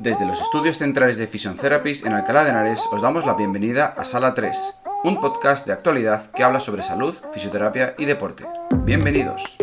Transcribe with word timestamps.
Desde 0.00 0.24
los 0.24 0.40
estudios 0.40 0.78
centrales 0.78 1.18
de 1.18 1.26
Fission 1.26 1.58
Therapies 1.58 2.06
en 2.06 2.14
Alcalá 2.14 2.44
de 2.44 2.48
Henares 2.48 2.88
os 2.90 3.02
damos 3.02 3.26
la 3.26 3.34
bienvenida 3.34 3.84
a 3.84 4.06
Sala 4.06 4.32
3, 4.32 4.56
un 5.04 5.20
podcast 5.20 5.66
de 5.66 5.74
actualidad 5.74 6.30
que 6.30 6.42
habla 6.42 6.58
sobre 6.58 6.80
salud, 6.80 7.14
fisioterapia 7.34 7.94
y 7.98 8.06
deporte. 8.06 8.46
Bienvenidos. 8.76 9.58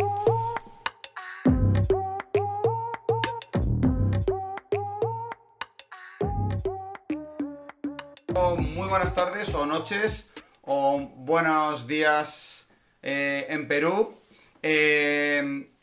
Muy 8.59 8.87
buenas 8.87 9.15
tardes 9.15 9.55
o 9.55 9.65
noches 9.65 10.31
o 10.61 10.99
buenos 11.15 11.87
días 11.87 12.67
eh, 13.01 13.47
en 13.49 13.67
Perú. 13.67 14.19
Eh, 14.61 15.73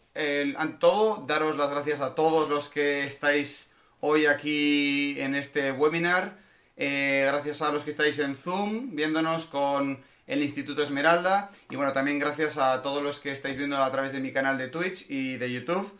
ante 0.57 0.79
todo, 0.79 1.25
daros 1.27 1.57
las 1.57 1.71
gracias 1.71 2.00
a 2.00 2.14
todos 2.14 2.48
los 2.48 2.68
que 2.68 3.05
estáis 3.05 3.73
hoy 4.07 4.27
aquí 4.27 5.18
en 5.18 5.34
este 5.34 5.73
webinar. 5.73 6.37
Eh, 6.77 7.24
gracias 7.27 7.62
a 7.62 7.73
los 7.73 7.84
que 7.84 7.91
estáis 7.91 8.19
en 8.19 8.37
Zoom 8.37 8.95
viéndonos 8.95 9.47
con 9.47 9.98
el 10.27 10.42
Instituto 10.42 10.83
Esmeralda 10.83 11.51
y 11.70 11.77
bueno, 11.77 11.95
también 11.95 12.19
gracias 12.19 12.59
a 12.59 12.83
todos 12.83 13.02
los 13.02 13.19
que 13.19 13.33
estáis 13.33 13.56
viendo 13.56 13.83
a 13.83 13.91
través 13.91 14.12
de 14.12 14.20
mi 14.20 14.30
canal 14.30 14.59
de 14.59 14.69
Twitch 14.69 15.06
y 15.09 15.38
de 15.38 15.51
YouTube. 15.51 15.91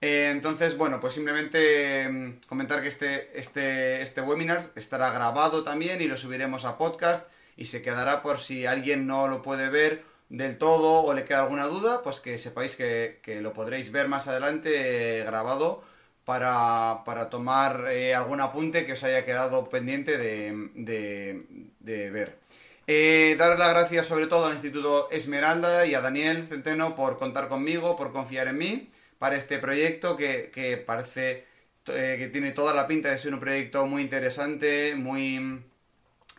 Eh, 0.00 0.30
entonces, 0.32 0.78
bueno, 0.78 0.98
pues 0.98 1.12
simplemente 1.12 2.08
mm, 2.08 2.40
comentar 2.48 2.80
que 2.80 2.88
este, 2.88 3.38
este, 3.38 4.00
este 4.00 4.22
webinar 4.22 4.70
estará 4.74 5.10
grabado 5.10 5.62
también 5.62 6.00
y 6.00 6.06
lo 6.06 6.16
subiremos 6.16 6.64
a 6.64 6.78
podcast 6.78 7.26
y 7.58 7.66
se 7.66 7.82
quedará 7.82 8.22
por 8.22 8.38
si 8.38 8.64
alguien 8.64 9.06
no 9.06 9.28
lo 9.28 9.42
puede 9.42 9.68
ver 9.68 10.04
del 10.30 10.56
todo 10.56 11.02
o 11.02 11.12
le 11.12 11.26
queda 11.26 11.42
alguna 11.42 11.66
duda, 11.66 12.00
pues 12.02 12.20
que 12.20 12.38
sepáis 12.38 12.76
que, 12.76 13.20
lo 13.42 13.52
podréis 13.52 13.92
ver 13.92 14.08
más 14.08 14.26
adelante 14.26 15.18
eh, 15.20 15.24
grabado 15.24 15.91
para, 16.24 17.28
tomar 17.30 17.86
eh, 17.90 18.14
algún 18.14 18.40
apunte 18.40 18.86
que 18.86 18.92
os 18.92 19.02
haya 19.04 19.24
quedado 19.24 19.68
pendiente 19.68 20.18
de, 20.18 22.10
ver. 22.10 22.38
Eh, 22.86 23.36
dar 23.38 23.58
las 23.58 23.70
gracias 23.70 24.06
sobre 24.06 24.26
todo 24.26 24.46
al 24.46 24.54
Instituto 24.54 25.08
Esmeralda 25.10 25.86
y 25.86 25.94
a 25.94 26.00
Daniel 26.00 26.46
Centeno 26.46 26.94
por 26.94 27.16
contar 27.18 27.48
conmigo, 27.48 27.96
por 27.96 28.12
confiar 28.12 28.48
en 28.48 28.58
mí 28.58 28.90
para 29.18 29.36
este 29.36 29.58
proyecto 29.58 30.16
que, 30.16 30.82
parece 30.86 31.44
eh, 31.86 32.16
que 32.18 32.28
tiene 32.28 32.52
toda 32.52 32.74
la 32.74 32.86
pinta 32.86 33.10
de 33.10 33.18
ser 33.18 33.34
un 33.34 33.40
proyecto 33.40 33.86
muy 33.86 34.02
interesante, 34.02 34.94
muy 34.96 35.62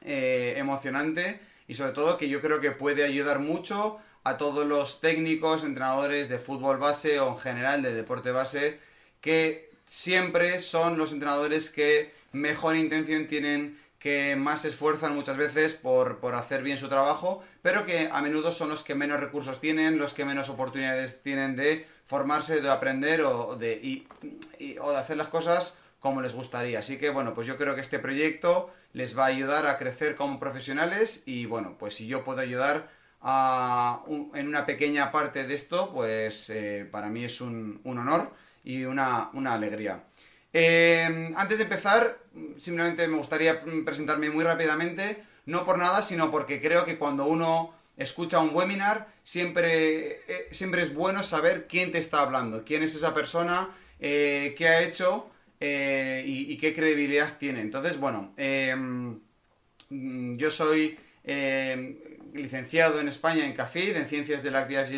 emocionante 0.06 1.40
y 1.68 1.76
sobre 1.76 1.94
todo 1.94 2.18
que 2.18 2.28
yo 2.28 2.42
creo 2.42 2.60
que 2.60 2.72
puede 2.72 3.06
ayudar 3.06 3.40
mucho 3.40 4.00
a 4.26 4.38
todos 4.38 4.66
los 4.66 5.00
técnicos, 5.00 5.64
entrenadores 5.64 6.28
de 6.28 6.38
fútbol 6.38 6.78
base 6.78 7.20
o 7.22 7.30
en 7.30 7.38
general 7.38 7.82
de 7.82 7.94
deporte 7.94 8.32
base 8.32 8.80
que 9.22 9.73
siempre 9.94 10.60
son 10.60 10.98
los 10.98 11.14
entrenadores 11.14 11.70
que 11.70 12.12
mejor 12.32 12.76
intención 12.76 13.28
tienen, 13.28 13.80
que 14.00 14.36
más 14.36 14.62
se 14.62 14.70
esfuerzan 14.70 15.14
muchas 15.14 15.38
veces 15.38 15.76
por, 15.76 16.20
hacer 16.34 16.64
bien 16.64 16.80
su 16.80 16.90
trabajo, 16.90 17.44
pero 17.62 17.86
que 17.86 18.10
a 18.12 18.20
menudo 18.24 18.52
son 18.52 18.70
los 18.70 18.82
que 18.82 18.96
menos 18.96 19.20
recursos 19.20 19.60
tienen, 19.60 20.00
los 20.00 20.14
que 20.14 20.26
menos 20.26 20.50
oportunidades 20.50 21.22
tienen 21.22 21.56
de 21.56 21.86
formarse, 22.06 22.60
de 22.60 22.72
aprender 22.72 23.22
o 23.22 23.56
de, 23.56 24.08
o 24.82 24.90
de 24.90 24.98
hacer 24.98 25.16
las 25.16 25.28
cosas 25.28 25.78
como 26.00 26.24
les 26.24 26.34
gustaría. 26.34 26.80
Así 26.80 26.98
que 26.98 27.12
bueno, 27.12 27.36
pues 27.36 27.46
yo 27.46 27.56
creo 27.58 27.76
que 27.76 27.82
este 27.82 28.00
proyecto 28.00 28.74
les 28.94 29.16
va 29.16 29.26
a 29.26 29.28
ayudar 29.28 29.68
a 29.68 29.78
crecer 29.78 30.16
como 30.16 30.40
profesionales 30.40 31.22
y 31.28 31.46
bueno, 31.46 31.76
pues 31.78 31.94
si 31.94 32.08
yo 32.08 32.24
puedo 32.24 32.40
ayudar 32.40 32.90
en 33.24 34.48
una 34.48 34.66
pequeña 34.66 35.12
parte 35.12 35.46
de 35.46 35.54
esto, 35.54 35.94
pues 35.94 36.50
eh, 36.50 36.90
para 36.92 37.10
mí 37.10 37.24
es 37.24 37.42
un, 37.42 37.80
honor 37.86 38.32
y 38.64 38.86
una, 38.86 39.30
alegría. 39.46 40.04
Eh, 40.54 41.34
antes 41.36 41.58
de 41.58 41.64
empezar, 41.64 42.20
simplemente 42.58 43.08
me 43.08 43.18
gustaría 43.18 43.64
presentarme 43.86 44.30
muy 44.30 44.44
rápidamente, 44.44 45.24
no 45.46 45.66
por 45.66 45.78
nada, 45.78 46.02
sino 46.02 46.32
porque 46.32 46.62
creo 46.62 46.86
que 46.86 46.98
cuando 46.98 47.26
uno 47.26 47.74
escucha 47.98 48.40
un 48.40 48.56
webinar, 48.56 49.08
siempre, 49.24 50.22
eh, 50.28 50.48
siempre 50.52 50.82
es 50.82 50.94
bueno 50.94 51.24
saber 51.24 51.68
quién 51.68 51.92
te 51.92 51.98
está 51.98 52.22
hablando, 52.22 52.64
quién 52.64 52.84
es 52.84 52.96
esa 52.96 53.14
persona, 53.14 53.76
qué 54.00 54.68
ha 54.68 54.82
hecho 54.82 55.30
y, 55.60 56.58
qué 56.58 56.74
credibilidad 56.76 57.38
tiene. 57.38 57.62
Entonces, 57.62 57.98
bueno, 57.98 58.34
yo 59.90 60.52
soy 60.52 60.98
licenciado 62.34 63.00
en 63.00 63.08
España 63.08 63.46
en 63.46 63.54
CAFID, 63.54 63.96
en 63.96 64.08
Ciencias 64.08 64.44
de 64.44 64.52
la 64.52 64.60
Actividad 64.60 64.90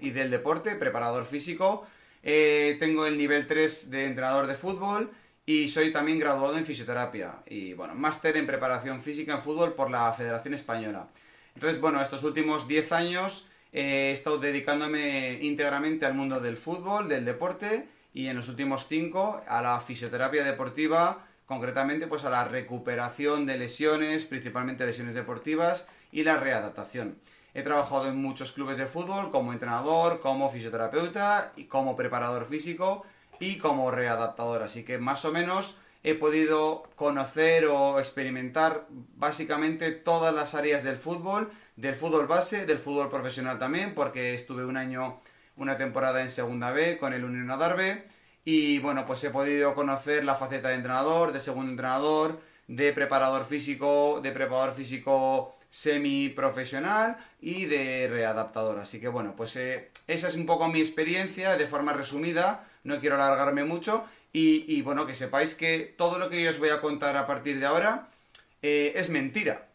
y 0.00 0.10
del 0.10 0.30
Deporte, 0.30 0.74
preparador 0.76 1.24
físico. 1.24 1.86
Eh, 2.22 2.76
tengo 2.78 3.06
el 3.06 3.18
nivel 3.18 3.46
3 3.46 3.90
de 3.90 4.06
entrenador 4.06 4.46
de 4.46 4.54
fútbol 4.54 5.10
y 5.44 5.68
soy 5.68 5.92
también 5.92 6.18
graduado 6.18 6.56
en 6.56 6.64
fisioterapia 6.64 7.42
y, 7.46 7.74
bueno, 7.74 7.94
máster 7.94 8.36
en 8.36 8.46
preparación 8.46 9.02
física 9.02 9.34
en 9.34 9.42
fútbol 9.42 9.74
por 9.74 9.90
la 9.90 10.12
Federación 10.12 10.54
Española. 10.54 11.08
Entonces, 11.54 11.80
bueno, 11.80 12.00
estos 12.00 12.22
últimos 12.22 12.68
10 12.68 12.92
años 12.92 13.48
eh, 13.72 14.10
he 14.10 14.12
estado 14.12 14.38
dedicándome 14.38 15.38
íntegramente 15.42 16.06
al 16.06 16.14
mundo 16.14 16.40
del 16.40 16.56
fútbol, 16.56 17.08
del 17.08 17.24
deporte 17.24 17.88
y 18.14 18.28
en 18.28 18.36
los 18.36 18.48
últimos 18.48 18.86
5 18.88 19.42
a 19.46 19.62
la 19.62 19.80
fisioterapia 19.80 20.44
deportiva, 20.44 21.26
concretamente 21.46 22.06
pues 22.06 22.24
a 22.24 22.30
la 22.30 22.44
recuperación 22.44 23.46
de 23.46 23.58
lesiones, 23.58 24.24
principalmente 24.24 24.86
lesiones 24.86 25.14
deportivas 25.14 25.88
y 26.12 26.22
la 26.22 26.36
readaptación. 26.36 27.16
He 27.54 27.62
trabajado 27.62 28.08
en 28.08 28.16
muchos 28.16 28.52
clubes 28.52 28.78
de 28.78 28.86
fútbol 28.86 29.30
como 29.30 29.52
entrenador, 29.52 30.20
como 30.20 30.48
fisioterapeuta, 30.48 31.52
y 31.56 31.64
como 31.64 31.96
preparador 31.96 32.46
físico 32.46 33.04
y 33.40 33.58
como 33.58 33.90
readaptador. 33.90 34.62
Así 34.62 34.84
que 34.84 34.98
más 34.98 35.24
o 35.24 35.32
menos 35.32 35.76
he 36.02 36.14
podido 36.14 36.84
conocer 36.96 37.66
o 37.66 37.98
experimentar 38.00 38.86
básicamente 39.16 39.92
todas 39.92 40.34
las 40.34 40.54
áreas 40.54 40.82
del 40.82 40.96
fútbol, 40.96 41.50
del 41.76 41.94
fútbol 41.94 42.26
base, 42.26 42.66
del 42.66 42.78
fútbol 42.78 43.10
profesional 43.10 43.58
también, 43.58 43.94
porque 43.94 44.34
estuve 44.34 44.64
un 44.64 44.76
año, 44.76 45.18
una 45.56 45.76
temporada 45.76 46.22
en 46.22 46.30
Segunda 46.30 46.72
B 46.72 46.96
con 46.96 47.12
el 47.12 47.24
Unión 47.24 47.50
Adarve. 47.50 48.06
Y 48.44 48.78
bueno, 48.78 49.06
pues 49.06 49.22
he 49.24 49.30
podido 49.30 49.74
conocer 49.74 50.24
la 50.24 50.34
faceta 50.34 50.70
de 50.70 50.76
entrenador, 50.76 51.32
de 51.32 51.40
segundo 51.40 51.70
entrenador, 51.70 52.40
de 52.66 52.92
preparador 52.92 53.44
físico, 53.44 54.20
de 54.22 54.32
preparador 54.32 54.72
físico 54.72 55.54
semiprofesional 55.72 57.16
y 57.40 57.64
de 57.64 58.06
readaptador. 58.06 58.78
Así 58.78 59.00
que 59.00 59.08
bueno, 59.08 59.34
pues 59.34 59.56
eh, 59.56 59.88
esa 60.06 60.28
es 60.28 60.34
un 60.36 60.44
poco 60.44 60.68
mi 60.68 60.80
experiencia 60.80 61.56
de 61.56 61.66
forma 61.66 61.94
resumida, 61.94 62.68
no 62.84 63.00
quiero 63.00 63.14
alargarme 63.16 63.64
mucho 63.64 64.04
y, 64.34 64.80
bueno, 64.82 65.06
que 65.06 65.14
sepáis 65.14 65.54
que 65.54 65.94
todo 65.96 66.18
lo 66.18 66.30
que 66.30 66.42
yo 66.42 66.50
os 66.50 66.58
voy 66.58 66.70
a 66.70 66.80
contar 66.80 67.16
a 67.16 67.26
partir 67.26 67.58
de 67.58 67.66
ahora 67.66 68.08
eh, 68.60 68.92
es 68.96 69.10
mentira. 69.10 69.68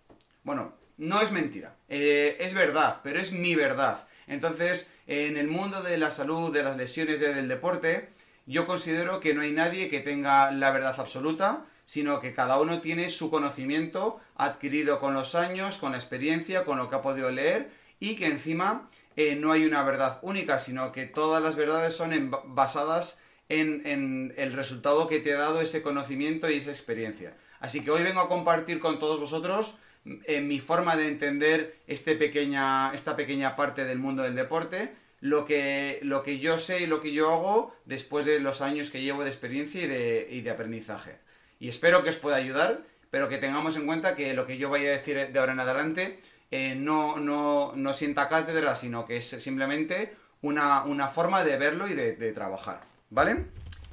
Bueno, 0.44 0.74
no 0.98 1.22
es 1.22 1.32
mentira, 1.32 1.76
eh, 1.90 2.38
es 2.40 2.54
verdad, 2.54 3.02
pero 3.04 3.20
es 3.20 3.32
mi 3.32 3.56
verdad. 3.56 4.08
Entonces, 4.28 4.90
en 5.08 5.36
el 5.36 5.48
mundo 5.48 5.82
de 5.82 5.98
la 5.98 6.12
salud, 6.12 6.54
de 6.54 6.64
las 6.64 6.78
lesiones 6.78 7.20
del 7.20 7.48
deporte, 7.48 8.10
yo 8.46 8.68
considero 8.68 9.20
que 9.20 9.34
no 9.34 9.42
hay 9.42 9.52
nadie 9.52 9.90
que 9.90 10.00
tenga 10.00 10.52
la 10.52 10.72
verdad 10.72 10.96
absoluta, 11.00 11.66
sino 11.88 12.20
que 12.20 12.34
cada 12.34 12.60
uno 12.60 12.82
tiene 12.82 13.10
su 13.10 13.32
conocimiento 13.32 14.20
adquirido 14.36 15.00
con 15.00 15.14
los 15.14 15.36
años, 15.36 15.78
con 15.78 15.94
la 15.94 15.98
experiencia, 15.98 16.66
con 16.66 16.78
lo 16.78 16.90
que 16.90 16.98
ha 16.98 17.02
podido 17.02 17.32
leer 17.32 17.72
y 18.02 18.18
que 18.18 18.26
encima 18.26 18.90
eh, 19.16 19.38
no 19.38 19.54
hay 19.54 19.66
una 19.66 19.84
verdad 19.84 20.20
única, 20.22 20.60
sino 20.60 20.92
que 20.92 21.06
todas 21.06 21.42
las 21.42 21.56
verdades 21.56 21.96
son 21.96 22.30
basadas 22.48 23.22
en, 23.48 24.34
el 24.36 24.52
resultado 24.52 25.08
que 25.08 25.22
te 25.22 25.34
ha 25.34 25.38
dado 25.38 25.62
ese 25.62 25.82
conocimiento 25.82 26.50
y 26.50 26.56
esa 26.56 26.72
experiencia. 26.72 27.38
Así 27.62 27.82
que 27.82 27.92
hoy 27.92 28.04
vengo 28.04 28.20
a 28.20 28.28
compartir 28.28 28.82
con 28.82 29.00
todos 29.00 29.22
vosotros 29.22 29.78
eh, 30.26 30.42
mi 30.42 30.60
forma 30.60 30.98
de 30.98 31.08
entender 31.08 31.80
este 31.88 32.16
pequeña, 32.16 32.94
esta 32.94 33.16
pequeña 33.16 33.56
parte 33.56 33.86
del 33.86 33.98
mundo 33.98 34.24
del 34.24 34.36
deporte, 34.36 34.94
lo 35.22 35.46
que, 35.46 36.00
lo 36.02 36.22
que 36.22 36.40
yo 36.40 36.60
sé 36.60 36.82
y 36.82 36.86
lo 36.86 37.00
que 37.00 37.14
yo 37.14 37.32
hago 37.32 37.74
después 37.86 38.26
de 38.26 38.42
los 38.42 38.60
años 38.60 38.90
que 38.90 39.02
llevo 39.02 39.24
de 39.24 39.30
experiencia 39.30 39.86
y 39.86 40.42
de 40.42 40.52
aprendizaje 40.52 41.26
y 41.60 41.70
espero 41.70 42.04
que 42.04 42.10
os 42.10 42.18
pueda 42.18 42.38
ayudar, 42.38 42.82
pero 43.10 43.30
que 43.30 43.38
tengamos 43.38 43.78
en 43.78 43.86
cuenta 43.86 44.16
que 44.16 44.34
lo 44.34 44.46
que 44.46 44.58
yo 44.58 44.70
vaya 44.70 44.90
a 44.90 44.94
decir 44.94 45.32
de 45.32 45.40
ahora 45.40 45.54
en 45.54 45.60
adelante 45.60 46.20
eh, 46.52 46.76
no, 46.76 47.18
no, 47.18 47.74
no, 47.76 47.94
sienta 47.94 48.30
cátedra, 48.30 48.76
sino 48.76 49.06
que 49.06 49.18
es 49.18 49.28
simplemente 49.28 50.16
una, 50.42 51.08
forma 51.10 51.44
de 51.44 51.58
verlo 51.58 51.88
y 51.88 51.94
de, 51.94 52.32
trabajar, 52.32 52.82
¿vale? 53.10 53.46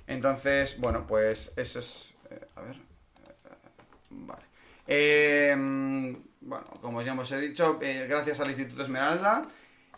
Entonces, 0.06 0.78
bueno, 0.78 1.06
pues 1.06 1.52
eso 1.56 1.78
es... 1.78 2.16
Eh, 2.30 2.46
a 2.56 2.60
ver... 2.60 2.76
vale. 4.10 4.44
Em, 4.86 6.22
bueno, 6.40 6.64
como 6.80 7.02
ya 7.02 7.12
hemos 7.12 7.30
dicho, 7.40 7.78
eh, 7.80 8.06
gracias 8.08 8.38
al 8.40 8.48
Instituto 8.48 8.82
Esmeralda. 8.82 9.46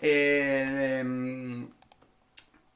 Em, 0.01 1.69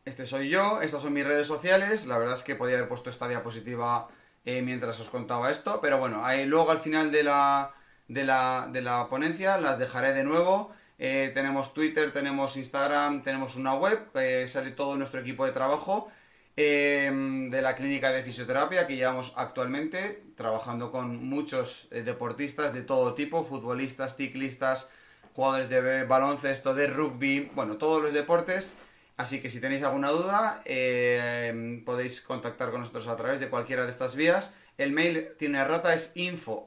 este 0.04 0.26
soy 0.26 0.48
yo, 0.48 0.82
estas 0.82 1.02
son 1.02 1.12
mis 1.12 1.26
redes 1.26 1.46
sociales. 1.46 2.06
La 2.06 2.18
verdad 2.18 2.34
es 2.34 2.42
que 2.42 2.56
podía 2.56 2.76
haber 2.76 2.88
puesto 2.88 3.10
esta 3.10 3.28
diapositiva 3.28 4.08
eh, 4.44 4.62
mientras 4.62 5.00
os 5.00 5.10
contaba 5.10 5.50
esto. 5.50 5.80
Pero 5.80 5.98
bueno, 5.98 6.22
luego 6.46 6.70
al 6.70 6.78
final 6.78 7.12
de 7.12 7.22
la, 7.22 7.74
de 8.08 8.24
la, 8.24 9.06
ponencia 9.10 9.58
las 9.58 9.78
dejaré 9.78 10.12
de 10.12 10.24
nuevo. 10.24 10.72
Eh, 10.98 11.30
tenemos 11.34 11.72
Twitter, 11.72 12.12
tenemos 12.12 12.56
Instagram, 12.56 13.22
tenemos 13.22 13.56
una 13.56 13.74
web, 13.74 13.98
sale 14.46 14.70
todo 14.72 14.96
nuestro 14.96 15.20
equipo 15.20 15.46
de 15.46 15.52
trabajo. 15.52 16.10
em, 16.56 17.48
de 17.50 17.62
la 17.62 17.74
clínica 17.74 18.10
de 18.12 18.22
fisioterapia 18.22 18.86
que 18.86 18.96
llevamos 18.96 19.32
actualmente, 19.36 20.24
trabajando 20.36 20.90
con 20.90 21.24
muchos 21.24 21.88
eh, 21.90 22.02
deportistas 22.02 22.74
de 22.74 22.82
todo 22.82 23.14
tipo, 23.14 23.44
futbolistas, 23.44 24.16
ciclistas, 24.16 24.90
jugadores 25.34 25.68
de 25.70 26.04
baloncesto, 26.04 26.74
de 26.74 26.86
rugby, 26.88 27.50
bueno, 27.54 27.76
todos 27.78 28.02
los 28.02 28.12
deportes. 28.12 28.76
Así 29.20 29.42
que 29.42 29.50
si 29.50 29.60
tenéis 29.60 29.82
alguna 29.82 30.08
duda, 30.08 30.62
em, 30.64 31.84
podéis 31.84 32.22
contactar 32.22 32.70
con 32.70 32.80
nosotros 32.80 33.06
a 33.06 33.16
través 33.16 33.38
de 33.38 33.50
cualquiera 33.50 33.84
de 33.84 33.90
estas 33.90 34.16
vías. 34.16 34.54
El 34.78 34.92
mail 34.92 35.28
tiene 35.38 35.62
rata, 35.62 35.92
es 35.92 36.12
info 36.14 36.64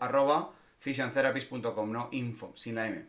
¿no? 1.88 2.10
Info, 2.12 2.54
sin 2.56 2.76
la 2.76 2.88
M. 2.88 3.08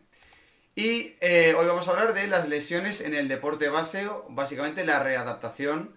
Y 0.75 1.13
eh, 1.21 1.53
hoy 1.55 1.67
vamos 1.67 1.87
a 1.87 1.91
hablar 1.91 2.15
de 2.15 2.25
las 2.25 2.49
lesiones 2.49 3.01
en 3.01 3.13
el 3.13 3.27
deporte 3.27 3.69
base, 3.69 4.07
básicamente 4.29 4.83
la 4.83 5.03
readaptación 5.03 5.93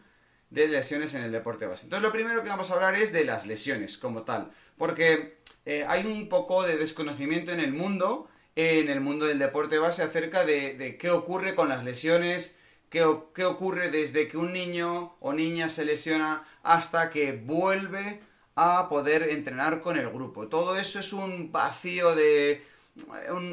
de 0.51 0.69
lesiones 0.69 1.15
en 1.15 1.23
el 1.23 1.33
deporte 1.33 1.65
base. 1.65 1.87
Entonces 1.87 2.07
lo 2.07 2.13
primero 2.13 2.43
que 2.43 2.51
vamos 2.51 2.71
a 2.71 2.75
hablar 2.75 2.97
es 2.97 3.15
de 3.15 3.25
las 3.25 3.47
lesiones 3.47 3.97
como 3.97 4.25
tal, 4.25 4.51
porque 4.77 5.39
eh, 5.65 5.87
hay 5.89 6.05
un 6.05 6.29
poco 6.29 6.65
de 6.65 6.77
desconocimiento 6.77 7.51
en 7.53 7.61
el 7.61 7.73
mundo, 7.73 8.29
en 8.57 8.91
el 8.91 9.01
mundo 9.01 9.25
del 9.25 9.39
deporte 9.39 9.79
base, 9.79 10.03
acerca 10.03 10.45
de, 10.45 10.99
qué 11.01 11.09
ocurre 11.09 11.55
con 11.55 11.71
las 11.71 11.83
lesiones, 11.83 12.58
qué, 12.91 13.03
ocurre 13.03 13.91
desde 13.91 14.29
que 14.29 14.37
un 14.37 14.53
niño 14.53 15.17
o 15.21 15.33
niña 15.33 15.69
se 15.69 15.85
lesiona 15.85 16.45
hasta 16.63 17.11
que 17.11 17.33
vuelve 17.33 18.21
a 18.55 18.89
poder 18.89 19.31
entrenar 19.31 19.81
con 19.81 19.99
el 19.99 20.11
grupo. 20.11 20.49
Todo 20.49 20.77
eso 20.77 21.01
es 21.01 21.13
un 21.13 21.53
vacío 21.53 22.15
de 22.15 22.65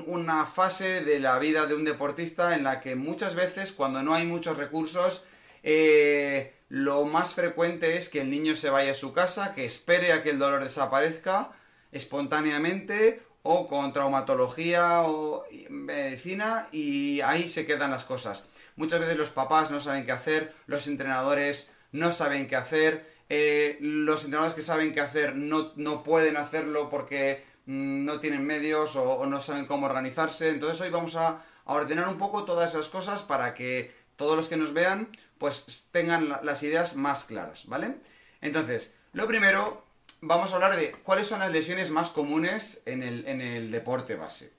una 0.08 0.46
fase 0.48 1.02
de 1.02 1.20
la 1.20 1.38
vida 1.38 1.68
de 1.68 1.76
un 1.76 1.86
deportista 1.86 2.56
en 2.56 2.64
la 2.64 2.82
que 2.82 2.96
muchas 2.96 3.36
veces 3.36 3.72
cuando 3.72 4.02
no 4.02 4.16
hay 4.16 4.26
muchos 4.26 4.58
recursos 4.58 5.24
eh, 5.62 6.56
lo 6.70 7.06
más 7.06 7.34
frecuente 7.34 7.98
es 7.98 8.10
que 8.10 8.22
el 8.22 8.30
niño 8.30 8.56
se 8.56 8.70
vaya 8.70 8.92
a 8.92 8.96
su 8.96 9.14
casa, 9.14 9.54
que 9.54 9.66
espere 9.66 10.14
a 10.14 10.24
que 10.24 10.32
el 10.32 10.40
dolor 10.40 10.64
desaparezca 10.64 11.52
espontáneamente 11.92 13.22
o 13.44 13.68
con 13.68 13.94
traumatología 13.94 15.04
o 15.04 15.46
medicina 15.70 16.68
y 16.72 17.22
ahí 17.22 17.48
se 17.48 17.66
quedan 17.66 17.92
las 17.92 18.04
cosas. 18.04 18.46
Muchas 18.76 19.00
veces 19.00 19.18
los 19.18 19.30
papás 19.30 19.72
no 19.72 19.80
saben 19.80 20.06
qué 20.06 20.12
hacer, 20.12 20.54
los 20.68 20.88
entrenadores 20.88 21.72
no 21.92 22.12
saben 22.12 22.48
qué 22.48 22.56
hacer, 22.56 23.10
eh, 23.30 23.78
los 23.80 24.26
entrenadores 24.26 24.54
que 24.54 24.62
saben 24.62 24.94
qué 24.94 25.02
hacer 25.02 25.36
no, 25.36 25.72
no 25.76 26.04
pueden 26.04 26.38
hacerlo 26.38 26.90
porque 26.90 27.44
Mm, 27.66 28.06
no 28.06 28.20
tienen 28.20 28.46
medios 28.46 28.96
o, 28.96 29.26
no 29.26 29.42
saben 29.42 29.66
cómo 29.66 29.88
organizarse. 29.88 30.50
Entonces 30.50 30.82
hoy 30.82 30.90
vamos 30.90 31.16
a, 31.16 31.44
ordenar 31.68 32.08
un 32.08 32.20
poco 32.20 32.46
todas 32.46 32.72
esas 32.72 32.90
cosas 32.90 33.24
para 33.24 33.56
que 33.56 33.92
todos 34.18 34.38
los 34.38 34.48
que 34.48 34.56
nos 34.56 34.72
vean 34.72 35.10
pues 35.40 35.88
tengan 35.92 36.30
las 36.44 36.62
ideas 36.62 36.96
más 36.96 37.24
claras, 37.24 37.68
¿vale? 37.68 37.96
Entonces, 38.40 38.96
lo 39.14 39.26
primero, 39.28 39.84
vamos 40.22 40.52
a 40.52 40.56
hablar 40.56 40.76
de 40.76 40.92
cuáles 40.92 41.28
son 41.28 41.40
las 41.40 41.52
lesiones 41.52 41.90
más 41.90 42.12
comunes 42.12 42.84
en 42.86 43.02
el, 43.02 43.72
deporte 43.72 44.16
base. 44.16 44.54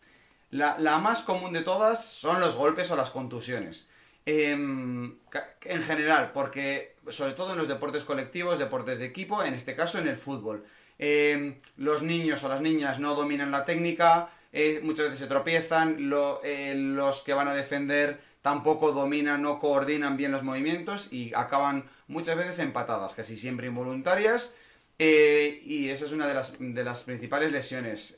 La, 0.50 0.76
más 0.98 1.22
común 1.22 1.52
de 1.52 1.62
todas 1.62 2.04
son 2.04 2.40
los 2.40 2.56
golpes 2.56 2.90
o 2.90 2.96
las 2.96 3.10
contusiones. 3.10 3.88
Em, 4.28 5.18
en 5.64 5.82
general, 5.84 6.32
porque 6.32 6.96
sobre 7.08 7.34
todo 7.34 7.52
en 7.52 7.58
los 7.58 7.68
deportes 7.68 8.02
colectivos, 8.02 8.58
deportes 8.58 8.98
de 8.98 9.06
equipo, 9.06 9.44
en 9.44 9.54
este 9.54 9.76
caso 9.76 9.98
en 10.00 10.08
el 10.08 10.16
fútbol. 10.16 10.64
Em, 10.98 11.60
los 11.76 12.02
niños 12.02 12.42
o 12.42 12.48
las 12.48 12.60
niñas 12.60 12.98
no 12.98 13.14
dominan 13.14 13.52
la 13.52 13.64
técnica, 13.64 14.30
eh, 14.52 14.80
muchas 14.82 15.06
veces 15.06 15.20
se 15.20 15.26
tropiezan, 15.28 16.10
eh, 16.42 16.74
los 16.76 17.22
que 17.22 17.34
van 17.34 17.46
a 17.46 17.54
defender 17.54 18.20
tampoco 18.42 18.90
dominan, 18.90 19.42
no 19.42 19.60
coordinan 19.60 20.16
bien 20.16 20.32
los 20.32 20.42
movimientos 20.42 21.12
y 21.12 21.32
acaban 21.34 21.84
muchas 22.08 22.36
veces 22.36 22.58
empatadas, 22.58 23.14
casi 23.14 23.36
siempre 23.36 23.68
involuntarias. 23.68 24.54
Eh, 24.98 25.62
y 25.64 25.90
esa 25.90 26.06
es 26.06 26.12
una 26.12 26.26
de 26.26 26.34
las, 26.34 26.54
de 26.58 26.84
las 26.84 27.04
principales 27.04 27.52
lesiones. 27.52 28.16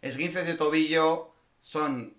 esguinces 0.00 0.46
de 0.46 0.54
tobillo 0.54 1.32
son, 1.60 2.14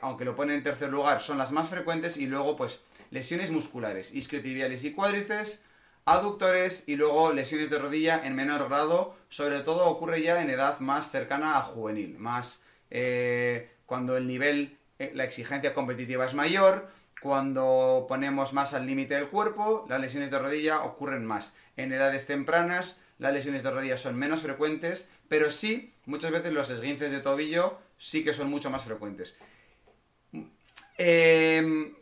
aunque 0.00 0.24
lo 0.24 0.34
ponen 0.34 0.56
en 0.56 0.62
tercer 0.62 0.88
lugar, 0.88 1.20
son 1.20 1.38
las 1.38 1.52
más 1.52 1.68
frecuentes 1.68 2.16
y 2.16 2.26
luego 2.26 2.56
pues 2.56 2.80
lesiones 3.10 3.50
musculares, 3.50 4.14
isquiotibiales 4.14 4.84
y 4.84 4.92
cuádriceps, 4.92 5.62
aductores 6.04 6.84
y 6.86 6.96
luego 6.96 7.32
lesiones 7.32 7.70
de 7.70 7.78
rodilla 7.78 8.22
en 8.24 8.34
menor 8.34 8.68
grado, 8.68 9.14
sobre 9.28 9.60
todo 9.60 9.86
ocurre 9.86 10.22
ya 10.22 10.42
en 10.42 10.50
edad 10.50 10.80
más 10.80 11.10
cercana 11.10 11.58
a 11.58 11.62
juvenil, 11.62 12.18
más 12.18 12.62
eh, 12.90 13.70
cuando 13.84 14.16
el 14.16 14.26
nivel, 14.26 14.78
eh, 14.98 15.12
la 15.14 15.24
exigencia 15.24 15.74
competitiva 15.74 16.24
es 16.24 16.34
mayor, 16.34 16.88
cuando 17.20 18.06
ponemos 18.08 18.52
más 18.52 18.74
al 18.74 18.86
límite 18.86 19.14
del 19.14 19.28
cuerpo, 19.28 19.84
las 19.88 20.00
lesiones 20.00 20.30
de 20.30 20.38
rodilla 20.38 20.82
ocurren 20.82 21.26
más. 21.26 21.54
En 21.76 21.92
edades 21.92 22.26
tempranas, 22.26 23.00
las 23.18 23.32
lesiones 23.32 23.62
de 23.62 23.70
rodilla 23.70 23.98
son 23.98 24.16
menos 24.16 24.40
frecuentes, 24.40 25.10
pero 25.28 25.50
sí, 25.50 25.92
muchas 26.06 26.30
veces 26.30 26.52
los 26.52 26.70
esguinces 26.70 27.12
de 27.12 27.20
tobillo 27.20 27.78
sí 27.98 28.24
que 28.24 28.32
son 28.32 28.48
mucho 28.48 28.70
más 28.70 28.84
frecuentes. 28.84 29.36
Eh, 30.96 31.92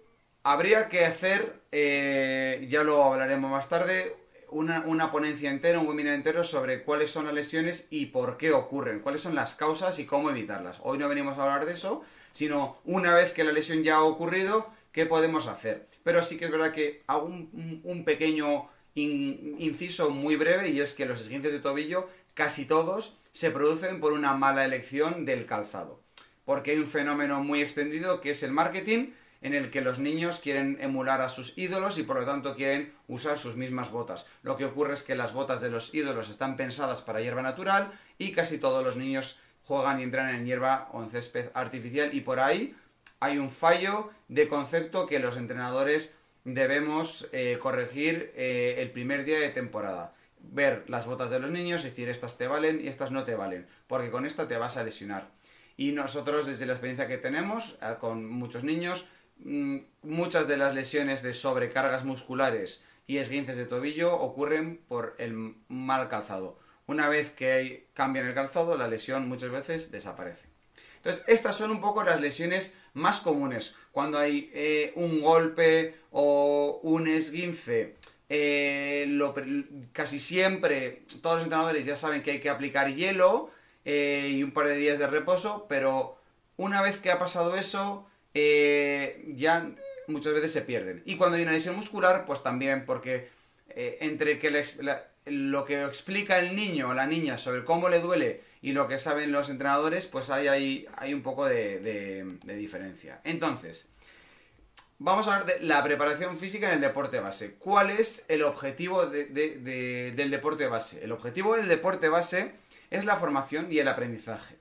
Habría 0.49 0.89
que 0.89 1.05
hacer, 1.05 1.61
eh, 1.73 2.69
ya 2.71 2.85
lo 2.85 3.03
hablaremos 3.03 3.51
más 3.51 3.69
tarde, 3.69 4.15
una, 4.51 5.11
ponencia 5.11 5.51
entera, 5.51 5.81
un 5.81 5.89
webinar 5.89 6.15
entero 6.15 6.45
sobre 6.45 6.85
cuáles 6.85 7.11
son 7.11 7.25
las 7.25 7.35
lesiones 7.35 7.89
y 7.91 8.07
por 8.07 8.37
qué 8.37 8.53
ocurren, 8.53 9.01
cuáles 9.01 9.23
son 9.23 9.35
las 9.35 9.57
causas 9.57 9.99
y 9.99 10.07
cómo 10.07 10.31
evitarlas. 10.31 10.79
Hoy 10.85 10.99
no 10.99 11.09
venimos 11.09 11.37
a 11.37 11.43
hablar 11.43 11.67
de 11.67 11.73
eso, 11.73 12.05
sino 12.31 12.79
una 12.85 13.13
vez 13.13 13.33
que 13.33 13.43
la 13.43 13.51
lesión 13.51 13.83
ya 13.83 13.97
ha 13.97 14.05
ocurrido, 14.05 14.71
qué 14.93 15.05
podemos 15.05 15.49
hacer. 15.49 15.89
Pero 16.05 16.23
sí 16.23 16.37
que 16.37 16.45
es 16.45 16.53
verdad 16.53 16.71
que 16.71 17.03
hago 17.09 17.27
un, 17.27 18.05
pequeño 18.05 18.69
inciso 18.95 20.11
muy 20.11 20.37
breve 20.37 20.69
y 20.69 20.79
es 20.81 20.95
que 20.95 21.07
los 21.07 21.23
esguinces 21.23 21.55
de 21.55 21.59
tobillo, 21.59 22.09
casi 22.35 22.67
todos, 22.67 23.17
se 23.37 23.50
producen 23.50 24.00
por 24.00 24.15
una 24.15 24.33
mala 24.33 24.65
elección 24.65 25.27
del 25.27 25.44
calzado. 25.44 26.00
Porque 26.47 26.71
hay 26.71 26.79
un 26.79 26.87
fenómeno 26.87 27.44
muy 27.44 27.61
extendido 27.61 28.23
que 28.23 28.31
es 28.31 28.43
el 28.43 28.50
marketing 28.50 29.11
en 29.43 29.53
el 29.53 29.71
que 29.71 29.83
los 29.83 29.99
niños 29.99 30.38
quieren 30.38 30.79
emular 30.81 31.21
a 31.21 31.29
sus 31.29 31.53
ídolos 31.59 31.99
y 31.99 32.03
por 32.03 32.19
lo 32.19 32.25
tanto 32.25 32.56
quieren 32.56 32.94
usar 33.09 33.38
sus 33.38 33.55
mismas 33.55 33.91
botas. 33.91 34.25
Lo 34.43 34.56
que 34.56 34.65
ocurre 34.65 34.94
es 34.94 35.03
que 35.03 35.15
las 35.15 35.35
botas 35.35 35.61
de 35.61 35.69
los 35.69 35.93
ídolos 35.93 36.31
están 36.31 36.56
pensadas 36.56 37.03
para 37.03 37.21
hierba 37.21 37.43
natural 37.43 37.93
y 38.17 38.33
casi 38.33 38.56
todos 38.56 38.83
los 38.83 38.97
niños 38.97 39.38
juegan 39.67 40.00
y 40.00 40.05
entran 40.05 40.35
en 40.35 40.47
hierba 40.47 40.88
o 40.93 41.03
en 41.03 41.11
césped 41.11 41.50
artificial 41.53 42.15
y 42.15 42.23
por 42.23 42.41
ahí 42.41 42.75
hay 43.21 43.37
un 43.37 43.50
fallo 43.50 44.09
de 44.29 44.49
concepto 44.49 45.06
que 45.06 45.19
los 45.19 45.37
entrenadores 45.37 46.15
debemos 46.44 47.29
eh, 47.33 47.59
corregir 47.61 48.33
eh, 48.35 48.77
el 48.79 48.93
primer 48.93 49.27
día 49.27 49.41
de 49.41 49.50
temporada. 49.50 50.16
Ver 50.51 50.85
las 50.89 51.07
botas 51.07 51.31
de 51.31 51.41
los 51.41 51.51
niños 51.51 51.83
y 51.83 51.89
decir 51.89 52.09
estas 52.09 52.39
te 52.39 52.47
valen 52.47 52.81
y 52.85 52.88
estas 52.88 53.11
no 53.11 53.25
te 53.25 53.35
valen, 53.35 53.67
porque 53.87 54.11
con 54.11 54.26
esta 54.26 54.49
te 54.49 54.57
vas 54.57 54.76
a 54.76 54.85
lesionar. 54.85 55.31
Y 55.76 55.93
nosotros 55.93 56.47
desde 56.47 56.67
la 56.67 56.73
experiencia 56.73 57.09
que 57.09 57.19
tenemos 57.19 57.79
eh, 57.83 57.97
con 58.00 58.26
muchos 58.26 58.65
niños 58.65 59.09
Mm, 59.38 59.79
muchas 60.03 60.49
de 60.49 60.57
las 60.57 60.75
lesiones 60.75 61.23
de 61.23 61.35
sobrecargas 61.35 62.05
musculares 62.05 62.85
y 63.07 63.19
esguinces 63.19 63.57
de 63.57 63.67
tobillo 63.67 64.15
ocurren 64.15 64.79
por 64.88 65.15
el 65.19 65.57
mal 65.69 66.09
calzado. 66.09 66.59
Una 66.87 67.09
vez 67.09 67.31
que 67.31 67.88
cambian 67.93 68.26
el 68.26 68.35
calzado, 68.35 68.76
la 68.76 68.88
lesión 68.88 69.29
muchas 69.29 69.50
veces 69.50 69.91
desaparece. 69.91 70.47
Entonces, 70.97 71.25
estas 71.29 71.57
son 71.57 71.71
un 71.71 71.81
poco 71.81 72.03
las 72.03 72.21
lesiones 72.21 72.76
más 72.95 73.21
comunes. 73.21 73.75
Cuando 73.93 74.19
hay 74.19 74.50
eh, 74.55 74.93
un 74.97 75.21
golpe 75.21 75.95
o 76.11 76.81
un 76.83 77.07
esguince, 77.07 77.97
eh, 78.28 79.64
casi 79.92 80.18
siempre 80.18 81.02
todos 81.23 81.37
los 81.37 81.45
entrenadores 81.45 81.85
ya 81.85 81.97
saben 81.97 82.23
que 82.23 82.33
hay 82.33 82.40
que 82.40 82.50
aplicar 82.50 82.95
hielo 82.95 83.50
eh, 83.85 84.33
y 84.33 84.42
un 84.42 84.50
par 84.50 84.66
de 84.66 84.76
días 84.76 84.99
de 84.99 85.06
reposo, 85.06 85.66
pero 85.68 86.18
una 86.56 86.83
vez 86.83 86.99
que 86.99 87.11
ha 87.11 87.18
pasado 87.18 87.56
eso, 87.56 88.06
eh, 88.35 89.25
ya 89.28 89.71
muchas 90.09 90.33
veces 90.33 90.52
se 90.52 90.62
pierden. 90.62 91.02
Y 91.04 91.16
cuando 91.16 91.37
hay 91.37 91.42
una 91.42 91.52
lesión 91.52 91.76
muscular, 91.76 92.25
pues 92.26 92.42
también, 92.42 92.85
porque 92.85 93.28
eh, 93.71 93.99
entre 94.00 94.38
que 94.38 94.50
lo 95.26 95.64
que 95.64 95.85
explica 95.85 96.38
el 96.38 96.56
niño 96.56 96.88
o 96.88 96.95
la 96.95 97.06
niña 97.06 97.38
sobre 97.38 97.64
cómo 97.64 97.88
le 97.88 98.00
duele 98.00 98.40
y 98.62 98.73
lo 98.73 98.88
que 98.88 98.99
saben 98.99 99.33
los 99.33 99.50
entrenadores, 99.50 100.06
pues 100.06 100.30
hay, 100.30 100.49
hay, 100.49 100.87
hay 100.97 101.14
un 101.14 101.23
poco 101.23 101.47
de, 101.47 102.26
diferencia. 102.45 103.21
Entonces, 103.25 103.87
vamos 104.99 105.29
a 105.29 105.37
hablar 105.37 105.47
de 105.47 105.67
la 105.67 105.83
preparación 105.83 106.38
física 106.38 106.69
en 106.69 106.75
el 106.75 106.81
deporte 106.81 107.21
base. 107.21 107.55
¿Cuál 107.55 107.91
es 107.91 108.25
el 108.29 108.43
objetivo 108.43 109.07
del 109.07 110.31
deporte 110.31 110.67
base? 110.67 111.05
El 111.05 111.12
objetivo 111.12 111.57
del 111.57 111.69
deporte 111.69 112.09
base 112.09 112.53
es 112.91 113.05
la 113.05 113.17
formación 113.17 113.71
y 113.71 113.79
el 113.79 113.88
aprendizaje. 113.88 114.57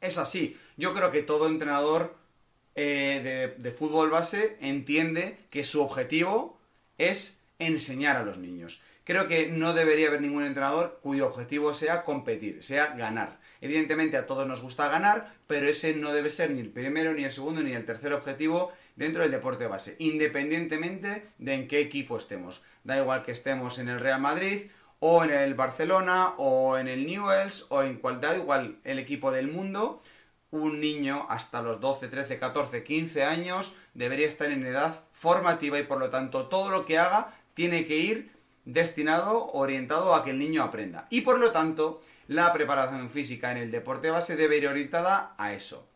Es 0.00 0.18
así. 0.18 0.58
Yo 0.76 0.94
creo 0.94 1.10
que 1.10 1.22
todo 1.22 1.48
entrenador 1.48 2.16
eh, 2.74 3.54
de, 3.56 3.70
fútbol 3.70 4.10
base 4.10 4.56
entiende 4.60 5.38
que 5.50 5.64
su 5.64 5.82
objetivo 5.82 6.58
es 6.98 7.40
enseñar 7.58 8.16
a 8.16 8.24
los 8.24 8.38
niños. 8.38 8.82
Creo 9.04 9.28
que 9.28 9.48
no 9.48 9.74
debería 9.74 10.08
haber 10.08 10.20
ningún 10.20 10.44
entrenador 10.44 10.98
cuyo 11.02 11.26
objetivo 11.26 11.74
sea 11.74 12.02
competir, 12.02 12.62
sea 12.62 12.94
ganar. 12.96 13.38
Evidentemente 13.60 14.16
a 14.16 14.26
todos 14.26 14.46
nos 14.46 14.62
gusta 14.62 14.88
ganar, 14.88 15.34
pero 15.46 15.68
ese 15.68 15.94
no 15.94 16.12
debe 16.12 16.30
ser 16.30 16.50
ni 16.50 16.60
el 16.60 16.70
primero, 16.70 17.14
ni 17.14 17.24
el 17.24 17.30
segundo, 17.32 17.62
ni 17.62 17.72
el 17.72 17.84
tercer 17.84 18.12
objetivo 18.12 18.72
dentro 18.96 19.22
del 19.22 19.32
deporte 19.32 19.66
base, 19.66 19.96
independientemente 19.98 21.24
de 21.38 21.54
en 21.54 21.68
qué 21.68 21.80
equipo 21.80 22.16
estemos. 22.16 22.62
Da 22.84 22.98
igual 22.98 23.24
que 23.24 23.32
estemos 23.32 23.78
en 23.78 23.88
el 23.88 24.00
Real 24.00 24.20
Madrid 24.20 24.70
o 25.00 25.24
en 25.24 25.30
el 25.30 25.54
Barcelona 25.54 26.34
o 26.38 26.78
en 26.78 26.88
el 26.88 27.06
Newells 27.06 27.66
o 27.68 27.82
en 27.82 27.96
cual 27.96 28.20
da 28.20 28.36
igual 28.36 28.78
el 28.84 28.98
equipo 28.98 29.30
del 29.30 29.48
mundo, 29.48 30.00
un 30.50 30.80
niño 30.80 31.26
hasta 31.28 31.62
los 31.62 31.80
12, 31.80 32.08
13, 32.08 32.38
14, 32.38 32.84
15 32.84 33.24
años 33.24 33.74
debería 33.92 34.28
estar 34.28 34.50
en 34.50 34.64
edad 34.64 35.02
formativa 35.12 35.78
y 35.78 35.82
por 35.82 35.98
lo 35.98 36.10
tanto 36.10 36.46
todo 36.46 36.70
lo 36.70 36.84
que 36.84 36.98
haga 36.98 37.34
tiene 37.54 37.86
que 37.86 37.96
ir 37.96 38.32
destinado, 38.64 39.46
orientado 39.52 40.14
a 40.14 40.24
que 40.24 40.30
el 40.30 40.38
niño 40.38 40.62
aprenda. 40.62 41.06
Y 41.10 41.20
por 41.22 41.38
lo 41.38 41.52
tanto, 41.52 42.00
la 42.28 42.52
preparación 42.52 43.10
física 43.10 43.50
en 43.50 43.58
el 43.58 43.70
deporte 43.70 44.10
base 44.10 44.36
debe 44.36 44.56
ir 44.56 44.68
orientada 44.68 45.34
a 45.38 45.52
eso. 45.52 45.88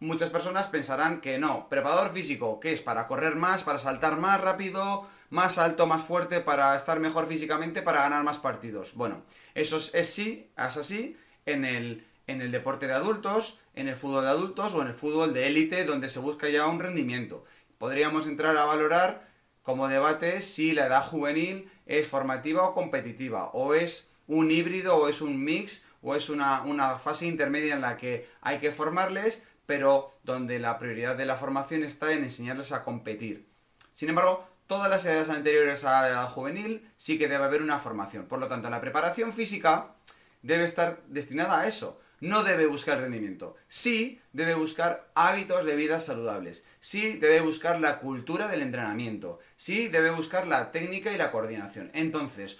Muchas 0.00 0.30
personas 0.30 0.68
pensarán 0.68 1.20
que 1.20 1.38
no, 1.38 1.68
preparador 1.68 2.12
físico, 2.12 2.60
¿qué 2.60 2.72
es? 2.72 2.80
Para 2.80 3.06
correr 3.06 3.34
más, 3.36 3.64
para 3.64 3.78
saltar 3.78 4.16
más 4.16 4.40
rápido, 4.40 5.08
más 5.30 5.58
alto, 5.58 5.86
más 5.86 6.02
fuerte, 6.02 6.40
para 6.40 6.76
estar 6.76 7.00
mejor 7.00 7.26
físicamente, 7.26 7.82
para 7.82 8.02
ganar 8.02 8.22
más 8.22 8.38
partidos. 8.38 8.94
Bueno, 8.94 9.22
eso 9.54 9.76
es, 9.76 9.94
es 9.94 10.08
sí, 10.12 10.50
es 10.56 10.76
así 10.76 11.16
en 11.46 11.64
el 11.64 12.04
en 12.28 12.42
el 12.42 12.52
deporte 12.52 12.86
de 12.86 12.92
adultos, 12.92 13.58
en 13.74 13.88
el 13.88 13.96
fútbol 13.96 14.24
de 14.24 14.30
adultos 14.30 14.74
o 14.74 14.82
en 14.82 14.88
el 14.88 14.92
fútbol 14.92 15.32
de 15.32 15.48
élite 15.48 15.84
donde 15.84 16.08
se 16.08 16.20
busca 16.20 16.48
ya 16.48 16.66
un 16.66 16.78
rendimiento. 16.78 17.44
Podríamos 17.78 18.26
entrar 18.26 18.56
a 18.56 18.66
valorar 18.66 19.26
como 19.62 19.88
debate 19.88 20.40
si 20.42 20.72
la 20.72 20.86
edad 20.86 21.04
juvenil 21.04 21.70
es 21.86 22.06
formativa 22.06 22.64
o 22.64 22.74
competitiva, 22.74 23.46
o 23.54 23.74
es 23.74 24.10
un 24.26 24.50
híbrido 24.50 24.96
o 24.96 25.08
es 25.08 25.22
un 25.22 25.42
mix 25.42 25.84
o 26.02 26.14
es 26.14 26.28
una, 26.28 26.62
una 26.62 26.98
fase 26.98 27.26
intermedia 27.26 27.74
en 27.74 27.80
la 27.80 27.96
que 27.96 28.28
hay 28.42 28.58
que 28.58 28.72
formarles, 28.72 29.42
pero 29.68 30.10
donde 30.24 30.58
la 30.58 30.78
prioridad 30.78 31.14
de 31.14 31.26
la 31.26 31.36
formación 31.36 31.84
está 31.84 32.14
en 32.14 32.24
enseñarles 32.24 32.72
a 32.72 32.84
competir. 32.84 33.46
Sin 33.92 34.08
embargo, 34.08 34.48
todas 34.66 34.88
las 34.88 35.04
edades 35.04 35.28
anteriores 35.28 35.84
a 35.84 36.00
la 36.00 36.08
edad 36.08 36.30
juvenil 36.30 36.90
sí 36.96 37.18
que 37.18 37.28
debe 37.28 37.44
haber 37.44 37.60
una 37.60 37.78
formación. 37.78 38.24
Por 38.24 38.38
lo 38.38 38.48
tanto, 38.48 38.70
la 38.70 38.80
preparación 38.80 39.34
física 39.34 39.94
debe 40.40 40.64
estar 40.64 41.02
destinada 41.08 41.60
a 41.60 41.66
eso 41.68 42.00
no 42.20 42.42
debe 42.42 42.66
buscar 42.66 43.00
rendimiento. 43.00 43.56
Sí 43.68 44.20
debe 44.32 44.54
buscar 44.54 45.08
hábitos 45.14 45.64
de 45.64 45.76
vida 45.76 46.00
saludables. 46.00 46.64
Sí 46.80 47.12
debe 47.18 47.40
buscar 47.40 47.80
la 47.80 48.00
cultura 48.00 48.48
del 48.48 48.62
entrenamiento. 48.62 49.38
Sí 49.56 49.88
debe 49.88 50.10
buscar 50.10 50.46
la 50.46 50.72
técnica 50.72 51.12
y 51.12 51.18
la 51.18 51.30
coordinación. 51.30 51.90
Entonces, 51.94 52.58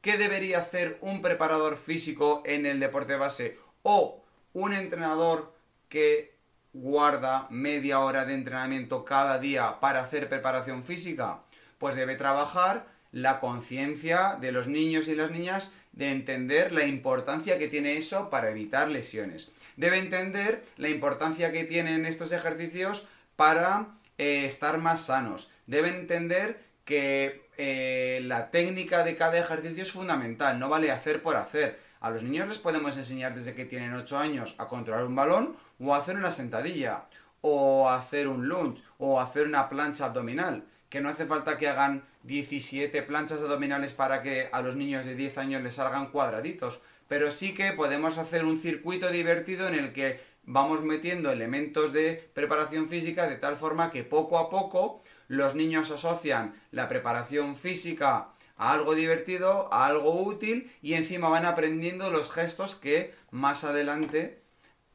¿qué 0.00 0.16
debería 0.16 0.58
hacer 0.58 0.98
un 1.00 1.20
preparador 1.20 1.76
físico 1.76 2.42
en 2.46 2.64
el 2.64 2.80
deporte 2.80 3.16
base 3.16 3.58
o 3.82 4.24
un 4.52 4.72
entrenador 4.72 5.52
que 5.88 6.33
guarda 6.74 7.46
media 7.50 8.00
hora 8.00 8.26
de 8.26 8.34
entrenamiento 8.34 9.04
cada 9.04 9.38
día 9.38 9.80
para 9.80 10.02
hacer 10.02 10.28
preparación 10.28 10.82
física? 10.82 11.38
Pues 11.78 11.96
debe 11.96 12.16
trabajar 12.16 12.86
la 13.12 13.40
conciencia 13.40 14.36
de 14.40 14.52
los 14.52 14.66
niños 14.66 15.08
y 15.08 15.14
las 15.14 15.30
niñas 15.30 15.72
de 15.92 16.10
entender 16.10 16.72
la 16.72 16.84
importancia 16.84 17.58
que 17.58 17.68
tiene 17.68 17.96
eso 17.96 18.28
para 18.28 18.50
evitar 18.50 18.88
lesiones. 18.88 19.52
Debe 19.76 19.98
entender 19.98 20.64
la 20.76 20.88
importancia 20.88 21.52
que 21.52 21.64
tienen 21.64 22.04
estos 22.06 22.32
ejercicios 22.32 23.06
para 23.36 23.86
eh, 24.18 24.44
estar 24.46 24.78
más 24.78 25.06
sanos. 25.06 25.50
Debe 25.66 25.88
entender 25.88 26.60
que 26.84 27.44
eh, 27.56 28.20
la 28.24 28.50
técnica 28.50 29.04
de 29.04 29.16
cada 29.16 29.38
ejercicio 29.38 29.84
es 29.84 29.92
fundamental, 29.92 30.58
no 30.58 30.68
vale 30.68 30.90
hacer 30.90 31.22
por 31.22 31.36
hacer. 31.36 31.78
A 32.00 32.10
los 32.10 32.22
niños 32.22 32.48
les 32.48 32.58
podemos 32.58 32.96
enseñar 32.96 33.34
desde 33.34 33.54
que 33.54 33.64
tienen 33.64 33.94
8 33.94 34.18
años 34.18 34.56
a 34.58 34.68
controlar 34.68 35.06
un 35.06 35.14
balón 35.14 35.56
o 35.84 35.94
hacer 35.94 36.16
una 36.16 36.30
sentadilla 36.30 37.04
o 37.40 37.88
hacer 37.90 38.28
un 38.28 38.48
lunge 38.48 38.82
o 38.98 39.20
hacer 39.20 39.46
una 39.46 39.68
plancha 39.68 40.06
abdominal 40.06 40.64
que 40.88 41.00
no 41.00 41.08
hace 41.08 41.26
falta 41.26 41.58
que 41.58 41.68
hagan 41.68 42.04
17 42.22 43.02
planchas 43.02 43.42
abdominales 43.42 43.92
para 43.92 44.22
que 44.22 44.48
a 44.52 44.62
los 44.62 44.76
niños 44.76 45.04
de 45.04 45.14
10 45.14 45.38
años 45.38 45.62
les 45.62 45.74
salgan 45.74 46.12
cuadraditos, 46.12 46.80
pero 47.08 47.30
sí 47.32 47.52
que 47.52 47.72
podemos 47.72 48.16
hacer 48.16 48.44
un 48.44 48.56
circuito 48.56 49.10
divertido 49.10 49.66
en 49.66 49.74
el 49.74 49.92
que 49.92 50.20
vamos 50.44 50.82
metiendo 50.82 51.32
elementos 51.32 51.92
de 51.92 52.30
preparación 52.32 52.88
física 52.88 53.26
de 53.26 53.36
tal 53.36 53.56
forma 53.56 53.90
que 53.90 54.04
poco 54.04 54.38
a 54.38 54.48
poco 54.50 55.02
los 55.26 55.54
niños 55.54 55.90
asocian 55.90 56.54
la 56.70 56.88
preparación 56.88 57.56
física 57.56 58.28
a 58.56 58.72
algo 58.72 58.94
divertido, 58.94 59.68
a 59.72 59.86
algo 59.86 60.22
útil 60.22 60.70
y 60.80 60.94
encima 60.94 61.28
van 61.28 61.44
aprendiendo 61.44 62.10
los 62.10 62.30
gestos 62.30 62.76
que 62.76 63.14
más 63.30 63.64
adelante 63.64 64.40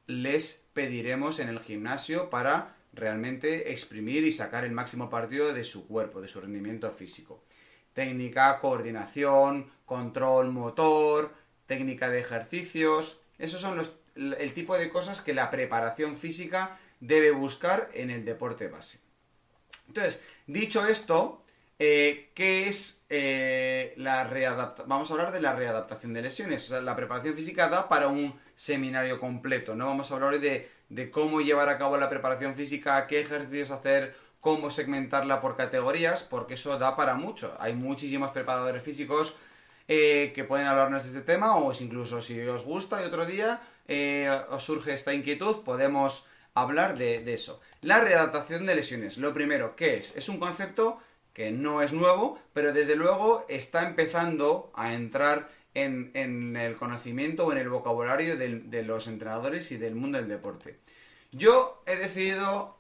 les 0.08 0.59
pediremos 0.74 1.40
en 1.40 1.50
el 1.50 1.60
gimnasio 1.60 2.30
para 2.30 2.76
realmente 2.94 3.72
exprimir 3.72 4.24
y 4.24 4.32
sacar 4.32 4.66
el 4.66 4.72
máximo 4.72 5.10
partido 5.10 5.54
de 5.54 5.64
su 5.64 5.88
cuerpo, 5.88 6.22
de 6.22 6.28
su 6.28 6.42
rendimiento 6.42 6.90
físico. 6.92 7.44
Técnica, 7.94 8.60
coordinación, 8.60 9.72
control 9.86 10.52
motor, 10.52 11.34
técnica 11.66 12.10
de 12.10 12.20
ejercicios, 12.20 13.20
esos 13.38 13.62
son 13.62 13.80
el 14.16 14.54
tipo 14.54 14.78
de 14.78 14.90
cosas 14.90 15.22
que 15.22 15.34
la 15.34 15.50
preparación 15.50 16.18
física 16.18 16.78
debe 17.00 17.32
buscar 17.32 17.90
en 17.94 18.10
el 18.10 18.26
deporte 18.26 18.68
base. 18.68 19.00
Entonces, 19.88 20.24
dicho 20.46 20.86
esto, 20.86 21.44
eh, 21.80 22.32
¿qué 22.36 22.68
es 22.68 23.06
eh, 23.10 23.94
la 23.96 24.26
readaptación? 24.26 24.90
Vamos 24.90 25.10
a 25.10 25.14
hablar 25.14 25.32
de 25.32 25.42
la 25.42 25.54
readaptación 25.54 26.14
de 26.14 26.22
lesiones. 26.22 26.70
La 26.70 26.96
preparación 26.96 27.36
física 27.36 27.70
da 27.70 27.88
para 27.88 28.10
un 28.10 28.38
seminario 28.60 29.20
completo. 29.20 29.75
No 29.75 29.86
vamos 29.86 30.12
a 30.12 30.16
hablar 30.16 30.34
hoy 30.34 30.39
de 30.39 30.80
de 30.89 31.12
cómo 31.12 31.42
llevar 31.42 31.70
a 31.70 31.78
cabo 31.78 31.98
la 31.98 32.10
preparación 32.10 32.56
física, 32.56 33.08
qué 33.08 33.20
ejercicios 33.20 33.72
hacer, 33.72 34.16
cómo 34.39 34.70
segmentarla 34.70 35.39
por 35.39 35.56
categorías, 35.56 36.24
porque 36.24 36.56
eso 36.56 36.78
da 36.78 36.96
para 36.96 37.13
mucho. 37.13 37.56
Hay 37.60 37.74
muchísimos 37.74 38.32
preparadores 38.32 38.84
físicos 38.84 39.36
eh, 39.88 40.32
que 40.34 40.44
pueden 40.44 40.68
hablarnos 40.68 41.04
de 41.04 41.10
este 41.10 41.22
tema, 41.22 41.58
o 41.58 41.72
incluso 41.80 42.22
si 42.22 42.39
os 42.42 42.63
gusta 42.63 43.01
y 43.01 43.06
otro 43.06 43.25
día 43.25 43.62
eh, 43.88 44.30
os 44.50 44.63
surge 44.63 44.94
esta 44.94 45.13
inquietud, 45.13 45.63
podemos 45.63 46.25
hablar 46.56 46.98
de, 46.98 47.24
de 47.24 47.36
eso. 47.36 47.62
La 47.82 48.01
readaptación 48.01 48.66
de 48.66 48.75
lesiones. 48.75 49.18
Lo 49.18 49.34
primero, 49.34 49.75
¿qué 49.75 49.98
es? 49.98 50.16
Es 50.16 50.28
un 50.28 50.39
concepto 50.39 51.00
que 51.34 51.51
no 51.51 51.82
es 51.82 51.94
nuevo, 51.94 52.39
pero 52.54 52.74
desde 52.74 52.96
luego 52.96 53.46
está 53.48 53.88
empezando 53.88 54.72
a 54.74 54.94
entrar 54.94 55.50
en, 55.74 56.56
el 56.56 56.76
conocimiento 56.76 57.46
o 57.46 57.52
en 57.52 57.60
el 57.60 57.70
vocabulario 57.70 58.38
de, 58.38 58.84
los 58.84 59.08
entrenadores 59.08 59.72
y 59.72 59.78
del 59.78 59.96
mundo 59.96 60.18
del 60.18 60.28
deporte. 60.28 60.80
Yo 61.32 61.84
he 61.86 61.96
decidido 61.96 62.78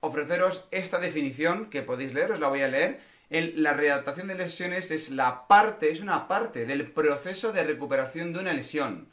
ofreceros 0.00 0.66
esta 0.70 0.98
definición 0.98 1.68
que 1.68 1.82
podéis 1.82 2.14
leer, 2.14 2.32
os 2.32 2.40
la 2.40 2.48
voy 2.48 2.62
a 2.62 2.68
leer. 2.68 3.00
la 3.28 3.74
readaptación 3.74 4.28
de 4.28 4.34
lesiones 4.34 4.90
es 4.90 5.10
la 5.10 5.46
parte, 5.46 5.90
es 5.90 6.00
una 6.00 6.26
parte 6.26 6.64
del 6.64 6.90
proceso 6.90 7.52
de 7.52 7.64
recuperación 7.64 8.32
de 8.32 8.40
una 8.40 8.52
lesión. 8.52 9.08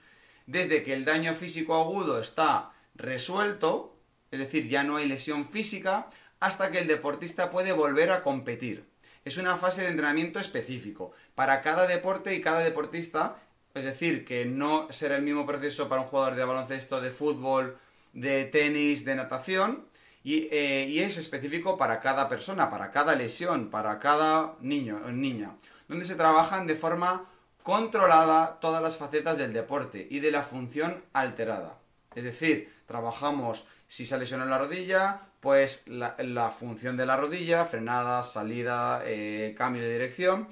Desde 0.45 0.83
que 0.83 0.93
el 0.93 1.03
daño 1.03 1.33
físico 1.33 1.75
agudo 1.75 2.21
está 2.21 2.71
resuelto, 2.95 3.97
es 4.31 4.39
decir, 4.39 4.69
ya 4.69 4.83
no 4.83 4.95
hay 4.95 5.07
lesión 5.07 5.47
física, 5.49 6.07
hasta 6.39 6.71
que 6.71 6.79
el 6.79 6.87
deportista 6.87 7.49
puede 7.49 7.73
volver 7.73 8.11
a 8.11 8.23
competir 8.23 8.85
es 9.27 9.37
una 9.37 9.57
fase 9.57 9.81
de 9.81 9.89
entrenamiento 9.89 10.39
específico 10.39 11.11
para 11.35 11.61
cada 11.61 11.85
deporte 11.85 12.33
y 12.33 12.41
cada 12.41 12.59
deportista. 12.59 13.35
Es 13.73 13.83
decir, 13.83 14.25
que 14.25 14.45
no 14.45 14.87
será 14.91 15.17
el 15.17 15.23
mismo 15.23 15.45
proceso 15.45 15.89
para 15.89 16.01
un 16.01 16.07
jugador 16.07 16.35
de 16.35 16.45
baloncesto, 16.45 17.01
de 17.01 17.11
fútbol, 17.11 17.77
de 18.13 18.45
tenis, 18.45 19.05
de 19.05 19.15
natación. 19.15 19.85
Y, 20.23 20.47
eh, 20.51 21.03
es 21.05 21.17
específico 21.17 21.77
para 21.77 21.99
cada 21.99 22.27
persona, 22.27 22.69
para 22.69 22.91
cada 22.91 23.15
lesión, 23.15 23.69
para 23.69 23.99
cada 23.99 24.55
niño 24.61 25.01
o 25.05 25.11
niña. 25.11 25.55
Donde 25.87 26.05
se 26.05 26.15
trabajan 26.15 26.65
de 26.65 26.75
forma 26.75 27.25
controlada 27.63 28.59
todas 28.61 28.81
las 28.81 28.97
facetas 28.97 29.37
del 29.37 29.53
deporte 29.53 30.07
y 30.09 30.19
de 30.19 30.31
la 30.31 30.43
función 30.43 31.03
alterada. 31.11 31.79
Es 32.15 32.23
decir, 32.23 32.73
trabajamos 32.85 33.67
si 33.87 34.05
se 34.05 34.17
lesionó 34.17 34.45
la 34.45 34.57
rodilla, 34.57 35.26
pues 35.47 35.85
la, 35.87 36.51
función 36.51 36.97
de 36.97 37.05
la 37.05 37.15
rodilla, 37.15 37.63
frenada, 37.63 38.21
salida, 38.23 39.01
eh, 39.05 39.55
cambio 39.57 39.81
de 39.81 39.93
dirección, 39.93 40.45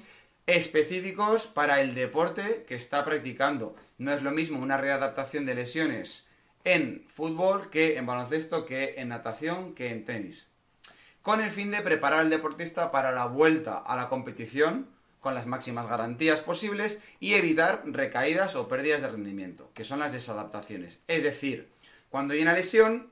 específicos 0.46 1.46
para 1.46 1.82
el 1.82 1.94
deporte 1.94 2.64
que 2.66 2.76
está 2.76 3.04
practicando. 3.04 3.76
No 3.98 4.14
es 4.14 4.22
lo 4.22 4.30
mismo 4.30 4.58
una 4.58 4.78
readaptación 4.78 5.44
de 5.44 5.54
lesiones 5.54 6.30
en 6.64 7.04
fútbol 7.08 7.68
que 7.68 7.98
en 7.98 8.06
baloncesto, 8.06 8.64
que 8.64 8.94
en 8.96 9.10
natación, 9.10 9.74
que 9.74 9.90
en 9.90 10.06
tenis. 10.06 10.48
Con 11.20 11.42
el 11.42 11.50
fin 11.50 11.72
de 11.72 11.82
preparar 11.82 12.20
al 12.20 12.30
deportista 12.30 12.90
para 12.90 13.12
la 13.12 13.26
vuelta 13.26 13.76
a 13.76 13.96
la 13.96 14.08
competición 14.08 14.88
con 15.20 15.34
las 15.34 15.44
máximas 15.44 15.90
garantías 15.90 16.40
posibles 16.40 17.02
y 17.20 17.34
evitar 17.34 17.82
recaídas 17.84 18.56
o 18.56 18.66
pérdidas 18.66 19.02
de 19.02 19.08
rendimiento, 19.08 19.70
que 19.74 19.84
son 19.84 19.98
las 19.98 20.14
desadaptaciones. 20.14 21.00
Es 21.06 21.22
decir, 21.22 21.68
cuando 22.08 22.32
hay 22.32 22.40
una 22.40 22.54
lesión, 22.54 23.10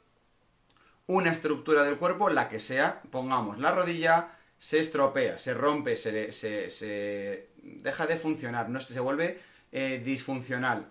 una 1.07 1.33
estructura 1.33 1.83
del 1.83 1.97
cuerpo, 1.99 2.31
la 2.31 2.49
que 2.49 2.59
sea, 2.59 3.03
pongamos 3.11 3.59
la 3.59 3.73
rodilla, 3.73 4.37
se 4.59 4.79
estropea, 4.79 5.39
se 5.39 5.55
rompe, 5.55 5.97
se, 5.97 7.49
deja 7.63 8.07
de 8.07 8.17
funcionar, 8.17 8.71
no 8.71 8.81
se 8.81 9.01
vuelve 9.01 9.39
eh, 9.73 10.01
disfuncional. 10.05 10.89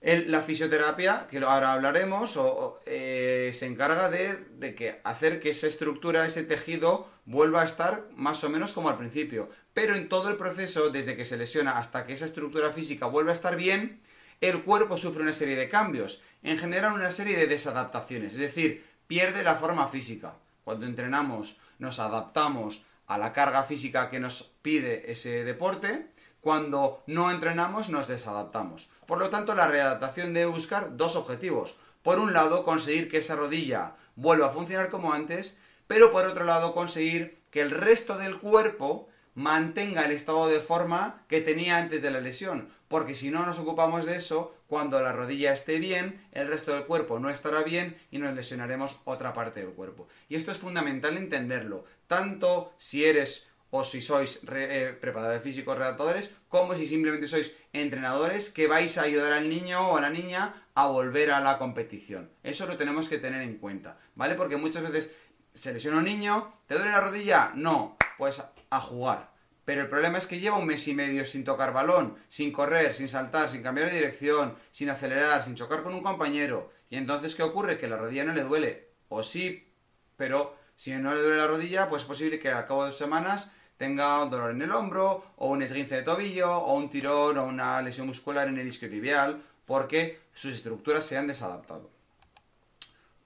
la 0.00 0.42
fisioterapia, 0.42 1.26
que 1.30 1.38
ahora 1.38 1.72
hablaremos, 1.72 2.38
eh, 2.86 3.50
se 3.52 3.66
encarga 3.66 4.10
de, 4.10 4.38
de 4.58 4.74
que 4.74 5.00
hacer 5.04 5.40
que 5.40 5.50
esa 5.50 5.68
estructura, 5.68 6.26
ese 6.26 6.42
tejido, 6.42 7.08
vuelva 7.24 7.62
a 7.62 7.64
estar 7.64 8.08
más 8.14 8.42
o 8.44 8.48
menos 8.48 8.72
como 8.72 8.88
al 8.88 8.98
principio. 8.98 9.50
Pero 9.74 9.94
en 9.94 10.08
todo 10.08 10.28
el 10.28 10.36
proceso, 10.36 10.90
desde 10.90 11.16
que 11.16 11.24
se 11.24 11.36
lesiona 11.36 11.78
hasta 11.78 12.06
que 12.06 12.14
esa 12.14 12.24
estructura 12.24 12.72
física 12.72 13.06
vuelva 13.06 13.30
a 13.30 13.34
estar 13.34 13.56
bien, 13.56 14.00
el 14.40 14.62
cuerpo 14.64 14.96
sufre 14.96 15.22
una 15.22 15.32
serie 15.32 15.56
de 15.56 15.68
cambios, 15.68 16.22
en 16.42 16.58
general 16.58 16.92
una 16.92 17.10
serie 17.10 17.36
de 17.36 17.46
desadaptaciones, 17.46 18.34
es 18.34 18.40
decir, 18.40 18.84
pierde 19.06 19.42
la 19.42 19.54
forma 19.54 19.86
física. 19.86 20.34
Cuando 20.64 20.86
entrenamos 20.86 21.58
nos 21.78 21.98
adaptamos 21.98 22.84
a 23.06 23.18
la 23.18 23.32
carga 23.32 23.62
física 23.62 24.10
que 24.10 24.20
nos 24.20 24.42
pide 24.62 25.10
ese 25.10 25.44
deporte, 25.44 26.10
cuando 26.40 27.02
no 27.06 27.30
entrenamos 27.30 27.88
nos 27.88 28.08
desadaptamos. 28.08 28.88
Por 29.06 29.18
lo 29.18 29.30
tanto, 29.30 29.54
la 29.54 29.68
readaptación 29.68 30.34
debe 30.34 30.50
buscar 30.50 30.96
dos 30.96 31.16
objetivos. 31.16 31.76
Por 32.02 32.18
un 32.18 32.32
lado, 32.32 32.62
conseguir 32.62 33.08
que 33.08 33.18
esa 33.18 33.36
rodilla 33.36 33.94
vuelva 34.16 34.46
a 34.46 34.50
funcionar 34.50 34.90
como 34.90 35.12
antes, 35.12 35.58
pero 35.86 36.10
por 36.10 36.24
otro 36.24 36.44
lado, 36.44 36.72
conseguir 36.72 37.40
que 37.50 37.62
el 37.62 37.70
resto 37.70 38.18
del 38.18 38.38
cuerpo 38.38 39.08
mantenga 39.34 40.04
el 40.04 40.12
estado 40.12 40.48
de 40.48 40.60
forma 40.60 41.22
que 41.28 41.40
tenía 41.40 41.78
antes 41.78 42.02
de 42.02 42.10
la 42.10 42.20
lesión, 42.20 42.68
porque 42.88 43.14
si 43.14 43.30
no 43.30 43.44
nos 43.44 43.58
ocupamos 43.58 44.06
de 44.06 44.16
eso, 44.16 44.54
cuando 44.66 45.00
la 45.00 45.12
rodilla 45.12 45.52
esté 45.52 45.78
bien, 45.78 46.26
el 46.32 46.48
resto 46.48 46.72
del 46.72 46.86
cuerpo 46.86 47.18
no 47.18 47.30
estará 47.30 47.62
bien 47.62 47.96
y 48.10 48.18
nos 48.18 48.34
lesionaremos 48.34 49.00
otra 49.04 49.32
parte 49.32 49.60
del 49.60 49.70
cuerpo. 49.70 50.08
Y 50.28 50.36
esto 50.36 50.50
es 50.52 50.58
fundamental 50.58 51.16
entenderlo, 51.16 51.84
tanto 52.06 52.72
si 52.78 53.04
eres 53.04 53.48
o 53.70 53.84
si 53.84 54.00
sois 54.00 54.40
eh, 54.52 54.96
preparadores 55.00 55.42
físicos 55.42 55.76
redactadores, 55.76 56.30
como 56.48 56.74
si 56.74 56.86
simplemente 56.86 57.26
sois 57.26 57.56
entrenadores 57.72 58.50
que 58.50 58.68
vais 58.68 58.96
a 58.96 59.02
ayudar 59.02 59.32
al 59.32 59.48
niño 59.48 59.90
o 59.90 59.96
a 59.96 60.00
la 60.00 60.10
niña 60.10 60.64
a 60.74 60.86
volver 60.86 61.30
a 61.30 61.40
la 61.40 61.58
competición. 61.58 62.30
Eso 62.42 62.66
lo 62.66 62.76
tenemos 62.76 63.08
que 63.08 63.18
tener 63.18 63.42
en 63.42 63.58
cuenta, 63.58 63.98
¿vale? 64.14 64.34
Porque 64.34 64.56
muchas 64.56 64.82
veces 64.82 65.14
se 65.52 65.72
lesiona 65.72 65.98
un 65.98 66.04
niño, 66.04 66.52
¿te 66.66 66.74
duele 66.74 66.92
la 66.92 67.00
rodilla? 67.00 67.52
No, 67.54 67.96
pues 68.18 68.42
a 68.70 68.80
jugar. 68.80 69.35
Pero 69.66 69.82
el 69.82 69.88
problema 69.88 70.16
es 70.16 70.26
que 70.26 70.40
lleva 70.40 70.56
un 70.56 70.64
mes 70.64 70.88
y 70.88 70.94
medio 70.94 71.26
sin 71.26 71.44
tocar 71.44 71.74
balón, 71.74 72.16
sin 72.28 72.52
correr, 72.52 72.94
sin 72.94 73.08
saltar, 73.08 73.50
sin 73.50 73.62
cambiar 73.62 73.90
de 73.90 73.96
dirección, 73.96 74.56
sin 74.70 74.88
acelerar, 74.88 75.42
sin 75.42 75.56
chocar 75.56 75.82
con 75.82 75.92
un 75.92 76.02
compañero. 76.02 76.72
Y 76.88 76.96
entonces, 76.96 77.34
¿qué 77.34 77.42
ocurre? 77.42 77.76
Que 77.76 77.88
la 77.88 77.98
rodilla 77.98 78.24
no 78.24 78.32
le 78.32 78.44
duele. 78.44 78.88
O 79.10 79.22
sí, 79.22 79.68
pero 80.16 80.56
si 80.76 80.92
no 80.92 81.12
le 81.12 81.20
duele 81.20 81.36
la 81.36 81.46
rodilla, 81.46 81.88
pues 81.88 82.02
es 82.02 82.08
posible 82.08 82.38
que 82.38 82.48
al 82.48 82.66
cabo 82.66 82.84
de 82.84 82.90
dos 82.90 82.96
semanas 82.96 83.52
tenga 83.76 84.22
un 84.22 84.30
dolor 84.30 84.52
en 84.52 84.62
el 84.62 84.72
hombro, 84.72 85.24
o 85.36 85.48
un 85.48 85.62
esguince 85.62 85.96
de 85.96 86.02
tobillo, 86.02 86.56
o 86.56 86.74
un 86.74 86.88
tirón, 86.88 87.36
o 87.36 87.44
una 87.44 87.82
lesión 87.82 88.06
muscular 88.06 88.48
en 88.48 88.58
el 88.58 88.68
isquiotibial, 88.68 89.42
porque 89.66 90.20
sus 90.32 90.54
estructuras 90.54 91.04
se 91.04 91.18
han 91.18 91.26
desadaptado. 91.26 91.90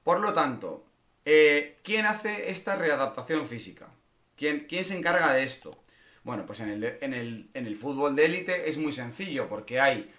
Por 0.03 0.21
lo 0.21 0.33
tanto, 0.33 0.85
eh, 1.25 1.79
¿quién 1.85 2.07
hace 2.07 2.51
esta 2.51 2.77
readaptación 2.77 3.47
física? 3.47 3.89
¿Quién, 4.37 4.85
se 4.85 4.97
encarga 4.97 5.35
de 5.35 5.45
esto? 5.45 5.71
Bueno, 6.23 6.45
pues 6.47 6.61
en 6.61 6.71
el, 6.71 7.49
en 7.55 7.67
el 7.67 7.77
fútbol 7.77 8.15
de 8.15 8.27
élite 8.27 8.69
es 8.69 8.77
muy 8.77 8.93
sencillo, 8.93 9.49
porque 9.49 9.81
hay 9.81 10.11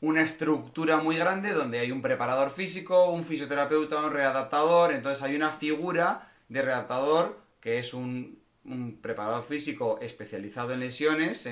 una 0.00 0.22
estructura 0.22 0.96
muy 0.96 1.16
grande 1.16 1.52
donde 1.52 1.78
hay 1.78 1.92
un 1.92 2.02
preparador 2.02 2.50
físico, 2.50 3.10
un 3.10 3.24
fisioterapeuta, 3.24 4.04
un 4.04 4.12
readaptador, 4.12 4.92
entonces 4.92 5.22
hay 5.22 5.36
una 5.36 5.50
figura 5.50 6.30
de 6.48 6.62
readaptador 6.62 7.38
que 7.60 7.78
es 7.78 7.92
un, 7.92 8.40
preparador 9.02 9.42
físico 9.42 9.98
especializado 10.00 10.72
en 10.72 10.80
lesiones, 10.80 11.48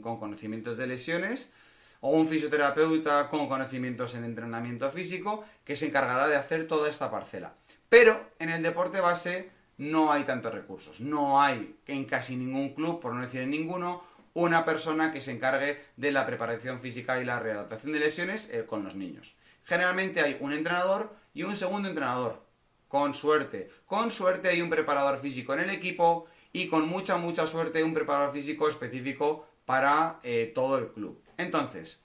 con 0.00 0.18
conocimientos 0.18 0.76
de 0.76 0.86
lesiones, 0.86 1.52
o 2.00 2.10
un 2.10 2.26
fisioterapeuta 2.26 3.28
con 3.28 3.48
conocimientos 3.48 4.14
en 4.14 4.24
entrenamiento 4.24 4.90
físico 4.90 5.44
que 5.64 5.76
se 5.76 5.86
encargará 5.86 6.28
de 6.28 6.36
hacer 6.36 6.66
toda 6.66 6.88
esta 6.88 7.10
parcela. 7.10 7.54
Pero 7.88 8.30
en 8.38 8.48
el 8.48 8.62
deporte 8.62 9.00
base 9.00 9.50
no 9.78 10.12
hay 10.12 10.24
tantos 10.24 10.52
recursos. 10.52 11.00
No 11.00 11.40
hay 11.40 11.76
en 11.86 12.04
casi 12.04 12.36
ningún 12.36 12.74
club, 12.74 13.00
por 13.00 13.14
no 13.14 13.22
decir 13.22 13.42
en 13.42 13.50
ninguno, 13.50 14.04
una 14.34 14.64
persona 14.64 15.12
que 15.12 15.20
se 15.20 15.32
encargue 15.32 15.82
de 15.96 16.12
la 16.12 16.26
preparación 16.26 16.80
física 16.80 17.20
y 17.20 17.24
la 17.24 17.40
readaptación 17.40 17.92
de 17.92 18.00
lesiones 18.00 18.50
eh, 18.52 18.64
con 18.66 18.84
los 18.84 18.94
niños. 18.94 19.34
Generalmente 19.64 20.20
hay 20.20 20.36
un 20.40 20.52
entrenador 20.52 21.14
y 21.34 21.42
un 21.42 21.56
segundo 21.56 21.88
entrenador. 21.88 22.42
Con 22.88 23.14
suerte. 23.14 23.70
Con 23.86 24.10
suerte 24.10 24.48
hay 24.48 24.60
un 24.60 24.70
preparador 24.70 25.18
físico 25.18 25.54
en 25.54 25.60
el 25.60 25.70
equipo 25.70 26.26
y 26.52 26.68
con 26.68 26.86
mucha, 26.86 27.16
mucha 27.16 27.46
suerte 27.46 27.82
un 27.82 27.94
preparador 27.94 28.32
físico 28.32 28.68
específico 28.68 29.46
para 29.64 30.20
eh, 30.22 30.52
todo 30.54 30.78
el 30.78 30.88
club. 30.88 31.22
Entonces, 31.38 32.02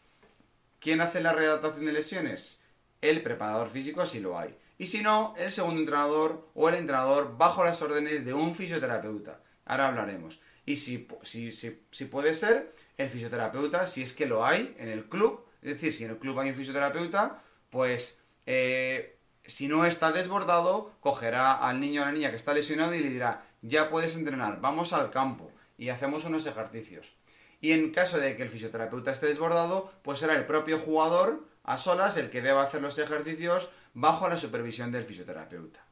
¿quién 0.80 1.02
hace 1.02 1.22
la 1.22 1.34
readaptación 1.34 1.86
de 1.86 1.92
lesiones? 1.92 2.63
El 3.02 3.22
preparador 3.22 3.70
físico 3.70 4.06
si 4.06 4.20
lo 4.20 4.39
hay 4.39 4.56
y 4.78 4.86
si 4.86 5.02
no, 5.02 5.34
el 5.38 5.52
segundo 5.52 5.80
entrenador 5.80 6.50
o 6.54 6.70
el 6.70 6.76
entrenador 6.76 7.38
bajo 7.38 7.63
las 7.63 7.82
órdenes 7.82 8.26
de 8.26 8.34
un 8.34 8.54
fisioterapeuta. 8.54 9.42
Ahora 9.66 9.88
hablaremos. 9.88 10.40
Y 10.66 10.76
si, 10.76 11.08
si, 11.24 11.52
si, 11.52 12.06
puede 12.06 12.34
ser, 12.34 12.72
el 12.98 13.10
fisioterapeuta, 13.10 13.88
si 13.88 14.02
es 14.02 14.13
que 14.13 14.26
lo 14.26 14.46
hay 14.46 14.76
en 14.78 14.90
el 14.90 15.06
club, 15.06 15.46
es 15.62 15.70
decir, 15.70 15.94
si 15.94 16.04
en 16.04 16.12
el 16.12 16.18
club 16.18 16.40
hay 16.40 16.50
un 16.50 16.56
fisioterapeuta, 16.56 17.42
pues 17.70 18.20
eh, 18.46 19.18
si 19.46 19.68
no 19.68 19.86
está 19.86 20.12
desbordado, 20.12 20.94
cogerá 21.00 21.54
al 21.54 21.80
niño 21.80 22.02
o 22.02 22.04
a 22.04 22.08
la 22.08 22.13
niña 22.13 22.30
que 22.30 22.36
está 22.36 22.54
lesionado 22.54 22.94
y 22.94 23.00
le 23.00 23.10
dirá, 23.10 23.46
ya 23.62 23.90
puedes 23.90 24.16
entrenar, 24.16 24.62
vamos 24.62 24.94
al 24.94 25.10
campo 25.10 25.52
y 25.78 25.90
hacemos 25.90 26.26
unos 26.26 26.46
ejercicios. 26.46 27.16
Y 27.60 27.72
en 27.72 27.92
caso 27.92 28.20
de 28.20 28.36
que 28.36 28.44
el 28.44 28.50
fisioterapeuta 28.50 29.12
esté 29.12 29.28
desbordado, 29.28 29.92
pues 30.04 30.20
será 30.20 30.36
el 30.36 30.46
propio 30.46 30.78
jugador 30.78 31.48
a 31.63 31.78
solas 31.78 32.18
el 32.18 32.30
que 32.30 32.42
deba 32.42 32.63
hacer 32.63 32.82
los 32.82 33.00
ejercicios 33.00 33.70
bajo 33.98 34.30
la 34.30 34.38
supervisión 34.38 34.92
del 34.92 35.04
fisioterapeuta. 35.04 35.84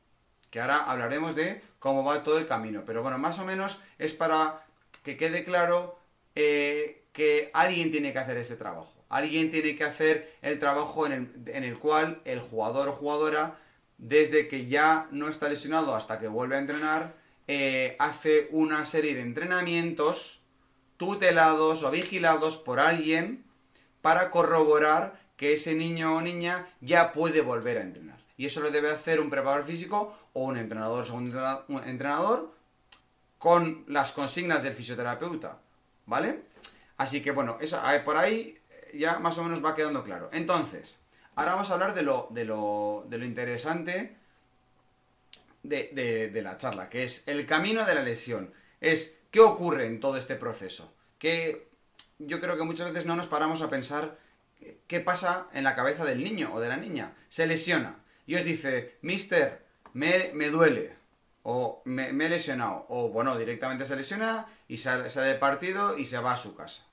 Que 0.52 0.62
ahora 0.62 0.84
hablaremos 0.84 1.34
de 1.34 1.64
cómo 1.80 2.04
va 2.04 2.24
todo 2.24 2.38
el 2.38 2.46
camino. 2.46 2.84
Pero 2.86 3.02
bueno, 3.02 3.18
más 3.18 3.40
o 3.40 3.46
menos 3.46 3.82
es 3.98 4.14
para 4.14 4.64
que 5.04 5.18
quede 5.18 5.44
claro 5.44 5.98
eh, 6.36 7.04
que 7.14 7.50
alguien 7.54 7.92
tiene 7.92 8.14
que 8.14 8.20
hacer 8.20 8.38
este 8.38 8.58
trabajo. 8.58 8.94
Alguien 9.10 9.50
tiene 9.50 9.76
que 9.76 9.84
hacer 9.84 10.36
el 10.44 10.60
trabajo 10.60 11.08
en 11.08 11.34
el, 11.48 11.80
cual 11.80 12.22
el 12.26 12.42
jugador 12.42 12.90
o 12.90 12.94
jugadora, 12.94 13.58
desde 13.98 14.48
que 14.48 14.68
ya 14.68 15.08
no 15.10 15.28
está 15.28 15.50
lesionado 15.50 15.96
hasta 15.96 16.20
que 16.20 16.28
vuelve 16.28 16.58
a 16.58 16.60
entrenar, 16.60 17.16
eh, 17.48 17.96
hace 17.98 18.50
una 18.52 18.86
serie 18.86 19.16
de 19.16 19.22
entrenamientos 19.22 20.42
tutelados 20.98 21.82
o 21.82 21.90
vigilados 21.90 22.58
por 22.58 22.80
alguien 22.80 23.46
para 24.04 24.30
corroborar 24.30 25.25
que 25.38 25.54
ese 25.54 25.76
niño 25.76 26.16
o 26.16 26.22
niña 26.22 26.68
ya 26.82 27.12
puede 27.12 27.42
volver 27.42 27.78
a 27.78 27.82
entrenar. 27.82 28.20
Y 28.38 28.46
eso 28.46 28.62
lo 28.62 28.72
debe 28.72 28.90
hacer 28.90 29.20
un 29.20 29.30
preparador 29.30 29.66
físico 29.66 30.18
o 30.34 30.44
un 30.44 30.58
entrenador, 30.58 31.06
segundo 31.06 31.66
entrenador, 31.86 32.54
con 33.38 33.86
las 33.88 34.12
consignas 34.12 34.64
del 34.64 34.74
fisioterapeuta. 34.74 35.60
¿Vale? 36.06 36.42
Así 36.98 37.22
que 37.22 37.32
bueno, 37.32 37.58
eso, 37.62 37.82
por 38.04 38.18
ahí 38.18 38.58
ya 38.94 39.20
más 39.20 39.38
o 39.38 39.44
menos 39.44 39.64
va 39.64 39.76
quedando 39.76 40.04
claro. 40.04 40.30
Entonces, 40.32 41.00
ahora 41.36 41.54
vamos 41.54 41.70
a 41.70 41.74
hablar 41.74 41.94
de 41.94 42.04
lo, 42.04 42.28
de 42.32 42.46
lo, 42.46 43.06
de 43.10 43.18
lo 43.18 43.26
interesante 43.26 44.18
de, 45.64 46.30
de, 46.32 46.42
la 46.42 46.58
charla, 46.58 46.90
que 46.90 47.04
es 47.04 47.28
el 47.28 47.46
camino 47.46 47.86
de 47.86 47.96
la 47.96 48.04
lesión. 48.04 48.54
Es 48.82 49.18
qué 49.32 49.40
ocurre 49.40 49.88
en 49.88 50.00
todo 50.00 50.18
este 50.18 50.36
proceso. 50.36 50.94
Que 51.18 51.68
yo 52.20 52.40
creo 52.40 52.56
que 52.56 52.64
muchas 52.64 52.92
veces 52.92 53.06
no 53.06 53.16
nos 53.16 53.28
paramos 53.28 53.62
a 53.62 53.70
pensar 53.70 54.18
qué 54.88 55.00
pasa 55.00 55.48
en 55.54 55.64
la 55.64 55.76
cabeza 55.76 56.06
del 56.06 56.24
niño 56.24 56.52
o 56.54 56.60
de 56.60 56.70
la 56.70 56.78
niña. 56.78 57.14
Se 57.30 57.48
lesiona 57.48 57.98
y 58.26 58.36
os 58.36 58.44
dice, 58.44 58.98
mister, 59.02 59.66
me, 59.94 60.32
me 60.34 60.50
duele, 60.50 60.96
o 61.44 61.82
me, 61.86 62.10
he 62.10 62.30
lesionado, 62.30 62.86
o 62.90 63.10
bueno, 63.10 63.38
directamente 63.38 63.86
se 63.86 63.96
lesiona 63.96 64.48
y 64.68 64.78
sale, 64.78 65.10
sale 65.10 65.32
el 65.32 65.40
partido 65.40 65.98
y 65.98 66.06
se 66.06 66.18
va 66.18 66.34
a 66.34 66.38
su 66.38 66.56
casa. 66.56 66.86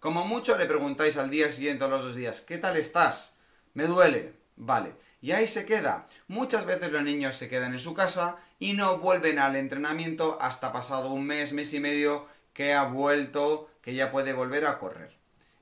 Como 0.00 0.24
mucho 0.24 0.56
le 0.56 0.66
preguntáis 0.66 1.16
al 1.16 1.30
día 1.30 1.50
siguiente 1.52 1.84
o 1.84 1.88
los 1.88 2.04
dos 2.04 2.14
días, 2.14 2.40
¿qué 2.40 2.58
tal 2.58 2.76
estás? 2.76 3.36
Me 3.74 3.84
duele. 3.84 4.32
Vale. 4.56 4.94
Y 5.20 5.32
ahí 5.32 5.48
se 5.48 5.66
queda. 5.66 6.06
Muchas 6.26 6.64
veces 6.64 6.92
los 6.92 7.02
niños 7.02 7.36
se 7.36 7.48
quedan 7.48 7.72
en 7.72 7.78
su 7.78 7.94
casa 7.94 8.36
y 8.58 8.72
no 8.72 8.98
vuelven 8.98 9.38
al 9.38 9.56
entrenamiento 9.56 10.38
hasta 10.40 10.72
pasado 10.72 11.10
un 11.10 11.26
mes, 11.26 11.52
mes 11.52 11.74
y 11.74 11.80
medio 11.80 12.26
que 12.52 12.74
ha 12.74 12.84
vuelto, 12.84 13.70
que 13.82 13.94
ya 13.94 14.10
puede 14.10 14.32
volver 14.32 14.66
a 14.66 14.78
correr. 14.78 15.17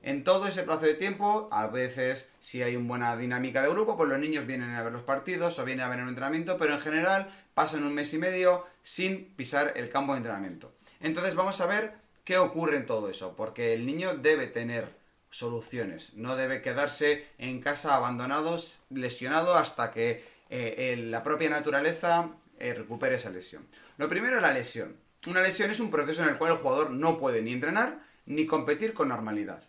En 0.07 0.23
todo 0.23 0.47
ese 0.47 0.63
plazo 0.63 0.85
de 0.85 0.93
tiempo, 0.93 1.49
a 1.51 1.67
veces 1.67 2.31
si 2.39 2.63
hay 2.63 2.77
una 2.77 2.87
buena 2.87 3.17
dinámica 3.17 3.61
de 3.61 3.67
grupo, 3.67 3.97
pues 3.97 4.07
los 4.07 4.17
niños 4.17 4.47
vienen 4.47 4.69
a 4.69 4.81
ver 4.81 4.93
los 4.93 5.01
partidos 5.01 5.59
o 5.59 5.65
vienen 5.65 5.83
a 5.83 5.89
ver 5.89 5.99
el 5.99 6.07
entrenamiento, 6.07 6.55
pero 6.55 6.75
en 6.75 6.79
general 6.79 7.27
pasan 7.53 7.83
un 7.83 7.93
mes 7.93 8.13
y 8.13 8.17
medio 8.17 8.65
sin 8.83 9.25
pisar 9.35 9.73
el 9.75 9.89
campo 9.89 10.13
de 10.13 10.19
entrenamiento. 10.19 10.73
Entonces 11.01 11.35
vamos 11.35 11.59
a 11.59 11.65
ver 11.65 11.91
qué 12.23 12.37
ocurre 12.37 12.77
en 12.77 12.85
todo 12.85 13.09
eso, 13.09 13.35
porque 13.35 13.73
el 13.73 13.85
niño 13.85 14.15
debe 14.15 14.47
tener 14.47 14.95
soluciones, 15.29 16.13
no 16.13 16.37
debe 16.37 16.61
quedarse 16.61 17.27
en 17.37 17.59
casa 17.59 17.93
abandonado, 17.93 18.57
lesionado 18.89 19.55
hasta 19.55 19.91
que 19.91 20.23
eh, 20.49 20.95
la 21.05 21.21
propia 21.21 21.49
naturaleza 21.49 22.29
eh, 22.59 22.73
recupere 22.73 23.15
esa 23.15 23.29
lesión. 23.29 23.67
Lo 23.97 24.07
primero 24.07 24.37
es 24.37 24.41
la 24.41 24.53
lesión. 24.53 24.95
Una 25.27 25.41
lesión 25.41 25.69
es 25.69 25.81
un 25.81 25.91
proceso 25.91 26.23
en 26.23 26.29
el 26.29 26.37
cual 26.37 26.53
el 26.53 26.59
jugador 26.59 26.91
no 26.91 27.17
puede 27.17 27.41
ni 27.41 27.51
entrenar 27.51 27.99
ni 28.25 28.45
competir 28.45 28.93
con 28.93 29.09
normalidad. 29.09 29.61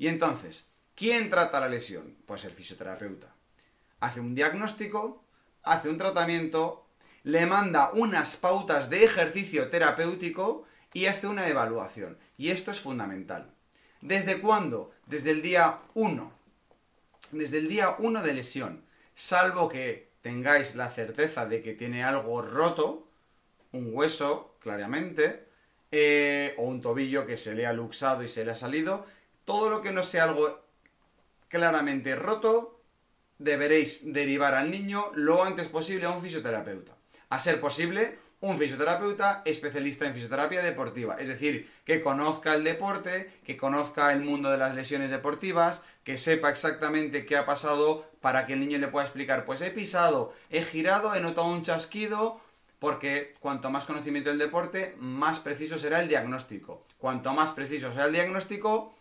Y 0.00 0.08
entonces, 0.08 0.70
¿Quién 1.00 1.30
trata 1.30 1.60
la 1.60 1.68
lesión? 1.70 2.14
Pues 2.26 2.44
el 2.44 2.52
fisioterapeuta. 2.52 3.34
Hace 4.00 4.20
un 4.20 4.34
diagnóstico, 4.34 5.24
hace 5.62 5.88
un 5.88 5.96
tratamiento, 5.96 6.86
le 7.22 7.46
manda 7.46 7.90
unas 7.94 8.36
pautas 8.36 8.90
de 8.90 9.04
ejercicio 9.04 9.70
terapéutico 9.70 10.66
y 10.92 11.06
hace 11.06 11.26
una 11.26 11.48
evaluación. 11.48 12.18
Y 12.36 12.50
esto 12.50 12.70
es 12.70 12.82
fundamental. 12.82 13.50
¿Desde 14.02 14.42
cuándo? 14.42 14.90
Desde 15.06 15.30
el 15.30 15.40
día 15.40 15.78
1. 15.94 16.32
Desde 17.32 17.56
el 17.56 17.68
día 17.68 17.96
1 17.98 18.22
de 18.22 18.34
lesión. 18.34 18.84
Salvo 19.14 19.70
que 19.70 20.10
tengáis 20.20 20.76
la 20.76 20.90
certeza 20.90 21.46
de 21.46 21.62
que 21.62 21.72
tiene 21.72 22.04
algo 22.04 22.42
roto, 22.42 23.08
un 23.72 23.88
hueso, 23.94 24.54
claramente, 24.60 25.46
eh, 25.92 26.54
o 26.58 26.64
un 26.64 26.82
tobillo 26.82 27.26
que 27.26 27.38
se 27.38 27.54
le 27.54 27.66
ha 27.66 27.72
luxado 27.72 28.22
y 28.22 28.28
se 28.28 28.44
le 28.44 28.50
ha 28.50 28.54
salido, 28.54 29.06
todo 29.44 29.70
lo 29.70 29.82
que 29.82 29.92
no 29.92 30.02
sea 30.02 30.24
algo 30.24 30.60
claramente 31.48 32.16
roto, 32.16 32.80
deberéis 33.38 34.12
derivar 34.12 34.54
al 34.54 34.70
niño 34.70 35.10
lo 35.14 35.42
antes 35.44 35.68
posible 35.68 36.06
a 36.06 36.10
un 36.10 36.22
fisioterapeuta. 36.22 36.92
A 37.30 37.40
ser 37.40 37.60
posible, 37.60 38.18
un 38.40 38.58
fisioterapeuta 38.58 39.42
especialista 39.44 40.06
en 40.06 40.14
fisioterapia 40.14 40.62
deportiva, 40.62 41.16
es 41.18 41.28
decir, 41.28 41.70
que 41.84 42.00
conozca 42.00 42.54
el 42.54 42.64
deporte, 42.64 43.30
que 43.44 43.56
conozca 43.56 44.12
el 44.12 44.20
mundo 44.20 44.50
de 44.50 44.58
las 44.58 44.74
lesiones 44.74 45.10
deportivas, 45.10 45.84
que 46.04 46.16
sepa 46.16 46.50
exactamente 46.50 47.26
qué 47.26 47.36
ha 47.36 47.44
pasado 47.44 48.06
para 48.20 48.46
que 48.46 48.54
el 48.54 48.60
niño 48.60 48.78
le 48.78 48.88
pueda 48.88 49.06
explicar, 49.06 49.44
pues 49.44 49.60
he 49.60 49.70
pisado, 49.70 50.32
he 50.48 50.62
girado, 50.62 51.14
he 51.14 51.20
notado 51.20 51.48
un 51.48 51.62
chasquido, 51.62 52.40
porque 52.78 53.34
cuanto 53.40 53.70
más 53.70 53.84
conocimiento 53.84 54.30
del 54.30 54.38
deporte, 54.38 54.96
más 54.98 55.38
preciso 55.38 55.78
será 55.78 56.00
el 56.00 56.08
diagnóstico. 56.08 56.82
Cuanto 56.96 57.34
más 57.34 57.52
preciso 57.52 57.92
sea 57.92 58.06
el 58.06 58.12
diagnóstico, 58.12 58.94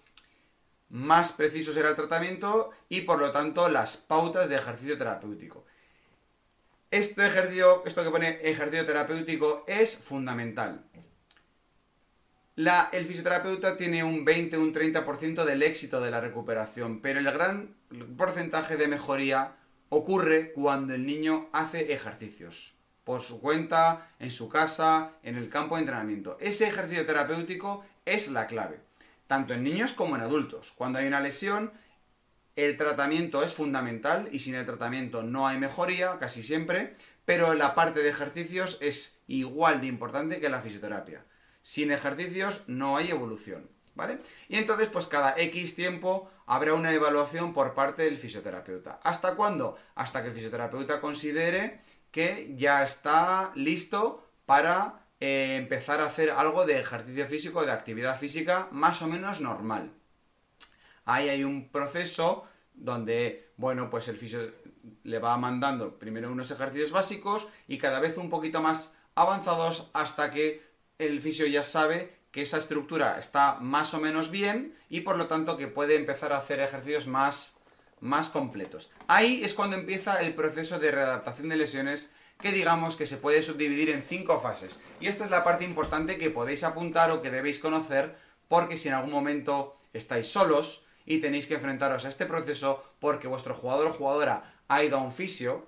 más 0.89 1.31
preciso 1.31 1.71
será 1.71 1.89
el 1.89 1.95
tratamiento 1.95 2.71
y 2.89 3.01
por 3.01 3.19
lo 3.19 3.31
tanto 3.31 3.69
las 3.69 3.97
pautas 3.97 4.49
de 4.49 4.55
ejercicio 4.55 4.97
terapéutico. 4.97 5.65
Este 6.91 7.25
ejercicio, 7.25 7.83
esto 7.85 8.03
que 8.03 8.09
pone 8.09 8.39
ejercicio 8.41 8.85
terapéutico 8.85 9.63
es 9.67 9.97
fundamental. 9.97 10.83
el 12.55 13.05
fisioterapeuta 13.05 13.77
tiene 13.77 14.03
un 14.03 14.25
20, 14.25 14.57
un 14.57 14.73
30% 14.73 15.45
del 15.45 15.61
éxito 15.61 16.01
de 16.01 16.11
la 16.11 16.19
recuperación, 16.19 16.99
pero 17.01 17.19
el 17.19 17.31
gran 17.31 17.75
porcentaje 18.17 18.75
de 18.75 18.87
mejoría 18.87 19.55
ocurre 19.89 20.51
cuando 20.51 20.95
el 20.95 21.05
niño 21.05 21.49
hace 21.53 21.93
ejercicios 21.93 22.73
por 23.03 23.21
su 23.21 23.39
cuenta, 23.39 24.11
en 24.19 24.31
su 24.31 24.49
casa, 24.49 25.13
en 25.23 25.35
el 25.35 25.49
campo 25.49 25.75
de 25.75 25.81
entrenamiento. 25.81 26.37
Ese 26.39 26.67
ejercicio 26.67 27.05
terapéutico 27.05 27.83
es 28.05 28.29
la 28.29 28.45
clave 28.47 28.88
tanto 29.29 29.53
en 29.53 29.63
niños 29.63 29.93
como 29.93 30.15
en 30.15 30.23
adultos. 30.23 30.73
Cuando 30.75 30.97
hay 30.97 31.05
una 31.05 31.21
lesión, 31.21 31.71
el 32.55 32.77
tratamiento 32.77 33.43
es 33.43 33.53
fundamental 33.53 34.27
y 34.31 34.39
sin 34.39 34.55
el 34.55 34.65
tratamiento 34.65 35.21
no 35.21 35.47
hay 35.47 35.59
mejoría, 35.59 36.17
casi 36.17 36.41
siempre, 36.41 36.95
pero 37.25 37.53
la 37.53 37.75
parte 37.75 38.01
de 38.01 38.09
ejercicios 38.09 38.79
es 38.81 39.19
igual 39.27 39.81
de 39.81 39.87
importante 39.87 40.39
que 40.39 40.49
la 40.49 40.61
fisioterapia. 40.61 41.25
Sin 41.61 41.91
ejercicios 41.91 42.63
no 42.65 42.97
hay 42.97 43.11
evolución, 43.11 43.69
¿vale? 43.93 44.17
Y 44.47 44.57
entonces, 44.57 44.87
pues 44.87 45.05
cada 45.05 45.35
X 45.37 45.75
tiempo 45.75 46.31
habrá 46.47 46.73
una 46.73 46.91
evaluación 46.91 47.53
por 47.53 47.75
parte 47.75 48.05
del 48.05 48.17
fisioterapeuta. 48.17 48.99
¿Hasta 49.03 49.35
cuándo? 49.35 49.77
Hasta 49.93 50.23
que 50.23 50.29
el 50.29 50.33
fisioterapeuta 50.33 50.99
considere 50.99 51.81
que 52.09 52.55
ya 52.57 52.81
está 52.81 53.51
listo 53.53 54.27
para 54.47 54.98
eh, 55.19 55.57
empezar 55.57 56.01
a 56.01 56.05
hacer 56.05 56.31
algo 56.31 56.65
de 56.65 56.79
ejercicio 56.79 57.25
físico, 57.25 57.65
de 57.65 57.71
actividad 57.71 58.17
física 58.17 58.67
más 58.71 59.01
o 59.01 59.07
menos 59.07 59.41
normal. 59.41 59.91
Ahí 61.05 61.29
hay 61.29 61.43
un 61.43 61.69
proceso 61.69 62.45
donde, 62.73 63.51
bueno, 63.57 63.89
pues 63.89 64.07
el 64.07 64.17
fisio 64.17 64.53
le 65.03 65.19
va 65.19 65.35
mandando 65.37 65.99
primero 65.99 66.31
unos 66.31 66.51
ejercicios 66.51 66.91
básicos 66.91 67.47
y 67.67 67.77
cada 67.77 67.99
vez 67.99 68.17
un 68.17 68.29
poquito 68.29 68.61
más 68.61 68.95
avanzados 69.15 69.89
hasta 69.93 70.31
que 70.31 70.63
el 70.97 71.21
fisio 71.21 71.45
ya 71.47 71.63
sabe 71.63 72.17
que 72.31 72.41
esa 72.43 72.57
estructura 72.57 73.17
está 73.17 73.57
más 73.59 73.93
o 73.93 73.99
menos 73.99 74.31
bien 74.31 74.75
y 74.89 75.01
por 75.01 75.17
lo 75.17 75.27
tanto 75.27 75.57
que 75.57 75.67
puede 75.67 75.95
empezar 75.95 76.31
a 76.31 76.37
hacer 76.37 76.59
ejercicios 76.59 77.07
más, 77.07 77.57
más 77.99 78.29
completos. 78.29 78.91
Ahí 79.07 79.41
es 79.43 79.53
cuando 79.53 79.75
empieza 79.75 80.21
el 80.21 80.35
proceso 80.35 80.79
de 80.79 80.91
readaptación 80.91 81.49
de 81.49 81.57
lesiones 81.57 82.11
que 82.39 82.53
digamos 82.53 82.95
que 82.95 83.05
se 83.05 83.17
puede 83.17 83.43
subdividir 83.43 83.89
en 83.89 84.01
cinco 84.01 84.39
fases. 84.39 84.79
Y 85.01 85.07
esta 85.07 85.25
es 85.25 85.29
la 85.29 85.43
parte 85.43 85.65
importante 85.65 86.17
que 86.17 86.29
podéis 86.29 86.63
apuntar 86.63 87.11
o 87.11 87.21
que 87.21 87.29
debéis 87.29 87.59
conocer, 87.59 88.15
porque 88.47 88.77
si 88.77 88.87
en 88.87 88.93
algún 88.93 89.11
momento 89.11 89.77
estáis 89.91 90.29
solos 90.29 90.85
y 91.05 91.19
tenéis 91.19 91.47
que 91.47 91.55
enfrentaros 91.55 92.05
a 92.05 92.09
este 92.09 92.25
proceso 92.25 92.81
porque 92.99 93.27
vuestro 93.27 93.53
jugador 93.53 93.87
o 93.87 93.93
jugadora 93.93 94.53
ha 94.69 94.83
ido 94.83 94.97
a 94.97 95.01
un 95.01 95.11
fisio 95.11 95.67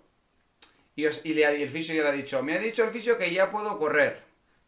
y, 0.96 1.04
el 1.04 1.70
fisio 1.70 1.94
ya 1.94 2.04
le 2.04 2.10
ha 2.10 2.14
dicho, 2.14 2.42
me 2.42 2.54
ha 2.54 2.60
dicho 2.60 2.86
el 2.86 2.92
fisio 2.92 3.18
que 3.18 3.34
ya 3.34 3.52
puedo 3.52 3.78
correr. 3.78 4.24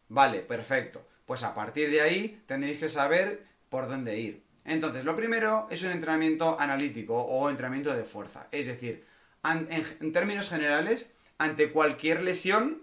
Vale, 0.08 0.40
perfecto. 0.40 1.06
Pues 1.24 1.42
a 1.42 1.54
partir 1.54 1.90
de 1.90 2.02
ahí 2.02 2.42
tendréis 2.46 2.80
que 2.80 2.90
saber 2.90 3.46
por 3.70 3.88
dónde 3.88 4.18
ir. 4.18 4.42
Entonces, 4.66 5.04
lo 5.04 5.16
primero 5.16 5.68
es 5.70 5.82
un 5.82 5.90
entrenamiento 5.90 6.58
analítico 6.60 7.16
o 7.16 7.48
entrenamiento 7.48 7.94
de 7.94 8.04
fuerza. 8.04 8.46
Es 8.50 8.66
decir, 8.66 9.06
en 9.42 10.12
términos 10.12 10.50
generales, 10.50 11.10
ante 11.38 11.72
cualquier 11.72 12.22
lesión, 12.22 12.82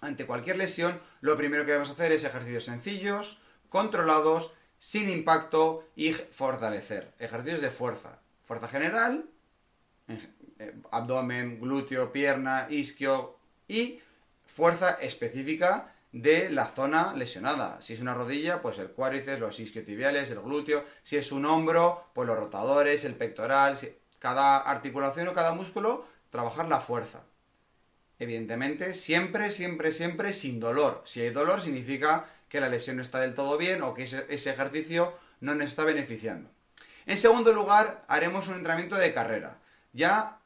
ante 0.00 0.26
cualquier 0.26 0.56
lesión, 0.56 1.00
lo 1.20 1.36
primero 1.36 1.64
que 1.64 1.72
debemos 1.72 1.90
hacer 1.90 2.12
es 2.12 2.24
ejercicios 2.24 2.64
sencillos, 2.64 3.40
controlados, 3.68 4.52
sin 4.78 5.08
impacto 5.08 5.88
y 5.96 6.12
fortalecer. 6.12 7.14
Ejercicios 7.18 7.62
de 7.62 7.70
fuerza. 7.70 8.20
Fuerza 8.42 8.68
general, 8.68 9.24
eh, 10.08 10.74
abdomen, 10.90 11.58
glúteo, 11.60 12.12
pierna, 12.12 12.66
isquio 12.68 13.36
y 13.66 14.00
fuerza 14.44 14.98
específica 15.00 15.94
de 16.12 16.50
la 16.50 16.66
zona 16.66 17.14
lesionada. 17.14 17.80
Si 17.80 17.94
es 17.94 18.00
una 18.00 18.14
rodilla, 18.14 18.62
pues 18.62 18.78
el 18.78 18.90
cuádriceps, 18.90 19.40
los 19.40 19.58
isquiotibiales, 19.58 20.30
el 20.30 20.40
glúteo. 20.40 20.84
Si 21.02 21.16
es 21.16 21.32
un 21.32 21.44
hombro, 21.46 22.04
pues 22.12 22.28
los 22.28 22.38
rotadores, 22.38 23.04
el 23.04 23.14
pectoral. 23.14 23.76
Cada 24.18 24.58
articulación 24.58 25.28
o 25.28 25.32
cada 25.32 25.52
músculo, 25.52 26.06
trabajar 26.30 26.68
la 26.68 26.80
fuerza. 26.80 27.24
Evidentemente, 28.24 28.94
siempre, 28.94 29.50
siempre, 29.50 29.92
siempre 29.92 30.32
sin 30.32 30.58
dolor. 30.58 31.02
Si 31.04 31.20
hay 31.20 31.28
dolor 31.28 31.60
significa 31.60 32.24
que 32.48 32.58
la 32.58 32.70
lesión 32.70 32.96
no 32.96 33.02
está 33.02 33.20
del 33.20 33.34
todo 33.34 33.58
bien 33.58 33.82
o 33.82 33.92
que 33.92 34.04
ese, 34.04 34.50
ejercicio 34.50 35.12
no 35.40 35.54
nos 35.54 35.66
está 35.66 35.84
beneficiando. 35.84 36.48
En 37.04 37.18
segundo 37.18 37.52
lugar, 37.52 38.02
haremos 38.08 38.48
un 38.48 38.54
entrenamiento 38.54 38.96
de 38.96 39.12
carrera. 39.12 39.58
Ya 39.92 40.38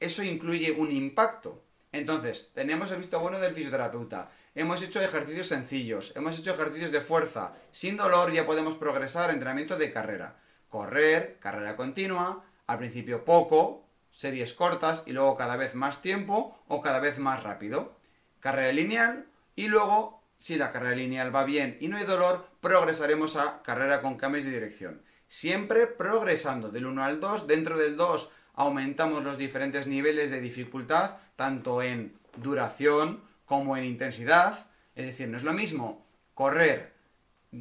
eso 0.00 0.22
incluye 0.24 0.70
un 0.70 0.90
impacto. 0.90 1.62
Entonces, 1.92 2.52
tenemos 2.54 2.90
el 2.90 2.98
visto 2.98 3.20
bueno 3.20 3.38
del 3.38 3.54
fisioterapeuta. 3.54 4.30
Hemos 4.54 4.80
hecho 4.80 5.02
ejercicios 5.02 5.48
sencillos, 5.48 6.14
hemos 6.16 6.38
hecho 6.38 6.54
ejercicios 6.54 6.90
de 6.90 7.02
fuerza. 7.02 7.52
Sin 7.70 7.98
dolor 7.98 8.32
ya 8.32 8.46
podemos 8.46 8.76
progresar 8.76 9.28
entrenamiento 9.28 9.76
de 9.76 9.92
carrera. 9.92 10.38
Correr, 10.70 11.36
carrera 11.38 11.76
continua, 11.76 12.46
al 12.66 12.78
principio 12.78 13.26
poco, 13.26 13.85
series 14.16 14.54
cortas 14.54 15.02
y 15.06 15.12
luego 15.12 15.36
cada 15.36 15.56
vez 15.56 15.74
más 15.74 16.00
tiempo 16.02 16.58
o 16.68 16.80
cada 16.80 17.00
vez 17.00 17.18
más 17.18 17.42
rápido. 17.42 17.96
Carrera 18.40 18.72
lineal 18.72 19.26
y 19.54 19.68
luego, 19.68 20.22
si 20.38 20.56
la 20.56 20.72
carrera 20.72 20.96
lineal 20.96 21.34
va 21.34 21.44
bien 21.44 21.76
y 21.80 21.88
no 21.88 21.96
hay 21.96 22.04
dolor, 22.04 22.48
progresaremos 22.60 23.36
a 23.36 23.62
carrera 23.62 24.02
con 24.02 24.16
cambios 24.16 24.44
de 24.44 24.52
dirección. 24.52 25.02
Siempre 25.28 25.86
progresando 25.86 26.70
del 26.70 26.86
1 26.86 27.04
al 27.04 27.20
2. 27.20 27.46
Dentro 27.46 27.78
del 27.78 27.96
2 27.96 28.30
aumentamos 28.54 29.22
los 29.22 29.38
diferentes 29.38 29.86
niveles 29.86 30.30
de 30.30 30.40
dificultad, 30.40 31.18
tanto 31.36 31.82
en 31.82 32.16
duración 32.36 33.22
como 33.44 33.76
en 33.76 33.84
intensidad. 33.84 34.66
Es 34.94 35.06
decir, 35.06 35.28
no 35.28 35.36
es 35.36 35.44
lo 35.44 35.52
mismo 35.52 36.02
correr 36.34 36.94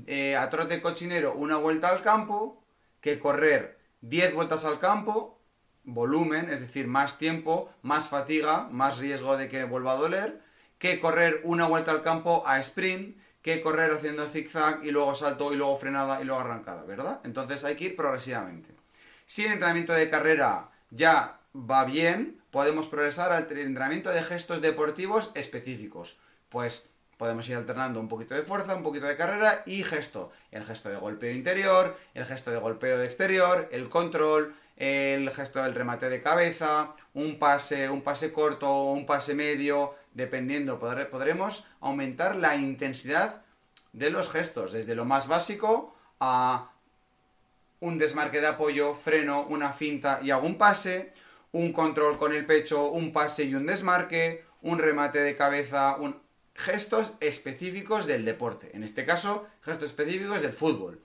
eh, 0.07 0.35
a 0.35 0.49
trote 0.49 0.81
cochinero 0.81 1.33
una 1.33 1.57
vuelta 1.57 1.89
al 1.89 2.01
campo 2.01 2.63
que 3.01 3.19
correr 3.19 3.77
10 4.01 4.33
vueltas 4.35 4.65
al 4.65 4.79
campo 4.79 5.34
volumen, 5.85 6.49
es 6.49 6.59
decir, 6.59 6.87
más 6.87 7.17
tiempo, 7.17 7.71
más 7.81 8.09
fatiga, 8.09 8.67
más 8.71 8.97
riesgo 8.97 9.37
de 9.37 9.47
que 9.49 9.63
vuelva 9.63 9.93
a 9.93 9.97
doler, 9.97 10.41
que 10.79 10.99
correr 10.99 11.41
una 11.43 11.67
vuelta 11.67 11.91
al 11.91 12.01
campo 12.01 12.43
a 12.45 12.59
sprint, 12.59 13.17
que 13.41 13.61
correr 13.61 13.91
haciendo 13.91 14.25
zigzag 14.25 14.83
y 14.83 14.91
luego 14.91 15.13
salto 15.13 15.53
y 15.53 15.55
luego 15.55 15.77
frenada 15.77 16.21
y 16.21 16.25
luego 16.25 16.41
arrancada, 16.41 16.83
¿verdad? 16.83 17.21
Entonces 17.23 17.63
hay 17.63 17.75
que 17.75 17.85
ir 17.85 17.95
progresivamente. 17.95 18.69
Si 19.25 19.45
el 19.45 19.53
entrenamiento 19.53 19.93
de 19.93 20.09
carrera 20.09 20.71
ya 20.89 21.39
va 21.55 21.85
bien, 21.85 22.41
podemos 22.51 22.87
progresar 22.87 23.31
al 23.31 23.43
entrenamiento 23.43 24.09
de 24.09 24.23
gestos 24.23 24.61
deportivos 24.61 25.31
específicos. 25.35 26.19
Pues 26.49 26.89
podemos 27.17 27.47
ir 27.47 27.55
alternando 27.55 27.99
un 27.99 28.07
poquito 28.07 28.35
de 28.35 28.43
fuerza, 28.43 28.75
un 28.75 28.83
poquito 28.83 29.05
de 29.05 29.15
carrera 29.15 29.63
y 29.65 29.83
gesto. 29.83 30.31
El 30.51 30.63
gesto 30.63 30.89
de 30.89 30.97
golpeo 30.97 31.31
interior, 31.31 31.97
el 32.13 32.25
gesto 32.25 32.51
de 32.51 32.57
golpeo 32.57 33.01
exterior, 33.03 33.69
el 33.71 33.89
control, 33.89 34.55
el 34.77 35.29
gesto 35.31 35.63
del 35.63 35.73
remate 35.73 36.09
de 36.09 36.21
cabeza, 36.21 36.95
un 37.13 37.39
pase, 37.39 37.89
un 37.89 38.01
pase 38.01 38.33
corto 38.33 38.91
un 38.91 39.05
pase 39.05 39.33
medio, 39.33 39.95
dependiendo, 40.13 40.79
podremos 40.79 41.65
aumentar 41.79 42.35
la 42.35 42.55
intensidad 42.55 43.43
de 43.93 44.09
los 44.09 44.29
gestos, 44.29 44.73
desde 44.73 44.95
lo 44.95 45.05
más 45.05 45.27
básico 45.27 45.95
a 46.19 46.71
un 47.79 47.97
desmarque 47.97 48.41
de 48.41 48.47
apoyo, 48.47 48.93
freno, 48.93 49.45
una 49.47 49.71
finta 49.71 50.19
y 50.21 50.31
un 50.31 50.57
pase, 50.57 51.13
un 51.51 51.71
control 51.71 52.17
con 52.17 52.33
el 52.33 52.45
pecho, 52.45 52.87
un 52.87 53.13
pase 53.13 53.45
y 53.45 53.55
un 53.55 53.65
desmarque, 53.65 54.43
un 54.61 54.79
remate 54.79 55.19
de 55.19 55.35
cabeza, 55.35 55.95
un... 55.95 56.21
gestos 56.53 57.13
específicos 57.19 58.07
del 58.07 58.25
deporte. 58.25 58.71
En 58.73 58.83
este 58.83 59.05
caso, 59.05 59.47
gestos 59.61 59.91
específicos 59.91 60.41
del 60.41 60.53
fútbol. 60.53 61.01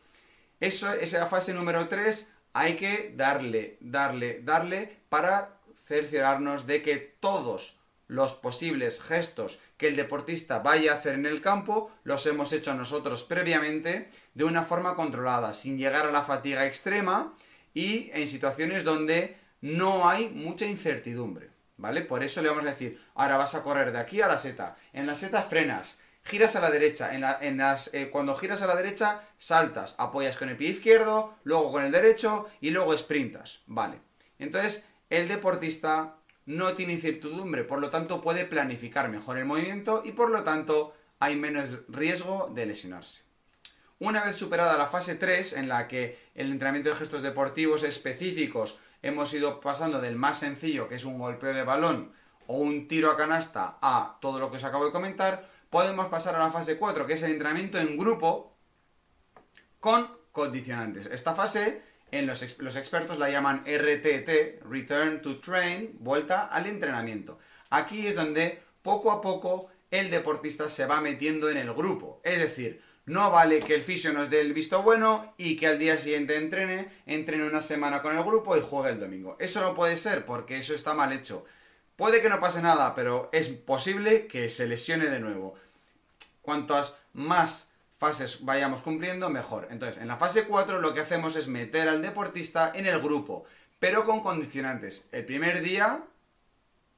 Eso, 0.58 0.92
esa 0.92 1.26
fase 1.26 1.54
número 1.54 1.88
3 1.88 2.32
hay 2.52 2.76
que 2.76 3.12
darle, 3.16 3.78
darle, 3.80 4.40
darle 4.42 4.96
para 5.08 5.56
cerciorarnos 5.84 6.66
de 6.66 6.82
que 6.82 6.96
todos 7.20 7.80
los 8.06 8.34
posibles 8.34 9.00
gestos 9.00 9.60
que 9.76 9.86
el 9.86 9.94
deportista 9.94 10.58
vaya 10.58 10.92
a 10.92 10.96
hacer 10.96 11.14
en 11.14 11.26
el 11.26 11.40
campo 11.40 11.92
los 12.02 12.26
hemos 12.26 12.52
hecho 12.52 12.74
nosotros 12.74 13.22
previamente 13.22 14.08
de 14.34 14.44
una 14.44 14.62
forma 14.62 14.96
controlada, 14.96 15.54
sin 15.54 15.78
llegar 15.78 16.06
a 16.06 16.10
la 16.10 16.22
fatiga 16.22 16.66
extrema 16.66 17.34
y 17.72 18.10
en 18.12 18.26
situaciones 18.26 18.82
donde 18.82 19.36
no 19.60 20.08
hay 20.08 20.28
mucha 20.28 20.66
incertidumbre, 20.66 21.50
¿vale? 21.76 22.02
Por 22.02 22.24
eso 22.24 22.42
le 22.42 22.48
vamos 22.48 22.64
a 22.64 22.70
decir, 22.70 23.00
ahora 23.14 23.36
vas 23.36 23.54
a 23.54 23.62
correr 23.62 23.92
de 23.92 23.98
aquí 23.98 24.20
a 24.20 24.28
la 24.28 24.38
seta, 24.38 24.76
en 24.92 25.06
la 25.06 25.14
seta 25.14 25.42
frenas, 25.42 26.00
giras 26.22 26.56
a 26.56 26.60
la 26.60 26.70
derecha, 26.70 27.14
en, 27.14 27.56
las, 27.56 27.94
eh, 27.94 28.10
cuando 28.10 28.34
giras 28.34 28.62
a 28.62 28.66
la 28.66 28.76
derecha 28.76 29.22
saltas, 29.38 29.94
apoyas 29.98 30.36
con 30.36 30.48
el 30.48 30.56
pie 30.56 30.70
izquierdo, 30.70 31.34
luego 31.44 31.70
con 31.72 31.84
el 31.84 31.92
derecho 31.92 32.48
y 32.60 32.70
luego 32.70 32.96
sprintas, 32.96 33.60
¿vale? 33.66 33.98
Entonces, 34.38 34.86
el 35.08 35.28
deportista 35.28 36.16
no 36.46 36.74
tiene 36.74 36.94
incertidumbre, 36.94 37.64
por 37.64 37.80
lo 37.80 37.90
tanto 37.90 38.20
puede 38.20 38.44
planificar 38.44 39.08
mejor 39.08 39.38
el 39.38 39.44
movimiento 39.44 40.02
y 40.04 40.12
por 40.12 40.30
lo 40.30 40.42
tanto 40.44 40.94
hay 41.18 41.36
menos 41.36 41.68
riesgo 41.88 42.50
de 42.54 42.66
lesionarse. 42.66 43.22
Una 43.98 44.24
vez 44.24 44.36
superada 44.36 44.78
la 44.78 44.86
fase 44.86 45.14
3, 45.14 45.52
en 45.54 45.68
la 45.68 45.86
que 45.86 46.18
el 46.34 46.50
entrenamiento 46.50 46.88
de 46.88 46.96
gestos 46.96 47.22
deportivos 47.22 47.82
específicos 47.82 48.78
hemos 49.02 49.32
ido 49.34 49.60
pasando 49.60 50.00
del 50.00 50.16
más 50.16 50.38
sencillo, 50.38 50.88
que 50.88 50.94
es 50.94 51.04
un 51.04 51.18
golpeo 51.18 51.52
de 51.52 51.64
balón 51.64 52.12
o 52.46 52.56
un 52.56 52.88
tiro 52.88 53.10
a 53.10 53.16
canasta, 53.16 53.76
a 53.82 54.18
todo 54.20 54.40
lo 54.40 54.50
que 54.50 54.56
os 54.56 54.64
acabo 54.64 54.86
de 54.86 54.92
comentar, 54.92 55.50
podemos 55.70 56.08
pasar 56.08 56.34
a 56.34 56.40
la 56.40 56.50
fase 56.50 56.76
4, 56.76 57.06
que 57.06 57.14
es 57.14 57.22
el 57.22 57.32
entrenamiento 57.32 57.78
en 57.78 57.96
grupo 57.96 58.56
con 59.78 60.08
condicionantes. 60.32 61.06
Esta 61.06 61.34
fase, 61.34 61.82
en 62.10 62.26
los, 62.26 62.58
los 62.58 62.76
expertos 62.76 63.18
la 63.18 63.30
llaman 63.30 63.64
RTT, 63.64 64.64
Return 64.68 65.22
to 65.22 65.40
Train, 65.40 65.96
vuelta 66.00 66.46
al 66.46 66.66
entrenamiento. 66.66 67.38
Aquí 67.70 68.06
es 68.06 68.14
donde 68.14 68.62
poco 68.82 69.12
a 69.12 69.20
poco 69.20 69.68
el 69.90 70.10
deportista 70.10 70.68
se 70.68 70.86
va 70.86 71.00
metiendo 71.00 71.48
en 71.48 71.56
el 71.56 71.72
grupo. 71.72 72.20
Es 72.24 72.38
decir, 72.38 72.82
no 73.06 73.30
vale 73.30 73.60
que 73.60 73.74
el 73.74 73.82
fisio 73.82 74.12
nos 74.12 74.30
dé 74.30 74.40
el 74.40 74.52
visto 74.52 74.82
bueno 74.82 75.34
y 75.36 75.56
que 75.56 75.66
al 75.66 75.78
día 75.78 75.98
siguiente 75.98 76.36
entrene, 76.36 76.88
entrene 77.06 77.46
una 77.46 77.62
semana 77.62 78.02
con 78.02 78.16
el 78.16 78.22
grupo 78.22 78.56
y 78.56 78.60
juegue 78.60 78.90
el 78.90 79.00
domingo. 79.00 79.36
Eso 79.40 79.60
no 79.60 79.74
puede 79.74 79.96
ser 79.96 80.24
porque 80.24 80.58
eso 80.58 80.74
está 80.74 80.94
mal 80.94 81.12
hecho. 81.12 81.44
Puede 82.00 82.22
que 82.22 82.30
no 82.30 82.40
pase 82.40 82.62
nada, 82.62 82.94
pero 82.94 83.28
es 83.30 83.48
posible 83.48 84.26
que 84.26 84.48
se 84.48 84.66
lesione 84.66 85.10
de 85.10 85.20
nuevo. 85.20 85.54
Cuantas 86.40 86.96
más 87.12 87.68
fases 87.98 88.42
vayamos 88.46 88.80
cumpliendo, 88.80 89.28
mejor. 89.28 89.68
Entonces, 89.70 90.00
en 90.00 90.08
la 90.08 90.16
fase 90.16 90.44
4 90.44 90.80
lo 90.80 90.94
que 90.94 91.00
hacemos 91.00 91.36
es 91.36 91.46
meter 91.46 91.90
al 91.90 92.00
deportista 92.00 92.72
en 92.74 92.86
el 92.86 93.02
grupo, 93.02 93.44
pero 93.78 94.06
con 94.06 94.22
condicionantes. 94.22 95.08
El 95.12 95.26
primer 95.26 95.60
día, 95.60 96.02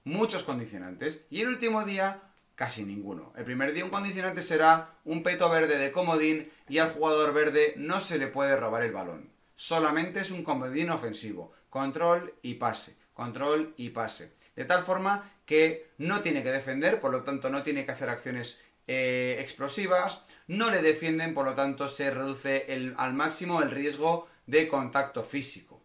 muchos 0.05 0.45
condicionantes. 0.45 1.23
Y 1.31 1.41
el 1.41 1.49
último 1.49 1.83
día, 1.83 2.23
casi 2.55 2.85
ninguno. 2.85 3.33
El 3.37 3.45
primer 3.45 3.73
día 3.73 3.85
un 3.85 3.91
condicionante 3.91 4.41
será 4.41 4.91
un 5.05 5.25
peto 5.25 5.51
verde 5.51 5.79
de 5.79 5.91
comodín 5.91 6.49
y 6.69 6.79
al 6.79 6.93
jugador 6.93 7.33
verde 7.33 7.75
no 7.77 7.99
se 7.99 8.19
le 8.19 8.29
puede 8.29 8.55
robar 8.55 8.85
el 8.85 8.93
balón. 8.93 9.31
Solamente 9.57 10.21
es 10.21 10.31
un 10.31 10.45
comodín 10.45 10.91
ofensivo. 10.91 11.53
Control 11.71 12.35
y 12.41 12.55
pase. 12.55 12.95
Control 13.15 13.75
y 13.77 13.91
pase. 13.91 14.31
De 14.57 14.65
tal 14.65 14.83
forma 14.83 15.33
que 15.47 15.91
no 15.99 16.21
tiene 16.23 16.43
que 16.43 16.51
defender, 16.51 17.01
por 17.01 17.11
lo 17.11 17.23
tanto 17.23 17.51
no 17.51 17.62
tiene 17.62 17.85
que 17.85 17.93
hacer 17.93 18.09
acciones 18.09 18.61
eh, 18.87 19.37
explosivas, 19.41 20.25
no 20.47 20.71
le 20.71 20.83
defienden, 20.83 21.35
por 21.35 21.47
lo 21.47 21.55
tanto 21.55 21.88
se 21.88 22.11
reduce 22.11 22.67
al 22.97 23.15
máximo 23.15 23.62
el 23.62 23.71
riesgo 23.71 24.29
de 24.47 24.69
contacto 24.69 25.23
físico. 25.23 25.83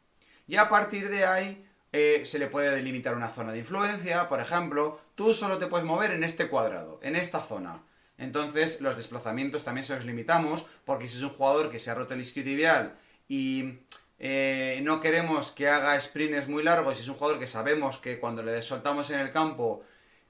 Y 0.47 0.55
a 0.55 0.69
partir 0.69 1.09
de 1.09 1.25
ahí 1.25 1.65
eh, 1.91 2.23
se 2.25 2.39
le 2.39 2.47
puede 2.47 2.71
delimitar 2.71 3.15
una 3.15 3.29
zona 3.29 3.51
de 3.51 3.59
influencia, 3.59 4.27
por 4.27 4.39
ejemplo, 4.39 4.99
tú 5.15 5.33
solo 5.33 5.57
te 5.57 5.67
puedes 5.67 5.85
mover 5.85 6.11
en 6.11 6.23
este 6.23 6.47
cuadrado, 6.47 6.99
en 7.03 7.15
esta 7.15 7.41
zona. 7.41 7.83
Entonces 8.17 8.81
los 8.81 8.97
desplazamientos 8.97 9.63
también 9.63 9.85
se 9.85 9.95
los 9.95 10.05
limitamos, 10.05 10.65
porque 10.85 11.07
si 11.07 11.17
es 11.17 11.23
un 11.23 11.29
jugador 11.29 11.69
que 11.69 11.79
se 11.79 11.91
ha 11.91 11.95
roto 11.95 12.13
el 12.13 12.21
isquiotibial 12.21 12.97
y 13.29 13.79
eh, 14.19 14.79
no 14.83 14.99
queremos 14.99 15.51
que 15.51 15.67
haga 15.67 15.99
sprints 15.99 16.47
muy 16.47 16.63
largos, 16.63 16.97
y 16.97 17.01
es 17.01 17.07
un 17.07 17.15
jugador 17.15 17.39
que 17.39 17.47
sabemos 17.47 17.97
que 17.97 18.19
cuando 18.19 18.43
le 18.43 18.61
soltamos 18.61 19.09
en 19.11 19.19
el 19.19 19.31
campo 19.31 19.83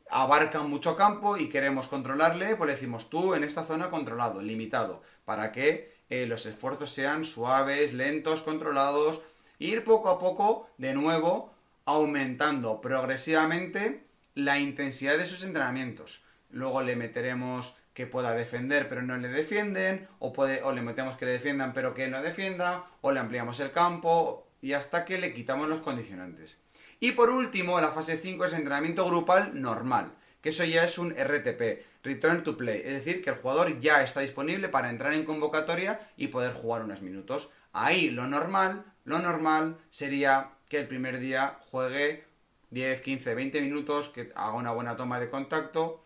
abarca 0.10 0.62
mucho 0.64 0.96
campo 0.96 1.38
y 1.38 1.50
queremos 1.50 1.88
controlarle, 1.88 2.56
pues 2.56 2.68
le 2.68 2.76
decimos 2.76 3.10
tú 3.10 3.34
en 3.34 3.44
esta 3.44 3.64
zona 3.64 3.90
controlado, 3.90 4.42
limitado, 4.42 5.02
para 5.26 5.52
que 5.52 5.94
eh, 6.10 6.26
los 6.26 6.46
esfuerzos 6.46 6.92
sean 6.92 7.26
suaves, 7.26 7.94
lentos, 7.94 8.42
controlados, 8.42 9.22
ir 9.60 9.84
poco 9.84 10.10
a 10.10 10.20
poco, 10.20 10.70
de 10.78 10.94
nuevo, 10.94 11.54
aumentando 11.86 12.80
progresivamente 12.82 14.04
la 14.36 14.60
intensidad 14.60 15.18
de 15.18 15.26
sus 15.26 15.44
entrenamientos. 15.44 16.22
Luego 16.50 16.82
le 16.82 16.96
meteremos 16.96 17.76
que 17.98 18.06
pueda 18.06 18.36
defender 18.36 18.88
pero 18.90 19.02
no 19.02 19.18
le 19.18 19.28
defienden, 19.28 20.08
o, 20.20 20.32
puede, 20.32 20.62
o 20.62 20.72
le 20.72 20.84
metemos 20.84 21.18
que 21.18 21.26
le 21.26 21.32
defiendan 21.32 21.74
pero 21.74 21.96
que 21.96 22.08
no 22.08 22.22
defienda, 22.22 22.86
o 23.02 23.12
le 23.12 23.20
ampliamos 23.20 23.60
el 23.60 23.72
campo, 23.72 24.48
y 24.62 24.74
hasta 24.74 25.04
que 25.04 25.18
le 25.18 25.34
quitamos 25.34 25.68
los 25.68 25.80
condicionantes. 25.80 26.60
Y 27.00 27.14
por 27.14 27.32
último, 27.32 27.82
la 27.82 27.90
fase 27.90 28.20
5 28.20 28.46
es 28.46 28.54
entrenamiento 28.54 29.04
grupal 29.04 29.60
normal, 29.60 30.12
que 30.42 30.50
eso 30.50 30.64
ya 30.64 30.84
es 30.84 31.00
un 31.00 31.10
RTP, 31.10 31.84
Return 32.04 32.44
to 32.44 32.56
Play, 32.56 32.84
es 32.86 32.94
decir, 32.94 33.24
que 33.24 33.32
el 33.32 33.38
jugador 33.38 33.80
ya 33.80 34.04
está 34.04 34.20
disponible 34.20 34.70
para 34.70 34.92
entrar 34.92 35.14
en 35.14 35.26
convocatoria 35.26 36.00
y 36.18 36.28
poder 36.28 36.54
jugar 36.54 36.84
unos 36.84 37.02
minutos. 37.02 37.50
Ahí 37.74 38.12
lo 38.12 38.28
normal, 38.28 38.86
lo 39.06 39.18
normal 39.18 39.80
sería 39.90 40.52
que 40.70 40.78
el 40.78 40.88
primer 40.88 41.18
día 41.18 41.58
juegue 41.72 42.26
10, 42.70 43.02
15, 43.02 43.34
20 43.34 43.60
minutos, 43.62 44.10
que 44.10 44.32
haga 44.36 44.54
una 44.54 44.72
buena 44.72 44.96
toma 44.96 45.20
de 45.20 45.32
contacto 45.32 46.04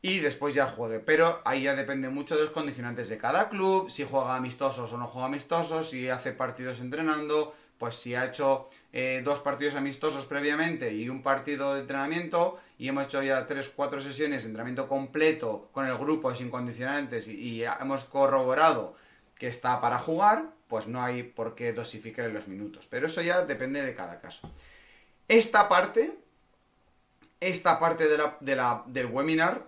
y 0.00 0.20
después 0.20 0.54
ya 0.54 0.66
juegue. 0.66 1.00
Pero 1.00 1.40
ahí 1.44 1.62
ya 1.62 1.74
depende 1.74 2.08
mucho 2.08 2.36
de 2.36 2.44
los 2.44 2.50
condicionantes 2.52 3.08
de 3.08 3.18
cada 3.18 3.48
club, 3.48 3.90
si 3.90 4.04
juega 4.04 4.36
amistosos 4.36 4.92
o 4.92 4.98
no 4.98 5.06
juega 5.06 5.26
amistosos, 5.26 5.90
si 5.90 6.08
hace 6.08 6.32
partidos 6.32 6.80
entrenando, 6.80 7.54
pues 7.78 7.94
si 7.94 8.14
ha 8.14 8.26
hecho 8.26 8.68
eh, 8.92 9.22
dos 9.24 9.38
partidos 9.38 9.76
amistosos 9.76 10.26
previamente 10.26 10.92
y 10.92 11.08
un 11.08 11.22
partido 11.22 11.74
de 11.74 11.80
entrenamiento 11.80 12.58
y 12.76 12.88
hemos 12.88 13.06
hecho 13.06 13.22
ya 13.22 13.46
tres, 13.46 13.68
cuatro 13.74 14.00
sesiones 14.00 14.42
de 14.42 14.48
entrenamiento 14.48 14.88
completo 14.88 15.68
con 15.72 15.86
el 15.86 15.96
grupo 15.96 16.34
sin 16.34 16.50
condicionantes 16.50 17.28
y, 17.28 17.62
hemos 17.62 18.04
corroborado 18.04 18.96
que 19.36 19.46
está 19.46 19.80
para 19.80 20.00
jugar, 20.00 20.50
pues 20.66 20.88
no 20.88 21.02
hay 21.02 21.22
por 21.22 21.54
qué 21.54 21.72
dosificar 21.72 22.28
los 22.30 22.48
minutos. 22.48 22.86
Pero 22.90 23.06
eso 23.06 23.22
ya 23.22 23.44
depende 23.44 23.82
de 23.82 23.94
cada 23.94 24.20
caso. 24.20 24.50
Esta 25.28 25.68
parte, 25.68 26.18
esta 27.38 27.78
parte 27.78 28.06
del 28.08 29.06
webinar 29.06 29.64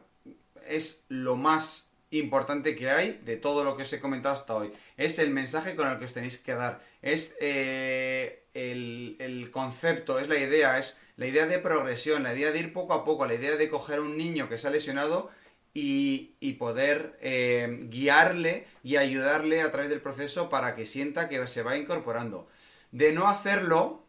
es 0.70 1.04
lo 1.08 1.36
más 1.36 1.90
importante 2.10 2.74
que 2.76 2.90
hay 2.90 3.20
de 3.24 3.36
todo 3.36 3.64
lo 3.64 3.76
que 3.76 3.84
os 3.84 3.92
he 3.92 4.00
comentado 4.00 4.34
hasta 4.34 4.54
hoy. 4.54 4.72
Es 4.96 5.18
el 5.18 5.30
mensaje 5.30 5.76
con 5.76 5.88
el 5.88 5.98
que 5.98 6.04
os 6.04 6.12
tenéis 6.12 6.38
que 6.38 6.54
dar. 6.54 6.82
Es 7.02 7.36
eh, 7.40 8.44
el, 8.54 9.50
concepto, 9.52 10.18
es 10.18 10.28
la 10.28 10.36
idea, 10.36 10.78
es 10.78 10.98
la 11.16 11.26
idea 11.26 11.46
de 11.46 11.58
progresión, 11.58 12.22
la 12.22 12.34
idea 12.34 12.50
de 12.50 12.58
ir 12.58 12.72
poco 12.72 12.94
a 12.94 13.04
poco, 13.04 13.26
la 13.26 13.34
idea 13.34 13.56
de 13.56 13.68
coger 13.68 13.98
a 13.98 14.02
un 14.02 14.16
niño 14.16 14.48
que 14.48 14.58
se 14.58 14.66
ha 14.66 14.70
lesionado 14.70 15.30
y, 15.72 16.34
poder 16.58 17.16
eh, 17.20 17.86
guiarle 17.88 18.66
y 18.82 18.96
ayudarle 18.96 19.62
a 19.62 19.70
través 19.70 19.88
del 19.88 20.00
proceso 20.00 20.50
para 20.50 20.74
que 20.74 20.84
sienta 20.84 21.28
que 21.28 21.46
se 21.46 21.62
va 21.62 21.76
incorporando. 21.76 22.48
De 22.90 23.12
no 23.12 23.28
hacerlo, 23.28 24.04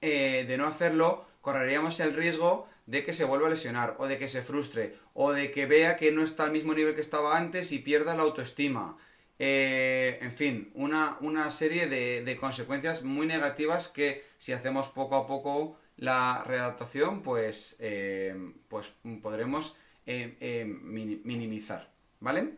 eh, 0.00 0.46
de 0.48 0.56
no 0.56 0.66
hacerlo, 0.66 1.26
correríamos 1.42 2.00
el 2.00 2.14
riesgo 2.14 2.66
de 2.86 3.04
que 3.04 3.12
se 3.12 3.24
vuelva 3.24 3.46
a 3.46 3.50
lesionar, 3.50 3.96
o 3.98 4.06
de 4.06 4.18
que 4.18 4.28
se 4.28 4.42
frustre, 4.42 4.98
o 5.14 5.32
de 5.32 5.50
que 5.50 5.66
vea 5.66 5.96
que 5.96 6.12
no 6.12 6.22
está 6.22 6.44
al 6.44 6.52
mismo 6.52 6.74
nivel 6.74 6.94
que 6.94 7.00
estaba 7.00 7.36
antes 7.36 7.72
y 7.72 7.78
pierda 7.78 8.16
la 8.16 8.22
autoestima. 8.22 8.96
Eh, 9.38 10.18
en 10.20 10.32
fin, 10.32 10.70
una, 10.74 11.50
serie 11.50 11.86
de, 11.86 12.36
consecuencias 12.38 13.02
muy 13.02 13.26
negativas 13.26 13.88
que 13.88 14.24
si 14.38 14.52
hacemos 14.52 14.88
poco 14.88 15.16
a 15.16 15.26
poco 15.26 15.78
la 15.96 16.44
readaptación, 16.46 17.22
pues, 17.22 17.76
eh, 17.80 18.34
pues 18.68 18.92
podremos 19.22 19.76
eh, 20.06 20.64
minimizar, 20.66 21.90
¿vale? 22.20 22.54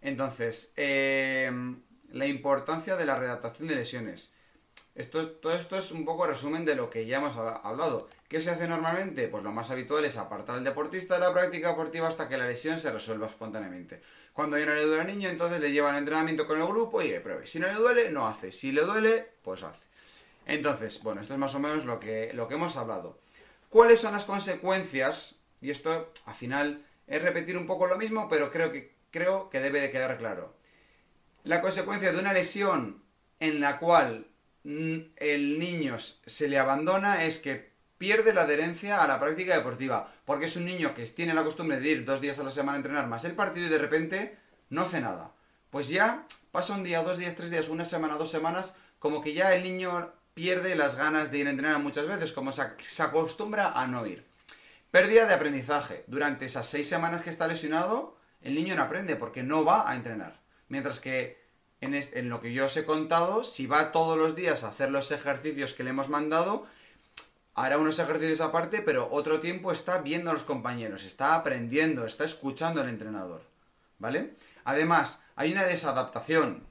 Entonces, 0.00 0.72
la 0.76 2.26
importancia 2.26 2.96
de 2.96 3.06
la 3.06 3.16
readaptación 3.16 3.68
de 3.68 3.76
lesiones. 3.76 4.32
Esto, 4.94 5.30
todo 5.30 5.54
esto 5.54 5.76
es 5.76 5.92
un 5.92 6.06
poco 6.06 6.26
resumen 6.26 6.64
de 6.64 6.74
lo 6.74 6.88
que 6.88 7.04
ya 7.06 7.18
hemos 7.18 7.36
hablado. 7.36 8.08
¿Qué 8.28 8.40
se 8.40 8.50
hace 8.50 8.66
normalmente? 8.66 9.28
Pues 9.28 9.44
lo 9.44 9.52
más 9.52 9.70
habitual 9.70 10.04
es 10.04 10.16
apartar 10.16 10.56
al 10.56 10.64
deportista 10.64 11.14
de 11.14 11.20
la 11.20 11.32
práctica 11.32 11.68
deportiva 11.68 12.08
hasta 12.08 12.28
que 12.28 12.36
la 12.36 12.46
lesión 12.46 12.80
se 12.80 12.90
resuelva 12.90 13.28
espontáneamente. 13.28 14.02
Cuando 14.32 14.58
ya 14.58 14.66
no 14.66 14.74
le 14.74 14.84
duele 14.84 15.02
al 15.02 15.06
niño, 15.06 15.28
entonces 15.28 15.60
le 15.60 15.70
lleva 15.70 15.90
al 15.90 15.98
entrenamiento 15.98 16.46
con 16.46 16.60
el 16.60 16.66
grupo 16.66 17.02
y 17.02 17.16
pruebe. 17.20 17.46
Si 17.46 17.60
no 17.60 17.68
le 17.68 17.74
duele, 17.74 18.10
no 18.10 18.26
hace. 18.26 18.50
Si 18.50 18.72
le 18.72 18.82
duele, 18.82 19.28
pues 19.42 19.62
hace. 19.62 19.86
Entonces, 20.44 21.00
bueno, 21.02 21.20
esto 21.20 21.34
es 21.34 21.38
más 21.38 21.54
o 21.54 21.60
menos 21.60 21.84
lo 21.84 22.00
que, 22.00 22.32
lo 22.34 22.48
que 22.48 22.54
hemos 22.54 22.76
hablado. 22.76 23.18
¿Cuáles 23.68 24.00
son 24.00 24.12
las 24.12 24.24
consecuencias? 24.24 25.36
Y 25.60 25.70
esto, 25.70 26.12
al 26.26 26.34
final, 26.34 26.84
es 27.06 27.22
repetir 27.22 27.56
un 27.56 27.66
poco 27.66 27.86
lo 27.86 27.96
mismo, 27.96 28.28
pero 28.28 28.50
creo 28.50 28.72
que, 28.72 28.96
creo 29.10 29.50
que 29.50 29.60
debe 29.60 29.80
de 29.80 29.90
quedar 29.90 30.18
claro. 30.18 30.54
La 31.44 31.60
consecuencia 31.60 32.12
de 32.12 32.18
una 32.18 32.32
lesión 32.32 33.04
en 33.38 33.60
la 33.60 33.78
cual 33.78 34.26
el 34.64 35.58
niño 35.60 35.98
se 35.98 36.48
le 36.48 36.58
abandona 36.58 37.24
es 37.24 37.38
que 37.38 37.75
pierde 37.98 38.32
la 38.32 38.42
adherencia 38.42 39.02
a 39.02 39.06
la 39.06 39.20
práctica 39.20 39.56
deportiva, 39.56 40.12
porque 40.24 40.46
es 40.46 40.56
un 40.56 40.64
niño 40.64 40.94
que 40.94 41.06
tiene 41.06 41.34
la 41.34 41.44
costumbre 41.44 41.80
de 41.80 41.88
ir 41.88 42.04
dos 42.04 42.20
días 42.20 42.38
a 42.38 42.42
la 42.42 42.50
semana 42.50 42.74
a 42.74 42.76
entrenar 42.76 43.06
más 43.06 43.24
el 43.24 43.32
partido 43.32 43.66
y 43.66 43.70
de 43.70 43.78
repente 43.78 44.38
no 44.70 44.82
hace 44.82 45.00
nada. 45.00 45.32
Pues 45.70 45.88
ya 45.88 46.26
pasa 46.50 46.74
un 46.74 46.84
día, 46.84 47.02
dos 47.02 47.18
días, 47.18 47.34
tres 47.36 47.50
días, 47.50 47.68
una 47.68 47.84
semana, 47.84 48.16
dos 48.16 48.30
semanas, 48.30 48.76
como 48.98 49.20
que 49.20 49.34
ya 49.34 49.54
el 49.54 49.62
niño 49.62 50.12
pierde 50.34 50.74
las 50.74 50.96
ganas 50.96 51.30
de 51.30 51.38
ir 51.38 51.46
a 51.46 51.50
entrenar 51.50 51.78
muchas 51.80 52.06
veces, 52.06 52.32
como 52.32 52.52
se, 52.52 52.62
acostumbra 53.02 53.72
a 53.72 53.86
no 53.86 54.06
ir. 54.06 54.26
Pérdida 54.90 55.26
de 55.26 55.34
aprendizaje. 55.34 56.04
Durante 56.06 56.44
esas 56.44 56.66
seis 56.66 56.88
semanas 56.88 57.22
que 57.22 57.30
está 57.30 57.48
lesionado, 57.48 58.16
el 58.42 58.54
niño 58.54 58.74
no 58.74 58.82
aprende 58.82 59.16
porque 59.16 59.42
no 59.42 59.64
va 59.64 59.90
a 59.90 59.96
entrenar. 59.96 60.40
Mientras 60.68 61.00
que 61.00 61.42
en, 61.80 62.28
lo 62.28 62.40
que 62.40 62.52
yo 62.52 62.66
os 62.66 62.76
he 62.76 62.84
contado, 62.84 63.44
si 63.44 63.66
va 63.66 63.92
todos 63.92 64.18
los 64.18 64.36
días 64.36 64.64
a 64.64 64.68
hacer 64.68 64.90
los 64.90 65.10
ejercicios 65.10 65.74
que 65.74 65.84
le 65.84 65.90
hemos 65.90 66.08
mandado, 66.08 66.66
hará 67.56 67.78
unos 67.78 67.98
ejercicios 67.98 68.42
aparte, 68.42 68.82
pero 68.82 69.08
otro 69.10 69.40
tiempo 69.40 69.72
está 69.72 69.98
viendo 69.98 70.30
a 70.30 70.34
los 70.34 70.42
compañeros, 70.42 71.04
está 71.04 71.34
aprendiendo, 71.34 72.04
está 72.04 72.24
escuchando 72.24 72.82
al 72.82 72.90
entrenador. 72.90 73.40
¿Vale? 73.98 74.34
Además, 74.64 75.22
hay 75.36 75.52
una 75.52 75.64
desadaptación. 75.64 76.62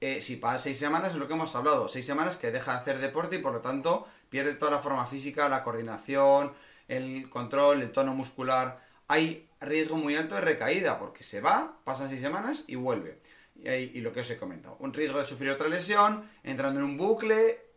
Eh, 0.00 0.20
si 0.20 0.36
pasa 0.36 0.64
seis 0.64 0.78
semanas 0.78 1.12
es 1.12 1.18
lo 1.18 1.26
que 1.26 1.32
hemos 1.32 1.56
hablado, 1.56 1.88
seis 1.88 2.04
semanas 2.04 2.36
que 2.36 2.50
deja 2.50 2.72
de 2.72 2.78
hacer 2.78 2.98
deporte 2.98 3.36
y 3.36 3.38
por 3.38 3.54
lo 3.54 3.60
tanto 3.60 4.06
pierde 4.28 4.54
toda 4.54 4.72
la 4.72 4.78
forma 4.78 5.06
física, 5.06 5.48
la 5.48 5.64
coordinación, 5.64 6.52
el 6.86 7.30
control, 7.30 7.80
el 7.80 7.92
tono 7.92 8.12
muscular. 8.12 8.84
Hay 9.08 9.48
riesgo 9.60 9.96
muy 9.96 10.16
alto 10.16 10.34
de 10.34 10.42
recaída 10.42 10.98
porque 10.98 11.24
se 11.24 11.40
va, 11.40 11.78
pasan 11.84 12.10
seis 12.10 12.20
semanas 12.20 12.64
y 12.66 12.74
vuelve. 12.74 13.18
Y, 13.56 13.68
y 13.70 14.00
lo 14.02 14.12
que 14.12 14.20
os 14.20 14.30
he 14.30 14.36
comentado. 14.36 14.76
Un 14.80 14.92
riesgo 14.92 15.18
de 15.18 15.24
sufrir 15.24 15.50
otra 15.50 15.68
lesión, 15.68 16.28
entrando 16.42 16.80
en 16.80 16.84
un 16.84 16.98
bucle 16.98 17.71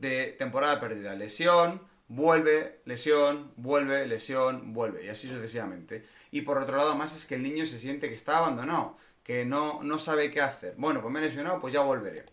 de 0.00 0.34
temporada 0.38 0.80
perdida. 0.80 1.14
Lesión, 1.14 1.82
vuelve, 2.08 2.80
lesión, 2.84 3.52
vuelve, 3.56 4.06
lesión, 4.06 4.72
vuelve. 4.72 5.04
Y 5.04 5.08
así 5.08 5.28
sucesivamente. 5.28 6.04
Y 6.30 6.42
por 6.42 6.58
otro 6.58 6.76
lado, 6.76 6.94
más 6.94 7.16
es 7.16 7.26
que 7.26 7.36
el 7.36 7.42
niño 7.42 7.66
se 7.66 7.78
siente 7.78 8.08
que 8.08 8.14
está 8.14 8.38
abandonado, 8.38 8.96
que 9.22 9.44
no, 9.44 9.82
no 9.82 9.98
sabe 9.98 10.30
qué 10.30 10.40
hacer. 10.40 10.74
Bueno, 10.76 11.00
pues 11.00 11.12
me 11.12 11.20
he 11.20 11.22
lesionado, 11.22 11.60
pues 11.60 11.72
ya 11.72 11.80
volveré. 11.80 12.24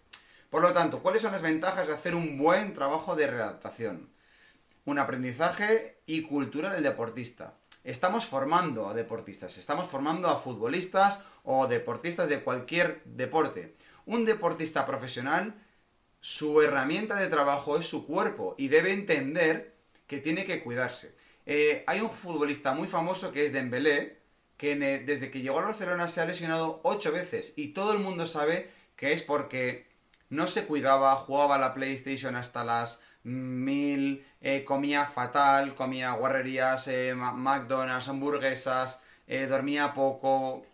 Por 0.50 0.62
lo 0.62 0.74
tanto, 0.74 1.00
¿cuáles 1.00 1.22
son 1.22 1.32
las 1.32 1.42
ventajas 1.42 1.88
de 1.88 1.94
hacer 1.94 2.16
un 2.16 2.38
buen 2.38 2.74
trabajo 2.74 3.16
de 3.16 3.28
readaptación? 3.28 4.10
Un 4.86 5.00
aprendizaje 5.00 5.98
y 6.06 6.22
cultura 6.22 6.74
del 6.74 6.84
deportista. 6.84 7.56
Estamos 7.84 8.26
formando 8.26 8.90
a 8.90 8.94
deportistas, 8.94 9.58
estamos 9.58 9.88
formando 9.88 10.30
a 10.30 10.38
futbolistas 10.38 11.24
o 11.44 11.68
deportistas 11.68 12.30
de 12.30 12.44
cualquier 12.44 13.02
deporte. 13.06 13.76
Un 14.06 14.26
deportista 14.26 14.86
profesional 14.86 15.54
su 16.26 16.60
herramienta 16.64 17.18
de 17.18 17.28
trabajo 17.28 17.78
es 17.78 17.86
su 17.86 18.08
cuerpo 18.08 18.56
y 18.58 18.68
debe 18.68 18.92
entender 18.92 19.76
que 20.08 20.18
tiene 20.18 20.44
que 20.44 20.64
cuidarse. 20.64 21.14
Eh, 21.46 21.84
hay 21.86 22.02
un 22.02 22.10
futbolista 22.10 22.72
muy 22.74 22.88
famoso 22.88 23.32
que 23.32 23.46
es 23.46 23.54
Dembélé, 23.54 24.18
que 24.58 24.76
desde 24.76 25.30
que 25.30 25.42
llegó 25.42 25.60
a 25.60 25.66
Barcelona 25.66 26.08
se 26.08 26.22
ha 26.22 26.26
lesionado 26.26 26.80
ocho 26.82 27.12
veces 27.12 27.54
y 27.56 27.74
todo 27.74 27.94
el 27.94 28.00
mundo 28.00 28.26
sabe 28.26 28.72
que 28.96 29.14
es 29.14 29.22
porque 29.22 29.86
no 30.32 30.48
se 30.48 30.66
cuidaba, 30.66 31.16
jugaba 31.16 31.60
la 31.60 31.76
PlayStation 31.76 32.36
hasta 32.36 32.64
las 32.64 33.04
mil, 33.22 34.26
eh, 34.42 34.64
comía 34.66 35.06
fatal, 35.06 35.76
comía 35.76 36.14
guarrerías, 36.14 36.88
eh, 36.88 37.14
McDonald's, 37.14 38.08
hamburguesas, 38.08 39.00
dormía 39.48 39.94
poco 39.94 40.66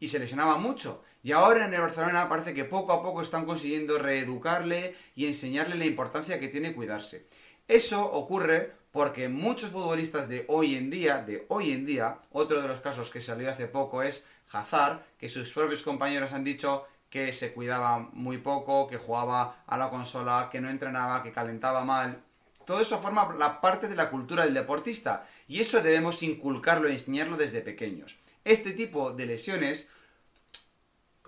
y 0.00 0.08
se 0.08 0.18
lesionaba 0.18 0.58
mucho. 0.58 1.02
Y 1.22 1.32
ahora 1.32 1.66
en 1.66 1.74
el 1.74 1.80
Barcelona 1.80 2.28
parece 2.28 2.54
que 2.54 2.64
poco 2.64 2.92
a 2.92 3.02
poco 3.02 3.22
están 3.22 3.44
consiguiendo 3.44 3.98
reeducarle 3.98 4.94
y 5.14 5.26
enseñarle 5.26 5.74
la 5.74 5.84
importancia 5.84 6.38
que 6.38 6.48
tiene 6.48 6.74
cuidarse. 6.74 7.26
Eso 7.66 8.10
ocurre 8.12 8.72
porque 8.92 9.28
muchos 9.28 9.70
futbolistas 9.70 10.28
de 10.28 10.44
hoy 10.48 10.74
en 10.74 10.90
día, 10.90 11.22
de 11.22 11.44
hoy 11.48 11.72
en 11.72 11.84
día, 11.84 12.18
otro 12.32 12.62
de 12.62 12.68
los 12.68 12.80
casos 12.80 13.10
que 13.10 13.20
salió 13.20 13.50
hace 13.50 13.66
poco 13.66 14.02
es 14.02 14.24
Hazard, 14.52 15.02
que 15.18 15.28
sus 15.28 15.52
propios 15.52 15.82
compañeros 15.82 16.32
han 16.32 16.44
dicho 16.44 16.86
que 17.10 17.32
se 17.32 17.52
cuidaba 17.52 17.98
muy 18.12 18.38
poco, 18.38 18.86
que 18.86 18.96
jugaba 18.96 19.62
a 19.66 19.78
la 19.78 19.90
consola, 19.90 20.48
que 20.50 20.60
no 20.60 20.70
entrenaba, 20.70 21.22
que 21.22 21.32
calentaba 21.32 21.84
mal. 21.84 22.22
Todo 22.64 22.80
eso 22.80 22.98
forma 22.98 23.34
la 23.38 23.60
parte 23.60 23.88
de 23.88 23.96
la 23.96 24.10
cultura 24.10 24.44
del 24.44 24.54
deportista 24.54 25.26
y 25.46 25.60
eso 25.60 25.80
debemos 25.80 26.22
inculcarlo 26.22 26.88
y 26.88 26.92
enseñarlo 26.92 27.36
desde 27.36 27.62
pequeños. 27.62 28.18
Este 28.44 28.72
tipo 28.72 29.12
de 29.12 29.26
lesiones 29.26 29.90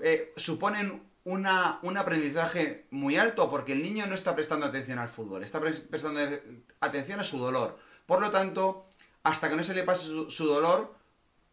eh, 0.02 0.32
suponen 0.36 1.02
una, 1.24 1.78
un 1.82 1.96
aprendizaje 1.96 2.86
muy 2.90 3.16
alto 3.16 3.50
porque 3.50 3.72
el 3.72 3.82
niño 3.82 4.06
no 4.06 4.14
está 4.14 4.34
prestando 4.34 4.66
atención 4.66 4.98
al 4.98 5.08
fútbol, 5.08 5.42
está 5.42 5.60
prestando 5.60 6.20
atención 6.80 7.20
a 7.20 7.24
su 7.24 7.38
dolor. 7.38 7.78
Por 8.06 8.20
lo 8.20 8.30
tanto, 8.30 8.86
hasta 9.22 9.48
que 9.48 9.56
no 9.56 9.62
se 9.62 9.74
le 9.74 9.82
pase 9.82 10.08
su, 10.28 10.46
dolor, 10.46 10.94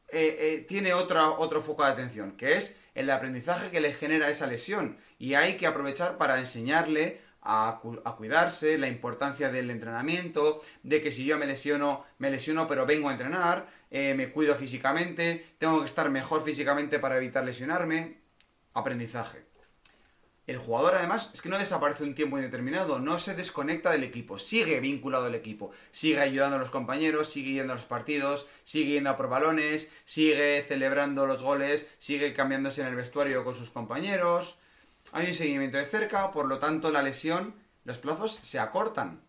eh, 0.07 0.37
eh, 0.39 0.65
tiene 0.67 0.93
otro, 0.93 1.61
foco 1.61 1.83
de 1.83 1.91
atención, 1.91 2.31
que 2.31 2.55
es 2.55 2.79
el 2.95 3.09
aprendizaje 3.09 3.69
que 3.69 3.81
le 3.81 3.93
genera 3.93 4.29
esa 4.29 4.47
lesión. 4.47 4.97
Y 5.19 5.33
hay 5.33 5.57
que 5.57 5.67
aprovechar 5.67 6.17
para 6.17 6.39
enseñarle 6.39 7.21
a, 7.41 7.81
a, 8.05 8.15
cuidarse, 8.15 8.77
la 8.77 8.87
importancia 8.87 9.49
del 9.49 9.69
entrenamiento, 9.69 10.61
de 10.83 11.01
que 11.01 11.11
si 11.11 11.25
yo 11.25 11.37
me 11.37 11.45
lesiono, 11.45 12.05
me 12.17 12.29
lesiono 12.29 12.67
pero 12.67 12.85
vengo 12.85 13.09
a 13.09 13.11
entrenar, 13.11 13.67
me 13.91 14.31
cuido 14.31 14.55
físicamente, 14.55 15.55
tengo 15.57 15.79
que 15.79 15.85
estar 15.85 16.09
mejor 16.09 16.43
físicamente 16.43 16.99
para 16.99 17.17
evitar 17.17 17.45
lesionarme 17.45 18.26
aprendizaje. 18.77 19.47
El 20.47 20.57
jugador 20.57 20.95
además 20.95 21.29
es 21.33 21.41
que 21.41 21.49
no 21.49 21.57
desaparece 21.57 22.05
un 22.05 22.15
tiempo 22.15 22.37
indeterminado, 22.37 22.99
no 22.99 23.19
se 23.19 23.35
desconecta 23.35 23.91
del 23.91 24.05
equipo, 24.05 24.39
sigue 24.39 24.79
vinculado 24.79 25.25
al 25.25 25.35
equipo, 25.35 25.71
sigue 25.91 26.21
ayudando 26.21 26.55
a 26.55 26.59
los 26.59 26.69
compañeros, 26.69 27.29
sigue 27.29 27.51
yendo 27.51 27.73
a 27.73 27.75
los 27.75 27.83
partidos, 27.83 28.47
sigue 28.63 28.93
yendo 28.93 29.09
a 29.09 29.17
por 29.17 29.27
balones, 29.27 29.91
sigue 30.05 30.63
celebrando 30.65 31.25
los 31.25 31.43
goles, 31.43 31.91
sigue 31.99 32.31
cambiándose 32.31 32.79
en 32.79 32.87
el 32.87 32.95
vestuario 32.95 33.43
con 33.43 33.55
sus 33.55 33.69
compañeros. 33.69 34.57
Hay 35.11 35.27
un 35.27 35.33
seguimiento 35.33 35.77
de 35.77 35.85
cerca, 35.85 36.31
por 36.31 36.45
lo 36.45 36.59
tanto 36.59 36.91
la 36.91 37.01
lesión, 37.01 37.53
los 37.83 37.97
plazos 37.97 38.33
se 38.33 38.57
acortan. 38.57 39.21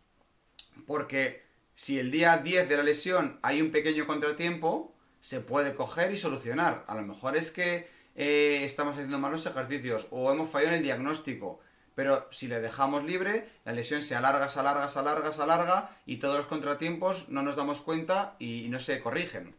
Porque 0.86 1.42
si 1.74 1.98
el 1.98 2.12
día 2.12 2.36
10 2.36 2.68
de 2.68 2.76
la 2.76 2.84
lesión 2.84 3.40
hay 3.42 3.60
un 3.60 3.72
pequeño 3.72 4.06
contratiempo, 4.06 4.94
se 5.20 5.40
puede 5.40 5.74
coger 5.74 6.12
y 6.12 6.16
solucionar. 6.16 6.84
A 6.86 6.94
lo 6.94 7.02
mejor 7.02 7.36
es 7.36 7.50
que 7.50 7.97
eh, 8.20 8.64
estamos 8.64 8.94
haciendo 8.94 9.16
malos 9.20 9.46
ejercicios 9.46 10.08
o 10.10 10.32
hemos 10.32 10.50
fallado 10.50 10.72
en 10.72 10.78
el 10.78 10.82
diagnóstico. 10.82 11.60
Pero 11.94 12.26
si 12.32 12.48
le 12.48 12.60
dejamos 12.60 13.04
libre, 13.04 13.48
la 13.64 13.72
lesión 13.72 14.02
se 14.02 14.16
alarga, 14.16 14.48
se 14.48 14.58
alarga, 14.58 14.88
se 14.88 14.98
alarga, 14.98 15.32
se 15.32 15.42
alarga 15.42 15.96
y 16.04 16.16
todos 16.16 16.36
los 16.36 16.46
contratiempos 16.46 17.28
no 17.28 17.42
nos 17.42 17.54
damos 17.54 17.80
cuenta 17.80 18.34
y 18.40 18.66
no 18.70 18.80
se 18.80 18.98
corrigen. 19.00 19.54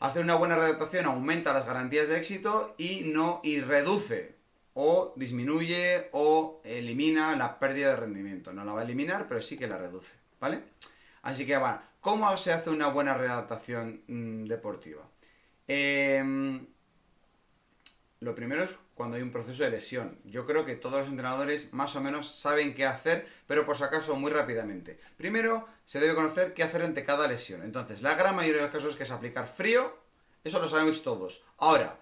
Hacer 0.00 0.24
una 0.24 0.34
buena 0.34 0.56
redactación 0.56 1.06
aumenta 1.06 1.52
las 1.52 1.64
garantías 1.64 2.08
de 2.08 2.18
éxito 2.18 2.74
y 2.78 3.02
no 3.04 3.40
y 3.44 3.60
reduce 3.60 4.34
o 4.74 5.12
disminuye 5.14 6.08
o 6.10 6.60
elimina 6.64 7.36
la 7.36 7.60
pérdida 7.60 7.90
de 7.90 7.96
rendimiento. 7.96 8.52
No 8.52 8.64
la 8.64 8.72
va 8.72 8.80
a 8.80 8.84
eliminar, 8.84 9.28
pero 9.28 9.40
sí 9.40 9.56
que 9.56 9.68
la 9.68 9.78
reduce, 9.78 10.14
¿vale? 10.40 10.64
Así 11.22 11.46
que 11.46 11.60
¿cómo 12.00 12.36
se 12.36 12.52
hace 12.52 12.70
una 12.70 12.88
buena 12.88 13.14
redactación 13.14 14.02
mm, 14.08 14.46
deportiva? 14.46 15.02
Eh, 15.68 16.60
lo 18.22 18.36
primero 18.36 18.62
es 18.62 18.78
cuando 18.94 19.16
hay 19.16 19.22
un 19.22 19.32
proceso 19.32 19.64
de 19.64 19.70
lesión. 19.70 20.16
Yo 20.24 20.46
creo 20.46 20.64
que 20.64 20.76
todos 20.76 21.00
los 21.00 21.08
entrenadores 21.08 21.72
más 21.72 21.96
o 21.96 22.00
menos 22.00 22.36
saben 22.36 22.72
qué 22.72 22.86
hacer, 22.86 23.28
pero 23.48 23.66
por 23.66 23.76
si 23.76 23.82
acaso 23.82 24.14
muy 24.14 24.30
rápidamente. 24.30 25.00
Primero, 25.16 25.66
se 25.84 25.98
debe 25.98 26.14
conocer 26.14 26.54
qué 26.54 26.62
hacer 26.62 26.82
ante 26.82 27.04
cada 27.04 27.26
lesión. 27.26 27.62
Entonces, 27.62 28.00
la 28.00 28.14
gran 28.14 28.36
mayoría 28.36 28.58
de 28.58 28.66
los 28.68 28.72
casos 28.72 28.92
es 28.92 28.96
que 28.96 29.02
es 29.02 29.10
aplicar 29.10 29.48
frío, 29.48 29.98
eso 30.44 30.60
lo 30.60 30.68
sabemos 30.68 31.02
todos. 31.02 31.44
Ahora, 31.58 31.98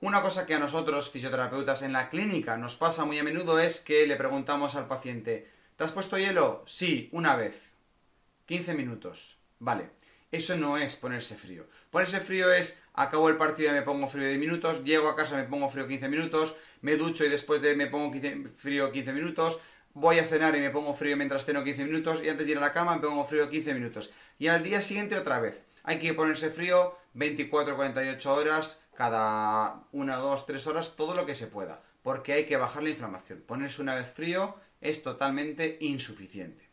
una 0.00 0.22
cosa 0.22 0.46
que 0.46 0.54
a 0.54 0.58
nosotros, 0.58 1.10
fisioterapeutas 1.10 1.82
en 1.82 1.92
la 1.92 2.08
clínica, 2.08 2.56
nos 2.56 2.76
pasa 2.76 3.04
muy 3.04 3.18
a 3.18 3.22
menudo 3.22 3.58
es 3.58 3.80
que 3.80 4.06
le 4.06 4.16
preguntamos 4.16 4.76
al 4.76 4.88
paciente, 4.88 5.50
¿te 5.76 5.84
has 5.84 5.92
puesto 5.92 6.16
hielo? 6.16 6.64
Sí, 6.66 7.10
una 7.12 7.36
vez. 7.36 7.72
15 8.46 8.72
minutos. 8.72 9.36
Vale. 9.58 9.90
Eso 10.30 10.56
no 10.56 10.76
es 10.76 10.96
ponerse 10.96 11.36
frío. 11.36 11.66
Ponerse 11.90 12.20
frío 12.20 12.52
es, 12.52 12.80
acabo 12.92 13.30
el 13.30 13.36
partido 13.36 13.70
y 13.70 13.74
me 13.74 13.82
pongo 13.82 14.06
frío 14.06 14.28
10 14.28 14.38
minutos, 14.38 14.84
llego 14.84 15.08
a 15.08 15.16
casa 15.16 15.36
me 15.36 15.44
pongo 15.44 15.68
frío 15.70 15.88
15 15.88 16.08
minutos, 16.08 16.54
me 16.82 16.96
ducho 16.96 17.24
y 17.24 17.30
después 17.30 17.62
de 17.62 17.74
me 17.74 17.86
pongo 17.86 18.12
frío 18.56 18.92
15 18.92 19.12
minutos, 19.12 19.58
voy 19.94 20.18
a 20.18 20.24
cenar 20.24 20.54
y 20.54 20.60
me 20.60 20.70
pongo 20.70 20.92
frío 20.92 21.16
mientras 21.16 21.44
ceno 21.44 21.64
15 21.64 21.84
minutos 21.84 22.22
y 22.22 22.28
antes 22.28 22.46
de 22.46 22.52
ir 22.52 22.58
a 22.58 22.60
la 22.60 22.72
cama 22.72 22.96
me 22.96 23.00
pongo 23.00 23.24
frío 23.24 23.48
15 23.48 23.72
minutos. 23.72 24.12
Y 24.38 24.48
al 24.48 24.62
día 24.62 24.80
siguiente 24.80 25.16
otra 25.16 25.40
vez. 25.40 25.64
Hay 25.82 25.98
que 25.98 26.12
ponerse 26.12 26.50
frío 26.50 26.98
24, 27.14 27.74
48 27.74 28.34
horas, 28.34 28.84
cada 28.94 29.84
1, 29.92 30.20
2, 30.20 30.46
3 30.46 30.66
horas, 30.66 30.96
todo 30.96 31.14
lo 31.14 31.24
que 31.24 31.34
se 31.34 31.46
pueda. 31.46 31.82
Porque 32.02 32.34
hay 32.34 32.44
que 32.44 32.58
bajar 32.58 32.82
la 32.82 32.90
inflamación. 32.90 33.42
Ponerse 33.46 33.80
una 33.80 33.94
vez 33.94 34.10
frío 34.10 34.56
es 34.82 35.02
totalmente 35.02 35.78
insuficiente. 35.80 36.67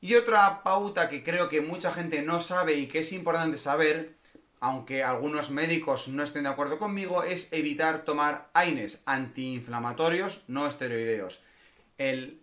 Y 0.00 0.14
otra 0.14 0.62
pauta 0.62 1.08
que 1.08 1.24
creo 1.24 1.48
que 1.48 1.60
mucha 1.60 1.92
gente 1.92 2.22
no 2.22 2.40
sabe 2.40 2.74
y 2.74 2.86
que 2.86 3.00
es 3.00 3.12
importante 3.12 3.58
saber, 3.58 4.14
aunque 4.60 5.02
algunos 5.02 5.50
médicos 5.50 6.08
no 6.08 6.22
estén 6.22 6.44
de 6.44 6.50
acuerdo 6.50 6.78
conmigo, 6.78 7.24
es 7.24 7.52
evitar 7.52 8.04
tomar 8.04 8.48
AINES, 8.54 9.02
antiinflamatorios 9.06 10.44
no 10.46 10.68
esteroideos. 10.68 11.42
El 11.98 12.40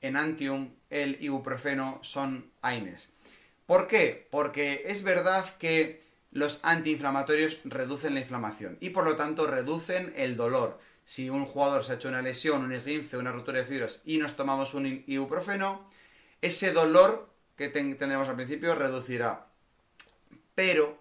enantium, 0.00 0.70
el 0.88 1.18
ibuprofeno 1.22 1.98
son 2.02 2.50
AINES. 2.62 3.10
¿Por 3.66 3.86
qué? 3.86 4.26
Porque 4.30 4.84
es 4.86 5.02
verdad 5.02 5.56
que 5.58 6.02
los 6.32 6.60
antiinflamatorios 6.62 7.60
reducen 7.64 8.14
la 8.14 8.20
inflamación 8.20 8.78
y 8.80 8.90
por 8.90 9.04
lo 9.04 9.16
tanto 9.16 9.46
reducen 9.46 10.14
el 10.16 10.36
dolor. 10.36 10.80
Si 11.04 11.28
un 11.28 11.44
jugador 11.44 11.84
se 11.84 11.92
ha 11.92 11.94
hecho 11.96 12.08
una 12.08 12.22
lesión, 12.22 12.62
un 12.62 12.72
esguince, 12.72 13.16
una 13.16 13.32
ruptura 13.32 13.58
de 13.58 13.64
fibras 13.64 14.00
y 14.04 14.18
nos 14.18 14.36
tomamos 14.36 14.74
un 14.74 15.04
ibuprofeno, 15.06 15.86
ese 16.42 16.72
dolor 16.72 17.28
que 17.56 17.68
tendremos 17.68 18.28
al 18.28 18.36
principio 18.36 18.74
reducirá. 18.74 19.46
Pero 20.54 20.98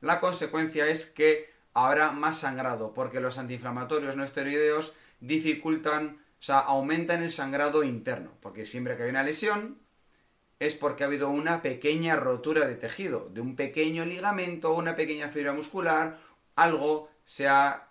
la 0.00 0.20
consecuencia 0.20 0.88
es 0.88 1.06
que 1.06 1.50
habrá 1.74 2.10
más 2.10 2.40
sangrado, 2.40 2.92
porque 2.92 3.20
los 3.20 3.38
antiinflamatorios 3.38 4.16
no 4.16 4.24
esteroideos 4.24 4.94
dificultan, 5.20 6.18
o 6.38 6.42
sea, 6.42 6.58
aumentan 6.58 7.22
el 7.22 7.30
sangrado 7.30 7.82
interno, 7.84 8.32
porque 8.40 8.64
siempre 8.64 8.96
que 8.96 9.04
hay 9.04 9.10
una 9.10 9.22
lesión 9.22 9.78
es 10.58 10.74
porque 10.74 11.02
ha 11.02 11.08
habido 11.08 11.28
una 11.28 11.60
pequeña 11.60 12.14
rotura 12.14 12.66
de 12.66 12.76
tejido, 12.76 13.28
de 13.32 13.40
un 13.40 13.56
pequeño 13.56 14.04
ligamento, 14.04 14.72
una 14.72 14.94
pequeña 14.94 15.28
fibra 15.28 15.52
muscular, 15.52 16.20
algo 16.54 17.10
se 17.24 17.48
ha 17.48 17.88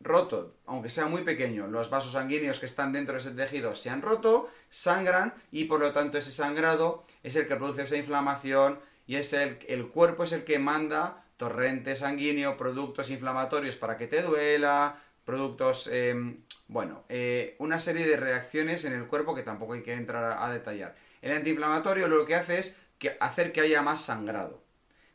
roto, 0.00 0.54
aunque 0.66 0.90
sea 0.90 1.06
muy 1.06 1.22
pequeño, 1.22 1.66
los 1.66 1.90
vasos 1.90 2.12
sanguíneos 2.12 2.60
que 2.60 2.66
están 2.66 2.92
dentro 2.92 3.14
de 3.14 3.20
ese 3.20 3.32
tejido 3.32 3.74
se 3.74 3.90
han 3.90 4.02
roto, 4.02 4.50
sangran 4.70 5.34
y 5.50 5.64
por 5.64 5.80
lo 5.80 5.92
tanto 5.92 6.18
ese 6.18 6.30
sangrado 6.30 7.04
es 7.22 7.34
el 7.36 7.48
que 7.48 7.56
produce 7.56 7.82
esa 7.82 7.96
inflamación 7.96 8.78
y 9.06 9.16
es 9.16 9.32
el, 9.32 9.58
el 9.68 9.88
cuerpo 9.88 10.24
es 10.24 10.32
el 10.32 10.44
que 10.44 10.58
manda 10.58 11.24
torrente 11.38 11.96
sanguíneo, 11.96 12.56
productos 12.56 13.10
inflamatorios 13.10 13.76
para 13.76 13.96
que 13.96 14.08
te 14.08 14.22
duela, 14.22 15.00
productos, 15.24 15.88
em, 15.92 16.42
bueno, 16.66 17.04
eh, 17.08 17.54
una 17.58 17.80
serie 17.80 18.06
de 18.06 18.16
reacciones 18.16 18.84
en 18.84 18.92
el 18.92 19.06
cuerpo 19.06 19.34
que 19.34 19.42
tampoco 19.42 19.74
hay 19.74 19.82
que 19.82 19.92
entrar 19.92 20.36
a, 20.38 20.50
detallar. 20.50 20.96
El 21.22 21.32
antiinflamatorio 21.32 22.08
lo 22.08 22.26
que 22.26 22.34
hace 22.34 22.58
es 22.58 22.76
hacer 23.20 23.52
que 23.52 23.60
haya 23.60 23.82
más 23.82 24.02
sangrado. 24.02 24.62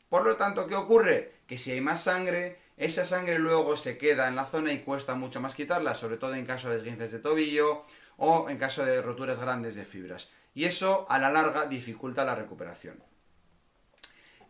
Por 0.09 0.23
lo 0.23 0.37
tanto, 0.37 0.67
¿qué 0.67 0.75
ocurre? 0.75 1.33
Que 1.47 1.57
si 1.57 1.71
hay 1.71 1.81
más 1.81 2.03
sangre, 2.03 2.59
esa 2.83 3.05
sangre 3.05 3.39
luego 3.39 3.77
se 3.77 3.97
queda 3.97 4.27
en 4.27 4.35
la 4.35 4.45
zona 4.45 4.73
y 4.73 4.81
cuesta 4.81 5.15
mucho 5.15 5.39
más 5.39 5.55
quitarla, 5.55 5.95
sobre 5.95 6.17
todo 6.17 6.35
en 6.35 6.45
caso 6.45 6.69
de 6.69 6.75
esguinces 6.75 7.11
de 7.11 7.19
tobillo 7.19 7.83
o 8.17 8.49
en 8.49 8.57
caso 8.57 8.85
de 8.85 9.01
roturas 9.01 9.39
grandes 9.39 9.75
de 9.75 9.85
fibras. 9.85 10.29
Y 10.53 10.65
eso 10.65 11.05
a 11.09 11.17
la 11.17 11.31
larga 11.31 11.65
dificulta 11.65 12.25
la 12.25 12.35
recuperación. 12.35 13.01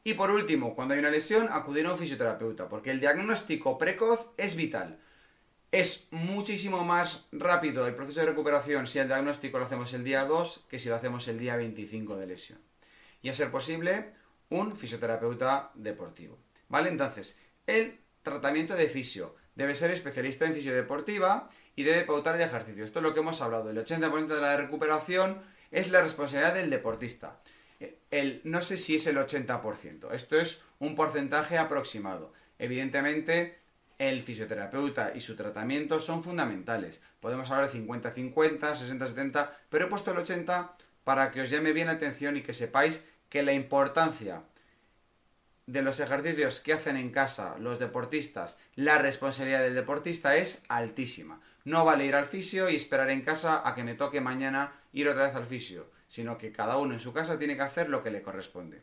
Y 0.04 0.16
por 0.16 0.32
último, 0.32 0.74
cuando 0.74 0.96
hay 0.96 1.00
una 1.00 1.12
lesión, 1.12 1.48
acudir 1.52 1.86
a 1.86 1.92
un 1.92 1.98
fisioterapeuta, 1.98 2.68
porque 2.68 2.92
el 2.92 3.00
diagnóstico 3.00 3.78
precoz 3.78 4.32
es 4.38 4.56
vital. 4.56 5.00
Es 5.72 6.08
muchísimo 6.12 6.84
más 6.84 7.28
rápido 7.32 7.88
el 7.88 7.96
proceso 7.96 8.20
de 8.20 8.28
recuperación 8.28 8.86
si 8.86 9.00
el 9.00 9.08
diagnóstico 9.08 9.60
lo 9.60 9.66
hacemos 9.66 9.94
el 9.94 10.04
día 10.04 10.26
2 10.26 10.66
que 10.70 10.78
si 10.78 10.90
lo 10.90 10.96
hacemos 10.96 11.28
el 11.28 11.40
día 11.40 11.56
25 11.56 12.18
de 12.18 12.28
lesión. 12.28 12.60
Y 13.22 13.30
a 13.30 13.34
ser 13.34 13.50
posible, 13.50 14.14
un 14.50 14.76
fisioterapeuta 14.76 15.72
deportivo. 15.74 16.38
¿Vale? 16.68 16.90
Entonces, 16.90 17.40
el 17.66 18.03
tratamiento 18.24 18.76
de 18.76 18.88
fisio. 18.88 19.36
Debe 19.56 19.76
ser 19.76 19.92
especialista 19.92 20.46
en 20.46 20.54
fisiodeportiva 20.54 21.50
y 21.76 21.84
debe 21.84 22.04
pautar 22.04 22.36
el 22.36 22.42
ejercicio. 22.42 22.84
Esto 22.84 23.00
es 23.00 23.04
lo 23.04 23.14
que 23.14 23.20
hemos 23.20 23.42
hablado. 23.42 23.70
El 23.70 23.78
80% 23.78 24.28
de 24.28 24.42
la 24.42 24.58
recuperación 24.58 25.42
es 25.72 25.90
la 25.92 26.02
responsabilidad 26.02 26.56
del 26.56 26.70
deportista. 26.70 27.38
El, 28.10 28.42
no 28.44 28.62
sé 28.62 28.78
si 28.78 28.96
es 28.96 29.08
el 29.08 29.18
80%. 29.18 30.12
Esto 30.14 30.40
es 30.40 30.64
un 30.80 30.96
porcentaje 30.96 31.58
aproximado. 31.58 32.34
Evidentemente, 32.58 33.60
el 33.98 34.22
fisioterapeuta 34.22 35.14
y 35.16 35.22
su 35.22 35.36
tratamiento 35.36 36.00
son 36.00 36.24
fundamentales. 36.24 37.02
Podemos 37.20 37.50
hablar 37.52 37.72
de 37.72 37.80
50-50, 37.80 38.60
60-70, 38.60 39.52
pero 39.70 39.86
he 39.86 39.90
puesto 39.90 40.12
el 40.12 40.18
80 40.18 40.78
para 41.04 41.32
que 41.32 41.42
os 41.42 41.50
llame 41.50 41.74
bien 41.74 41.88
la 41.88 41.94
atención 41.94 42.38
y 42.38 42.44
que 42.44 42.54
sepáis 42.54 43.04
que 43.30 43.44
la 43.44 43.54
importancia 43.54 44.44
de 45.66 45.82
los 45.82 46.00
ejercicios 46.00 46.60
que 46.60 46.74
hacen 46.74 46.98
en 46.98 47.12
casa 47.12 47.56
los 47.60 47.80
deportistas, 47.80 48.58
la 48.76 48.98
responsabilidad 48.98 49.62
del 49.62 49.76
deportista 49.76 50.36
es 50.36 50.62
altísima. 50.68 51.42
No 51.66 51.86
vale 51.86 52.06
ir 52.06 52.16
al 52.16 52.26
fisio 52.26 52.70
y 52.70 52.76
esperar 52.76 53.10
en 53.10 53.22
casa 53.22 53.62
a 53.68 53.74
que 53.74 53.84
me 53.84 53.96
toque 53.96 54.20
mañana 54.20 54.74
ir 54.92 55.08
otra 55.08 55.28
vez 55.28 55.36
al 55.36 55.46
fisio, 55.46 55.90
sino 56.08 56.38
que 56.38 56.52
cada 56.52 56.78
uno 56.78 56.94
en 56.94 57.00
su 57.00 57.14
casa 57.14 57.40
tiene 57.40 57.56
que 57.56 57.62
hacer 57.62 57.90
lo 57.90 58.04
que 58.04 58.12
le 58.12 58.22
corresponde. 58.22 58.82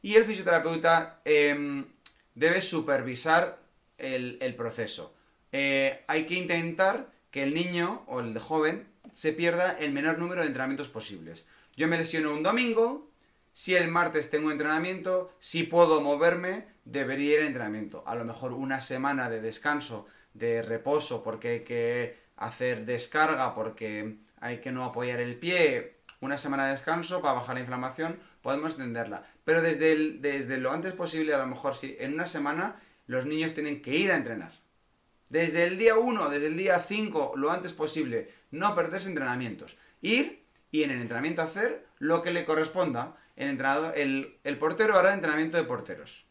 Y 0.00 0.16
el 0.16 0.24
fisioterapeuta 0.24 1.20
em, 1.24 1.86
debe 2.34 2.60
supervisar 2.60 3.58
el, 3.98 4.54
proceso. 4.56 5.14
Eh, 5.52 6.02
hay 6.06 6.26
que 6.26 6.34
intentar 6.34 7.10
que 7.30 7.42
el 7.42 7.54
niño 7.54 8.04
o 8.06 8.20
el 8.20 8.38
joven 8.38 8.86
se 9.12 9.32
pierda 9.32 9.76
el 9.78 9.92
menor 9.92 10.18
número 10.18 10.40
de 10.40 10.48
entrenamientos 10.48 10.88
posibles. 10.88 11.46
Yo 11.76 11.88
me 11.88 11.96
lesiono 11.96 12.32
un 12.32 12.42
domingo, 12.42 13.10
si 13.54 13.76
el 13.76 13.88
martes 13.88 14.30
tengo 14.30 14.50
entrenamiento, 14.50 15.32
si 15.38 15.62
puedo 15.62 16.00
moverme, 16.00 16.66
debería 16.84 17.36
ir 17.36 17.40
a 17.42 17.46
entrenamiento. 17.46 18.02
A 18.04 18.16
lo 18.16 18.24
mejor 18.24 18.52
una 18.52 18.80
semana 18.80 19.30
de 19.30 19.40
descanso, 19.40 20.06
de 20.34 20.60
reposo, 20.60 21.22
porque 21.22 21.48
hay 21.48 21.60
que 21.60 22.18
hacer 22.36 22.84
descarga, 22.84 23.54
porque 23.54 24.16
hay 24.40 24.60
que 24.60 24.72
no 24.72 24.84
apoyar 24.84 25.20
el 25.20 25.36
pie, 25.38 25.94
una 26.20 26.36
semana 26.36 26.66
de 26.66 26.72
descanso 26.72 27.22
para 27.22 27.34
bajar 27.34 27.54
la 27.54 27.60
inflamación, 27.60 28.18
podemos 28.42 28.72
entenderla. 28.72 29.24
Pero 29.44 29.62
desde, 29.62 30.18
desde 30.18 30.58
lo 30.58 30.72
antes 30.72 30.92
posible, 30.92 31.32
a 31.32 31.38
lo 31.38 31.46
mejor 31.46 31.76
si 31.76 31.96
en 32.00 32.14
una 32.14 32.26
semana 32.26 32.80
los 33.06 33.24
niños 33.24 33.54
tienen 33.54 33.82
que 33.82 33.94
ir 33.94 34.10
a 34.10 34.16
entrenar. 34.16 34.52
Desde 35.28 35.64
el 35.64 35.78
día 35.78 35.94
1, 35.94 36.28
desde 36.28 36.48
el 36.48 36.56
día 36.56 36.80
5, 36.80 37.34
lo 37.36 37.52
antes 37.52 37.72
posible, 37.72 38.32
no 38.50 38.74
perderse 38.74 39.08
entrenamientos. 39.08 39.76
Ir 40.02 40.42
y 40.72 40.82
en 40.82 40.90
el 40.90 41.00
entrenamiento 41.00 41.42
hacer 41.42 41.86
lo 42.00 42.22
que 42.22 42.32
le 42.32 42.44
corresponda 42.44 43.16
el, 43.36 43.48
entrenador, 43.48 43.94
el, 43.96 44.58
portero 44.58 44.96
hará 44.96 45.12
entrenamiento 45.12 45.56
de 45.56 45.64
porteros. 45.64 46.26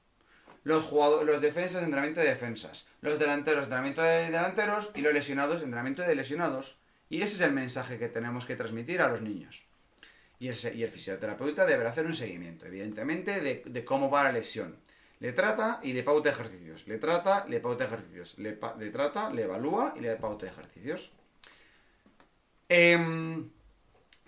Los, 0.63 0.83
jugadores, 0.85 1.27
los 1.27 1.41
defensas, 1.41 1.83
entrenamiento 1.83 2.21
de 2.21 2.27
defensas. 2.27 2.85
Los 3.01 3.19
delanteros, 3.19 3.63
entrenamiento 3.63 4.01
de 4.01 4.31
delanteros. 4.31 4.91
Y 4.95 5.01
los 5.01 5.13
lesionados, 5.13 5.61
entrenamiento 5.61 6.03
de 6.03 6.15
lesionados. 6.15 6.77
Y 7.09 7.21
ese 7.21 7.35
es 7.35 7.41
el 7.41 7.51
mensaje 7.51 7.99
que 7.99 8.07
tenemos 8.07 8.45
que 8.45 8.55
transmitir 8.55 9.01
a 9.01 9.09
los 9.09 9.21
niños. 9.21 9.65
Y 10.39 10.47
el, 10.47 10.55
y 10.75 10.83
el 10.83 10.89
fisioterapeuta 10.89 11.65
deberá 11.65 11.89
hacer 11.89 12.05
un 12.05 12.15
seguimiento, 12.15 12.65
evidentemente, 12.65 13.41
de, 13.41 13.85
cómo 13.85 14.09
va 14.09 14.23
la 14.23 14.31
lesión. 14.31 14.77
Le 15.19 15.33
trata 15.33 15.79
y 15.83 15.93
le 15.93 16.03
pauta 16.03 16.29
ejercicios. 16.29 16.87
Le 16.87 16.97
trata, 16.97 17.45
le 17.47 17.59
pauta 17.59 17.85
ejercicios. 17.85 18.37
Le, 18.37 18.57
le 18.79 18.89
trata, 18.89 19.29
le 19.29 19.43
evalúa 19.43 19.93
y 19.97 19.99
le 19.99 20.15
pauta 20.15 20.47
ejercicios. 20.47 21.11
Eh, 22.69 22.97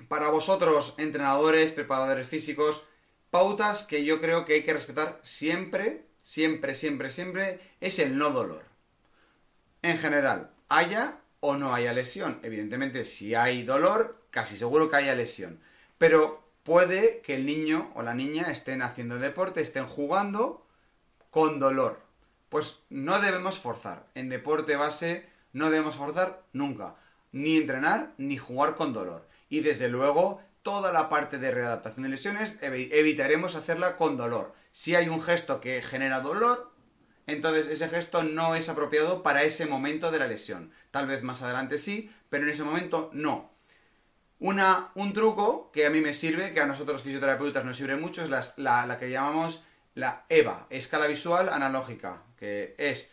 para 0.08 0.30
vosotros, 0.30 0.93
entrenadores, 0.98 1.72
preparadores 1.72 2.28
físicos, 2.28 2.84
pautas 3.30 3.84
que 3.84 4.06
yo 4.06 4.22
creo 4.22 4.46
que 4.46 4.54
hay 4.54 4.64
que 4.64 4.74
respetar 4.74 5.20
siempre, 5.24 6.06
siempre, 6.22 6.76
siempre, 6.76 7.10
siempre, 7.10 7.60
es 7.82 8.00
el 8.00 8.18
no 8.18 8.32
dolor. 8.32 8.64
En 9.82 9.98
general, 9.98 10.52
haya 10.70 11.20
o 11.39 11.56
no 11.56 11.74
haya 11.74 11.93
lesión. 11.93 12.39
Evidentemente, 12.43 13.06
si 13.06 13.36
hay 13.36 13.64
dolor, 13.64 14.24
casi 14.32 14.58
seguro 14.58 14.89
que 14.89 14.96
haya 14.96 15.16
lesión. 15.16 15.60
Pero 15.98 16.43
puede 16.64 17.22
que 17.22 17.36
el 17.36 17.46
niño 17.46 17.91
o 17.96 18.02
la 18.02 18.14
niña 18.14 18.52
estén 18.52 18.82
haciendo 18.82 19.20
deporte, 19.20 19.62
estén 19.62 19.86
jugando 19.86 20.66
con 21.30 21.60
dolor. 21.60 22.02
Pues 22.50 22.80
no 22.89 23.20
debemos 23.20 23.60
forzar. 23.60 24.08
En 24.16 24.30
deporte 24.30 24.76
base 24.76 25.30
no 25.54 25.70
debemos 25.70 25.96
forzar 25.96 26.43
nunca. 26.54 26.96
Ni 27.32 27.58
entrenar 27.58 28.14
ni 28.18 28.38
jugar 28.38 28.76
con 28.76 28.93
dolor. 28.93 29.28
Y 29.50 29.62
desde 29.62 29.89
luego, 29.89 30.41
toda 30.64 30.91
la 30.91 31.10
parte 31.10 31.38
de 31.38 31.52
readaptación 31.52 32.04
de 32.04 32.10
lesiones 32.10 32.58
evitaremos 32.62 33.56
hacerla 33.56 33.98
con 33.98 34.18
dolor. 34.18 34.54
Si 34.72 34.96
hay 34.96 35.10
un 35.10 35.22
gesto 35.22 35.62
que 35.62 35.82
genera 35.82 36.22
dolor, 36.22 36.72
entonces 37.28 37.68
ese 37.68 37.88
gesto 37.88 38.24
no 38.24 38.56
es 38.56 38.70
apropiado 38.70 39.24
para 39.24 39.43
ese 39.43 39.66
momento 39.66 40.12
de 40.12 40.20
la 40.20 40.28
lesión. 40.28 40.72
Tal 40.91 41.08
vez 41.08 41.24
más 41.24 41.41
adelante 41.41 41.78
sí, 41.78 42.12
pero 42.30 42.43
en 42.43 42.50
ese 42.50 42.64
momento 42.64 43.10
no. 43.14 43.52
Una, 44.39 44.91
un 44.96 45.14
truco 45.14 45.72
que 45.72 45.86
a 45.86 45.89
mí 45.89 46.02
me 46.02 46.14
sirve, 46.14 46.54
que 46.54 46.62
a 46.62 46.66
nosotros 46.66 47.02
fisioterapeutas 47.02 47.64
nos 47.64 47.78
sirve 47.78 47.96
mucho, 47.96 48.24
es 48.24 48.58
la, 48.58 48.86
la 48.86 48.98
que 49.00 49.10
llamamos 49.10 49.64
la 49.93 50.26
EVA, 50.30 50.68
escala 50.70 51.08
visual 51.08 51.50
analógica, 51.50 52.24
que 52.38 52.76
es, 52.78 53.12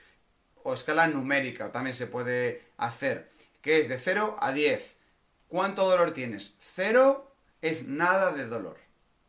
o 0.64 0.74
escala 0.74 1.07
numérica, 1.07 1.70
también 1.70 1.95
se 1.95 2.07
puede 2.07 2.64
hacer, 2.76 3.30
que 3.62 3.78
es 3.78 3.89
de 3.89 3.99
0 3.99 4.37
a 4.41 4.53
10. 4.53 4.97
¿Cuánto 5.53 5.86
dolor 5.86 6.12
tienes? 6.12 6.57
0 6.76 7.30
es 7.61 7.86
nada 7.86 8.32
de 8.32 8.46
dolor. 8.46 8.78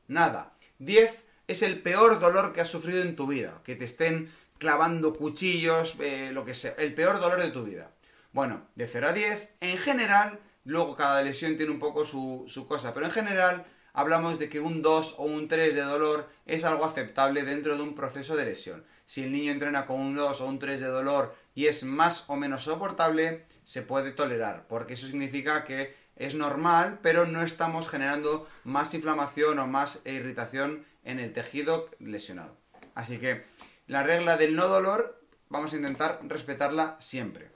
Nada. 0.07 0.53
10 0.79 1.21
es 1.49 1.61
el 1.63 1.81
peor 1.81 2.21
dolor 2.21 2.53
que 2.53 2.61
has 2.61 2.69
sufrido 2.69 3.01
en 3.01 3.17
tu 3.17 3.27
vida. 3.27 3.59
Que 3.65 3.75
te 3.75 3.83
estén 3.83 4.31
clavando 4.57 5.13
cuchillos, 5.13 5.97
eh, 5.99 6.29
lo 6.31 6.45
que 6.45 6.53
sea. 6.53 6.75
El 6.77 6.93
peor 6.93 7.19
dolor 7.19 7.41
de 7.41 7.51
tu 7.51 7.65
vida. 7.65 7.91
Bueno, 8.31 8.65
de 8.75 8.87
0 8.87 9.09
a 9.09 9.11
10, 9.11 9.49
en 9.59 9.77
general, 9.77 10.39
luego 10.63 10.95
cada 10.95 11.21
lesión 11.21 11.57
tiene 11.57 11.73
un 11.73 11.79
poco 11.79 12.05
su, 12.05 12.45
su 12.47 12.69
cosa, 12.69 12.93
pero 12.93 13.05
en 13.05 13.11
general 13.11 13.65
hablamos 13.91 14.39
de 14.39 14.47
que 14.47 14.61
un 14.61 14.81
2 14.81 15.15
o 15.17 15.23
un 15.23 15.49
3 15.49 15.75
de 15.75 15.81
dolor 15.81 16.29
es 16.45 16.63
algo 16.63 16.85
aceptable 16.85 17.43
dentro 17.43 17.75
de 17.75 17.83
un 17.83 17.95
proceso 17.95 18.37
de 18.37 18.45
lesión. 18.45 18.85
Si 19.05 19.23
el 19.23 19.33
niño 19.33 19.51
entrena 19.51 19.85
con 19.85 19.99
un 19.99 20.15
2 20.15 20.39
o 20.39 20.45
un 20.47 20.57
3 20.57 20.79
de 20.79 20.87
dolor 20.87 21.35
y 21.53 21.67
es 21.67 21.83
más 21.83 22.29
o 22.29 22.37
menos 22.37 22.63
soportable, 22.63 23.43
se 23.65 23.81
puede 23.81 24.13
tolerar, 24.13 24.67
porque 24.69 24.93
eso 24.93 25.05
significa 25.05 25.65
que 25.65 26.01
es 26.15 26.35
normal, 26.35 26.99
pero 27.01 27.25
no 27.25 27.43
estamos 27.43 27.87
generando 27.87 28.47
más 28.63 28.93
inflamación 28.93 29.59
o 29.59 29.67
más 29.67 30.01
irritación 30.05 30.85
en 31.03 31.19
el 31.19 31.33
tejido 31.33 31.89
lesionado. 31.99 32.57
Así 32.95 33.17
que 33.17 33.43
la 33.87 34.03
regla 34.03 34.37
del 34.37 34.55
no 34.55 34.67
dolor 34.67 35.21
vamos 35.49 35.73
a 35.73 35.77
intentar 35.77 36.19
respetarla 36.23 36.97
siempre. 36.99 37.51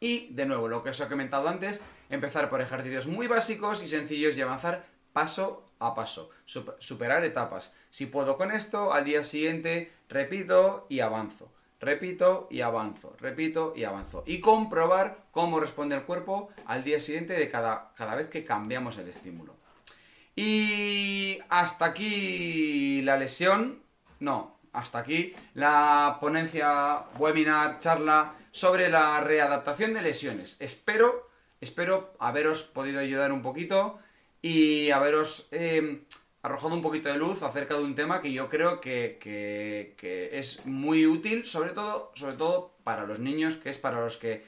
Y 0.00 0.32
de 0.34 0.46
nuevo, 0.46 0.68
lo 0.68 0.82
que 0.82 0.90
os 0.90 1.00
he 1.00 1.08
comentado 1.08 1.48
antes, 1.48 1.80
empezar 2.10 2.50
por 2.50 2.60
ejercicios 2.60 3.06
muy 3.06 3.26
básicos 3.26 3.82
y 3.82 3.88
sencillos 3.88 4.36
y 4.36 4.42
avanzar 4.42 4.86
paso 5.12 5.64
a 5.78 5.94
paso, 5.94 6.30
superar 6.44 7.24
etapas. 7.24 7.72
Si 7.90 8.06
puedo 8.06 8.36
con 8.36 8.52
esto, 8.52 8.92
al 8.92 9.04
día 9.04 9.24
siguiente 9.24 9.92
repito 10.08 10.86
y 10.88 11.00
avanzo. 11.00 11.52
Repito 11.86 12.48
y 12.50 12.62
avanzo, 12.62 13.14
repito 13.20 13.72
y 13.76 13.84
avanzo. 13.84 14.24
Y 14.26 14.40
comprobar 14.40 15.18
cómo 15.30 15.60
responde 15.60 15.94
el 15.94 16.02
cuerpo 16.02 16.48
al 16.64 16.82
día 16.82 16.98
siguiente 16.98 17.34
de 17.34 17.48
cada, 17.48 17.92
cada 17.94 18.16
vez 18.16 18.26
que 18.26 18.44
cambiamos 18.44 18.98
el 18.98 19.06
estímulo. 19.08 19.54
Y 20.34 21.38
hasta 21.48 21.84
aquí 21.84 23.02
la 23.02 23.16
lesión. 23.16 23.84
No, 24.18 24.58
hasta 24.72 24.98
aquí 24.98 25.36
la 25.54 26.18
ponencia, 26.20 27.04
webinar, 27.20 27.78
charla 27.78 28.34
sobre 28.50 28.88
la 28.88 29.20
readaptación 29.20 29.94
de 29.94 30.02
lesiones. 30.02 30.56
Espero, 30.58 31.30
espero 31.60 32.16
haberos 32.18 32.64
podido 32.64 32.98
ayudar 32.98 33.30
un 33.30 33.42
poquito 33.42 34.00
y 34.42 34.90
haberos 34.90 35.46
eh, 35.52 36.02
arrojado 36.46 36.74
un 36.74 36.82
poquito 36.82 37.08
de 37.08 37.16
luz 37.16 37.42
acerca 37.42 37.74
de 37.74 37.82
un 37.82 37.94
tema 37.94 38.20
que 38.20 38.32
yo 38.32 38.48
creo 38.48 38.80
que, 38.80 39.18
es 40.32 40.64
muy 40.64 41.06
útil, 41.06 41.44
sobre 41.44 41.70
todo, 41.70 42.12
sobre 42.14 42.36
todo 42.36 42.72
para 42.84 43.04
los 43.04 43.18
niños, 43.18 43.56
que 43.56 43.70
es 43.70 43.78
para 43.78 44.00
los 44.00 44.16
que 44.16 44.44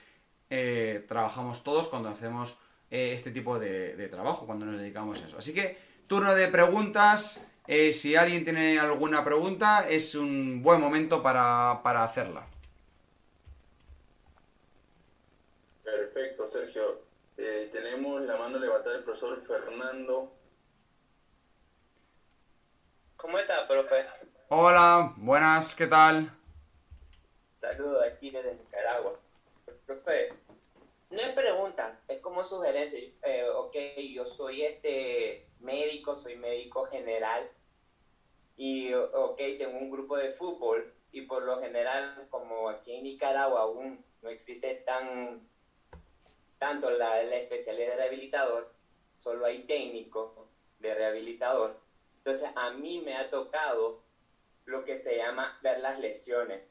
eh, 0.51 1.05
trabajamos 1.07 1.63
todos 1.63 1.89
cuando 1.89 2.09
hacemos 2.09 2.59
eh, 2.91 3.13
este 3.13 3.31
tipo 3.31 3.59
de, 3.59 4.09
trabajo, 4.09 4.47
cuando 4.47 4.65
nos 4.65 4.81
dedicamos 4.81 5.23
a 5.23 5.27
eso. 5.27 5.39
Así 5.39 5.53
que, 5.53 5.77
turno 6.07 6.35
de 6.35 6.49
preguntas. 6.49 7.45
si 7.93 8.17
alguien 8.17 8.45
tiene 8.45 8.79
alguna 8.79 9.25
pregunta, 9.25 9.87
es 9.89 10.15
un 10.15 10.63
buen 10.63 10.81
momento 10.81 11.23
para, 11.23 11.81
para 11.83 12.03
hacerla. 12.03 12.47
Perfecto, 15.85 16.51
Sergio. 16.53 17.01
Eh, 17.37 17.71
tenemos 17.73 18.23
la 18.23 18.37
mano 18.37 18.59
levantada 18.59 18.97
del 18.97 19.05
profesor 19.05 19.41
Fernando. 19.47 20.33
¿Cómo 23.19 23.37
está, 23.37 23.67
profe? 23.67 24.07
Hola, 24.49 25.13
buenas, 25.17 25.75
¿qué 25.75 25.89
tal? 25.89 26.31
Saludos 27.61 28.05
aquí 28.05 28.31
desde 28.31 28.55
Nicaragua. 28.55 29.19
Profe, 29.87 30.33
no 31.11 31.21
es 31.21 31.35
pregunta, 31.35 31.99
es 32.07 32.21
como 32.21 32.45
sugerencia. 32.45 33.01
Eh, 33.25 33.45
ok, 33.53 33.75
yo 34.15 34.25
soy 34.25 34.63
este 34.63 35.49
médico, 35.59 36.15
soy 36.15 36.37
médico 36.37 36.87
general 36.87 37.51
y 38.57 38.95
ok, 38.95 39.37
tengo 39.37 39.79
un 39.79 39.91
grupo 39.91 40.17
de 40.17 40.35
fútbol 40.35 40.95
y 41.11 41.23
por 41.23 41.43
lo 41.43 41.59
general, 41.59 42.29
como 42.31 42.69
aquí 42.69 42.95
en 42.95 43.03
Nicaragua 43.03 43.63
aún 43.63 44.05
no 44.23 44.31
existe 44.31 44.77
tan 44.87 45.41
tanto 46.61 46.89
la, 46.91 47.21
la 47.25 47.37
especialidad 47.37 47.89
de 47.91 47.97
rehabilitador, 47.97 48.73
solo 49.19 49.45
hay 49.45 49.65
técnico 49.65 50.47
de 50.79 50.95
rehabilitador. 50.95 51.88
Entonces 52.19 52.51
a 52.55 52.71
mí 52.71 53.01
me 53.01 53.17
ha 53.17 53.31
tocado 53.31 54.03
lo 54.65 54.85
que 54.85 54.99
se 54.99 55.17
llama 55.17 55.59
ver 55.63 55.81
las 55.81 55.99
lesiones. 55.99 56.63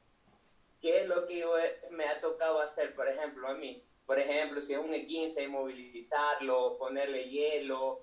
¿Qué 0.81 1.01
es 1.01 1.07
lo 1.07 1.25
que 1.25 1.43
me 1.89 2.05
ha 2.05 2.21
tocado 2.21 2.59
hacer, 2.59 2.93
por 2.93 3.07
ejemplo, 3.07 3.47
a 3.47 3.55
mí? 3.55 3.83
Por 4.05 4.19
ejemplo, 4.19 4.61
si 4.61 4.73
es 4.73 4.79
un 4.79 4.93
E15, 4.93 5.43
inmovilizarlo, 5.43 6.77
ponerle 6.77 7.27
hielo. 7.27 7.99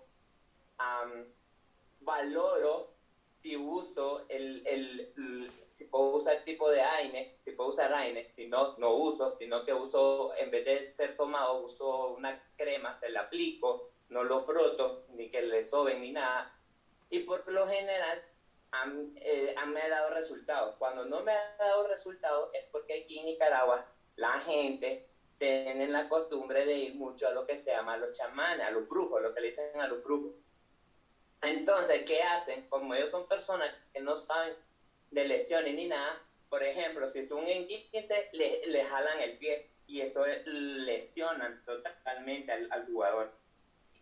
valoro 2.00 2.94
si 3.40 3.56
uso 3.56 4.24
el, 4.28 4.62
el, 4.66 5.50
si 5.74 5.84
puedo 5.84 6.16
usar 6.16 6.42
tipo 6.44 6.70
de 6.70 6.80
AINE, 6.80 7.30
si 7.44 7.50
puedo 7.52 7.70
usar 7.70 7.92
AINE, 7.92 8.26
si 8.34 8.46
no, 8.46 8.74
no 8.78 8.94
uso, 8.94 9.36
sino 9.36 9.64
que 9.64 9.74
uso, 9.74 10.34
en 10.36 10.50
vez 10.50 10.64
de 10.64 10.90
ser 10.94 11.14
tomado, 11.14 11.60
uso 11.60 12.08
una 12.12 12.40
crema, 12.56 12.98
se 12.98 13.10
la 13.10 13.20
aplico, 13.20 13.90
no 14.08 14.24
lo 14.24 14.44
froto, 14.44 15.04
ni 15.08 15.28
que 15.28 15.42
le 15.42 15.62
soben 15.62 16.00
ni 16.00 16.12
nada. 16.12 16.53
Y 17.10 17.20
por 17.20 17.46
lo 17.50 17.68
general, 17.68 18.22
eh, 19.16 19.54
me 19.66 19.82
ha 19.82 19.88
dado 19.88 20.10
resultados. 20.10 20.76
Cuando 20.76 21.04
no 21.04 21.22
me 21.22 21.32
ha 21.32 21.56
dado 21.58 21.86
resultados 21.88 22.50
es 22.54 22.64
porque 22.70 23.02
aquí 23.02 23.18
en 23.18 23.26
Nicaragua 23.26 23.86
la 24.16 24.40
gente 24.40 25.06
tiene 25.38 25.88
la 25.88 26.08
costumbre 26.08 26.64
de 26.64 26.74
ir 26.74 26.94
mucho 26.94 27.28
a 27.28 27.32
lo 27.32 27.46
que 27.46 27.56
se 27.56 27.70
llama 27.70 27.96
los 27.96 28.16
chamanes, 28.16 28.66
a 28.66 28.70
los 28.70 28.88
brujos, 28.88 29.22
lo 29.22 29.34
que 29.34 29.40
le 29.40 29.48
dicen 29.48 29.80
a 29.80 29.88
los 29.88 30.02
brujos. 30.02 30.32
Entonces, 31.42 32.02
¿qué 32.06 32.22
hacen? 32.22 32.66
Como 32.68 32.94
ellos 32.94 33.10
son 33.10 33.28
personas 33.28 33.74
que 33.92 34.00
no 34.00 34.16
saben 34.16 34.54
de 35.10 35.24
lesiones 35.26 35.74
ni 35.74 35.86
nada. 35.86 36.20
Por 36.48 36.62
ejemplo, 36.62 37.08
si 37.08 37.26
tú 37.26 37.36
un 37.36 37.46
15 37.46 38.30
le, 38.32 38.66
le 38.66 38.84
jalan 38.84 39.20
el 39.20 39.38
pie 39.38 39.70
y 39.86 40.00
eso 40.00 40.24
lesiona 40.46 41.62
totalmente 41.64 42.52
al, 42.52 42.86
jugador. 42.86 43.32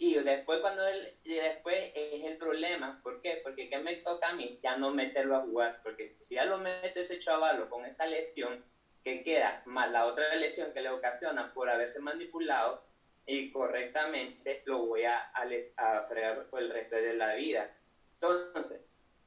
Y 0.02 0.14
después 0.14 0.58
cuando 0.58 0.84
él, 0.84 1.14
y 1.22 1.34
después 1.34 1.92
es 1.94 2.24
el 2.24 2.36
problema, 2.36 2.98
¿por 3.04 3.20
qué? 3.20 3.40
Porque 3.44 3.68
¿qué 3.68 3.78
me 3.78 3.94
toca 3.98 4.30
a 4.30 4.34
mí? 4.34 4.58
Ya 4.60 4.76
no 4.76 4.90
meterlo 4.90 5.36
a 5.36 5.42
jugar, 5.42 5.78
porque 5.84 6.16
si 6.18 6.34
ya 6.34 6.44
lo 6.44 6.58
mete 6.58 7.02
ese 7.02 7.20
chavalo 7.20 7.68
con 7.68 7.86
esa 7.86 8.06
lesión 8.06 8.64
que 9.04 9.22
queda, 9.22 9.62
más 9.64 9.92
la 9.92 10.06
otra 10.06 10.34
lesión 10.34 10.72
que 10.72 10.80
le 10.80 10.90
ocasiona 10.90 11.52
por 11.52 11.70
haberse 11.70 12.00
manipulado 12.00 12.82
y 13.26 13.52
correctamente, 13.52 14.62
lo 14.64 14.86
voy 14.86 15.04
a, 15.04 15.30
a, 15.34 15.46
a 15.76 16.02
fregar 16.08 16.46
por 16.46 16.60
el 16.60 16.70
resto 16.70 16.96
de 16.96 17.14
la 17.14 17.34
vida. 17.34 17.72
Entonces, 18.14 18.80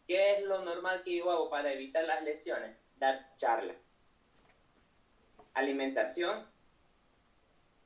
¿Qué 0.05 0.33
es 0.33 0.43
lo 0.43 0.61
normal 0.61 1.03
que 1.03 1.15
yo 1.15 1.31
hago 1.31 1.49
para 1.49 1.71
evitar 1.71 2.03
las 2.03 2.21
lesiones? 2.21 2.75
Dar 2.97 3.25
charla. 3.37 3.73
Alimentación, 5.53 6.45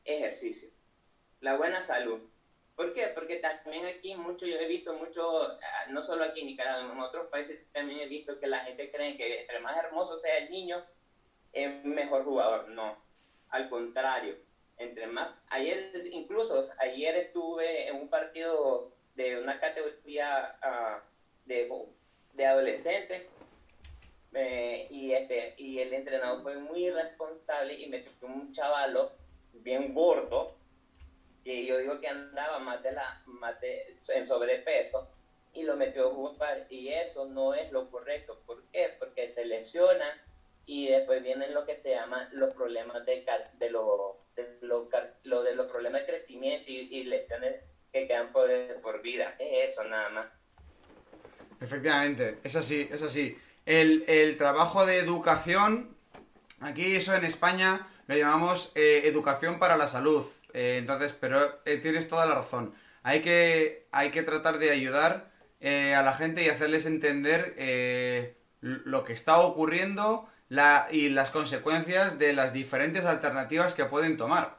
ejercicio. 0.03 0.69
La 1.39 1.55
buena 1.55 1.79
salud. 1.79 2.28
¿Por 2.79 2.93
qué? 2.93 3.07
Porque 3.07 3.41
también 3.41 3.85
aquí 3.87 4.15
mucho, 4.15 4.45
yo 4.45 4.55
he 4.55 4.65
visto 4.65 4.93
mucho, 4.93 5.51
ah, 5.51 5.85
no 5.89 6.01
solo 6.01 6.23
aquí 6.23 6.39
en 6.39 6.47
Nicaragua, 6.47 6.93
en 6.93 6.99
otros 7.01 7.27
países 7.27 7.59
también 7.73 7.99
he 7.99 8.07
visto 8.07 8.39
que 8.39 8.47
la 8.47 8.59
gente 8.59 8.89
cree 8.89 9.17
que 9.17 9.41
entre 9.41 9.59
más 9.59 9.75
hermoso 9.75 10.17
sea 10.17 10.37
el 10.37 10.49
niño, 10.49 10.81
es 11.51 11.83
mejor 11.83 12.23
jugador. 12.23 12.69
No, 12.69 12.97
al 13.49 13.67
contrario. 13.67 14.37
Entre 14.77 15.07
más, 15.07 15.29
ayer, 15.49 15.91
incluso 16.09 16.69
ayer 16.77 17.17
estuve 17.17 17.89
en 17.89 17.97
un 17.97 18.09
partido 18.09 18.93
de 19.13 19.41
una 19.41 19.59
categoría 19.59 20.55
uh, 20.63 21.01
de 21.47 21.69
de 22.31 22.45
adolescentes 22.45 23.27
eh, 24.33 24.87
y, 24.89 25.11
este, 25.11 25.53
y 25.57 25.79
el 25.79 25.91
entrenador 25.91 26.43
fue 26.43 26.55
muy 26.55 26.89
responsable 26.89 27.73
y 27.73 27.89
metió 27.89 28.13
un 28.21 28.53
chavalo 28.53 29.11
bien 29.51 29.93
gordo, 29.93 30.55
que 31.49 31.65
yo 31.65 31.79
digo 31.79 31.99
que 31.99 32.07
andaba 32.07 32.59
más 32.59 32.83
de 32.83 32.91
la, 32.91 33.23
más 33.25 33.55
en 34.09 34.27
sobrepeso, 34.27 35.09
y 35.51 35.63
lo 35.63 35.75
metió 35.75 36.09
a 36.09 36.13
jugar. 36.13 36.67
Y 36.69 36.89
eso 36.89 37.25
no 37.25 37.55
es 37.55 37.71
lo 37.71 37.89
correcto. 37.89 38.39
¿Por 38.45 38.61
qué? 38.71 38.95
Porque 38.99 39.27
se 39.29 39.45
lesiona 39.45 40.05
y 40.67 40.89
después 40.89 41.23
vienen 41.23 41.55
lo 41.55 41.65
que 41.65 41.75
se 41.75 41.89
llaman 41.89 42.29
los 42.33 42.53
problemas 42.53 43.03
de, 43.03 43.25
de, 43.57 43.71
lo, 43.71 44.17
de, 44.35 44.59
lo, 44.61 45.41
de 45.41 45.55
los 45.55 45.71
problemas 45.71 46.01
de 46.01 46.05
crecimiento 46.05 46.65
y, 46.69 47.03
lesiones 47.05 47.55
que 47.91 48.07
quedan 48.07 48.31
por, 48.31 48.47
por 48.83 49.01
vida. 49.01 49.35
Es 49.39 49.71
eso 49.71 49.83
nada 49.85 50.09
más. 50.09 50.27
Efectivamente, 51.59 52.37
es 52.43 52.55
así, 52.55 52.87
es 52.91 53.01
así. 53.01 53.35
El, 53.65 54.37
trabajo 54.37 54.85
de 54.85 54.99
educación, 54.99 55.97
aquí 56.59 56.95
eso 56.95 57.15
en 57.15 57.25
España 57.25 57.87
lo 58.05 58.15
llamamos 58.15 58.71
eh, 58.75 59.01
educación 59.05 59.57
para 59.57 59.77
la 59.77 59.87
salud. 59.87 60.23
Eh, 60.53 60.77
entonces, 60.79 61.13
pero 61.13 61.61
eh, 61.65 61.77
tienes 61.77 62.07
toda 62.07 62.25
la 62.25 62.35
razón. 62.35 62.73
Hay 63.03 63.21
que, 63.21 63.87
hay 63.91 64.11
que 64.11 64.23
tratar 64.23 64.57
de 64.57 64.71
ayudar 64.71 65.29
a 65.61 66.01
la 66.03 66.13
gente 66.13 66.43
y 66.43 66.47
hacerles 66.47 66.85
entender 66.85 67.53
lo 68.61 69.03
que 69.03 69.11
está 69.11 69.39
ocurriendo 69.39 70.29
y 70.91 71.09
las 71.09 71.31
consecuencias 71.31 72.17
de 72.17 72.33
las 72.33 72.53
diferentes 72.53 73.05
alternativas 73.05 73.73
que 73.73 73.85
pueden 73.85 74.15
tomar. 74.15 74.57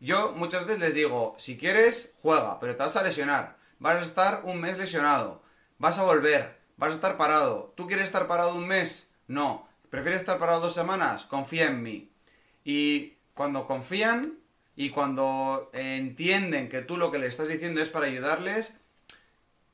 Yo 0.00 0.32
muchas 0.36 0.64
veces 0.64 0.80
les 0.80 0.94
digo, 0.94 1.34
si 1.38 1.58
quieres, 1.58 2.14
juega, 2.22 2.60
pero 2.60 2.76
te 2.76 2.82
vas 2.82 2.96
a 2.96 3.02
lesionar. 3.02 3.56
Vas 3.78 4.00
a 4.00 4.04
estar 4.04 4.40
un 4.44 4.60
mes 4.60 4.78
lesionado. 4.78 5.42
Vas 5.78 5.98
a 5.98 6.04
volver. 6.04 6.58
Vas 6.76 6.90
a 6.90 6.94
estar 6.94 7.16
parado. 7.16 7.72
¿Tú 7.76 7.86
quieres 7.86 8.06
estar 8.06 8.28
parado 8.28 8.54
un 8.54 8.66
mes? 8.66 9.10
No. 9.26 9.68
¿Prefieres 9.90 10.20
estar 10.20 10.38
parado 10.38 10.60
dos 10.60 10.74
semanas? 10.74 11.24
Confía 11.24 11.66
en 11.66 11.82
mí. 11.82 12.12
Y 12.64 13.16
cuando 13.34 13.66
confían 13.66 14.38
y 14.80 14.90
cuando 14.90 15.70
entienden 15.72 16.68
que 16.68 16.82
tú 16.82 16.96
lo 16.98 17.10
que 17.10 17.18
le 17.18 17.26
estás 17.26 17.48
diciendo 17.48 17.82
es 17.82 17.88
para 17.88 18.06
ayudarles, 18.06 18.76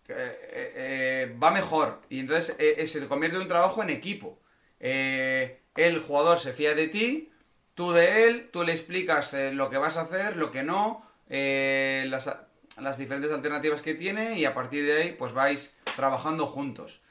eh, 0.08 0.38
eh, 0.48 1.36
va 1.42 1.50
mejor. 1.50 2.00
Y 2.08 2.20
entonces 2.20 2.56
eh, 2.58 2.86
se 2.86 3.06
convierte 3.06 3.36
en 3.36 3.42
un 3.42 3.48
trabajo 3.48 3.82
en 3.82 3.90
equipo. 3.90 4.38
el 4.80 5.98
jugador 6.00 6.40
se 6.40 6.54
fía 6.54 6.74
de 6.74 6.88
ti, 6.88 7.30
tú 7.74 7.92
de 7.92 8.26
él, 8.26 8.48
tú 8.50 8.64
le 8.64 8.72
explicas 8.72 9.36
lo 9.52 9.68
que 9.68 9.76
vas 9.76 9.98
a 9.98 10.02
hacer, 10.02 10.38
lo 10.38 10.50
que 10.50 10.62
no, 10.62 11.06
las, 11.28 12.34
las, 12.78 12.96
diferentes 12.96 13.30
alternativas 13.30 13.82
que 13.82 13.92
tiene 13.92 14.38
y 14.38 14.46
a 14.46 14.54
partir 14.54 14.86
de 14.86 14.94
ahí 14.94 15.12
pues 15.18 15.34
vais 15.34 15.76
trabajando 15.96 16.46
juntos. 16.46 17.02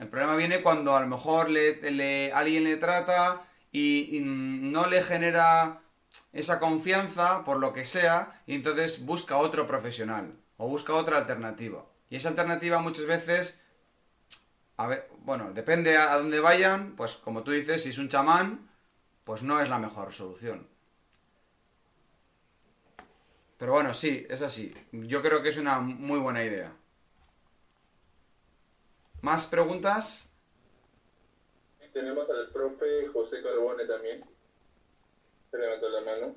El 0.00 0.08
problema 0.08 0.34
viene 0.34 0.60
cuando 0.60 0.96
a 0.96 1.00
lo 1.00 1.06
mejor 1.06 1.50
le, 1.50 2.32
alguien 2.32 2.64
le 2.64 2.78
trata 2.78 3.46
y, 3.70 4.18
no 4.22 4.88
le 4.88 5.04
genera 5.04 5.82
esa 6.32 6.60
confianza 6.60 7.44
por 7.44 7.58
lo 7.58 7.72
que 7.72 7.84
sea 7.84 8.42
y 8.46 8.54
entonces 8.54 9.04
busca 9.04 9.36
otro 9.36 9.66
profesional 9.66 10.34
o 10.56 10.68
busca 10.68 10.94
otra 10.94 11.18
alternativa. 11.18 11.86
Y 12.10 12.16
esa 12.16 12.30
alternativa 12.30 12.78
muchas 12.78 13.06
veces, 13.06 13.62
a 14.76 14.86
ver, 14.86 15.08
bueno, 15.20 15.52
depende 15.52 15.96
a, 15.96 16.16
dónde 16.16 16.40
vayan, 16.40 16.96
pues 16.96 17.16
como 17.16 17.42
tú 17.42 17.52
dices, 17.52 17.82
si 17.82 17.90
es 17.90 17.98
un 17.98 18.08
chamán, 18.08 18.70
pues 19.24 19.42
no 19.42 19.60
es 19.60 19.68
la 19.68 19.78
mejor 19.78 20.12
solución. 20.12 20.68
Pero 23.58 23.72
bueno, 23.72 23.92
sí, 23.92 24.26
es 24.30 24.40
así. 24.40 24.72
Yo 24.92 25.20
creo 25.20 25.42
que 25.42 25.48
es 25.48 25.56
una 25.56 25.80
muy 25.80 26.20
buena 26.20 26.44
idea. 26.44 26.72
¿Más 29.20 29.46
preguntas? 29.46 30.30
Tenemos 31.92 32.30
al 32.30 32.50
profe 32.52 33.08
José 33.12 33.42
Carbone 33.42 33.84
también. 33.84 34.20
Se 35.50 35.56
levantó 35.56 35.88
la 35.88 36.00
mano. 36.02 36.36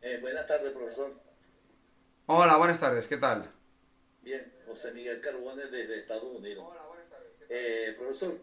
Eh, 0.00 0.18
buenas 0.20 0.46
tardes, 0.46 0.72
profesor. 0.72 1.12
Hola, 2.26 2.56
buenas 2.56 2.80
tardes, 2.80 3.06
¿qué 3.06 3.18
tal? 3.18 3.50
Bien, 4.22 4.50
José 4.66 4.92
Miguel 4.92 5.20
Carbone 5.20 5.66
desde 5.66 5.98
Estados 5.98 6.24
Unidos. 6.24 6.64
Hola, 6.66 6.86
buenas 6.86 7.10
tardes. 7.10 7.32
Eh, 7.50 7.94
profesor, 7.98 8.38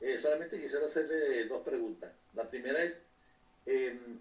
eh, 0.00 0.18
solamente 0.18 0.58
quisiera 0.58 0.86
hacerle 0.86 1.44
dos 1.44 1.62
preguntas. 1.62 2.10
La 2.34 2.48
primera 2.48 2.82
es, 2.82 2.96
em, 3.66 4.18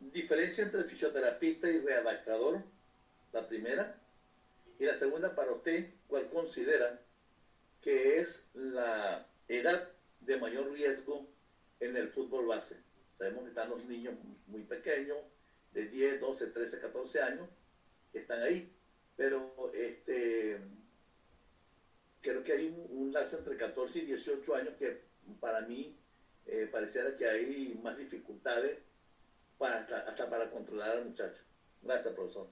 diferencia 0.00 0.64
entre 0.64 0.84
fisioterapista 0.84 1.68
y 1.68 1.80
readaptador, 1.80 2.62
la 3.32 3.46
primera. 3.46 3.98
Y 4.78 4.86
la 4.86 4.94
segunda, 4.94 5.34
para 5.34 5.52
usted, 5.52 5.90
¿cuál 6.08 6.28
considera 6.30 7.00
que 7.82 8.18
es 8.20 8.46
la 8.54 9.26
edad 9.48 9.90
de 10.26 10.36
mayor 10.36 10.72
riesgo 10.72 11.26
en 11.80 11.96
el 11.96 12.08
fútbol 12.08 12.46
base? 12.46 12.76
Sabemos 13.12 13.44
que 13.44 13.48
están 13.48 13.70
los 13.70 13.86
niños 13.86 14.14
muy 14.46 14.62
pequeños, 14.62 15.18
de 15.72 15.86
10, 15.88 16.20
12, 16.20 16.46
13, 16.48 16.80
14 16.80 17.22
años, 17.22 17.48
que 18.12 18.20
están 18.20 18.42
ahí. 18.42 18.72
Pero 19.16 19.72
este, 19.74 20.58
creo 22.20 22.42
que 22.42 22.52
hay 22.52 22.86
un, 22.90 23.12
lapso 23.12 23.38
entre 23.38 23.56
14 23.56 24.00
y 24.00 24.06
18 24.06 24.54
años 24.54 24.74
que 24.78 25.02
para 25.40 25.60
mí 25.62 25.96
eh, 26.46 26.68
pareciera 26.70 27.14
que 27.14 27.28
hay 27.28 27.78
más 27.82 27.96
dificultades 27.96 28.78
para, 29.58 29.78
hasta, 29.78 30.28
para 30.28 30.50
controlar 30.50 30.90
al 30.90 31.06
muchacho. 31.06 31.42
Gracias, 31.82 32.14
profesor. 32.14 32.48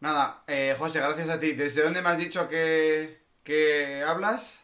Nada, 0.00 0.42
eh, 0.46 0.74
José, 0.78 0.98
gracias 1.00 1.28
a 1.28 1.38
ti. 1.38 1.52
¿Desde 1.52 1.82
dónde 1.82 2.02
me 2.02 2.08
has 2.08 2.18
dicho 2.18 2.48
que, 2.48 3.18
que 3.42 4.02
hablas? 4.02 4.63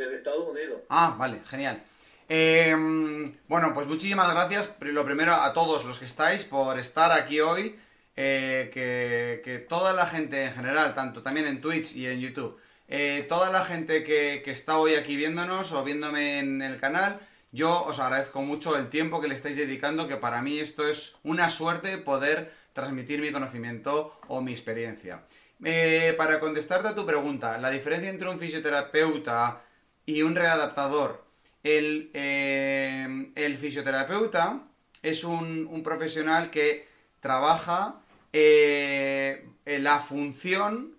Desde 0.00 0.16
Estados 0.16 0.48
Unidos. 0.48 0.80
Ah, 0.88 1.14
vale, 1.18 1.42
genial. 1.46 1.82
Em, 2.26 3.22
bueno, 3.48 3.74
pues 3.74 3.86
muchísimas 3.86 4.32
gracias, 4.32 4.74
lo 4.80 5.04
primero 5.04 5.34
a 5.34 5.52
todos 5.52 5.84
los 5.84 5.98
que 5.98 6.06
estáis 6.06 6.44
por 6.44 6.78
estar 6.78 7.12
aquí 7.12 7.40
hoy. 7.40 7.78
Eh, 8.16 8.70
que, 8.72 9.58
toda 9.68 9.92
la 9.92 10.06
gente 10.06 10.44
en 10.44 10.52
general, 10.54 10.94
tanto 10.94 11.22
también 11.22 11.46
en 11.46 11.60
Twitch 11.60 11.94
y 11.96 12.06
en 12.06 12.20
YouTube, 12.20 12.58
eh, 12.88 13.26
toda 13.28 13.52
la 13.52 13.62
gente 13.62 14.02
que, 14.02 14.42
está 14.46 14.78
hoy 14.78 14.94
aquí 14.94 15.16
viéndonos 15.16 15.72
o 15.72 15.84
viéndome 15.84 16.38
en 16.38 16.62
el 16.62 16.80
canal, 16.80 17.20
yo 17.52 17.84
os 17.84 17.98
agradezco 17.98 18.40
mucho 18.40 18.78
el 18.78 18.88
tiempo 18.88 19.20
que 19.20 19.28
le 19.28 19.34
estáis 19.34 19.56
dedicando, 19.56 20.08
que 20.08 20.16
para 20.16 20.40
mí 20.40 20.60
esto 20.60 20.88
es 20.88 21.16
una 21.24 21.50
suerte 21.50 21.98
poder 21.98 22.54
transmitir 22.72 23.20
mi 23.20 23.32
conocimiento 23.32 24.18
o 24.28 24.40
mi 24.40 24.52
experiencia. 24.52 25.24
Eh, 25.62 26.14
para 26.16 26.40
contestarte 26.40 26.88
a 26.88 26.94
tu 26.94 27.04
pregunta, 27.04 27.58
la 27.58 27.68
diferencia 27.68 28.08
entre 28.08 28.30
un 28.30 28.38
fisioterapeuta 28.38 29.62
y 30.10 30.22
un 30.22 30.34
readaptador 30.34 31.24
el, 31.62 32.10
eh, 32.14 33.32
el 33.34 33.56
fisioterapeuta 33.56 34.62
es 35.02 35.24
un, 35.24 35.82
profesional 35.84 36.50
que 36.50 36.88
trabaja 37.20 38.00
eh, 38.32 39.46
la 39.64 40.00
función 40.00 40.96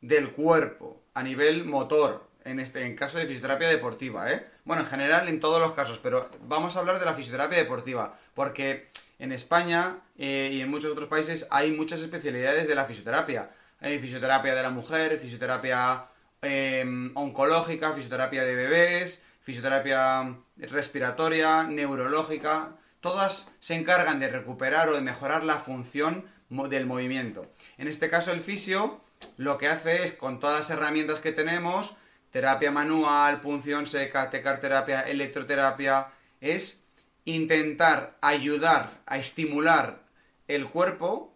del 0.00 0.30
cuerpo 0.30 1.02
a 1.14 1.22
nivel 1.22 1.64
motor, 1.64 2.28
en, 2.44 2.60
este, 2.60 2.84
en 2.84 2.96
caso 2.96 3.18
de 3.18 3.26
fisioterapia 3.26 3.68
deportiva, 3.68 4.32
¿eh? 4.32 4.46
Bueno, 4.64 4.82
en 4.82 4.88
general 4.88 5.28
en 5.28 5.40
todos 5.40 5.60
los 5.60 5.72
casos, 5.72 5.98
pero 5.98 6.30
vamos 6.46 6.76
a 6.76 6.80
hablar 6.80 6.98
de 6.98 7.04
la 7.04 7.14
fisioterapia 7.14 7.58
deportiva, 7.58 8.18
porque 8.34 8.88
en 9.18 9.32
España 9.32 9.98
y 10.16 10.60
en 10.60 10.70
muchos 10.70 10.92
otros 10.92 11.08
países 11.08 11.46
hay 11.50 11.72
muchas 11.72 12.00
especialidades 12.00 12.68
de 12.68 12.74
la 12.74 12.84
fisioterapia. 12.84 13.50
Hay 13.80 13.98
fisioterapia 13.98 14.54
de 14.54 14.62
la 14.62 14.70
mujer, 14.70 15.18
fisioterapia 15.18 16.06
oncológica, 16.42 17.92
fisioterapia 17.92 18.44
de 18.44 18.56
bebés, 18.56 19.22
fisioterapia 19.40 20.36
respiratoria, 20.56 21.64
neurológica, 21.64 22.76
todas 23.00 23.50
se 23.60 23.74
encargan 23.74 24.20
de 24.20 24.28
recuperar 24.28 24.88
o 24.88 24.94
de 24.94 25.00
mejorar 25.00 25.44
la 25.44 25.58
función 25.58 26.24
del 26.68 26.86
movimiento. 26.86 27.46
En 27.78 27.88
este 27.88 28.10
caso 28.10 28.32
el 28.32 28.40
fisio 28.40 29.00
lo 29.36 29.56
que 29.56 29.68
hace 29.68 30.04
es 30.04 30.12
con 30.12 30.40
todas 30.40 30.58
las 30.58 30.70
herramientas 30.70 31.20
que 31.20 31.32
tenemos, 31.32 31.96
terapia 32.30 32.70
manual, 32.70 33.40
punción 33.40 33.86
seca, 33.86 34.30
tecarterapia, 34.30 35.02
electroterapia, 35.02 36.08
es 36.40 36.82
intentar 37.24 38.16
ayudar 38.20 39.00
a 39.06 39.16
estimular 39.18 40.02
el 40.48 40.68
cuerpo 40.68 41.34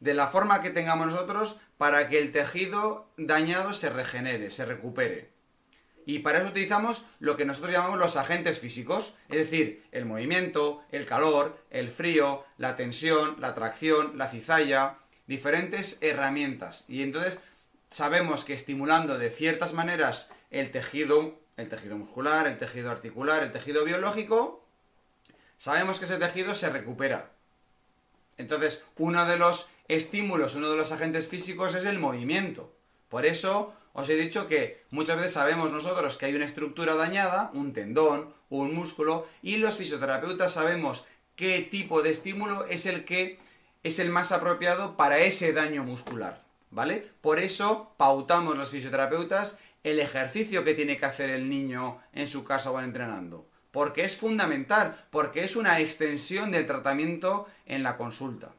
de 0.00 0.14
la 0.14 0.26
forma 0.26 0.62
que 0.62 0.70
tengamos 0.70 1.06
nosotros 1.06 1.56
para 1.82 2.08
que 2.08 2.16
el 2.16 2.30
tejido 2.30 3.08
dañado 3.16 3.74
se 3.74 3.90
regenere, 3.90 4.52
se 4.52 4.64
recupere. 4.64 5.30
Y 6.06 6.20
para 6.20 6.38
eso 6.38 6.46
utilizamos 6.46 7.04
lo 7.18 7.36
que 7.36 7.44
nosotros 7.44 7.72
llamamos 7.72 7.98
los 7.98 8.16
agentes 8.16 8.60
físicos, 8.60 9.16
es 9.28 9.38
decir, 9.38 9.82
el 9.90 10.04
movimiento, 10.04 10.84
el 10.92 11.06
calor, 11.06 11.58
el 11.70 11.88
frío, 11.88 12.44
la 12.56 12.76
tensión, 12.76 13.34
la 13.40 13.56
tracción, 13.56 14.16
la 14.16 14.28
cizalla, 14.28 14.98
diferentes 15.26 15.98
herramientas. 16.02 16.84
Y 16.86 17.02
entonces 17.02 17.40
sabemos 17.90 18.44
que 18.44 18.54
estimulando 18.54 19.18
de 19.18 19.30
ciertas 19.30 19.72
maneras 19.72 20.30
el 20.52 20.70
tejido, 20.70 21.40
el 21.56 21.68
tejido 21.68 21.98
muscular, 21.98 22.46
el 22.46 22.58
tejido 22.58 22.92
articular, 22.92 23.42
el 23.42 23.50
tejido 23.50 23.82
biológico, 23.82 24.64
sabemos 25.58 25.98
que 25.98 26.04
ese 26.04 26.18
tejido 26.18 26.54
se 26.54 26.70
recupera. 26.70 27.31
Entonces, 28.38 28.84
uno 28.96 29.26
de 29.26 29.36
los 29.36 29.70
estímulos, 29.88 30.54
uno 30.54 30.70
de 30.70 30.76
los 30.76 30.92
agentes 30.92 31.28
físicos 31.28 31.74
es 31.74 31.84
el 31.84 31.98
movimiento. 31.98 32.72
Por 33.08 33.26
eso 33.26 33.74
os 33.92 34.08
he 34.08 34.16
dicho 34.16 34.48
que 34.48 34.82
muchas 34.90 35.16
veces 35.16 35.32
sabemos 35.32 35.70
nosotros 35.70 36.16
que 36.16 36.26
hay 36.26 36.34
una 36.34 36.46
estructura 36.46 36.94
dañada, 36.94 37.50
un 37.54 37.72
tendón, 37.72 38.32
un 38.48 38.74
músculo, 38.74 39.26
y 39.42 39.56
los 39.56 39.76
fisioterapeutas 39.76 40.52
sabemos 40.52 41.04
qué 41.36 41.60
tipo 41.60 42.02
de 42.02 42.10
estímulo 42.10 42.64
es 42.66 42.86
el 42.86 43.04
que 43.04 43.38
es 43.82 43.98
el 43.98 44.10
más 44.10 44.32
apropiado 44.32 44.96
para 44.96 45.18
ese 45.18 45.52
daño 45.52 45.84
muscular, 45.84 46.42
¿vale? 46.70 47.10
Por 47.20 47.38
eso 47.38 47.92
pautamos 47.96 48.56
los 48.56 48.70
fisioterapeutas 48.70 49.58
el 49.82 49.98
ejercicio 49.98 50.64
que 50.64 50.74
tiene 50.74 50.96
que 50.96 51.06
hacer 51.06 51.28
el 51.30 51.48
niño 51.48 52.00
en 52.12 52.28
su 52.28 52.44
casa 52.44 52.70
o 52.70 52.80
entrenando, 52.80 53.46
porque 53.72 54.04
es 54.04 54.16
fundamental, 54.16 55.04
porque 55.10 55.42
es 55.42 55.56
una 55.56 55.80
extensión 55.80 56.52
del 56.52 56.66
tratamiento 56.66 57.48
en 57.66 57.82
la 57.82 57.96
consulta. 57.96 58.52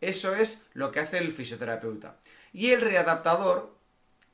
Eso 0.00 0.34
es 0.34 0.62
lo 0.74 0.92
que 0.92 1.00
hace 1.00 1.18
el 1.18 1.32
fisioterapeuta. 1.32 2.16
Y 2.52 2.70
el 2.70 2.80
readaptador 2.80 3.74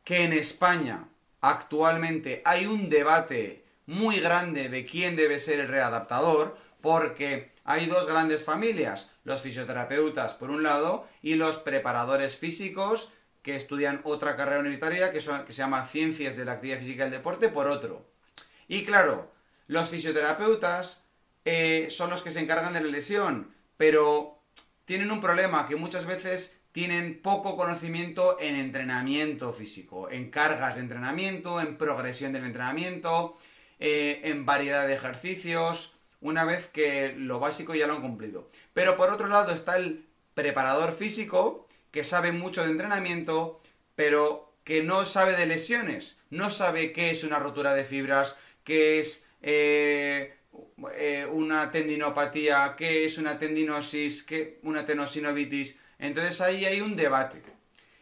que 0.05 0.25
en 0.25 0.33
España 0.33 1.05
actualmente 1.41 2.43
hay 2.45 2.67
un 2.67 2.89
debate 2.91 3.65
muy 3.87 4.21
grande 4.21 4.69
de 4.69 4.85
quién 4.85 5.17
debe 5.17 5.39
ser 5.39 5.61
el 5.61 5.69
readaptador, 5.69 6.59
porque 6.81 7.53
hay 7.65 7.87
dos 7.87 8.07
grandes 8.07 8.45
familias, 8.45 9.11
los 9.25 9.41
fisioterapeutas 9.41 10.35
por 10.35 10.51
un 10.51 10.63
lado 10.63 11.07
y 11.23 11.35
los 11.35 11.59
preparadores 11.59 12.37
físicos 12.37 13.13
que 13.43 13.57
estudian 13.57 14.01
otra 14.05 14.37
carrera 14.37 14.61
universitaria 14.61 15.13
que, 15.13 15.21
se 15.21 15.53
llama 15.53 15.87
Ciencias 15.87 16.37
de 16.37 16.45
la 16.45 16.53
Actividad 16.53 16.81
Física 16.81 17.05
y 17.05 17.07
el 17.07 17.13
Deporte 17.13 17.49
por 17.49 17.67
otro. 17.69 18.05
Y 18.67 18.85
claro, 18.85 19.31
los 19.69 19.89
fisioterapeutas 19.89 21.05
eh, 21.45 21.87
son 21.91 22.11
los 22.11 22.23
que 22.23 22.33
se 22.33 22.41
encargan 22.41 22.73
de 22.73 22.81
la 22.81 22.89
lesión, 22.89 23.55
pero 23.77 24.43
tienen 24.85 25.11
un 25.11 25.21
problema 25.21 25.69
que 25.69 25.77
muchas 25.77 26.05
veces 26.05 26.59
tienen 26.73 27.21
poco 27.23 27.57
conocimiento 27.57 28.39
en 28.41 28.57
entrenamiento 28.57 29.53
físico, 29.53 30.11
en 30.11 30.31
cargas 30.31 30.75
de 30.75 30.83
entrenamiento, 30.83 31.61
en 31.61 31.77
progresión 31.77 32.33
del 32.33 32.45
entrenamiento, 32.45 33.37
eh, 33.79 34.23
en 34.25 34.45
variedad 34.45 34.87
de 34.87 34.95
ejercicios, 34.95 35.95
una 36.21 36.45
vez 36.45 36.67
que 36.67 37.15
lo 37.17 37.39
básico 37.39 37.75
ya 37.75 37.87
lo 37.87 37.95
han 37.95 38.03
cumplido. 38.03 38.51
Pero 38.75 38.97
por 38.97 39.11
otro 39.11 39.29
lado 39.29 39.53
está 39.53 39.77
el 39.77 40.07
preparador 40.35 40.93
físico, 40.93 41.67
que 41.91 42.05
sabe 42.05 42.33
mucho 42.33 42.65
de 42.65 42.71
entrenamiento, 42.71 43.61
pero 43.95 44.53
que 44.65 44.83
no 44.83 45.05
sabe 45.05 45.35
de 45.35 45.47
lesiones, 45.47 46.21
no 46.31 46.51
sabe 46.51 46.93
qué 46.93 47.11
es 47.11 47.25
una 47.25 47.39
rotura 47.39 47.75
de 47.75 47.85
fibras, 47.85 48.39
qué 48.65 49.01
es 49.01 49.28
eh, 49.43 50.35
eh, 50.95 51.27
una 51.31 51.71
tendinopatía, 51.71 52.75
qué 52.77 53.05
es 53.05 53.19
una 53.19 53.39
tendinosis, 53.39 54.23
qué 54.23 54.59
una 54.63 54.87
tenosinovitis. 54.87 55.79
Entonces 55.99 56.41
ahí 56.41 56.65
hay 56.65 56.81
un 56.81 56.97
debate. 56.97 57.43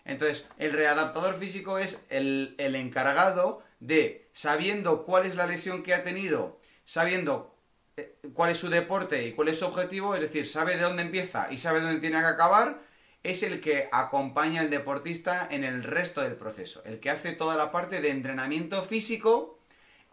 Entonces, 0.05 0.47
el 0.59 0.73
readaptador 0.73 1.37
físico 1.39 1.79
es 1.79 2.05
el, 2.11 2.55
encargado 2.59 3.63
de, 3.81 4.29
sabiendo 4.33 5.03
cuál 5.03 5.27
es 5.27 5.35
la 5.35 5.47
lesión 5.47 5.83
que 5.83 5.95
ha 5.95 6.05
tenido, 6.05 6.61
sabiendo 6.85 7.57
eh, 7.97 8.15
cuál 8.33 8.51
es 8.51 8.59
su 8.59 8.71
deporte 8.71 9.27
y 9.27 9.33
cuál 9.33 9.49
es 9.49 9.59
su 9.59 9.67
objetivo, 9.67 10.15
es 10.15 10.21
decir, 10.21 10.47
sabe 10.47 10.77
de 10.77 10.83
dónde 10.83 11.03
empieza 11.03 11.49
y 11.51 11.59
sabe 11.59 11.81
dónde 11.81 12.01
tiene 12.01 12.21
que 12.21 12.27
acabar, 12.27 12.81
es 13.25 13.43
el 13.43 13.61
que 13.61 13.89
acompaña 13.91 14.61
al 14.61 14.71
deportista 14.71 15.49
en 15.51 15.65
el 15.65 15.83
resto 15.83 16.21
del 16.21 16.37
proceso, 16.37 16.83
el 16.85 17.01
que 17.01 17.11
hace 17.11 17.33
toda 17.33 17.57
la 17.57 17.73
parte 17.73 18.01
de 18.01 18.11
entrenamiento 18.11 18.85
físico 18.85 19.56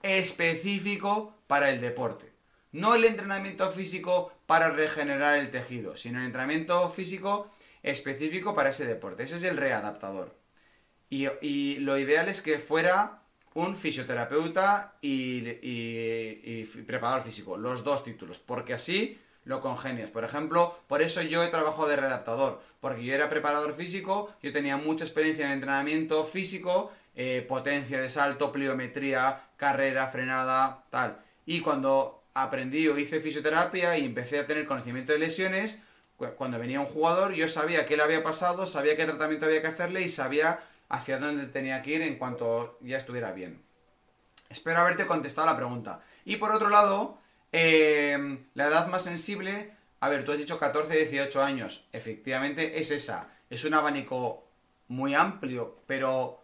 específico 0.04 1.36
para 1.47 1.72
el 1.72 1.82
deporte. 1.82 2.32
No 2.72 2.95
el 2.95 3.06
entrenamiento 3.06 3.72
físico 3.72 4.32
para 4.45 4.70
regenerar 4.70 5.39
el 5.39 5.49
tejido, 5.49 5.95
sino 5.95 6.20
el 6.20 6.26
entrenamiento 6.26 6.89
físico 6.89 7.49
específico 7.82 8.56
para 8.56 8.70
ese 8.70 8.86
deporte. 8.86 9.24
Ese 9.24 9.36
es 9.36 9.43
el 9.43 9.58
readaptador. 9.58 10.36
Y, 11.10 11.76
lo 11.76 11.99
ideal 11.99 12.28
es 12.28 12.41
que 12.41 12.58
fuera 12.58 13.22
un 13.54 13.76
fisioterapeuta 13.76 14.95
y, 15.01 16.64
preparador 16.88 17.22
físico, 17.22 17.56
los 17.56 17.84
dos 17.84 18.04
títulos, 18.04 18.39
porque 18.39 18.74
así 18.74 19.20
lo 19.45 19.62
congenias. 19.62 20.10
Por 20.10 20.24
ejemplo, 20.24 20.80
por 20.88 21.04
eso 21.04 21.22
yo 21.22 21.43
he 21.43 21.49
trabajado 21.49 21.88
de 21.88 21.97
readaptador, 21.97 22.64
porque 22.80 23.04
yo 23.04 23.14
era 23.14 23.30
preparador 23.30 23.74
físico, 23.74 24.34
yo 24.41 24.51
tenía 24.51 24.78
mucha 24.78 25.04
experiencia 25.04 25.45
en 25.45 25.51
entrenamiento 25.51 26.24
físico, 26.24 26.91
eh, 27.16 27.45
potencia 27.47 28.01
de 28.01 28.09
salto, 28.09 28.51
pliometría, 28.51 29.43
carrera, 29.57 30.07
frenada, 30.07 30.86
tal. 30.89 31.20
Y 31.45 31.61
cuando 31.61 32.24
aprendí 32.34 32.88
o 32.88 32.97
hice 32.97 33.20
fisioterapia 33.20 33.97
y 33.97 34.05
empecé 34.05 34.39
a 34.39 34.47
tener 34.47 34.66
conocimiento 34.66 35.14
de 35.14 35.20
lesiones, 35.20 35.84
cuando 36.38 36.59
venía 36.59 36.80
un 36.80 36.86
jugador 36.86 37.34
yo 37.34 37.47
sabía 37.47 37.86
qué 37.86 37.97
le 37.97 38.03
había 38.03 38.24
pasado, 38.24 38.66
sabía 38.66 38.95
qué 38.95 39.05
tratamiento 39.05 39.45
había 39.45 39.61
que 39.61 39.68
hacerle 39.68 40.01
y 40.01 40.09
sabía 40.09 40.61
hacia 40.89 41.20
dónde 41.20 41.47
tenía 41.47 41.82
que 41.82 41.91
ir 41.91 42.01
en 42.01 42.18
cuanto 42.18 42.78
ya 42.82 42.97
estuviera 42.97 43.32
bien. 43.32 43.61
Espero 44.49 44.80
haberte 44.80 45.07
contestado 45.07 45.47
la 45.47 45.57
pregunta. 45.57 46.01
Y 46.26 46.38
por 46.38 46.51
otro 46.51 46.70
lado, 46.70 47.18
em, 47.51 48.45
la 48.53 48.68
edad 48.68 48.88
más 48.88 49.03
sensible, 49.03 49.76
a 49.99 50.09
ver, 50.09 50.24
tú 50.24 50.32
has 50.32 50.38
dicho 50.38 50.59
14, 50.59 50.95
18 50.95 51.43
años, 51.43 51.88
efectivamente 51.91 52.80
es 52.80 52.91
esa, 52.91 53.30
es 53.49 53.66
un 53.66 53.74
abanico 53.74 54.47
muy 54.88 55.16
amplio, 55.16 55.80
pero 55.88 56.43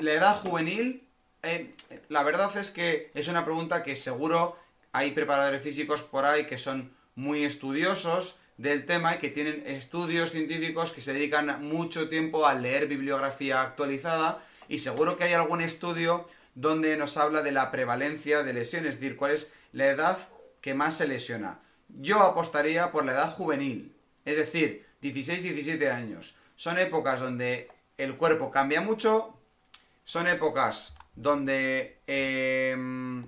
la 0.00 0.12
edad 0.12 0.36
juvenil, 0.40 1.06
eh, 1.42 1.74
la 2.08 2.22
verdad 2.22 2.54
es 2.56 2.70
que 2.70 3.10
es 3.14 3.28
una 3.28 3.44
pregunta 3.44 3.82
que 3.82 3.96
seguro 3.96 4.58
hay 4.92 5.12
preparadores 5.12 5.62
físicos 5.62 6.02
por 6.02 6.24
ahí 6.24 6.46
que 6.46 6.58
son 6.58 6.92
muy 7.14 7.44
estudiosos 7.44 8.36
del 8.58 8.84
tema 8.84 9.14
y 9.14 9.18
que 9.18 9.30
tienen 9.30 9.62
estudios 9.66 10.32
científicos 10.32 10.92
que 10.92 11.00
se 11.00 11.14
dedican 11.14 11.62
mucho 11.62 12.08
tiempo 12.08 12.46
a 12.46 12.54
leer 12.54 12.88
bibliografía 12.88 13.62
actualizada 13.62 14.44
y 14.68 14.80
seguro 14.80 15.16
que 15.16 15.24
hay 15.24 15.32
algún 15.32 15.62
estudio 15.62 16.26
donde 16.54 16.96
nos 16.96 17.16
habla 17.16 17.42
de 17.42 17.52
la 17.52 17.70
prevalencia 17.70 18.42
de 18.42 18.52
lesiones, 18.52 18.94
es 18.94 19.00
decir, 19.00 19.16
cuál 19.16 19.32
es 19.32 19.52
la 19.72 19.86
edad 19.86 20.18
que 20.60 20.74
más 20.74 20.96
se 20.96 21.08
lesiona. 21.08 21.60
Yo 21.88 22.20
apostaría 22.20 22.92
por 22.92 23.06
la 23.06 23.12
edad 23.12 23.32
juvenil, 23.32 23.94
es 24.26 24.36
decir, 24.36 24.86
16-17 25.02 25.90
años. 25.90 26.36
Son 26.56 26.78
épocas 26.78 27.20
donde 27.20 27.68
el 27.96 28.16
cuerpo 28.16 28.50
cambia 28.50 28.82
mucho, 28.82 29.39
son 30.10 30.26
épocas 30.26 30.96
donde 31.14 32.00
em, 32.08 33.22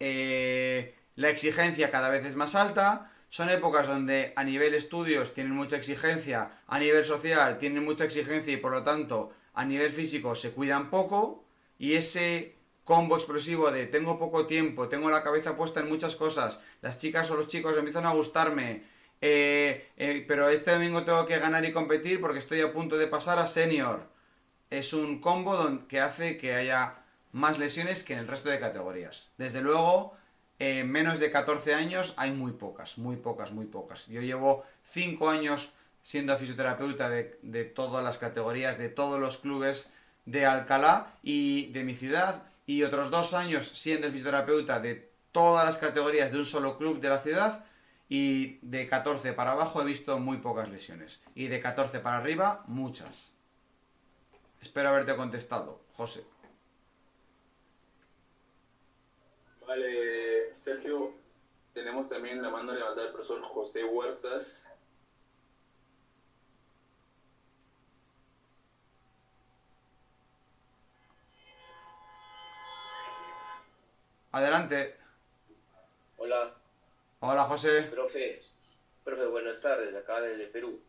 eh, 0.00 0.92
la 1.14 1.30
exigencia 1.30 1.92
cada 1.92 2.08
vez 2.08 2.26
es 2.26 2.34
más 2.34 2.56
alta, 2.56 3.12
son 3.28 3.48
épocas 3.48 3.86
donde 3.86 4.32
a 4.34 4.42
nivel 4.42 4.74
estudios 4.74 5.34
tienen 5.34 5.52
mucha 5.52 5.76
exigencia, 5.76 6.58
a 6.66 6.80
nivel 6.80 7.04
social 7.04 7.58
tienen 7.58 7.84
mucha 7.84 8.02
exigencia 8.02 8.52
y 8.52 8.56
por 8.56 8.72
lo 8.72 8.82
tanto 8.82 9.30
a 9.54 9.64
nivel 9.64 9.92
físico 9.92 10.34
se 10.34 10.50
cuidan 10.50 10.90
poco 10.90 11.44
y 11.78 11.94
ese 11.94 12.56
combo 12.82 13.14
explosivo 13.14 13.70
de 13.70 13.86
tengo 13.86 14.18
poco 14.18 14.46
tiempo, 14.46 14.88
tengo 14.88 15.10
la 15.10 15.22
cabeza 15.22 15.56
puesta 15.56 15.78
en 15.78 15.88
muchas 15.88 16.16
cosas, 16.16 16.60
las 16.80 16.98
chicas 16.98 17.30
o 17.30 17.36
los 17.36 17.46
chicos 17.46 17.76
empiezan 17.78 18.06
a 18.06 18.10
gustarme, 18.10 18.82
eh, 19.20 19.90
eh, 19.96 20.24
pero 20.26 20.48
este 20.48 20.72
domingo 20.72 21.04
tengo 21.04 21.24
que 21.24 21.38
ganar 21.38 21.64
y 21.64 21.72
competir 21.72 22.20
porque 22.20 22.40
estoy 22.40 22.62
a 22.62 22.72
punto 22.72 22.98
de 22.98 23.06
pasar 23.06 23.38
a 23.38 23.46
senior. 23.46 24.10
Es 24.72 24.94
un 24.94 25.20
combo 25.20 25.86
que 25.86 26.00
hace 26.00 26.38
que 26.38 26.54
haya 26.54 26.94
más 27.32 27.58
lesiones 27.58 28.04
que 28.04 28.14
en 28.14 28.20
el 28.20 28.26
resto 28.26 28.48
de 28.48 28.58
categorías. 28.58 29.28
Desde 29.36 29.60
luego, 29.60 30.16
en 30.58 30.90
menos 30.90 31.20
de 31.20 31.30
14 31.30 31.74
años 31.74 32.14
hay 32.16 32.30
muy 32.30 32.52
pocas, 32.52 32.96
muy 32.96 33.16
pocas, 33.16 33.52
muy 33.52 33.66
pocas. 33.66 34.06
Yo 34.06 34.22
llevo 34.22 34.64
5 34.92 35.28
años 35.28 35.74
siendo 36.02 36.34
fisioterapeuta 36.38 37.10
de, 37.10 37.64
todas 37.74 38.02
las 38.02 38.16
categorías, 38.16 38.78
de 38.78 38.88
todos 38.88 39.20
los 39.20 39.36
clubes 39.36 39.90
de 40.24 40.46
Alcalá 40.46 41.18
y 41.22 41.70
de 41.72 41.84
mi 41.84 41.94
ciudad, 41.94 42.42
y 42.64 42.82
otros 42.82 43.10
2 43.10 43.34
años 43.34 43.72
siendo 43.74 44.08
fisioterapeuta 44.08 44.80
de 44.80 45.10
todas 45.32 45.66
las 45.66 45.76
categorías 45.76 46.32
de 46.32 46.38
un 46.38 46.46
solo 46.46 46.78
club 46.78 46.98
de 46.98 47.10
la 47.10 47.18
ciudad, 47.18 47.66
y 48.08 48.58
de 48.62 48.88
14 48.88 49.34
para 49.34 49.52
abajo 49.52 49.82
he 49.82 49.84
visto 49.84 50.18
muy 50.18 50.38
pocas 50.38 50.70
lesiones, 50.70 51.20
y 51.34 51.48
de 51.48 51.60
14 51.60 52.00
para 52.00 52.16
arriba, 52.16 52.64
muchas. 52.68 53.31
Espero 54.62 54.90
haberte 54.90 55.16
contestado, 55.16 55.80
José. 55.96 56.24
Vale, 59.66 60.54
Sergio, 60.64 61.12
tenemos 61.74 62.08
también 62.08 62.40
la 62.40 62.48
mano 62.48 62.72
levantada 62.72 63.02
del 63.02 63.12
profesor 63.12 63.42
José 63.42 63.84
Huertas. 63.84 64.46
Adelante. 74.30 74.96
Hola. 76.18 76.54
Hola, 77.18 77.44
José. 77.44 77.82
Profe, 77.82 78.40
profe, 79.04 79.26
buenas 79.26 79.60
tardes, 79.60 79.94
acá 79.94 80.20
desde 80.20 80.46
Perú. 80.46 80.80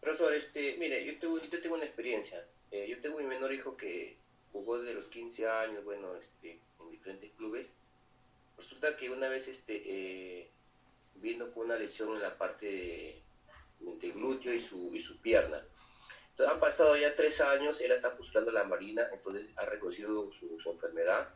Profesor, 0.00 0.32
este, 0.32 0.76
mire, 0.78 1.04
yo 1.04 1.18
tengo, 1.18 1.38
yo 1.38 1.60
tengo 1.60 1.74
una 1.74 1.84
experiencia. 1.84 2.46
Eh, 2.70 2.86
yo 2.88 3.00
tengo 3.00 3.18
mi 3.18 3.24
menor 3.24 3.52
hijo 3.52 3.76
que 3.76 4.16
jugó 4.52 4.78
desde 4.78 4.94
los 4.94 5.08
15 5.08 5.48
años, 5.48 5.84
bueno, 5.84 6.16
este, 6.16 6.58
en 6.80 6.90
diferentes 6.90 7.30
clubes 7.32 7.72
Resulta 8.60 8.94
que 8.94 9.08
una 9.08 9.26
vez 9.28 9.48
este, 9.48 9.82
eh, 9.86 10.50
vino 11.14 11.50
con 11.50 11.64
una 11.64 11.76
lesión 11.76 12.14
en 12.14 12.20
la 12.20 12.36
parte 12.36 12.66
de, 12.66 14.10
glúteo 14.12 14.52
y 14.52 14.60
su, 14.60 14.94
y 14.94 15.00
su 15.00 15.16
pierna. 15.22 15.64
Entonces 16.30 16.54
han 16.54 16.60
pasado 16.60 16.94
ya 16.94 17.16
tres 17.16 17.40
años, 17.40 17.80
él 17.80 17.92
está 17.92 18.14
postulando 18.14 18.52
la 18.52 18.64
marina, 18.64 19.08
entonces 19.14 19.46
ha 19.56 19.64
reconocido 19.64 20.30
su, 20.32 20.70
enfermedad 20.70 21.30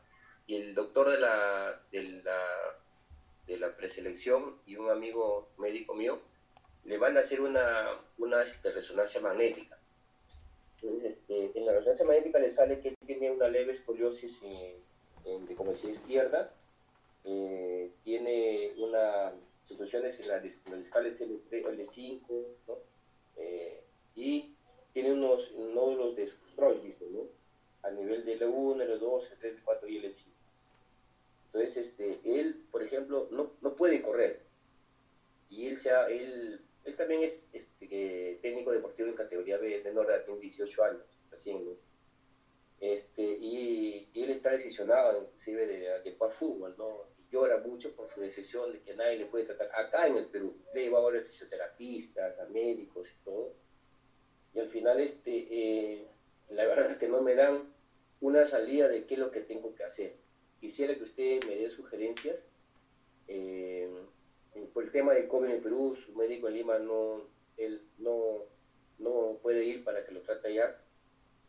y 0.47 0.57
el 0.57 0.75
doctor 0.75 1.11
de 1.11 1.19
la, 1.19 1.81
de 1.91 2.03
la, 2.23 2.47
de 3.47 3.57
la 3.57 3.75
preselección 3.75 4.61
y 4.67 4.77
un 4.77 4.91
amigo 4.91 5.49
médico 5.57 5.95
mío 5.95 6.21
le 6.85 6.99
van 6.99 7.17
a 7.17 7.21
hacer 7.21 7.41
una, 7.41 8.01
una 8.19 8.43
este, 8.43 8.71
resonancia 8.71 9.23
magnética. 9.23 9.79
Este, 11.03 11.51
en 11.59 11.67
la 11.67 11.73
resonancia 11.73 12.05
magnética 12.05 12.39
le 12.39 12.51
sale 12.51 12.81
que 12.81 12.95
tiene 13.07 13.31
una 13.31 13.49
leve 13.49 13.73
escoliosis 13.73 14.43
en, 14.43 14.75
en 15.25 15.47
de 15.47 15.55
izquierda 15.91 16.53
eh, 17.25 17.91
tiene 18.05 18.75
una 18.77 19.33
situaciones 19.67 20.21
en 20.21 20.29
la, 20.29 20.37
en 20.37 20.79
discales 20.79 21.19
L5, 21.21 22.21
¿no? 22.69 22.75
Eh, 23.37 23.83
y 24.15 24.55
tiene 24.93 25.13
unos 25.13 25.51
nódulos 25.53 26.17
de 26.17 26.29
Stroh, 26.29 26.75
dice, 26.81 27.07
¿no? 27.11 27.23
A 27.83 27.91
nivel 27.91 28.25
de 28.25 28.39
L1, 28.39 28.77
L2, 28.77 29.01
L3, 29.01 29.65
L4 29.65 29.89
y 29.89 30.03
L5. 30.03 30.27
Entonces, 31.47 31.77
este, 31.79 32.21
él, 32.25 32.67
por 32.71 32.83
ejemplo, 32.83 33.29
no, 33.31 33.53
no 33.63 33.75
puede 33.75 34.03
correr. 34.03 34.43
Y 35.49 35.67
él, 35.67 35.81
sea, 35.81 36.09
él, 36.09 36.61
él 36.85 36.97
también 36.97 37.23
es 37.23 37.41
este, 37.53 38.39
técnico 38.43 38.73
deportivo 38.73 39.09
en 39.09 39.15
categoría 39.15 39.59
B, 39.59 39.83
menor 39.85 40.07
de 40.07 40.19
tiene 40.21 40.41
18 40.41 40.85
años, 40.85 41.03
recién, 41.31 41.65
¿no? 41.65 41.73
Este, 42.81 43.23
y, 43.23 44.09
él 44.15 44.31
está 44.31 44.51
decisionado 44.51 45.23
inclusive 45.23 45.67
de, 45.67 46.01
de 46.03 46.13
jugar 46.13 46.33
fútbol, 46.33 46.75
¿no? 46.77 47.15
llora 47.35 47.59
mucho 47.59 47.91
por 47.97 48.09
su 48.15 48.21
decisión 48.21 48.73
de 48.73 48.81
que 48.81 48.95
nadie 48.95 49.19
le 49.19 49.27
puede 49.27 49.45
tratar 49.45 49.69
acá 49.75 50.07
en 50.07 50.17
el 50.17 50.27
Perú. 50.27 50.57
Le 50.73 50.81
he 50.81 50.85
llevado 50.85 51.09
a 51.09 51.21
fisioterapistas, 51.21 52.39
a 52.39 52.45
médicos 52.47 53.09
y 53.09 53.25
todo. 53.25 53.53
Y 54.55 54.61
al 54.61 54.69
final, 54.69 55.01
este, 55.01 55.33
eh, 55.51 56.07
la 56.51 56.65
verdad 56.65 56.93
es 56.93 56.99
que 56.99 57.09
no 57.09 57.23
me 57.23 57.35
dan 57.35 57.75
una 58.21 58.47
salida 58.47 58.87
de 58.87 59.05
qué 59.05 59.15
es 59.15 59.21
lo 59.21 59.33
que 59.33 59.41
tengo 59.41 59.75
que 59.75 59.83
hacer. 59.83 60.15
Quisiera 60.61 60.95
que 60.95 61.03
usted 61.03 61.45
me 61.49 61.57
dé 61.57 61.71
sugerencias. 61.71 62.37
Eh, 63.27 63.91
por 64.73 64.85
el 64.85 64.93
tema 64.93 65.15
del 65.15 65.29
COVID 65.29 65.47
en 65.47 65.53
el 65.57 65.63
Perú, 65.63 65.97
su 65.97 66.13
médico 66.13 66.49
en 66.49 66.55
Lima 66.55 66.79
no, 66.79 67.23
él 67.57 67.83
no, 67.99 68.45
no 68.99 69.39
puede 69.43 69.65
ir 69.65 69.85
para 69.85 70.05
que 70.05 70.13
lo 70.13 70.21
trate 70.21 70.49
allá. 70.49 70.81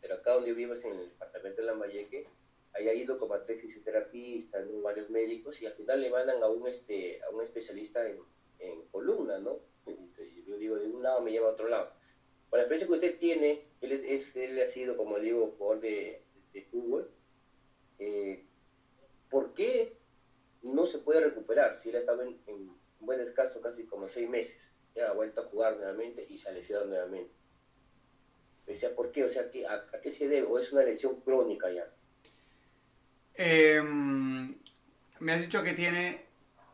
Pero 0.01 0.15
acá 0.15 0.33
donde 0.33 0.53
vivo 0.53 0.73
es 0.73 0.83
en 0.85 0.93
el 0.93 1.09
departamento 1.09 1.61
de 1.61 1.67
Lambayeque, 1.67 2.27
haya 2.73 2.93
ido 2.93 3.17
como 3.17 3.33
a 3.33 3.43
tres 3.43 3.61
fisioterapistas, 3.61 4.65
varios 4.81 5.09
médicos, 5.09 5.61
y 5.61 5.65
al 5.65 5.73
final 5.73 6.01
le 6.01 6.09
mandan 6.09 6.43
a 6.43 6.47
un, 6.47 6.67
este, 6.67 7.21
a 7.23 7.29
un 7.29 7.41
especialista 7.41 8.07
en, 8.07 8.19
en 8.59 8.81
columna, 8.87 9.39
¿no? 9.39 9.59
Yo 10.45 10.57
digo, 10.57 10.75
de 10.75 10.87
un 10.87 11.01
lado 11.01 11.21
me 11.21 11.31
lleva 11.31 11.49
a 11.49 11.53
otro 11.53 11.67
lado. 11.67 11.91
Con 12.49 12.57
la 12.57 12.63
experiencia 12.63 12.87
que 12.87 12.93
usted 12.93 13.19
tiene, 13.19 13.63
él, 13.81 13.91
es, 13.91 14.35
él 14.35 14.61
ha 14.61 14.67
sido, 14.67 14.95
como 14.97 15.19
digo, 15.19 15.55
jugador 15.57 15.81
de, 15.81 16.21
de 16.53 16.61
fútbol, 16.63 17.09
eh, 17.99 18.45
¿por 19.29 19.53
qué 19.53 19.97
no 20.61 20.85
se 20.85 20.99
puede 20.99 21.21
recuperar 21.21 21.75
si 21.75 21.89
él 21.89 21.95
ha 21.95 21.99
estado 21.99 22.21
en 22.21 22.75
un 22.99 23.05
buen 23.07 23.19
descanso 23.19 23.61
casi 23.61 23.85
como 23.85 24.07
seis 24.07 24.29
meses? 24.29 24.57
Ya 24.95 25.09
ha 25.09 25.13
vuelto 25.13 25.41
a 25.41 25.45
jugar 25.45 25.75
nuevamente 25.77 26.25
y 26.29 26.37
se 26.37 26.49
ha 26.49 26.51
lesionado 26.51 26.87
nuevamente. 26.87 27.31
Decía, 28.65 28.95
¿por 28.95 29.11
qué? 29.11 29.23
O 29.23 29.29
sea, 29.29 29.43
a, 29.69 29.97
¿a 29.97 30.01
qué 30.01 30.11
se 30.11 30.27
debe? 30.27 30.47
¿O 30.47 30.57
es 30.57 30.71
una 30.71 30.83
lesión 30.83 31.21
crónica 31.21 31.71
ya? 31.71 31.87
Eh, 33.35 33.81
me 33.81 35.33
has 35.33 35.41
dicho 35.41 35.61
que 35.63 35.73
tiene 35.73 36.25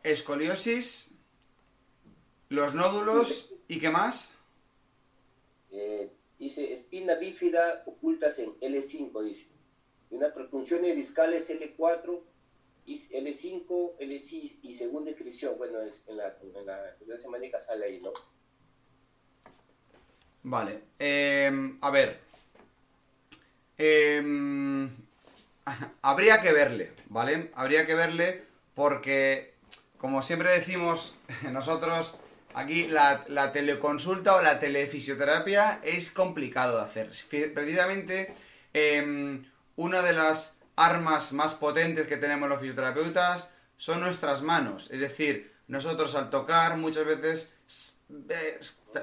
escoliosis, 0.02 1.10
los 2.48 2.74
nódulos 2.74 3.54
y 3.68 3.78
qué 3.78 3.90
más? 3.90 4.34
Eh, 5.70 6.10
dice 6.38 6.72
espina 6.72 7.14
bífida 7.14 7.82
ocultas 7.86 8.38
en 8.38 8.58
L5, 8.60 9.22
dice. 9.22 9.46
Y 10.10 10.16
unas 10.16 10.32
protunciones 10.32 10.94
discales 10.94 11.48
L4, 11.48 12.20
y 12.86 12.98
L5, 12.98 13.98
L6 13.98 14.58
y 14.62 14.74
segunda 14.74 15.10
inscripción. 15.10 15.56
Bueno, 15.58 15.80
en 15.80 16.16
la, 16.16 16.36
en 16.42 16.66
la, 16.66 17.60
sale 17.60 17.84
ahí, 17.86 18.00
¿no? 18.00 18.12
Vale. 20.42 20.80
Eh, 20.98 21.76
a 21.80 21.90
ver. 21.90 22.20
Eh, 23.78 24.88
habría 26.02 26.40
que 26.40 26.52
verle, 26.52 26.92
¿vale? 27.08 27.50
Habría 27.54 27.86
que 27.86 27.94
verle 27.94 28.44
porque, 28.74 29.54
como 29.98 30.22
siempre 30.22 30.52
decimos 30.52 31.16
nosotros, 31.52 32.18
aquí 32.54 32.88
la, 32.88 33.52
teleconsulta 33.52 34.36
o 34.36 34.42
la 34.42 34.58
telefisioterapia 34.58 35.80
es 35.82 36.10
complicado 36.10 36.76
de 36.76 36.82
hacer. 36.82 37.10
Precisamente, 37.54 38.34
eh, 38.74 39.40
una 39.76 40.02
de 40.02 40.12
las 40.12 40.56
armas 40.76 41.32
más 41.32 41.54
potentes 41.54 42.06
que 42.06 42.16
tenemos 42.16 42.48
los 42.48 42.60
fisioterapeutas 42.60 43.50
son 43.76 44.00
nuestras 44.00 44.42
manos. 44.42 44.90
Es 44.90 45.00
decir, 45.00 45.52
nosotros 45.66 46.14
al 46.14 46.30
tocar 46.30 46.76
muchas 46.76 47.04
veces 47.04 47.54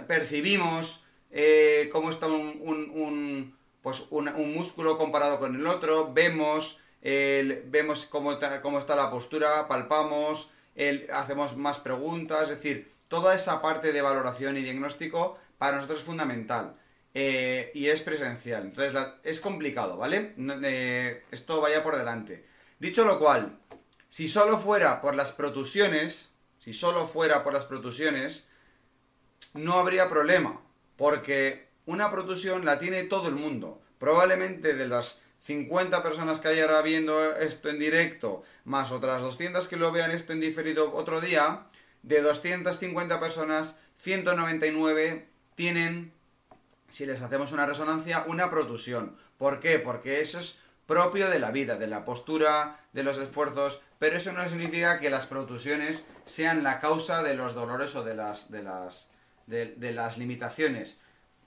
percibimos 0.08 1.04
eh, 1.32 1.90
cómo 1.92 2.10
está 2.10 2.28
un, 2.28 3.56
pues 3.82 4.06
un, 4.10 4.54
músculo 4.54 4.98
comparado 4.98 5.40
con 5.40 5.56
el 5.56 5.68
otro, 5.68 6.14
vemos, 6.14 6.80
vemos 7.02 8.06
cómo, 8.06 8.38
cómo, 8.62 8.80
está 8.80 8.96
la 8.96 9.12
postura, 9.12 9.68
palpamos, 9.68 10.52
hacemos 11.14 11.56
más 11.56 11.80
preguntas, 11.80 12.44
es 12.44 12.50
decir, 12.50 12.92
toda 13.08 13.36
esa 13.36 13.62
parte 13.62 13.92
de 13.92 14.02
valoración 14.02 14.58
y 14.58 14.62
diagnóstico 14.62 15.38
para 15.58 15.76
nosotros 15.76 16.00
es 16.00 16.06
fundamental. 16.06 16.76
Eh, 17.14 17.72
y 17.74 17.88
es 17.88 18.02
presencial, 18.02 18.64
entonces 18.64 18.96
es 19.24 19.40
complicado, 19.40 19.98
¿vale? 19.98 20.36
Eh, 20.38 21.24
esto 21.32 21.60
vaya 21.60 21.84
por 21.84 21.98
delante. 21.98 22.46
Dicho 22.80 23.04
lo 23.04 23.18
cual, 23.18 23.58
si 24.10 24.28
solo 24.28 24.58
fuera 24.60 25.02
por 25.02 25.16
las 25.16 25.32
protusiones, 25.32 26.30
si 26.60 26.74
solo 26.74 27.08
fuera 27.08 27.44
por 27.44 27.54
las 27.54 27.66
protusiones, 27.66 28.48
no 29.54 29.74
habría 29.74 30.10
problema, 30.10 30.62
porque 30.96 31.68
una 31.86 32.12
protusión 32.12 32.66
la 32.66 32.78
tiene 32.78 33.04
todo 33.04 33.28
el 33.30 33.36
mundo. 33.36 33.82
Probablemente 33.98 34.76
de 34.76 34.88
las 34.88 35.22
50 35.42 36.04
personas 36.04 36.40
que 36.40 36.50
hay 36.50 36.60
ahora 36.60 36.82
viendo 36.82 37.36
esto 37.36 37.70
en 37.70 37.80
directo, 37.80 38.44
más 38.66 38.92
otras 38.92 39.22
200 39.22 39.68
que 39.68 39.78
lo 39.78 39.92
vean 39.92 40.12
esto 40.12 40.34
en 40.34 40.42
diferido 40.42 40.94
otro 40.94 41.22
día, 41.22 41.66
de 42.04 42.22
250 42.22 43.20
personas, 43.20 43.78
199 43.98 45.28
tienen, 45.56 46.14
si 46.90 47.06
les 47.06 47.22
hacemos 47.22 47.52
una 47.52 47.66
resonancia, 47.66 48.24
una 48.28 48.50
protusión. 48.50 49.16
¿Por 49.38 49.60
qué? 49.60 49.80
Porque 49.80 50.22
eso 50.22 50.40
es 50.40 50.62
propio 50.86 51.30
de 51.30 51.40
la 51.40 51.52
vida, 51.52 51.78
de 51.78 51.88
la 51.88 52.04
postura, 52.04 52.80
de 52.94 53.04
los 53.04 53.18
esfuerzos, 53.18 53.82
pero 54.00 54.18
eso 54.18 54.32
no 54.34 54.48
significa 54.48 55.00
que 55.00 55.10
las 55.10 55.28
protusiones 55.28 56.08
sean 56.26 56.64
la 56.64 56.80
causa 56.80 57.22
de 57.22 57.36
los 57.36 57.54
dolores 57.54 57.96
o 57.96 58.04
de 58.04 58.16
las, 58.16 58.50
de 58.50 58.64
las, 58.64 59.12
de, 59.46 59.92
las 59.92 60.18
limitaciones 60.18 61.00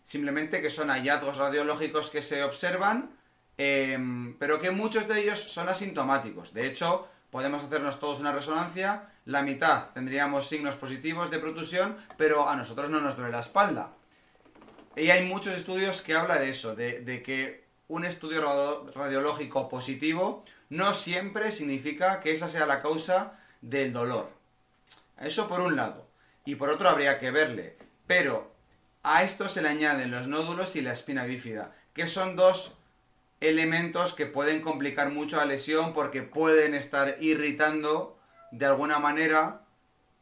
simplemente 0.05 0.61
que 0.61 0.71
son 0.71 0.89
hallazgos 0.89 1.39
radiológicos 1.39 2.11
que 2.11 2.23
se 2.23 2.43
observan, 2.43 3.17
eh, 3.57 3.99
pero 4.39 4.61
que 4.61 4.71
muchos 4.71 5.07
de 5.07 5.21
ellos 5.21 5.41
son 5.41 5.69
asintomáticos. 5.69 6.53
De 6.53 6.67
hecho, 6.67 7.09
podemos 7.31 7.63
hacernos 7.63 8.01
todos 8.01 8.21
una 8.21 8.33
resonancia, 8.33 9.09
la 9.25 9.43
mitad 9.43 9.91
tendríamos 9.95 10.49
signos 10.49 10.75
positivos 10.77 11.31
de 11.31 11.39
protusión, 11.39 11.97
pero 12.17 12.49
a 12.49 12.57
nosotros 12.57 12.91
no 12.91 13.01
nos 13.01 13.17
duele 13.17 13.33
la 13.33 13.41
espalda. 13.41 13.93
Y 14.97 15.11
hay 15.11 15.27
muchos 15.27 15.57
estudios 15.57 16.03
que 16.03 16.15
hablan 16.15 16.41
de 16.41 16.51
eso, 16.51 16.75
de, 16.75 17.01
de 17.01 17.23
que 17.23 17.65
un 17.89 18.05
estudio 18.05 18.91
radiológico 18.95 19.69
positivo 19.69 20.45
no 20.71 20.95
siempre 20.95 21.53
significa 21.53 22.21
que 22.21 22.33
esa 22.33 22.49
sea 22.49 22.67
la 22.67 22.81
causa 22.81 23.39
del 23.61 23.93
dolor. 23.93 24.31
Eso 25.21 25.49
por 25.49 25.61
un 25.61 25.77
lado. 25.77 26.07
Y 26.45 26.57
por 26.57 26.71
otro 26.71 26.89
habría 26.89 27.19
que 27.19 27.31
verle. 27.31 27.77
Pero 28.07 28.51
a 29.03 29.23
esto 29.23 29.49
se 29.49 29.63
le 29.63 29.69
añaden 29.69 30.11
los 30.11 30.27
nódulos 30.29 30.77
y 30.77 30.81
la 30.81 30.93
espina 30.93 31.25
bífida, 31.25 31.75
que 31.93 32.07
son 32.07 32.37
dos 32.37 32.75
elementos 33.41 34.15
que 34.15 34.27
pueden 34.27 34.61
complicar 34.61 35.11
mucho 35.11 35.37
la 35.37 35.45
lesión 35.45 35.93
porque 35.93 36.23
pueden 36.23 36.75
estar 36.75 37.17
irritando 37.21 38.17
de 38.53 38.67
alguna 38.67 38.99
manera 39.01 39.63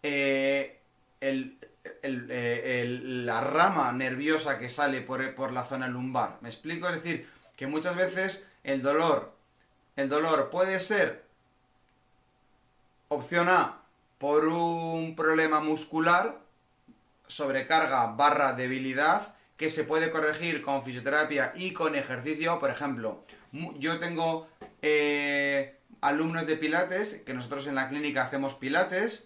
eh, 0.02 0.80
el, 1.20 1.58
eh, 1.84 2.98
la 3.00 3.40
rama 3.40 3.92
nerviosa 3.92 4.58
que 4.58 4.68
sale 4.68 5.00
por, 5.00 5.34
por, 5.34 5.52
la 5.52 5.64
zona 5.64 5.88
lumbar. 5.88 6.38
¿Me 6.40 6.48
explico? 6.48 6.88
Es 6.88 7.02
decir, 7.02 7.28
que 7.56 7.66
muchas 7.66 7.96
veces 7.96 8.46
el 8.64 8.82
dolor, 8.82 9.32
el 9.96 10.08
dolor 10.08 10.50
puede 10.50 10.80
ser 10.80 11.24
opción 13.08 13.48
A 13.48 13.82
por 14.18 14.46
un 14.46 15.16
problema 15.16 15.60
muscular 15.60 16.38
sobrecarga 17.26 18.06
barra 18.08 18.52
debilidad 18.52 19.34
que 19.56 19.70
se 19.70 19.84
puede 19.84 20.10
corregir 20.10 20.62
con 20.62 20.82
fisioterapia 20.82 21.52
y 21.54 21.72
con 21.72 21.94
ejercicio. 21.94 22.58
Por 22.58 22.70
ejemplo, 22.70 23.24
yo 23.52 23.98
tengo 23.98 24.48
eh, 24.82 25.76
alumnos 26.00 26.46
de 26.46 26.56
pilates, 26.56 27.16
que 27.26 27.34
nosotros 27.34 27.66
en 27.66 27.74
la 27.74 27.88
clínica 27.88 28.22
hacemos 28.22 28.54
pilates. 28.54 29.24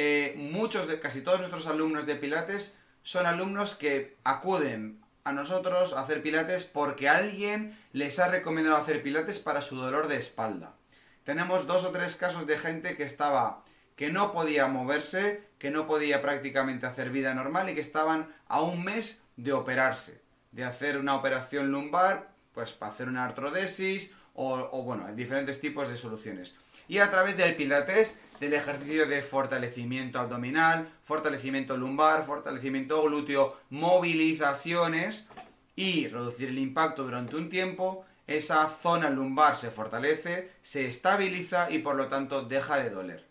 Eh, 0.00 0.34
muchos 0.36 0.86
de, 0.86 1.00
casi 1.00 1.22
todos 1.22 1.40
nuestros 1.40 1.66
alumnos 1.66 2.06
de 2.06 2.14
pilates 2.14 2.78
son 3.02 3.26
alumnos 3.26 3.74
que 3.74 4.16
acuden 4.22 5.00
a 5.24 5.32
nosotros 5.32 5.92
a 5.92 6.02
hacer 6.02 6.22
pilates 6.22 6.62
porque 6.62 7.08
alguien 7.08 7.76
les 7.92 8.20
ha 8.20 8.28
recomendado 8.28 8.76
hacer 8.76 9.02
pilates 9.02 9.40
para 9.40 9.60
su 9.60 9.74
dolor 9.74 10.06
de 10.06 10.16
espalda. 10.16 10.76
Tenemos 11.24 11.66
dos 11.66 11.84
o 11.84 11.90
tres 11.90 12.14
casos 12.14 12.46
de 12.46 12.56
gente 12.56 12.96
que 12.96 13.02
estaba 13.02 13.64
que 13.96 14.12
no 14.12 14.30
podía 14.30 14.68
moverse, 14.68 15.42
que 15.58 15.72
no 15.72 15.88
podía 15.88 16.22
prácticamente 16.22 16.86
hacer 16.86 17.10
vida 17.10 17.34
normal 17.34 17.68
y 17.68 17.74
que 17.74 17.80
estaban 17.80 18.32
a 18.46 18.60
un 18.60 18.84
mes 18.84 19.24
de 19.36 19.52
operarse, 19.52 20.22
de 20.52 20.62
hacer 20.62 20.98
una 20.98 21.16
operación 21.16 21.72
lumbar, 21.72 22.28
pues 22.54 22.70
para 22.70 22.92
hacer 22.92 23.08
una 23.08 23.24
artrodesis 23.24 24.14
o, 24.34 24.68
o 24.70 24.84
bueno, 24.84 25.12
diferentes 25.12 25.60
tipos 25.60 25.88
de 25.88 25.96
soluciones. 25.96 26.56
Y 26.86 26.98
a 26.98 27.10
través 27.10 27.36
del 27.36 27.56
pilates, 27.56 28.16
del 28.40 28.54
ejercicio 28.54 29.06
de 29.06 29.22
fortalecimiento 29.22 30.18
abdominal, 30.18 30.88
fortalecimiento 31.02 31.76
lumbar, 31.76 32.24
fortalecimiento 32.24 33.02
glúteo, 33.02 33.58
movilizaciones 33.70 35.28
y 35.76 36.08
reducir 36.08 36.48
el 36.48 36.58
impacto 36.58 37.04
durante 37.04 37.36
un 37.36 37.48
tiempo, 37.48 38.04
esa 38.26 38.68
zona 38.68 39.10
lumbar 39.10 39.56
se 39.56 39.70
fortalece, 39.70 40.50
se 40.62 40.86
estabiliza 40.86 41.70
y 41.70 41.78
por 41.78 41.96
lo 41.96 42.08
tanto 42.08 42.42
deja 42.42 42.76
de 42.76 42.90
doler. 42.90 43.26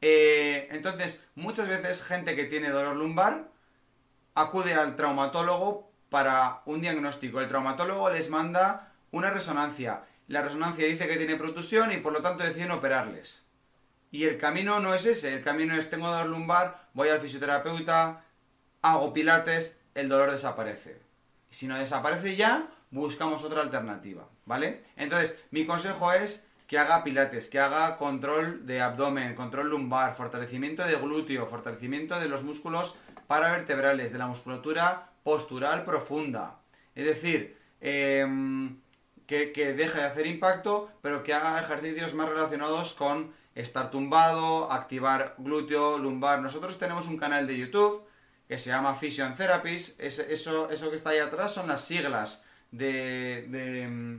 Eh, 0.00 0.68
entonces, 0.70 1.24
muchas 1.34 1.66
veces 1.66 2.02
gente 2.02 2.36
que 2.36 2.44
tiene 2.44 2.70
dolor 2.70 2.94
lumbar 2.94 3.48
acude 4.34 4.74
al 4.74 4.96
traumatólogo 4.96 5.90
para 6.10 6.62
un 6.66 6.80
diagnóstico. 6.80 7.40
El 7.40 7.48
traumatólogo 7.48 8.10
les 8.10 8.28
manda 8.28 8.92
una 9.12 9.30
resonancia. 9.30 10.04
La 10.28 10.42
resonancia 10.42 10.86
dice 10.86 11.08
que 11.08 11.16
tiene 11.16 11.36
protusión 11.36 11.92
y 11.92 11.98
por 11.98 12.12
lo 12.12 12.20
tanto 12.20 12.44
deciden 12.44 12.70
operarles. 12.72 13.43
Y 14.14 14.26
el 14.26 14.38
camino 14.38 14.78
no 14.78 14.94
es 14.94 15.06
ese, 15.06 15.34
el 15.34 15.42
camino 15.42 15.74
es 15.74 15.90
tengo 15.90 16.08
dolor 16.08 16.28
lumbar, 16.28 16.86
voy 16.92 17.08
al 17.08 17.18
fisioterapeuta, 17.18 18.22
hago 18.80 19.12
pilates, 19.12 19.80
el 19.96 20.08
dolor 20.08 20.30
desaparece. 20.30 21.00
Si 21.50 21.66
no 21.66 21.76
desaparece 21.76 22.36
ya, 22.36 22.68
buscamos 22.92 23.42
otra 23.42 23.62
alternativa, 23.62 24.28
¿vale? 24.46 24.84
Entonces, 24.94 25.36
mi 25.50 25.66
consejo 25.66 26.12
es 26.12 26.46
que 26.68 26.78
haga 26.78 27.02
pilates, 27.02 27.48
que 27.48 27.58
haga 27.58 27.98
control 27.98 28.64
de 28.66 28.80
abdomen, 28.80 29.34
control 29.34 29.70
lumbar, 29.70 30.14
fortalecimiento 30.14 30.86
de 30.86 30.94
glúteo, 30.94 31.48
fortalecimiento 31.48 32.20
de 32.20 32.28
los 32.28 32.44
músculos 32.44 32.96
paravertebrales, 33.26 34.12
de 34.12 34.18
la 34.20 34.28
musculatura 34.28 35.10
postural 35.24 35.82
profunda. 35.82 36.60
Es 36.94 37.04
decir, 37.04 37.58
em, 37.80 38.78
que, 39.26 39.52
que 39.52 39.72
deje 39.72 39.98
de 39.98 40.04
hacer 40.04 40.26
impacto, 40.26 40.90
pero 41.02 41.22
que 41.22 41.34
haga 41.34 41.60
ejercicios 41.60 42.14
más 42.14 42.28
relacionados 42.28 42.92
con 42.92 43.32
estar 43.54 43.90
tumbado, 43.90 44.70
activar 44.72 45.34
glúteo, 45.38 45.98
lumbar. 45.98 46.40
Nosotros 46.40 46.78
tenemos 46.78 47.06
un 47.06 47.16
canal 47.16 47.46
de 47.46 47.58
YouTube 47.58 48.04
que 48.48 48.58
se 48.58 48.70
llama 48.70 48.94
Fission 48.94 49.34
Therapies. 49.34 49.96
eso, 49.98 50.70
eso 50.70 50.90
que 50.90 50.96
está 50.96 51.10
ahí 51.10 51.18
atrás 51.18 51.52
son 51.52 51.68
las 51.68 51.84
siglas 51.84 52.44
de, 52.70 53.46
de, 53.48 54.18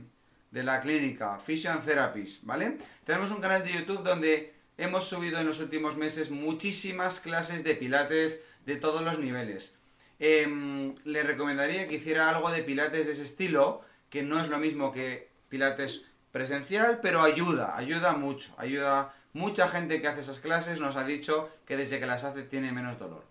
de 0.50 0.62
la 0.62 0.80
clínica, 0.80 1.38
Fission 1.38 1.80
Therapies, 1.84 2.40
¿vale? 2.44 2.78
Tenemos 3.04 3.30
un 3.30 3.40
canal 3.40 3.62
de 3.62 3.72
YouTube 3.72 4.02
donde 4.02 4.54
hemos 4.78 5.08
subido 5.08 5.38
en 5.38 5.46
los 5.46 5.60
últimos 5.60 5.96
meses 5.96 6.30
muchísimas 6.30 7.20
clases 7.20 7.64
de 7.64 7.74
pilates 7.74 8.42
de 8.64 8.76
todos 8.76 9.02
los 9.02 9.18
niveles. 9.18 9.76
Em, 10.18 10.94
le 11.04 11.22
recomendaría 11.22 11.88
que 11.88 11.96
hiciera 11.96 12.30
algo 12.30 12.50
de 12.50 12.62
pilates 12.62 13.06
de 13.06 13.12
ese 13.12 13.24
estilo, 13.24 13.82
que 14.10 14.22
no 14.22 14.40
es 14.40 14.48
lo 14.48 14.58
mismo 14.58 14.92
que 14.92 15.30
pilates 15.48 16.06
presencial, 16.32 17.00
pero 17.00 17.22
ayuda, 17.22 17.76
ayuda 17.76 18.12
mucho, 18.12 18.54
ayuda 18.58 19.14
Mucha 19.36 19.68
gente 19.68 20.00
que 20.00 20.08
hace 20.08 20.22
esas 20.22 20.38
clases 20.38 20.80
nos 20.80 20.96
ha 20.96 21.04
dicho 21.04 21.50
que 21.66 21.76
desde 21.76 22.00
que 22.00 22.06
las 22.06 22.24
hace 22.24 22.42
tiene 22.42 22.72
menos 22.72 22.98
dolor. 22.98 23.22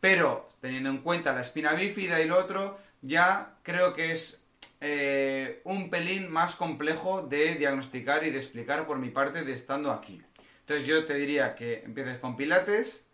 Pero 0.00 0.48
teniendo 0.62 0.88
en 0.88 1.02
cuenta 1.02 1.34
la 1.34 1.42
espina 1.42 1.74
bífida 1.74 2.18
y 2.22 2.26
lo 2.26 2.38
otro, 2.38 2.78
ya 3.02 3.58
creo 3.62 3.92
que 3.92 4.12
es 4.12 4.48
eh, 4.80 5.60
un 5.64 5.90
pelín 5.90 6.30
más 6.30 6.54
complejo 6.54 7.20
de 7.20 7.56
diagnosticar 7.56 8.24
y 8.24 8.30
de 8.30 8.38
explicar 8.38 8.86
por 8.86 8.98
mi 8.98 9.10
parte 9.10 9.44
de 9.44 9.52
estando 9.52 9.92
aquí. 9.92 10.22
Entonces 10.60 10.88
yo 10.88 11.04
te 11.04 11.12
diría 11.12 11.54
que 11.54 11.82
empieces 11.84 12.16
con 12.16 12.38
pilates, 12.38 13.04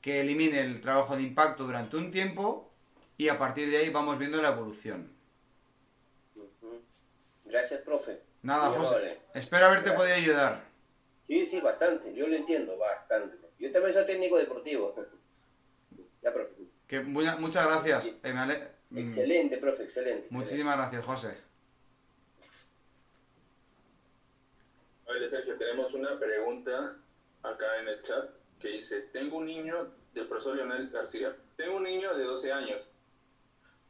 que 0.00 0.22
elimine 0.22 0.62
el 0.62 0.80
trabajo 0.80 1.14
de 1.14 1.22
impacto 1.22 1.66
durante 1.66 1.96
un 1.96 2.10
tiempo 2.10 2.68
y 3.16 3.28
a 3.28 3.38
partir 3.38 3.70
de 3.70 3.76
ahí 3.76 3.90
vamos 3.90 4.18
viendo 4.18 4.42
la 4.42 4.48
evolución. 4.48 5.15
Gracias, 7.46 7.80
profe. 7.82 8.20
Nada, 8.42 8.70
José. 8.70 9.18
Espero 9.34 9.66
haberte 9.66 9.92
podido 9.92 10.14
ayudar. 10.14 10.64
Sí, 11.26 11.46
sí, 11.46 11.60
bastante. 11.60 12.14
Yo 12.14 12.26
lo 12.26 12.36
entiendo, 12.36 12.76
bastante. 12.78 13.36
Yo 13.58 13.72
también 13.72 13.94
soy 13.94 14.06
técnico 14.06 14.36
deportivo. 14.36 14.94
ya, 16.22 16.32
profe. 16.32 16.52
Que 16.86 17.00
muchas 17.00 17.66
gracias. 17.66 18.20
Eh, 18.22 18.32
mm. 18.90 18.98
excelente, 18.98 19.56
profe, 19.58 19.84
excelente. 19.84 20.26
Muchísimas 20.30 20.76
gracias, 20.76 21.04
José. 21.04 21.36
Oye, 25.06 25.28
Sergio, 25.30 25.56
tenemos 25.56 25.92
una 25.94 26.18
pregunta 26.18 26.96
acá 27.42 27.80
en 27.80 27.88
el 27.88 28.02
chat 28.02 28.30
que 28.60 28.68
dice, 28.68 29.02
tengo 29.12 29.38
un 29.38 29.46
niño 29.46 29.92
del 30.14 30.26
profesor 30.26 30.56
Leonel 30.56 30.90
García, 30.90 31.36
tengo 31.56 31.76
un 31.76 31.84
niño 31.84 32.16
de 32.16 32.24
12 32.24 32.52
años, 32.52 32.80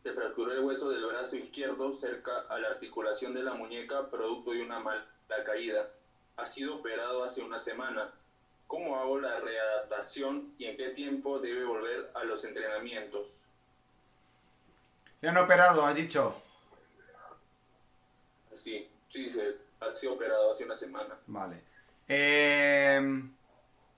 se 0.06 0.12
fracturó 0.12 0.52
el 0.52 0.60
hueso 0.60 0.88
del 0.88 1.04
brazo 1.04 1.34
izquierdo 1.34 1.98
cerca 1.98 2.44
a 2.48 2.60
la 2.60 2.68
articulación 2.68 3.34
de 3.34 3.42
la 3.42 3.54
muñeca 3.54 4.08
producto 4.08 4.52
de 4.52 4.62
una 4.62 4.78
mala 4.78 5.04
caída 5.44 5.88
ha 6.36 6.46
sido 6.46 6.76
operado 6.76 7.24
hace 7.24 7.42
una 7.42 7.58
semana. 7.58 8.12
¿Cómo 8.68 9.00
hago 9.00 9.18
la 9.18 9.40
readaptación 9.40 10.54
y 10.58 10.66
en 10.66 10.76
qué 10.76 10.90
tiempo 10.90 11.40
debe 11.40 11.64
volver 11.64 12.08
a 12.14 12.22
los 12.22 12.44
entrenamientos? 12.44 13.26
¿Le 15.22 15.28
han 15.28 15.38
operado, 15.38 15.84
has 15.84 15.96
dicho? 15.96 16.40
Sí, 18.62 18.88
sí, 19.12 19.28
se 19.30 19.56
ha 19.80 19.96
sido 19.96 20.12
operado 20.12 20.52
hace 20.52 20.64
una 20.66 20.78
semana. 20.78 21.16
Vale. 21.26 21.56
Eh, 22.06 23.00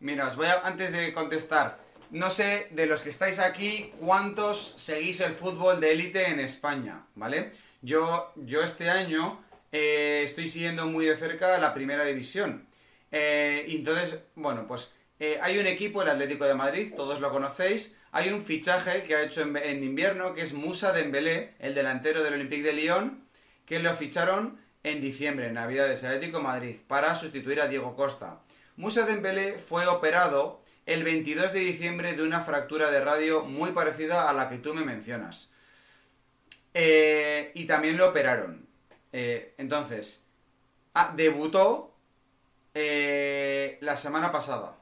mira, 0.01 0.29
os 0.29 0.37
voy 0.37 0.47
a, 0.47 0.67
antes 0.67 0.91
de 0.91 1.13
contestar, 1.13 1.77
no 2.11 2.31
sé 2.31 2.69
de 2.71 2.87
los 2.87 3.03
que 3.03 3.11
estáis 3.11 3.39
aquí 3.39 3.93
cuántos 4.01 4.75
seguís 4.77 5.21
el 5.21 5.33
fútbol 5.33 5.81
de 5.81 5.93
élite 5.93 6.29
en 6.29 6.41
España, 6.41 7.07
¿vale? 7.15 7.53
Yo, 7.83 8.33
yo 8.37 8.63
este 8.63 8.91
año 8.91 9.43
eh, 9.73 10.23
estoy 10.25 10.49
siguiendo 10.49 10.87
muy 10.87 11.07
de 11.07 11.17
cerca 11.17 11.59
la 11.59 11.75
primera 11.75 12.05
división. 12.05 12.67
Eh, 13.11 13.67
entonces, 13.69 14.19
bueno, 14.35 14.67
pues 14.67 14.95
eh, 15.21 15.39
hay 15.43 15.59
un 15.59 15.67
equipo, 15.67 16.03
el 16.03 16.09
Atlético 16.09 16.45
de 16.45 16.55
Madrid, 16.55 16.93
todos 16.97 17.21
lo 17.21 17.31
conocéis. 17.31 17.97
Hay 18.13 18.31
un 18.31 18.43
fichaje 18.43 19.03
que 19.03 19.15
ha 19.15 19.23
hecho 19.23 19.43
en, 19.43 19.85
invierno, 19.85 20.35
que 20.35 20.43
es 20.43 20.55
Musa 20.55 20.93
Dembélé, 20.93 21.55
el 21.59 21.75
delantero 21.75 22.23
del 22.23 22.35
Olympique 22.35 22.63
de 22.63 22.73
Lyon, 22.73 23.25
que 23.67 23.81
lo 23.81 23.95
ficharon 23.95 24.59
en 24.83 25.01
diciembre, 25.01 25.49
en 25.49 25.55
Navidades, 25.55 26.05
Atlético 26.05 26.39
de 26.39 26.45
Madrid, 26.45 26.77
para 26.87 27.15
sustituir 27.15 27.61
a 27.61 27.69
Diego 27.69 27.97
Costa. 27.97 28.41
Musa 28.77 29.05
Dembélé 29.05 29.59
fue 29.59 29.87
operado 29.87 30.63
el 30.89 31.05
22 31.05 31.53
de 31.53 31.61
diciembre 31.61 32.14
de 32.14 32.22
una 32.22 32.41
fractura 32.41 32.91
de 32.91 33.01
radio 33.01 33.45
muy 33.45 33.72
parecida 33.72 34.30
a 34.30 34.32
la 34.32 34.49
que 34.49 34.57
tú 34.59 34.72
me 34.72 34.84
mencionas. 34.84 35.51
y 36.74 37.64
también 37.66 37.97
lo 37.97 38.09
operaron. 38.09 38.66
Eh, 39.12 39.55
entonces, 39.59 40.24
ah, 40.95 41.12
debutó 41.14 41.95
eh, 42.74 43.78
la 43.82 43.97
semana 43.97 44.32
pasada. 44.32 44.76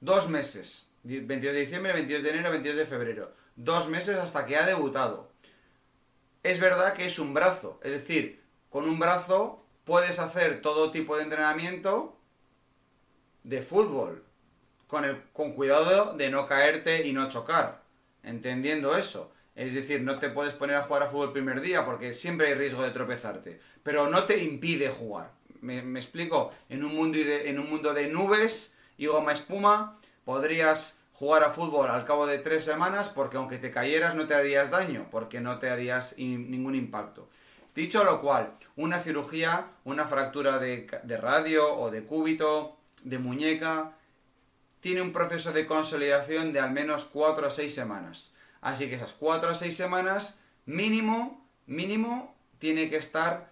Dos 0.00 0.28
meses. 0.28 0.88
22 1.02 1.54
de 1.54 1.60
diciembre, 1.60 1.92
22 1.92 2.22
de 2.22 2.30
enero, 2.30 2.50
22 2.50 2.76
de 2.76 2.86
febrero. 2.86 3.34
Dos 3.56 3.88
meses 3.88 4.16
hasta 4.16 4.46
que 4.46 4.56
ha 4.56 4.64
debutado. 4.64 5.32
Es 6.44 6.60
verdad 6.60 6.94
que 6.94 7.06
es 7.06 7.18
un 7.18 7.34
brazo. 7.34 7.80
Es 7.82 7.92
decir, 7.92 8.44
con 8.70 8.88
un 8.88 8.98
brazo 8.98 9.64
puedes 9.84 10.20
hacer 10.20 10.62
todo 10.62 10.92
tipo 10.92 11.16
de 11.16 11.24
entrenamiento 11.24 12.16
de 13.42 13.62
fútbol. 13.62 14.24
Con, 14.92 15.06
el, 15.06 15.22
con 15.32 15.52
cuidado 15.52 16.12
de 16.18 16.28
no 16.28 16.46
caerte 16.46 17.06
y 17.06 17.14
no 17.14 17.26
chocar. 17.26 17.80
Entendiendo 18.22 18.94
eso. 18.94 19.32
Es 19.54 19.72
decir, 19.72 20.02
no 20.02 20.18
te 20.18 20.28
puedes 20.28 20.52
poner 20.52 20.76
a 20.76 20.82
jugar 20.82 21.04
a 21.04 21.06
fútbol 21.06 21.28
el 21.28 21.32
primer 21.32 21.62
día 21.62 21.86
porque 21.86 22.12
siempre 22.12 22.48
hay 22.48 22.54
riesgo 22.56 22.82
de 22.82 22.90
tropezarte. 22.90 23.58
Pero 23.82 24.10
no 24.10 24.24
te 24.24 24.44
impide 24.44 24.90
jugar. 24.90 25.30
Me, 25.62 25.78
explico. 25.98 26.52
En 26.68 26.84
un, 26.84 26.94
mundo 26.94 27.16
de, 27.16 27.48
en 27.48 27.58
un 27.58 27.70
mundo 27.70 27.94
de 27.94 28.08
nubes 28.08 28.76
y 28.98 29.06
goma 29.06 29.32
espuma, 29.32 29.98
podrías 30.26 31.00
jugar 31.14 31.42
a 31.42 31.48
fútbol 31.48 31.88
al 31.88 32.04
cabo 32.04 32.26
de 32.26 32.40
tres 32.40 32.62
semanas 32.62 33.08
porque 33.08 33.38
aunque 33.38 33.56
te 33.56 33.70
cayeras 33.70 34.14
no 34.14 34.26
te 34.26 34.34
harías 34.34 34.70
daño, 34.70 35.06
porque 35.10 35.40
no 35.40 35.58
te 35.58 35.70
harías 35.70 36.18
ningún 36.18 36.74
impacto. 36.74 37.30
Dicho 37.74 38.04
lo 38.04 38.20
cual, 38.20 38.52
una 38.76 39.00
cirugía, 39.00 39.68
una 39.84 40.04
fractura 40.04 40.58
de, 40.58 40.86
de 41.02 41.16
radio 41.16 41.76
o 41.76 41.90
de 41.90 42.04
cúbito, 42.04 42.76
de 43.04 43.18
muñeca, 43.18 43.94
tiene 44.82 45.00
un 45.00 45.12
proceso 45.12 45.52
de 45.52 45.64
consolidación 45.64 46.52
de 46.52 46.60
al 46.60 46.72
menos 46.72 47.06
cuatro 47.06 47.46
o 47.46 47.50
seis 47.50 47.74
semanas. 47.74 48.34
Así 48.62 48.88
que 48.88 48.94
esas 48.94 49.12
4 49.12 49.50
a 49.50 49.54
6 49.54 49.76
semanas, 49.76 50.40
mínimo, 50.66 51.44
mínimo, 51.66 52.34
tiene 52.58 52.88
que 52.88 52.96
estar 52.96 53.50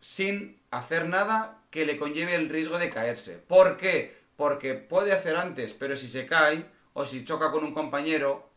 sin 0.00 0.60
hacer 0.70 1.08
nada 1.08 1.58
que 1.70 1.84
le 1.84 1.98
conlleve 1.98 2.36
el 2.36 2.48
riesgo 2.48 2.78
de 2.78 2.90
caerse. 2.90 3.38
¿Por 3.38 3.76
qué? 3.76 4.16
Porque 4.36 4.74
puede 4.74 5.12
hacer 5.12 5.34
antes, 5.34 5.74
pero 5.74 5.96
si 5.96 6.06
se 6.06 6.26
cae 6.26 6.64
o 6.92 7.04
si 7.04 7.24
choca 7.24 7.50
con 7.50 7.64
un 7.64 7.74
compañero, 7.74 8.48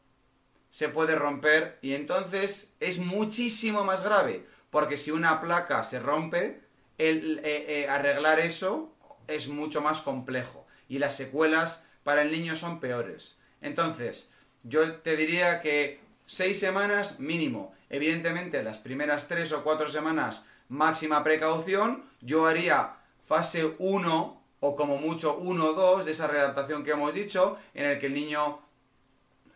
se 0.70 0.90
puede 0.90 1.16
romper 1.16 1.80
y 1.82 1.96
entonces 1.96 2.76
es 2.80 3.00
muchísimo 3.00 3.84
más 3.84 4.04
grave. 4.04 4.46
Porque 4.70 4.96
si 4.96 5.10
una 5.10 5.42
placa 5.42 5.84
se 5.84 6.00
rompe, 6.00 6.62
el, 7.00 7.40
eh, 7.40 7.66
eh, 7.68 7.90
arreglar 7.90 8.40
eso 8.40 8.94
es 9.28 9.48
mucho 9.48 9.82
más 9.82 10.02
complejo 10.02 10.61
y 10.92 11.00
las 11.00 11.16
secuelas 11.16 11.88
para 12.04 12.22
el 12.22 12.34
niño 12.34 12.58
son 12.58 12.82
peores. 12.82 13.38
Entonces, 13.62 14.30
yo 14.64 14.96
te 14.96 15.16
diría 15.16 15.62
que 15.62 16.02
seis 16.26 16.60
semanas 16.60 17.22
mínimo. 17.22 17.74
Evidentemente, 17.90 18.62
las 18.62 18.78
primeras 18.80 19.30
tres 19.30 19.54
o 19.54 19.64
cuatro 19.64 19.88
semanas 19.88 20.50
máxima 20.68 21.24
precaución. 21.24 22.04
Yo 22.20 22.46
haría 22.46 22.96
fase 23.24 23.74
1 23.80 24.42
o 24.60 24.76
como 24.76 24.98
mucho 24.98 25.38
1 25.38 25.66
o 25.66 25.74
2 25.74 26.06
de 26.06 26.12
esa 26.12 26.28
readaptación 26.28 26.84
que 26.84 26.92
hemos 26.92 27.14
dicho, 27.14 27.58
en 27.74 27.86
el 27.86 27.98
que 27.98 28.08
el 28.08 28.14
niño 28.14 28.60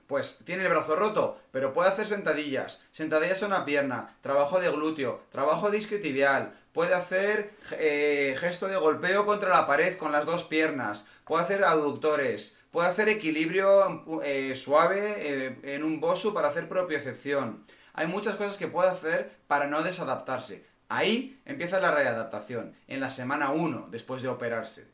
pues 0.07 0.39
tiene 0.45 0.63
el 0.63 0.69
brazo 0.69 0.95
roto, 0.95 1.39
pero 1.51 1.73
puede 1.73 1.89
hacer 1.89 2.07
sentadillas, 2.07 2.83
sentadillas 2.91 3.43
a 3.43 3.47
una 3.47 3.65
pierna, 3.65 4.15
trabajo 4.21 4.61
de 4.61 4.69
glúteo, 4.69 5.23
trabajo 5.31 5.71
de 5.71 5.79
isquiotibial, 5.79 6.53
puede 6.73 6.93
hacer 6.93 7.53
eh, 7.71 8.35
gesto 8.37 8.67
de 8.67 8.75
golpeo 8.75 9.25
contra 9.25 9.49
la 9.49 9.65
pared 9.65 9.97
con 9.97 10.11
las 10.11 10.25
dos 10.25 10.43
piernas, 10.43 11.07
puede 11.25 11.43
hacer 11.43 11.63
aductores, 11.63 12.57
Puede 12.75 12.89
hacer 12.89 13.07
equilibrio 13.07 14.21
eh, 14.25 14.53
suave 14.53 15.15
eh, 15.19 15.59
en 15.63 15.85
un 15.85 16.01
bosu 16.01 16.33
para 16.33 16.49
hacer 16.49 16.67
propiocepción. 16.67 17.65
Hay 17.93 18.05
muchas 18.05 18.35
cosas 18.35 18.57
que 18.57 18.67
puede 18.67 18.89
hacer 18.89 19.31
para 19.47 19.67
no 19.67 19.81
desadaptarse. 19.81 20.65
Ahí 20.89 21.41
empieza 21.45 21.79
la 21.79 21.91
readaptación, 21.91 22.75
en 22.89 22.99
la 22.99 23.09
semana 23.09 23.51
1 23.51 23.87
después 23.91 24.21
de 24.21 24.27
operarse. 24.27 24.89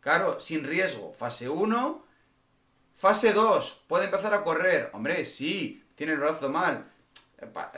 Claro, 0.00 0.40
sin 0.40 0.62
riesgo. 0.62 1.14
Fase 1.14 1.48
1. 1.48 2.04
Fase 2.98 3.32
2. 3.32 3.84
Puede 3.86 4.04
empezar 4.04 4.34
a 4.34 4.44
correr. 4.44 4.90
Hombre, 4.92 5.24
sí, 5.24 5.82
tiene 5.94 6.12
el 6.12 6.18
brazo 6.18 6.50
mal. 6.50 6.90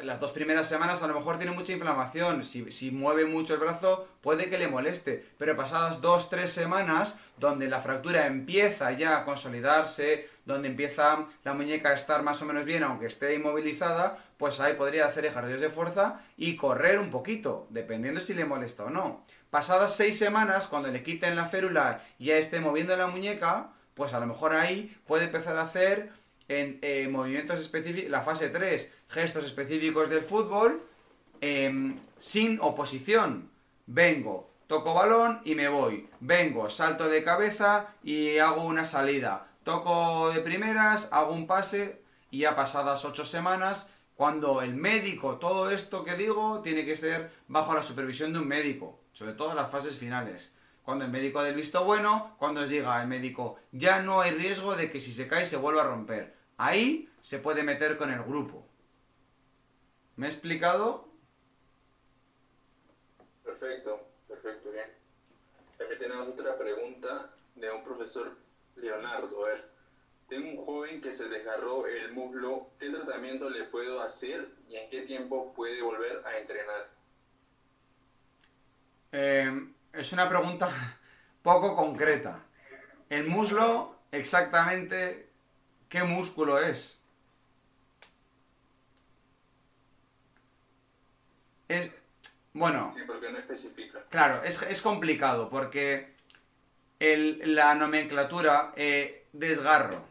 Las 0.03 0.19
dos 0.19 0.33
primeras 0.33 0.69
semanas 0.69 1.05
a 1.05 1.07
lo 1.07 1.15
mejor 1.15 1.39
tiene 1.39 1.55
mucha 1.55 1.73
inflamación. 1.73 2.43
Si, 2.45 2.91
mueve 2.91 3.27
mucho 3.27 3.55
el 3.55 3.61
brazo, 3.61 4.09
puede 4.21 4.51
que 4.51 4.59
le 4.59 4.67
moleste. 4.67 5.25
Pero 5.39 5.57
pasadas 5.57 6.01
dos, 6.01 6.29
tres 6.29 6.53
semanas, 6.53 7.21
donde 7.43 7.67
la 7.69 7.81
fractura 7.81 8.29
empieza 8.29 8.93
ya 8.93 9.17
a 9.17 9.25
consolidarse, 9.25 10.29
donde 10.45 10.69
empieza 10.69 11.27
la 11.43 11.55
muñeca 11.55 11.89
a 11.89 11.95
estar 11.95 12.23
más 12.23 12.41
o 12.41 12.47
menos 12.47 12.65
bien, 12.65 12.85
aunque 12.85 13.07
esté 13.07 13.35
inmovilizada, 13.35 14.17
pues 14.39 14.61
ahí 14.61 14.75
podría 14.75 15.07
hacer 15.07 15.27
ejercicios 15.27 15.61
de 15.61 15.69
fuerza 15.69 16.21
y 16.37 16.55
correr 16.55 17.01
un 17.01 17.11
poquito, 17.11 17.67
dependiendo 17.71 18.21
si 18.21 18.33
le 18.33 18.45
molesta 18.45 18.85
o 18.85 18.91
no. 18.91 19.27
Pasadas 19.51 19.97
seis 19.97 20.17
semanas, 20.17 20.69
cuando 20.69 20.89
le 20.89 21.03
quiten 21.03 21.35
la 21.35 21.47
férula 21.47 22.05
y 22.17 22.27
ya 22.27 22.37
esté 22.37 22.61
moviendo 22.61 22.97
la 22.97 23.09
muñeca, 23.09 23.71
pues 23.95 24.15
a 24.15 24.21
lo 24.21 24.27
mejor 24.27 24.55
ahí 24.55 24.97
puede 25.05 25.25
empezar 25.25 25.57
a 25.59 25.63
hacer 25.63 26.13
eh, 26.49 27.09
movimientos 27.11 27.59
específicos, 27.59 28.09
la 28.09 28.21
fase 28.21 28.51
3, 28.51 28.95
gestos 29.09 29.45
específicos 29.45 30.09
del 30.11 30.23
fútbol, 30.23 30.81
em, 31.41 31.99
sin 32.21 32.61
oposición. 32.61 33.51
Vengo, 33.87 34.52
toco 34.73 34.95
balón 34.95 35.43
y 35.45 35.55
me 35.55 35.69
voy. 35.69 36.09
Vengo, 36.21 36.71
salto 36.71 37.07
de 37.07 37.23
cabeza 37.23 37.89
y 38.03 38.39
hago 38.39 38.65
una 38.65 38.87
salida. 38.87 39.49
Toco 39.65 40.31
de 40.31 40.41
primeras, 40.41 41.11
hago 41.13 41.35
un 41.35 41.47
pase 41.47 42.01
y 42.31 42.39
ya 42.39 42.57
pasadas 42.57 43.05
ocho 43.05 43.27
semanas, 43.27 43.91
cuando 44.15 44.63
el 44.63 44.75
médico, 44.75 45.37
todo 45.37 45.71
esto 45.71 46.05
que 46.05 46.17
digo, 46.17 46.63
tiene 46.63 46.87
que 46.87 46.97
ser 46.97 47.31
bajo 47.49 47.75
la 47.75 47.83
supervisión 47.83 48.33
de 48.33 48.39
un 48.39 48.49
médico, 48.49 48.99
sobre 49.13 49.35
todo 49.35 49.51
en 49.51 49.57
las 49.57 49.71
fases 49.71 49.99
finales. 49.99 50.55
Cuando 50.83 51.05
el 51.05 51.11
médico 51.11 51.43
del 51.43 51.55
visto 51.55 51.85
bueno, 51.85 52.35
cuando 52.39 52.63
os 52.63 52.71
diga 52.71 53.03
el 53.03 53.09
médico, 53.09 53.59
ya 53.73 54.01
no 54.01 54.23
hay 54.23 54.31
riesgo 54.31 54.75
de 54.75 54.91
que 54.91 55.01
si 55.01 55.13
se 55.13 55.29
cae 55.29 55.45
se 55.45 55.59
vuelva 55.59 55.83
a 55.83 55.89
romper. 55.89 56.35
Ahí 56.57 57.11
se 57.21 57.39
puede 57.39 57.63
meter 57.63 57.99
con 57.99 58.11
el 58.11 58.23
grupo. 58.23 58.67
¿Me 60.17 60.29
he 60.29 60.31
explicado? 60.31 61.11
Perfecto, 63.45 64.02
tenemos 66.03 66.29
otra 66.29 66.59
pregunta 66.59 67.31
de 67.55 67.71
un 67.71 67.85
profesor 67.85 68.37
Leonardo. 68.75 69.45
A 69.45 69.49
ver, 69.51 69.71
tengo 70.29 70.51
un 70.51 70.67
joven 70.67 71.01
que 71.01 71.15
se 71.15 71.29
desgarró 71.29 71.87
el 71.87 72.13
muslo. 72.13 72.71
¿Qué 72.81 72.91
tratamiento 72.91 73.49
le 73.49 73.65
puedo 73.65 74.03
hacer 74.03 74.49
y 74.69 74.77
en 74.77 74.91
qué 74.91 75.03
tiempo 75.03 75.53
puede 75.55 75.81
volver 75.81 76.23
a 76.27 76.39
entrenar? 76.39 76.89
Eh, 79.13 79.69
es 79.93 80.13
una 80.13 80.29
pregunta 80.29 80.69
poco 81.43 81.77
concreta. 81.77 82.43
El 83.09 83.29
muslo, 83.29 83.97
exactamente, 84.11 85.29
¿qué 85.89 86.03
músculo 86.03 86.59
es? 86.59 87.01
Es. 91.69 91.95
Bueno. 92.55 92.93
Sí, 92.97 93.03
porque 93.07 93.31
no 93.31 93.39
especifica. 93.39 94.05
Claro, 94.11 94.43
es, 94.45 94.83
complicado 94.83 95.49
porque 95.49 96.13
la 97.01 97.75
nomenclatura 97.75 98.73
eh, 98.77 99.27
desgarro 99.33 100.05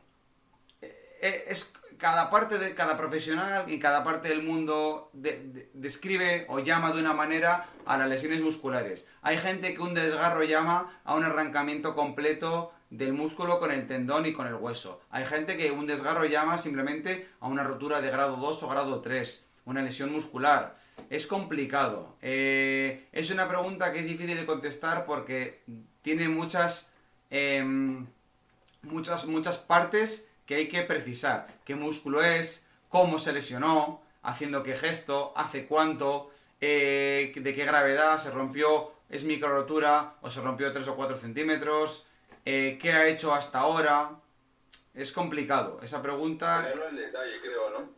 eh, 0.82 1.20
eh, 1.22 1.46
es 1.48 1.74
cada 2.02 2.32
parte 2.32 2.58
de 2.58 2.74
cada 2.74 2.98
profesional 2.98 3.70
y 3.72 3.80
cada 3.80 4.04
parte 4.04 4.30
del 4.30 4.42
mundo 4.42 5.12
describe 5.14 6.48
o 6.50 6.58
llama 6.58 6.92
de 6.92 7.00
una 7.00 7.14
manera 7.14 7.70
a 7.86 7.96
las 7.98 8.10
lesiones 8.10 8.42
musculares. 8.42 9.08
Hay 9.22 9.38
gente 9.38 9.76
que 9.76 9.82
un 9.82 9.94
desgarro 9.94 10.44
llama 10.44 11.00
a 11.04 11.14
un 11.14 11.24
arrancamiento 11.24 11.94
completo 11.94 12.74
del 12.90 13.14
músculo 13.14 13.60
con 13.60 13.72
el 13.72 13.86
tendón 13.86 14.26
y 14.26 14.34
con 14.34 14.48
el 14.48 14.56
hueso. 14.56 15.00
Hay 15.12 15.26
gente 15.26 15.58
que 15.58 15.72
un 15.72 15.86
desgarro 15.86 16.26
llama 16.26 16.58
simplemente 16.58 17.30
a 17.40 17.48
una 17.48 17.64
rotura 17.64 18.02
de 18.02 18.10
grado 18.10 18.36
2 18.36 18.64
o 18.64 18.68
grado 18.68 19.02
3, 19.02 19.48
una 19.66 19.84
lesión 19.84 20.12
muscular. 20.12 20.81
Es 21.10 21.28
complicado. 21.28 22.16
Eh, 22.22 23.08
es 23.12 23.32
una 23.32 23.48
pregunta 23.48 23.92
que 23.92 24.00
es 24.00 24.06
difícil 24.06 24.38
de 24.38 24.46
contestar 24.46 25.06
porque 25.06 25.62
tiene 26.02 26.30
muchas, 26.30 26.92
em, 27.30 28.08
muchas, 28.84 29.26
muchas 29.26 29.58
partes 29.58 30.30
que 30.46 30.56
hay 30.56 30.68
que 30.70 30.82
precisar 30.84 31.48
qué 31.66 31.76
músculo 31.76 32.24
es, 32.24 32.66
cómo 32.90 33.20
se 33.20 33.34
lesionó, 33.34 34.02
haciendo 34.24 34.64
qué 34.64 34.76
gesto, 34.76 35.34
hace 35.36 35.66
cuánto, 35.66 36.32
eh, 36.60 37.34
de 37.36 37.54
qué 37.56 37.66
gravedad 37.66 38.20
se 38.20 38.32
rompió, 38.32 38.92
es 39.10 39.24
micro 39.24 39.50
rotura 39.50 40.16
o 40.22 40.30
se 40.30 40.42
rompió 40.42 40.72
3 40.72 40.88
o 40.88 40.96
4 40.96 41.18
centímetros, 41.18 42.08
eh, 42.46 42.78
qué 42.82 42.94
ha 42.94 43.08
hecho 43.08 43.34
hasta 43.34 43.60
ahora. 43.60 44.12
Es 44.94 45.12
complicado. 45.12 45.80
Esa 45.82 46.02
pregunta... 46.02 46.60
Al 46.60 46.96
detalle, 46.96 47.40
creo, 47.42 47.70
¿no? 47.70 47.90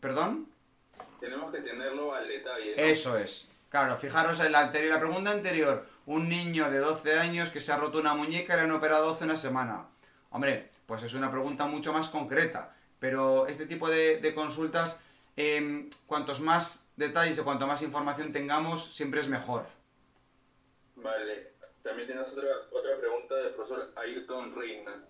¿Perdón? 0.00 0.48
Tenemos 1.20 1.52
que 1.52 1.60
tenerlo 1.60 2.14
al 2.14 2.28
detalle. 2.28 2.90
Eso 2.90 3.18
es. 3.18 3.50
Claro, 3.70 3.96
fijaros 3.98 4.40
en 4.40 4.52
la, 4.52 4.60
anterior, 4.60 4.94
la 4.94 5.00
pregunta 5.00 5.30
anterior. 5.30 5.86
Un 6.06 6.28
niño 6.28 6.70
de 6.70 6.78
12 6.78 7.18
años 7.18 7.50
que 7.50 7.60
se 7.60 7.72
ha 7.72 7.76
roto 7.76 7.98
una 7.98 8.14
muñeca 8.14 8.54
y 8.54 8.56
le 8.56 8.62
han 8.62 8.70
operado 8.72 9.10
hace 9.10 9.24
una 9.24 9.36
semana. 9.36 9.88
Hombre, 10.30 10.68
pues 10.86 11.02
es 11.02 11.14
una 11.14 11.30
pregunta 11.30 11.66
mucho 11.66 11.92
más 11.92 12.08
concreta. 12.08 12.74
Pero 12.98 13.46
este 13.46 13.66
tipo 13.66 13.90
de, 13.90 14.32
consultas, 14.34 15.00
em, 15.36 15.90
cuantos 16.06 16.40
más 16.40 16.88
detalles 16.96 17.38
o 17.38 17.44
cuanto 17.44 17.66
más 17.66 17.82
información 17.82 18.32
tengamos, 18.32 18.94
siempre 18.94 19.20
es 19.20 19.28
mejor. 19.28 19.66
Vale. 20.96 21.52
También 21.82 22.08
tienes 22.08 22.28
otra, 22.28 22.48
otra 22.72 22.98
pregunta 22.98 23.34
del 23.36 23.54
profesor 23.54 23.92
Ayrton 23.96 24.54
Reina. 24.54 25.04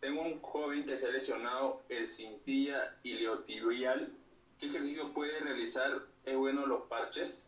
Tengo 0.00 0.22
un 0.22 0.40
joven 0.40 0.84
que 0.84 0.96
se 0.96 1.06
ha 1.06 1.10
lesionado 1.10 1.82
el 1.88 2.08
cintilla 2.08 2.96
iliotibial. 3.02 4.12
¿Qué 4.60 4.66
ejercicio 4.66 5.12
puede 5.14 5.40
realizar? 5.40 6.02
¿Es 6.24 6.36
bueno 6.36 6.66
los 6.66 6.82
parches? 6.82 7.42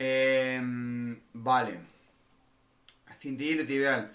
Em, 0.00 1.20
vale. 1.32 1.78
Cintilla 3.16 3.52
iliotibial. 3.52 4.12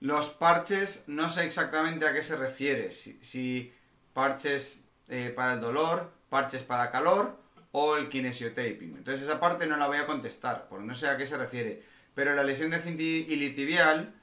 Los 0.00 0.28
parches, 0.28 1.04
no 1.06 1.30
sé 1.30 1.44
exactamente 1.44 2.06
a 2.06 2.12
qué 2.12 2.22
se 2.22 2.36
refiere. 2.36 2.90
Si, 2.90 3.72
parches 4.12 4.84
eh, 5.08 5.32
para 5.34 5.54
el 5.54 5.60
dolor, 5.60 6.12
parches 6.28 6.62
para 6.62 6.90
calor 6.90 7.38
o 7.72 7.96
el 7.96 8.10
kinesiotaping. 8.10 8.98
Entonces 8.98 9.22
esa 9.22 9.40
parte 9.40 9.66
no 9.66 9.78
la 9.78 9.86
voy 9.86 9.96
a 9.96 10.06
contestar, 10.06 10.66
porque 10.68 10.84
no 10.84 10.94
sé 10.94 11.08
a 11.08 11.16
qué 11.16 11.26
se 11.26 11.38
refiere. 11.38 11.82
Pero 12.14 12.34
la 12.34 12.44
lesión 12.44 12.70
de 12.70 12.78
iliotibial 12.86 14.14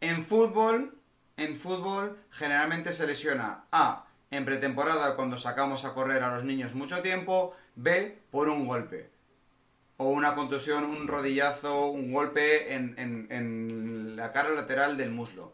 en 0.00 0.24
fútbol, 0.24 0.98
en 1.36 1.54
fútbol 1.54 2.18
generalmente 2.32 2.92
se 2.92 3.06
lesiona 3.06 3.66
A 3.70 4.11
en 4.32 4.44
pretemporada 4.44 5.14
cuando 5.14 5.38
sacamos 5.38 5.84
a 5.84 5.94
correr 5.94 6.24
a 6.24 6.34
los 6.34 6.42
niños 6.42 6.74
mucho 6.74 7.02
tiempo, 7.02 7.54
B 7.76 8.18
por 8.30 8.48
un 8.48 8.66
golpe 8.66 9.10
o 9.98 10.08
una 10.08 10.34
contusión, 10.34 10.84
un 10.84 11.06
rodillazo, 11.06 11.86
un 11.86 12.12
golpe 12.12 12.74
en, 12.74 14.16
la 14.16 14.32
cara 14.32 14.50
lateral 14.50 14.96
del 14.96 15.10
muslo. 15.10 15.52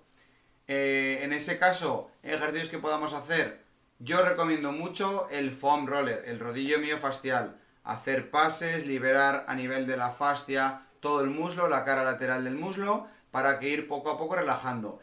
Eh, 0.66 1.20
en 1.22 1.33
ese 1.33 1.59
caso, 1.59 2.11
ejercicios 2.22 2.71
que 2.71 2.79
podamos 2.79 3.13
hacer, 3.13 3.61
yo 3.99 4.25
recomiendo 4.25 4.72
mucho 4.72 5.29
el 5.30 5.50
foam 5.50 5.87
roller, 5.87 6.22
el 6.26 6.41
rodillo 6.41 6.79
miofascial. 6.79 7.57
Hacer 7.84 8.30
pases, 8.30 8.87
liberar 8.87 9.45
a 9.49 9.55
nivel 9.55 9.87
de 9.87 9.96
la 9.96 10.11
fascia 10.11 10.83
todo 11.00 11.21
el 11.21 11.30
muslo, 11.30 11.68
la 11.68 11.84
cara 11.84 12.05
lateral 12.05 12.45
del 12.45 12.55
muslo, 12.55 13.07
para 13.30 13.59
que 13.59 13.68
ir 13.68 13.88
poco 13.88 14.11
a 14.11 14.18
poco 14.18 14.37
relajando. 14.37 15.00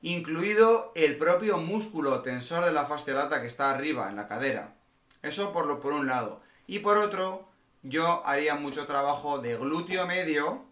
Incluido 0.00 0.92
el 0.94 1.16
propio 1.18 1.58
músculo 1.58 2.22
tensor 2.22 2.64
de 2.64 2.72
la 2.72 2.86
fascia 2.86 3.14
lata 3.14 3.40
que 3.40 3.48
está 3.48 3.70
arriba, 3.70 4.08
en 4.08 4.16
la 4.16 4.28
cadera. 4.28 4.74
Eso 5.22 5.52
por, 5.52 5.66
lo, 5.66 5.80
por 5.80 5.92
un 5.92 6.06
lado. 6.06 6.40
Y 6.66 6.78
por 6.78 6.98
otro, 6.98 7.48
yo 7.82 8.22
haría 8.26 8.54
mucho 8.54 8.86
trabajo 8.86 9.38
de 9.38 9.56
glúteo 9.56 10.06
medio 10.06 10.64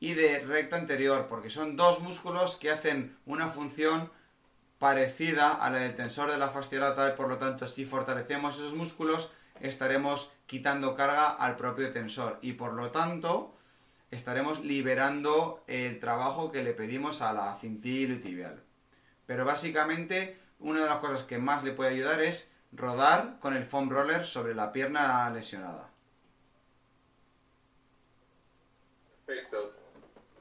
y 0.00 0.14
de 0.14 0.40
recto 0.40 0.76
anterior, 0.76 1.26
porque 1.28 1.50
son 1.50 1.76
dos 1.76 2.00
músculos 2.00 2.56
que 2.56 2.70
hacen 2.70 3.16
una 3.26 3.48
función 3.48 4.10
parecida 4.80 5.52
a 5.52 5.70
la 5.70 5.78
del 5.78 5.94
tensor 5.94 6.30
de 6.30 6.38
la 6.38 6.48
fascia 6.48 6.80
lata 6.80 7.12
y 7.12 7.16
por 7.16 7.28
lo 7.28 7.36
tanto 7.36 7.68
si 7.68 7.84
fortalecemos 7.84 8.56
esos 8.56 8.72
músculos 8.72 9.30
estaremos 9.60 10.32
quitando 10.46 10.96
carga 10.96 11.28
al 11.28 11.56
propio 11.56 11.92
tensor 11.92 12.38
y 12.40 12.54
por 12.54 12.72
lo 12.72 12.90
tanto 12.90 13.54
estaremos 14.10 14.60
liberando 14.64 15.62
el 15.66 15.98
trabajo 15.98 16.50
que 16.50 16.62
le 16.62 16.72
pedimos 16.72 17.22
a 17.22 17.32
la 17.32 17.54
cintilla 17.56 18.20
tibial. 18.20 18.60
Pero 19.26 19.44
básicamente 19.44 20.38
una 20.58 20.80
de 20.80 20.86
las 20.86 20.98
cosas 20.98 21.22
que 21.22 21.38
más 21.38 21.64
le 21.64 21.72
puede 21.72 21.90
ayudar 21.90 22.20
es 22.20 22.54
rodar 22.72 23.38
con 23.40 23.56
el 23.56 23.64
foam 23.64 23.90
roller 23.90 24.24
sobre 24.24 24.54
la 24.54 24.72
pierna 24.72 25.30
lesionada. 25.30 25.90
Perfecto. 29.26 29.72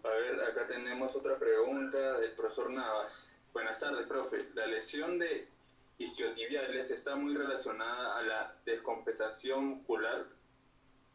A 0.03 0.07
ver, 0.07 0.41
acá 0.43 0.67
tenemos 0.67 1.15
otra 1.15 1.37
pregunta 1.37 2.17
del 2.19 2.31
profesor 2.31 2.69
Navas. 2.71 3.13
Buenas 3.53 3.79
tardes, 3.79 4.07
profe. 4.07 4.47
La 4.55 4.65
lesión 4.65 5.19
de 5.19 5.47
isquiotibiales 5.99 6.89
está 6.89 7.15
muy 7.15 7.35
relacionada 7.35 8.17
a 8.17 8.21
la 8.23 8.55
descompensación 8.65 9.65
muscular. 9.65 10.25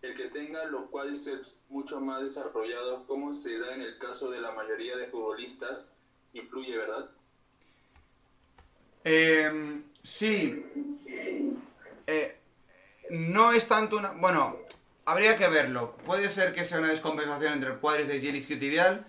El 0.05 0.15
que 0.15 0.29
tenga 0.29 0.65
los 0.67 0.91
cuádriceps 0.91 1.57
mucho 1.69 2.01
más 2.01 2.23
desarrollados, 2.23 3.05
como 3.07 3.35
se 3.35 3.59
da 3.59 3.75
en 3.75 3.83
el 3.83 3.99
caso 3.99 4.31
de 4.31 4.41
la 4.41 4.53
mayoría 4.53 4.97
de 4.97 5.07
futbolistas, 5.07 5.89
influye, 6.33 6.77
¿verdad? 6.77 7.11
Eh, 9.05 9.83
sí. 10.03 10.65
Eh, 12.07 12.37
no 13.11 13.53
es 13.53 13.67
tanto 13.67 13.97
una... 13.97 14.13
Bueno, 14.13 14.59
habría 15.05 15.37
que 15.37 15.49
verlo. 15.49 15.97
Puede 16.05 16.29
ser 16.29 16.55
que 16.55 16.65
sea 16.65 16.79
una 16.79 16.89
descompensación 16.89 17.55
entre 17.55 17.71
el 17.71 17.79
cuádriceps 17.79 18.25
y 18.25 18.29
el 18.29 18.37
isquiotibial. 18.37 19.07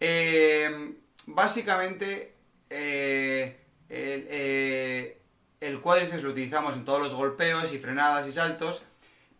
Eh, 0.00 0.94
básicamente, 1.26 2.34
el, 2.70 3.56
eh, 3.88 5.18
el 5.60 5.80
cuádriceps 5.80 6.22
lo 6.22 6.30
utilizamos 6.30 6.76
en 6.76 6.84
todos 6.84 7.00
los 7.00 7.14
golpeos 7.14 7.72
y 7.72 7.78
frenadas 7.78 8.28
y 8.28 8.32
saltos, 8.32 8.84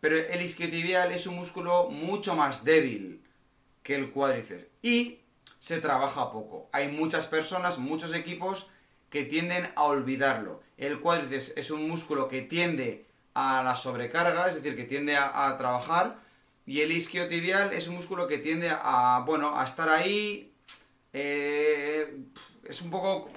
pero 0.07 0.19
el 0.19 0.41
isquiotibial 0.41 1.11
es 1.11 1.27
un 1.27 1.35
músculo 1.35 1.91
mucho 1.91 2.37
más 2.37 2.63
débil 2.63 3.25
que 3.83 3.97
el 3.97 4.09
cuádriceps 4.09 4.69
y 4.81 5.19
se 5.59 5.81
trabaja 5.81 6.31
poco. 6.31 6.69
Hay 6.71 6.93
muchas 6.93 7.27
personas, 7.27 7.79
muchos 7.79 8.15
equipos 8.15 8.69
que 9.11 9.25
tienden 9.25 9.69
a 9.75 9.83
olvidarlo. 9.83 10.63
El 10.77 11.01
cuádriceps 11.01 11.55
es 11.57 11.73
un 11.73 11.89
músculo 11.89 12.29
que 12.29 12.43
tiende 12.43 13.05
a 13.35 13.65
la 13.65 13.75
sobrecarga, 13.75 14.47
es 14.47 14.55
decir, 14.55 14.77
que 14.77 14.85
tiende 14.85 15.17
a, 15.17 15.53
trabajar, 15.59 16.21
y 16.67 16.83
el 16.83 16.93
isquiotibial 16.93 17.73
es 17.73 17.89
un 17.89 17.97
músculo 17.97 18.29
que 18.29 18.39
tiende 18.39 18.71
a, 18.71 19.25
bueno, 19.27 19.59
a 19.59 19.65
estar 19.65 19.89
ahí. 19.89 20.53
eh, 21.13 22.17
es 22.63 22.81
un 22.81 22.91
poco, 22.91 23.29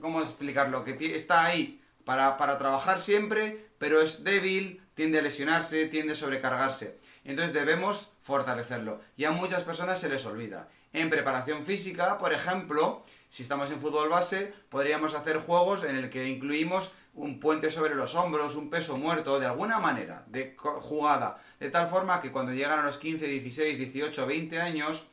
¿cómo 0.00 0.22
explicarlo? 0.22 0.82
Que 0.82 1.14
está 1.14 1.44
ahí 1.44 1.78
para, 2.06 2.38
para 2.38 2.56
trabajar 2.56 3.00
siempre, 3.00 3.66
pero 3.76 4.00
es 4.00 4.24
débil, 4.24 4.80
tiende 4.96 5.18
a 5.18 5.22
lesionarse, 5.22 5.86
tiende 5.86 6.14
a 6.14 6.16
sobrecargarse. 6.16 6.98
Entonces 7.24 7.52
debemos 7.52 8.08
fortalecerlo. 8.22 9.00
Y 9.16 9.24
a 9.24 9.30
muchas 9.30 9.62
personas 9.62 10.00
se 10.00 10.08
les 10.08 10.24
olvida. 10.24 10.68
En 10.92 11.10
preparación 11.10 11.66
física, 11.66 12.18
por 12.18 12.32
ejemplo, 12.32 13.02
si 13.28 13.42
estamos 13.42 13.70
en 13.70 13.80
fútbol 13.80 14.08
base, 14.08 14.54
podríamos 14.70 15.14
hacer 15.14 15.36
juegos 15.36 15.84
en 15.84 15.96
el 15.96 16.08
que 16.08 16.26
incluimos 16.26 16.92
un 17.12 17.40
puente 17.40 17.70
sobre 17.70 17.94
los 17.94 18.14
hombros, 18.14 18.56
un 18.56 18.70
peso 18.70 18.96
muerto, 18.96 19.38
de 19.38 19.46
alguna 19.46 19.78
manera, 19.78 20.24
de 20.28 20.56
jugada. 20.56 21.42
De 21.60 21.70
tal 21.70 21.88
forma 21.88 22.22
que 22.22 22.32
cuando 22.32 22.52
llegan 22.52 22.78
a 22.78 22.84
los 22.84 22.96
15, 22.96 23.26
16, 23.26 23.78
18, 23.78 24.26
20 24.26 24.60
años, 24.60 25.04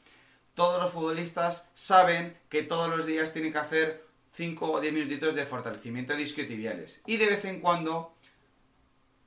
todos 0.54 0.82
los 0.82 0.92
futbolistas 0.92 1.70
saben 1.74 2.38
que 2.48 2.64
todos 2.64 2.90
los 2.96 3.06
días 3.06 3.34
tienen 3.34 3.52
que 3.52 3.60
hacer 3.60 4.06
5 4.32 4.72
o 4.72 4.80
10 4.80 4.94
minutitos 4.94 5.36
de 5.36 5.46
fortalecimiento 5.46 6.16
de 6.16 6.22
isquiotibiales. 6.22 7.02
Y 7.06 7.18
de 7.18 7.28
vez 7.28 7.44
en 7.46 7.60
cuando 7.60 8.13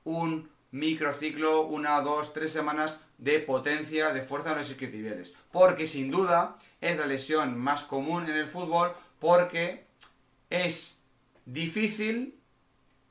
un 0.07 0.49
microciclo, 0.71 1.61
una, 1.63 1.99
dos, 2.01 2.33
tres 2.33 2.51
semanas 2.53 3.01
de 3.17 3.39
potencia, 3.39 4.13
de 4.13 4.21
fuerza 4.21 4.51
en 4.51 4.59
los 4.59 4.69
isquiotibiales. 4.69 5.35
Porque 5.51 5.85
sin 5.85 6.09
duda 6.11 6.57
es 6.79 6.97
la 6.97 7.05
lesión 7.05 7.57
más 7.57 7.83
común 7.83 8.23
en 8.29 8.35
el 8.35 8.47
fútbol 8.47 8.93
porque 9.19 9.85
es 10.49 11.01
difícil 11.45 12.39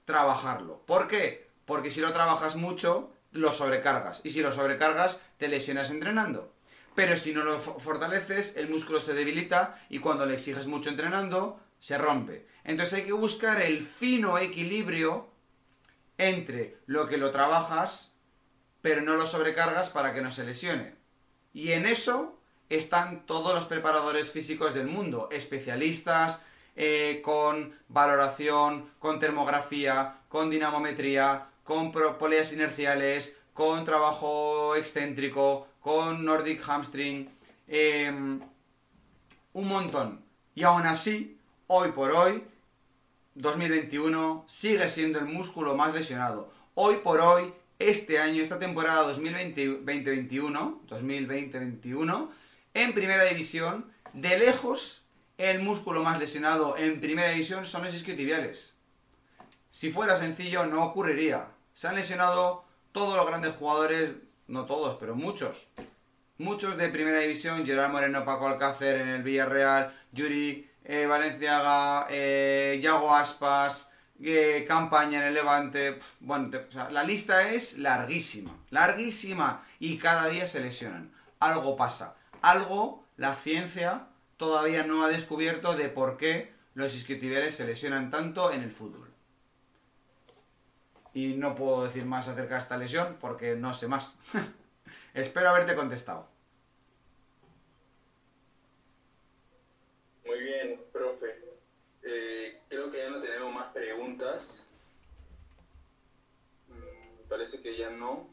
trabajarlo. 0.07 0.83
¿Por 0.87 1.07
qué? 1.09 1.49
Porque 1.67 1.91
si 1.91 2.01
lo 2.01 2.13
trabajas 2.13 2.57
mucho, 2.57 3.13
lo 3.33 3.53
sobrecargas. 3.53 4.21
Y 4.25 4.31
si 4.31 4.41
lo 4.41 4.53
sobrecargas, 4.53 5.21
te 5.37 5.49
lesionas 5.49 5.91
entrenando. 5.91 6.53
Pero 6.95 7.17
si 7.17 7.35
no 7.35 7.45
lo 7.45 7.61
fo- 7.61 7.79
fortaleces, 7.79 8.57
el 8.57 8.71
músculo 8.71 9.01
se 9.01 9.13
debilita 9.13 9.85
y 9.91 9.99
cuando 9.99 10.25
le 10.25 10.35
exiges 10.35 10.67
mucho 10.67 10.89
entrenando, 10.89 11.61
se 11.79 11.99
rompe. 11.99 12.47
Entonces 12.65 13.01
hay 13.01 13.05
que 13.05 13.13
buscar 13.13 13.61
el 13.61 13.83
fino 13.83 14.39
equilibrio 14.39 15.29
entre 16.19 16.79
lo 16.87 17.07
que 17.07 17.19
lo 17.19 17.31
trabajas, 17.31 18.13
pero 18.83 19.03
no 19.03 19.17
lo 19.17 19.27
sobrecargas 19.27 19.91
para 19.91 20.15
que 20.15 20.23
no 20.23 20.31
se 20.31 20.45
lesione. 20.45 20.95
Y 21.53 21.73
en 21.73 21.87
eso 21.87 22.39
están 22.69 23.27
todos 23.27 23.55
los 23.55 23.67
preparadores 23.67 24.31
físicos 24.31 24.75
del 24.75 24.87
mundo, 24.87 25.29
especialistas 25.31 26.43
eh, 26.75 27.23
con 27.25 27.75
valoración, 27.89 28.91
con 28.99 29.19
termografía, 29.19 30.19
con 30.29 30.51
dinamometría, 30.51 31.47
con 31.65 31.91
poleas 31.91 32.53
inerciales, 32.53 33.37
con 33.55 33.85
trabajo 33.87 34.77
excéntrico, 34.77 35.69
con 35.81 36.25
Nordic 36.25 36.61
hamstring, 36.69 37.31
em, 37.67 38.41
un 39.55 39.69
montón. 39.69 40.25
Y 40.55 40.65
aún 40.65 40.87
así, 40.87 41.41
hoy 41.67 41.93
por 41.93 42.11
hoy, 42.11 42.45
2021 43.37 44.45
sigue 44.49 44.89
siendo 44.89 45.19
el 45.19 45.27
músculo 45.27 45.77
más 45.77 45.95
lesionado. 45.95 46.51
Hoy 46.75 46.97
por 47.05 47.21
hoy, 47.21 47.53
este 47.79 48.19
año, 48.19 48.43
esta 48.43 48.59
temporada 48.59 49.13
2020-2021, 49.13 50.81
2020-2021, 50.89 52.31
en 52.73 52.95
primera 52.95 53.25
división, 53.25 53.93
de 54.15 54.39
lejos, 54.39 55.03
el 55.37 55.61
músculo 55.61 56.03
más 56.03 56.19
lesionado 56.19 56.79
en 56.79 56.99
primera 56.99 57.29
división 57.29 57.67
son 57.67 57.85
los 57.85 57.95
isquiotibiales. 57.95 58.75
Si 59.71 59.91
fuera 59.91 60.17
sencillo, 60.17 60.65
no 60.65 60.83
ocurriría. 60.85 61.49
Se 61.75 61.89
han 61.89 61.97
lesionado 61.97 62.65
todos 62.93 63.17
los 63.19 63.27
grandes 63.27 63.55
jugadores, 63.55 64.15
no 64.49 64.65
todos, 64.65 64.97
pero 64.99 65.15
muchos. 65.15 65.69
Muchos 66.39 66.79
de 66.79 66.89
primera 66.89 67.19
división, 67.19 67.67
Gerard 67.67 67.93
Moreno, 67.93 68.25
Paco 68.25 68.47
Alcácer 68.47 68.99
en 68.99 69.09
el 69.09 69.23
Villarreal, 69.23 69.95
Yuri 70.13 70.71
eh, 70.87 71.07
Valenciaga, 71.07 72.07
eh, 72.11 72.79
Yago 72.81 73.15
Aspas, 73.15 73.91
eh, 74.23 74.65
Campaña 74.67 75.21
en 75.21 75.27
el 75.27 75.35
Levante. 75.35 75.99
bueno, 76.21 76.51
la 76.91 77.03
lista 77.03 77.51
es 77.51 77.79
larguísima, 77.79 78.57
larguísima. 78.71 79.67
Y 79.79 79.99
cada 79.99 80.29
día 80.29 80.47
se 80.47 80.61
lesionan. 80.61 81.13
Algo 81.41 81.77
pasa. 81.77 82.17
Algo 82.41 83.05
la 83.17 83.35
ciencia 83.35 84.07
todavía 84.37 84.85
no 84.85 85.05
ha 85.05 85.09
descubierto 85.09 85.75
de 85.75 85.89
por 85.89 86.17
qué 86.17 86.53
los 86.75 86.95
isquiotibiales 86.95 87.55
se 87.55 87.67
lesionan 87.67 88.11
tanto 88.11 88.53
en 88.53 88.63
el 88.63 88.71
fútbol. 88.71 89.11
Y 91.13 91.35
no 91.35 91.55
puedo 91.55 91.85
decir 91.85 92.05
más 92.05 92.29
acerca 92.29 92.55
de 92.55 92.61
esta 92.61 92.77
lesión 92.77 93.17
porque 93.21 93.57
no 93.57 93.73
sé 93.73 93.89
más. 93.89 94.17
Espero 95.15 95.49
haberte 95.49 95.75
contestado. 95.75 96.29
Muy 100.27 100.41
bien, 100.43 100.81
profe. 100.93 101.39
Eh, 102.03 102.61
creo 102.91 102.93
que 102.93 102.99
ya 102.99 103.11
no 103.11 103.21
tenemos 103.23 103.55
más 103.55 103.73
preguntas. 103.73 104.63
Mm, 106.69 107.29
parece 107.29 107.61
que 107.63 107.77
ya 107.77 107.91
no. 107.91 108.29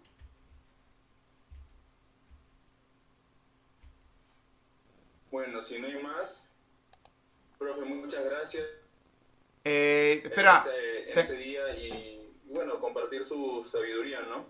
Bueno, 5.31 5.63
si 5.63 5.79
no 5.79 5.87
hay 5.87 6.01
más, 6.03 6.43
profe, 7.57 7.81
muchas 7.81 8.23
gracias. 8.25 8.65
Eh, 9.65 10.21
en 10.23 10.29
espera, 10.29 10.57
este, 10.67 11.07
en 11.09 11.13
te- 11.13 11.19
este 11.21 11.33
día 11.35 11.69
y 11.75 12.31
bueno, 12.45 12.79
compartir 12.79 13.25
su 13.27 13.67
sabiduría, 13.71 14.21
¿no? 14.21 14.45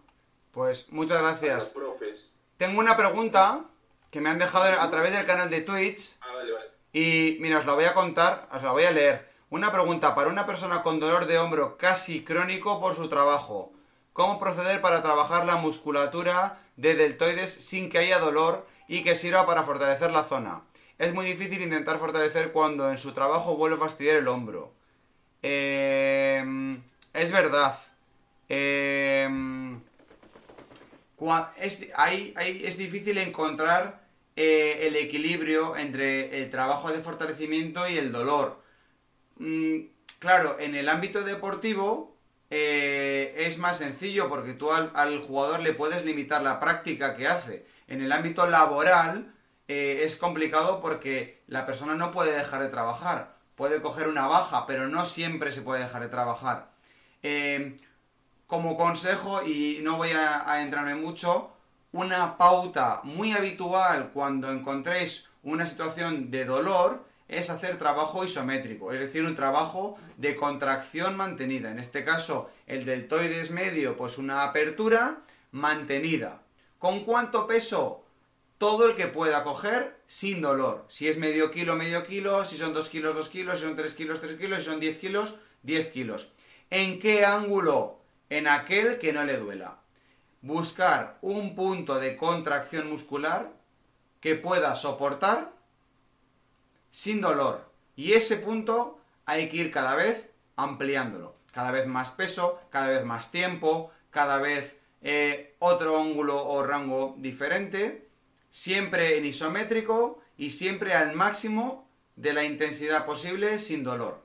pues 0.52 0.92
muchas 0.92 1.20
gracias. 1.22 1.70
profes. 1.72 2.30
Tengo 2.58 2.80
una 2.80 2.96
pregunta 2.96 3.66
que 4.12 4.22
me 4.22 4.30
han 4.30 4.38
dejado 4.38 4.80
a 4.80 4.92
través 4.92 5.12
del 5.14 5.26
canal 5.26 5.50
de 5.50 5.62
Twitch 5.62 6.18
Ah, 6.22 6.34
vale, 6.36 6.52
vale. 6.52 6.70
y 6.92 7.38
mira, 7.40 7.58
os 7.58 7.66
la 7.66 7.74
voy 7.74 7.86
a 7.86 7.94
contar, 7.96 8.48
os 8.52 8.62
la 8.62 8.72
voy 8.72 8.84
a 8.84 8.92
leer. 8.92 9.33
Una 9.54 9.72
pregunta 9.72 10.16
para 10.16 10.32
una 10.32 10.48
persona 10.48 10.82
con 10.82 11.00
dolor 11.00 11.28
de 11.28 11.38
hombro 11.38 11.78
casi 11.78 12.24
crónico 12.24 12.82
por 12.82 12.96
su 12.96 13.08
trabajo. 13.08 13.72
¿Cómo 14.12 14.40
proceder 14.40 14.82
para 14.82 15.04
trabajar 15.04 15.46
la 15.46 15.58
musculatura 15.58 16.58
de 16.76 16.96
deltoides 16.96 17.54
sin 17.54 17.92
que 17.92 18.00
haya 18.00 18.18
dolor 18.18 18.66
y 18.88 19.04
que 19.04 19.16
sirva 19.16 19.46
para 19.46 19.62
fortalecer 19.62 20.10
la 20.10 20.24
zona? 20.24 20.64
Es 20.98 21.14
muy 21.14 21.28
difícil 21.28 21.62
intentar 21.62 22.00
fortalecer 22.00 22.52
cuando 22.52 22.90
en 22.90 22.98
su 22.98 23.12
trabajo 23.12 23.56
vuelve 23.56 23.76
a 23.76 23.80
fastidiar 23.80 24.18
el 24.18 24.28
hombro. 24.28 24.74
Eh, 25.44 26.80
es 27.14 27.32
verdad. 27.32 27.78
Hay- 31.96 32.64
es 32.66 32.78
difícil 32.80 33.20
encontrar 33.20 34.02
eh, 34.36 34.88
el 34.88 34.96
equilibrio 34.96 35.78
entre 35.78 36.42
el 36.42 36.50
trabajo 36.50 36.92
de 36.92 37.04
fortalecimiento 37.04 37.88
y 37.88 38.00
el 38.00 38.12
dolor. 38.12 38.63
Mm, 39.44 39.90
claro, 40.20 40.58
en 40.60 40.74
el 40.74 40.88
ámbito 40.88 41.22
deportivo 41.22 42.16
eh, 42.50 43.36
es 43.40 43.58
más 43.58 43.78
sencillo 43.78 44.30
porque 44.30 44.54
tú 44.54 44.72
al, 44.72 45.20
jugador 45.20 45.60
le 45.60 45.74
puedes 45.74 46.06
limitar 46.06 46.42
la 46.42 46.62
práctica 46.62 47.18
que 47.18 47.28
hace. 47.28 47.66
En 47.90 48.02
el 48.02 48.14
ámbito 48.14 48.48
laboral 48.48 49.34
eh, 49.68 50.04
es 50.04 50.16
complicado 50.16 50.80
porque 50.82 51.42
la 51.48 51.66
persona 51.66 51.96
no 51.96 52.14
puede 52.14 52.32
dejar 52.38 52.62
de 52.62 52.70
trabajar. 52.70 53.36
Puede 53.56 53.82
coger 53.82 54.08
una 54.08 54.28
baja, 54.28 54.66
pero 54.66 54.88
no 54.88 55.06
siempre 55.06 55.52
se 55.52 55.62
puede 55.62 55.84
dejar 55.84 56.04
de 56.04 56.10
trabajar. 56.10 56.70
Eh, 57.22 57.76
como 58.48 58.78
consejo, 58.78 59.44
y 59.44 59.80
no 59.82 59.98
voy 59.98 60.12
a, 60.12 60.50
a 60.50 60.64
entrarme 60.64 60.96
mucho, 60.96 61.52
una 61.92 62.38
pauta 62.38 63.02
muy 63.04 63.34
habitual 63.34 64.12
cuando 64.14 64.52
encontréis 64.52 65.30
una 65.44 65.68
situación 65.68 66.32
de 66.32 66.46
dolor 66.46 67.13
es 67.38 67.50
hacer 67.50 67.78
trabajo 67.78 68.24
isométrico, 68.24 68.92
es 68.92 69.00
decir, 69.00 69.24
un 69.26 69.36
trabajo 69.36 69.98
de 70.18 70.36
contracción 70.36 71.16
mantenida. 71.18 71.72
En 71.72 71.80
este 71.80 72.04
caso, 72.04 72.50
el 72.68 72.86
deltoides 72.86 73.52
medio, 73.52 73.98
pues 73.98 74.18
una 74.18 74.44
apertura 74.44 75.22
mantenida, 75.52 76.44
¿Con 76.84 77.06
cuánto 77.06 77.48
peso? 77.48 78.04
Todo 78.58 78.90
el 78.90 78.96
que 78.98 79.08
pueda 79.08 79.46
coger 79.46 79.96
sin 80.06 80.42
dolor. 80.42 80.86
Si 80.90 81.08
es 81.08 81.18
medio 81.18 81.50
kilo, 81.50 81.78
medio 81.78 82.06
kilo, 82.06 82.44
si 82.44 82.58
son 82.58 82.74
dos 82.74 82.90
kilos, 82.90 83.16
dos 83.16 83.30
kilos, 83.30 83.60
si 83.60 83.66
son 83.66 83.78
tres 83.78 83.94
kilos, 83.94 84.20
tres 84.20 84.38
kilos, 84.38 84.60
si 84.60 84.66
son 84.66 84.82
10 84.82 84.98
kilos, 84.98 85.36
10 85.62 85.88
kilos. 85.88 86.34
¿En 86.70 87.00
qué 87.00 87.24
ángulo? 87.24 88.02
En 88.30 88.50
aquel 88.50 89.00
que 89.00 89.14
no 89.14 89.24
le 89.24 89.38
duela. 89.38 89.78
Buscar 90.42 91.20
un 91.22 91.56
punto 91.56 92.02
de 92.02 92.18
contracción 92.18 92.90
muscular 92.90 93.54
que 94.20 94.36
pueda 94.36 94.76
soportar 94.76 95.53
sin 96.94 97.22
dolor. 97.22 97.68
Y 97.96 98.14
ese 98.14 98.38
punto 98.38 99.00
hay 99.26 99.50
que 99.50 99.58
ir 99.58 99.72
cada 99.72 99.96
vez 99.96 100.30
ampliándolo. 100.56 101.36
Cada 101.52 101.72
vez 101.72 101.88
más 101.88 102.12
peso, 102.12 102.62
cada 102.70 102.88
vez 102.88 103.04
más 103.04 103.32
tiempo, 103.32 103.92
cada 104.12 104.38
vez 104.38 104.78
eh, 105.02 105.56
otro 105.58 106.00
ángulo 106.00 106.48
o 106.48 106.64
rango 106.64 107.16
diferente, 107.18 108.08
siempre 108.52 109.18
en 109.18 109.26
isométrico 109.26 110.22
y 110.38 110.52
siempre 110.52 110.94
al 110.94 111.14
máximo 111.16 111.88
de 112.16 112.34
la 112.34 112.44
intensidad 112.44 113.06
posible 113.06 113.58
sin 113.58 113.84
dolor. 113.84 114.24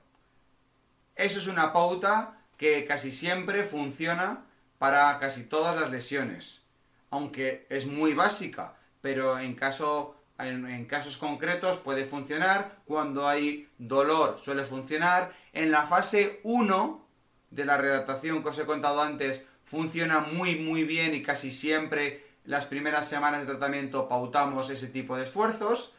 Eso 1.17 1.39
es 1.39 1.47
una 1.47 1.73
pauta 1.73 2.39
que 2.59 2.85
casi 2.85 3.13
siempre 3.13 3.65
funciona 3.65 4.45
para 4.77 5.19
casi 5.19 5.45
todas 5.45 5.75
las 5.75 5.91
lesiones, 5.91 6.65
aunque 7.11 7.67
es 7.71 7.87
muy 7.87 8.13
básica, 8.13 8.77
pero 9.01 9.39
en 9.39 9.55
caso 9.55 10.18
en, 10.39 10.85
casos 10.87 11.17
concretos 11.17 11.79
puede 11.79 12.05
funcionar, 12.05 12.77
cuando 12.85 13.29
hay 13.29 13.69
dolor 13.79 14.39
suele 14.43 14.65
funcionar. 14.65 15.33
En 15.53 15.71
la 15.71 15.87
fase 15.87 16.41
1 16.45 17.07
de 17.51 17.65
la 17.65 17.77
redactación 17.77 18.43
que 18.43 18.51
os 18.51 18.59
he 18.59 18.67
contado 18.67 19.03
antes 19.03 19.45
funciona 19.65 20.21
muy 20.21 20.57
muy 20.57 20.85
bien 20.85 21.15
y 21.15 21.23
casi 21.23 21.51
siempre 21.51 22.25
las 22.45 22.67
primeras 22.67 23.09
semanas 23.09 23.41
de 23.41 23.47
tratamiento 23.47 24.09
pautamos 24.09 24.71
ese 24.71 24.87
tipo 24.87 25.17
de 25.17 25.25
esfuerzos. 25.25 25.93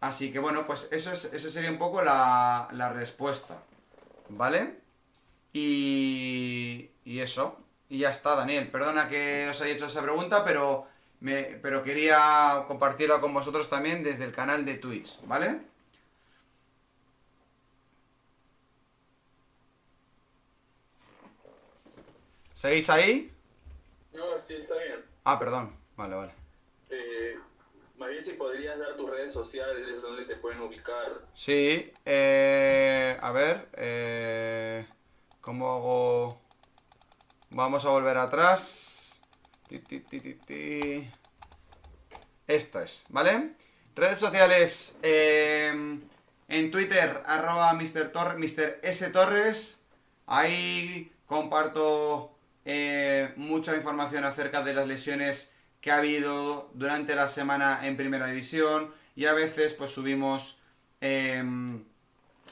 Así 0.00 0.30
que 0.30 0.38
bueno, 0.38 0.64
pues 0.66 0.88
eso, 0.92 1.12
es, 1.12 1.24
eso 1.32 1.48
sería 1.48 1.70
un 1.70 1.78
poco 1.78 2.02
la, 2.02 2.68
la 2.72 2.92
respuesta. 2.92 3.56
¿Vale? 4.28 4.78
Y, 5.52 6.90
y 7.04 7.20
eso. 7.20 7.58
Y 7.88 7.98
ya 7.98 8.10
está, 8.10 8.34
Daniel. 8.34 8.68
Perdona 8.70 9.08
que 9.08 9.48
os 9.48 9.60
haya 9.60 9.74
hecho 9.74 9.86
esa 9.86 10.02
pregunta, 10.02 10.44
pero 10.44 10.86
pero 11.62 11.82
quería 11.82 12.64
compartirlo 12.66 13.20
con 13.20 13.34
vosotros 13.34 13.68
también 13.68 14.02
desde 14.02 14.24
el 14.24 14.32
canal 14.32 14.64
de 14.64 14.74
Twitch, 14.74 15.20
¿vale? 15.26 15.60
¿Seguís 22.52 22.88
ahí? 22.88 23.32
No, 24.14 24.24
sí, 24.46 24.54
está 24.54 24.74
bien. 24.74 25.04
Ah, 25.24 25.38
perdón. 25.38 25.76
Vale, 25.96 26.14
vale. 26.14 26.32
Eh, 26.90 27.36
si 28.24 28.32
podrías 28.32 28.78
dar 28.78 28.96
tus 28.96 29.08
redes 29.08 29.32
sociales 29.32 30.02
donde 30.02 30.24
te 30.24 30.36
pueden 30.36 30.60
ubicar. 30.60 31.22
Sí, 31.34 31.92
eh, 32.04 33.16
a 33.20 33.30
ver, 33.30 33.68
eh, 33.74 34.86
¿cómo 35.40 35.70
hago? 35.70 36.40
Vamos 37.50 37.84
a 37.84 37.90
volver 37.90 38.18
atrás. 38.18 39.05
Esto 42.46 42.80
es, 42.80 43.04
¿vale? 43.08 43.50
Redes 43.96 44.18
sociales 44.18 44.98
em, 45.02 46.00
en 46.48 46.70
Twitter, 46.70 47.22
arroba 47.26 47.72
Mr. 47.72 48.78
S. 48.82 49.10
Torres. 49.10 49.80
Ahí 50.26 51.12
comparto 51.26 52.36
eh, 52.64 53.32
mucha 53.36 53.74
información 53.74 54.24
acerca 54.24 54.62
de 54.62 54.74
las 54.74 54.86
lesiones 54.86 55.52
que 55.80 55.90
ha 55.90 55.96
habido 55.96 56.70
durante 56.74 57.14
la 57.14 57.28
semana 57.28 57.80
en 57.84 57.96
Primera 57.96 58.26
División. 58.26 58.94
Y 59.16 59.26
a 59.26 59.32
veces 59.32 59.72
pues 59.72 59.90
subimos 59.90 60.60
em, 61.00 61.82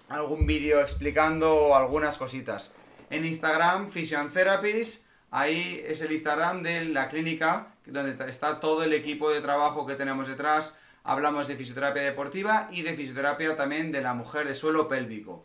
algún 0.08 0.46
vídeo 0.46 0.80
explicando 0.80 1.76
algunas 1.76 2.18
cositas. 2.18 2.72
En 3.10 3.24
Instagram, 3.24 3.90
Physian 3.90 4.30
Therapies 4.30 5.03
Ahí 5.36 5.82
es 5.84 6.00
el 6.00 6.12
Instagram 6.12 6.62
de 6.62 6.84
la 6.84 7.08
clínica, 7.08 7.74
donde 7.86 8.30
está 8.30 8.60
todo 8.60 8.84
el 8.84 8.92
equipo 8.92 9.32
de 9.32 9.40
trabajo 9.40 9.84
que 9.84 9.96
tenemos 9.96 10.28
detrás. 10.28 10.76
Hablamos 11.02 11.48
de 11.48 11.56
fisioterapia 11.56 12.02
deportiva 12.02 12.68
y 12.70 12.82
de 12.82 12.94
fisioterapia 12.94 13.56
también 13.56 13.90
de 13.90 14.00
la 14.00 14.14
mujer 14.14 14.46
de 14.46 14.54
suelo 14.54 14.86
pélvico. 14.86 15.44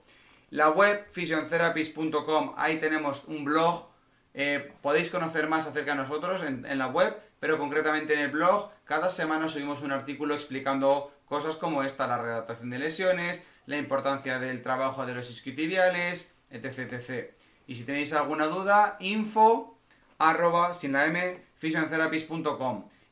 La 0.51 0.69
web 0.69 1.07
physiotherapies.com, 1.11 2.53
ahí 2.55 2.77
tenemos 2.77 3.23
un 3.25 3.43
blog. 3.43 3.87
Eh, 4.35 4.73
podéis 4.83 5.09
conocer 5.09 5.47
más 5.47 5.65
acerca 5.65 5.93
de 5.93 5.97
nosotros 5.97 6.43
en, 6.43 6.77
la 6.77 6.85
web, 6.85 7.19
pero 7.39 7.57
concretamente 7.57 8.13
en 8.13 8.19
el 8.19 8.29
blog, 8.29 8.69
cada 8.83 9.09
semana 9.09 9.47
subimos 9.47 9.81
un 9.81 9.91
artículo 9.91 10.35
explicando 10.35 11.11
cosas 11.25 11.55
como 11.55 11.81
esta, 11.81 12.05
la 12.05 12.21
redactación 12.21 12.69
de 12.69 12.77
lesiones, 12.77 13.43
la 13.65 13.77
importancia 13.77 14.37
del 14.37 14.61
trabajo 14.61 15.07
de 15.07 15.15
los 15.15 15.31
isquiotibiales, 15.31 16.35
etc. 16.51 17.31
Y 17.65 17.73
si 17.73 17.85
tenéis 17.85 18.13
alguna 18.13 18.45
duda, 18.45 18.95
info 18.99 19.78
arroba 20.19 20.73
sin 20.73 20.91
la 20.91 21.05
m 21.07 21.41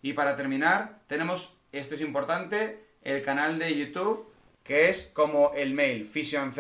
Y 0.01 0.13
para 0.13 0.37
terminar, 0.37 0.99
tenemos, 1.07 1.57
esto 1.71 1.95
es 1.95 2.01
importante, 2.01 2.85
el 3.01 3.21
canal 3.21 3.57
de 3.57 3.75
YouTube, 3.75 4.31
que 4.63 4.89
es 4.89 5.09
como 5.13 5.53
el 5.55 5.73
mail, 5.73 6.05
Fission 6.05 6.53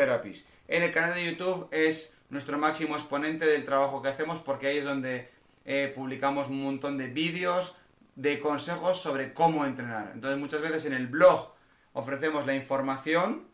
En 0.67 0.83
el 0.83 0.91
canal 0.91 1.13
de 1.13 1.25
YouTube 1.25 1.67
es 1.71 2.17
nuestro 2.29 2.57
máximo 2.57 2.95
exponente 2.95 3.45
del 3.45 3.63
trabajo 3.63 4.01
que 4.01 4.09
hacemos 4.09 4.39
porque 4.39 4.67
ahí 4.67 4.77
es 4.77 4.85
donde 4.85 5.29
eh, 5.65 5.91
publicamos 5.93 6.47
un 6.49 6.63
montón 6.63 6.97
de 6.97 7.07
vídeos, 7.07 7.77
de 8.15 8.39
consejos 8.39 9.01
sobre 9.01 9.33
cómo 9.33 9.65
entrenar. 9.65 10.11
Entonces 10.13 10.39
muchas 10.39 10.61
veces 10.61 10.85
en 10.85 10.93
el 10.93 11.07
blog 11.07 11.53
ofrecemos 11.93 12.45
la 12.45 12.55
información, 12.55 13.47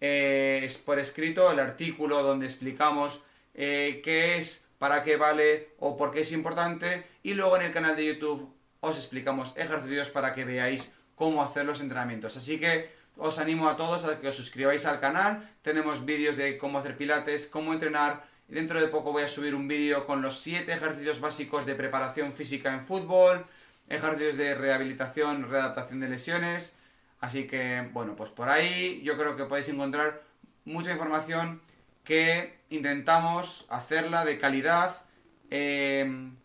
eh, 0.00 0.60
es 0.62 0.78
por 0.78 0.98
escrito, 0.98 1.50
el 1.50 1.58
artículo 1.58 2.22
donde 2.22 2.46
explicamos 2.46 3.24
eh, 3.54 4.00
qué 4.02 4.38
es 4.38 4.67
para 4.78 5.02
qué 5.02 5.16
vale 5.16 5.74
o 5.78 5.96
por 5.96 6.12
qué 6.12 6.20
es 6.20 6.32
importante 6.32 7.06
y 7.22 7.34
luego 7.34 7.56
en 7.56 7.62
el 7.62 7.72
canal 7.72 7.96
de 7.96 8.06
YouTube 8.06 8.54
os 8.80 8.96
explicamos 8.96 9.52
ejercicios 9.56 10.08
para 10.08 10.34
que 10.34 10.44
veáis 10.44 10.94
cómo 11.14 11.42
hacer 11.42 11.64
los 11.64 11.80
entrenamientos. 11.80 12.36
Así 12.36 12.60
que 12.60 12.90
os 13.16 13.38
animo 13.40 13.68
a 13.68 13.76
todos 13.76 14.04
a 14.04 14.20
que 14.20 14.28
os 14.28 14.36
suscribáis 14.36 14.86
al 14.86 15.00
canal. 15.00 15.50
Tenemos 15.62 16.04
vídeos 16.04 16.36
de 16.36 16.56
cómo 16.56 16.78
hacer 16.78 16.96
pilates, 16.96 17.46
cómo 17.46 17.72
entrenar. 17.72 18.24
Y 18.48 18.54
dentro 18.54 18.80
de 18.80 18.86
poco 18.86 19.12
voy 19.12 19.24
a 19.24 19.28
subir 19.28 19.54
un 19.54 19.66
vídeo 19.66 20.06
con 20.06 20.22
los 20.22 20.38
7 20.38 20.72
ejercicios 20.72 21.20
básicos 21.20 21.66
de 21.66 21.74
preparación 21.74 22.32
física 22.32 22.72
en 22.72 22.84
fútbol, 22.84 23.46
ejercicios 23.88 24.36
de 24.36 24.54
rehabilitación, 24.54 25.50
readaptación 25.50 26.00
de 26.00 26.08
lesiones. 26.08 26.76
Así 27.20 27.48
que, 27.48 27.88
bueno, 27.92 28.14
pues 28.14 28.30
por 28.30 28.48
ahí 28.48 29.02
yo 29.02 29.18
creo 29.18 29.36
que 29.36 29.44
podéis 29.44 29.68
encontrar 29.68 30.22
mucha 30.64 30.92
información 30.92 31.60
que 32.04 32.57
intentamos 32.70 33.66
hacerla 33.68 34.24
de 34.24 34.38
calidad, 34.38 35.02
em, 35.50 36.36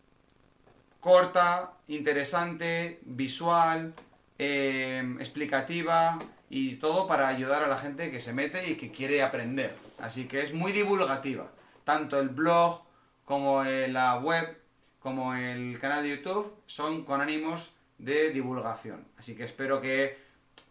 corta, 1.00 1.74
interesante, 1.88 3.00
visual, 3.04 3.94
em, 4.38 5.20
explicativa 5.20 6.18
y 6.50 6.76
todo 6.76 7.08
para 7.08 7.28
ayudar 7.28 7.64
a 7.64 7.68
la 7.68 7.78
gente 7.78 8.12
que 8.12 8.20
se 8.20 8.34
mete 8.34 8.70
y 8.70 8.76
que 8.76 8.92
quiere 8.92 9.22
aprender. 9.22 9.76
Así 10.00 10.28
que 10.28 10.42
es 10.42 10.54
muy 10.54 10.72
divulgativa. 10.72 11.52
Tanto 11.84 12.20
el 12.20 12.30
blog 12.30 12.84
como 13.26 13.64
la 13.64 14.18
web 14.20 14.64
como 15.04 15.36
el 15.36 15.78
canal 15.80 16.04
de 16.04 16.12
YouTube 16.12 16.56
son 16.66 17.04
con 17.04 17.20
ánimos 17.20 17.74
de 17.98 18.32
divulgación. 18.32 19.06
Así 19.18 19.36
que 19.36 19.44
espero 19.44 19.82
que 19.82 20.18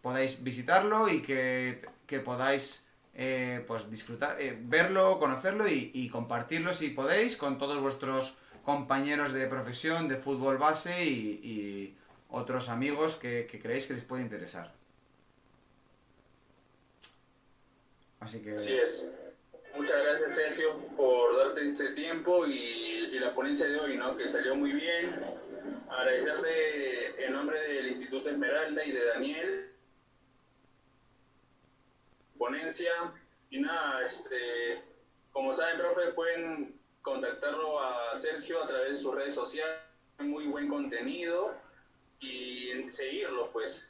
podáis 0.01 0.43
visitarlo 0.43 1.07
y 1.07 1.21
que, 1.21 1.85
que 2.07 2.19
podáis 2.19 2.82
eh, 3.15 3.63
pues 3.67 3.89
disfrutar, 3.91 4.41
eh, 4.41 4.57
verlo, 4.59 5.19
conocerlo 5.19 5.67
y, 5.67 6.09
compartirlo 6.09 6.73
si 6.73 6.89
podéis 6.89 7.37
con 7.37 7.59
todos 7.59 7.79
vuestros 7.79 8.37
compañeros 8.63 9.33
de 9.33 9.45
profesión, 9.45 10.07
de 10.07 10.15
fútbol 10.15 10.57
base 10.57 11.05
y, 11.05 11.95
otros 12.29 12.69
amigos 12.69 13.15
que, 13.15 13.47
creéis 13.61 13.85
que 13.85 13.93
les 13.93 14.03
puede 14.03 14.23
interesar. 14.23 14.73
Así 18.19 18.41
que... 18.41 18.55
Muchas 19.75 20.03
gracias 20.03 20.35
Sergio 20.35 20.77
por 20.95 21.37
darte 21.37 21.69
este 21.69 21.91
tiempo 21.91 22.47
y, 22.47 23.19
la 23.19 23.35
ponencia 23.35 23.67
de 23.67 23.79
hoy, 23.79 23.95
¿no? 23.95 24.17
Que 24.17 24.27
salió 24.27 24.55
muy 24.55 24.73
bien. 24.73 25.13
Agradecerte 25.87 27.25
en 27.25 27.33
nombre 27.33 27.59
del 27.61 27.87
Instituto 27.91 28.29
Esmeralda 28.29 28.83
y 28.83 28.91
de 28.91 29.05
Daniel 29.05 29.72
ponencia. 32.43 32.91
Y 33.49 33.59
nada, 33.61 34.05
este, 34.05 34.83
como 35.31 35.55
saben, 35.55 35.77
profe, 35.77 36.11
pueden 36.11 36.75
contactarlo 37.01 37.79
a 37.81 38.19
Sergio 38.19 38.63
a 38.63 38.67
través 38.67 38.93
de 38.93 39.01
sus 39.01 39.15
redes 39.15 39.35
sociales, 39.35 39.77
muy 40.19 40.47
buen 40.47 40.67
contenido 40.67 41.53
y 42.19 42.89
seguirlo, 42.91 43.49
pues. 43.51 43.85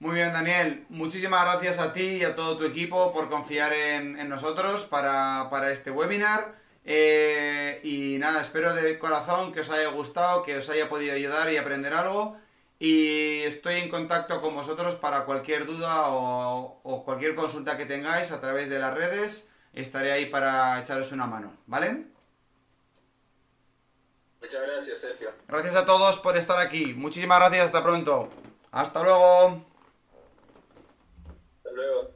Muy 0.00 0.16
bien, 0.16 0.32
Daniel. 0.32 0.84
Muchísimas 0.88 1.44
gracias 1.44 1.78
a 1.78 1.92
ti 1.92 2.18
y 2.18 2.24
a 2.24 2.34
todo 2.34 2.58
tu 2.58 2.64
equipo 2.64 3.12
por 3.12 3.28
confiar 3.28 3.72
en, 3.72 4.28
nosotros 4.28 4.84
para, 4.84 5.48
para, 5.50 5.70
este 5.70 5.90
webinar. 5.92 6.56
Eh, 6.84 7.80
y 7.84 8.18
nada, 8.18 8.40
espero 8.40 8.74
de 8.74 8.98
corazón 8.98 9.52
que 9.52 9.60
os 9.60 9.70
haya 9.70 9.88
gustado, 9.88 10.42
que 10.42 10.56
os 10.56 10.68
haya 10.68 10.88
podido 10.88 11.14
ayudar 11.14 11.52
y 11.52 11.56
aprender 11.56 11.94
algo. 11.94 12.36
Y 12.78 13.42
estoy 13.42 13.76
en 13.76 13.88
contacto 13.88 14.40
con 14.40 14.54
vosotros 14.54 14.94
para 14.96 15.24
cualquier 15.24 15.64
duda 15.66 16.08
o, 16.08 16.80
o 16.82 17.04
cualquier 17.04 17.34
consulta 17.34 17.76
que 17.76 17.86
tengáis 17.86 18.32
a 18.32 18.40
través 18.40 18.68
de 18.68 18.78
las 18.78 18.94
redes. 18.94 19.50
Estaré 19.72 20.12
ahí 20.12 20.26
para 20.26 20.80
echaros 20.80 21.12
una 21.12 21.26
mano, 21.26 21.52
¿vale? 21.66 22.06
Muchas 24.40 24.62
gracias, 24.62 25.00
Sergio. 25.00 25.30
Gracias 25.48 25.74
a 25.74 25.86
todos 25.86 26.18
por 26.18 26.36
estar 26.36 26.58
aquí. 26.58 26.94
Muchísimas 26.94 27.38
gracias, 27.38 27.66
hasta 27.66 27.82
pronto. 27.82 28.28
Hasta 28.70 29.02
luego. 29.02 29.64
Hasta 31.56 31.70
luego. 31.72 32.13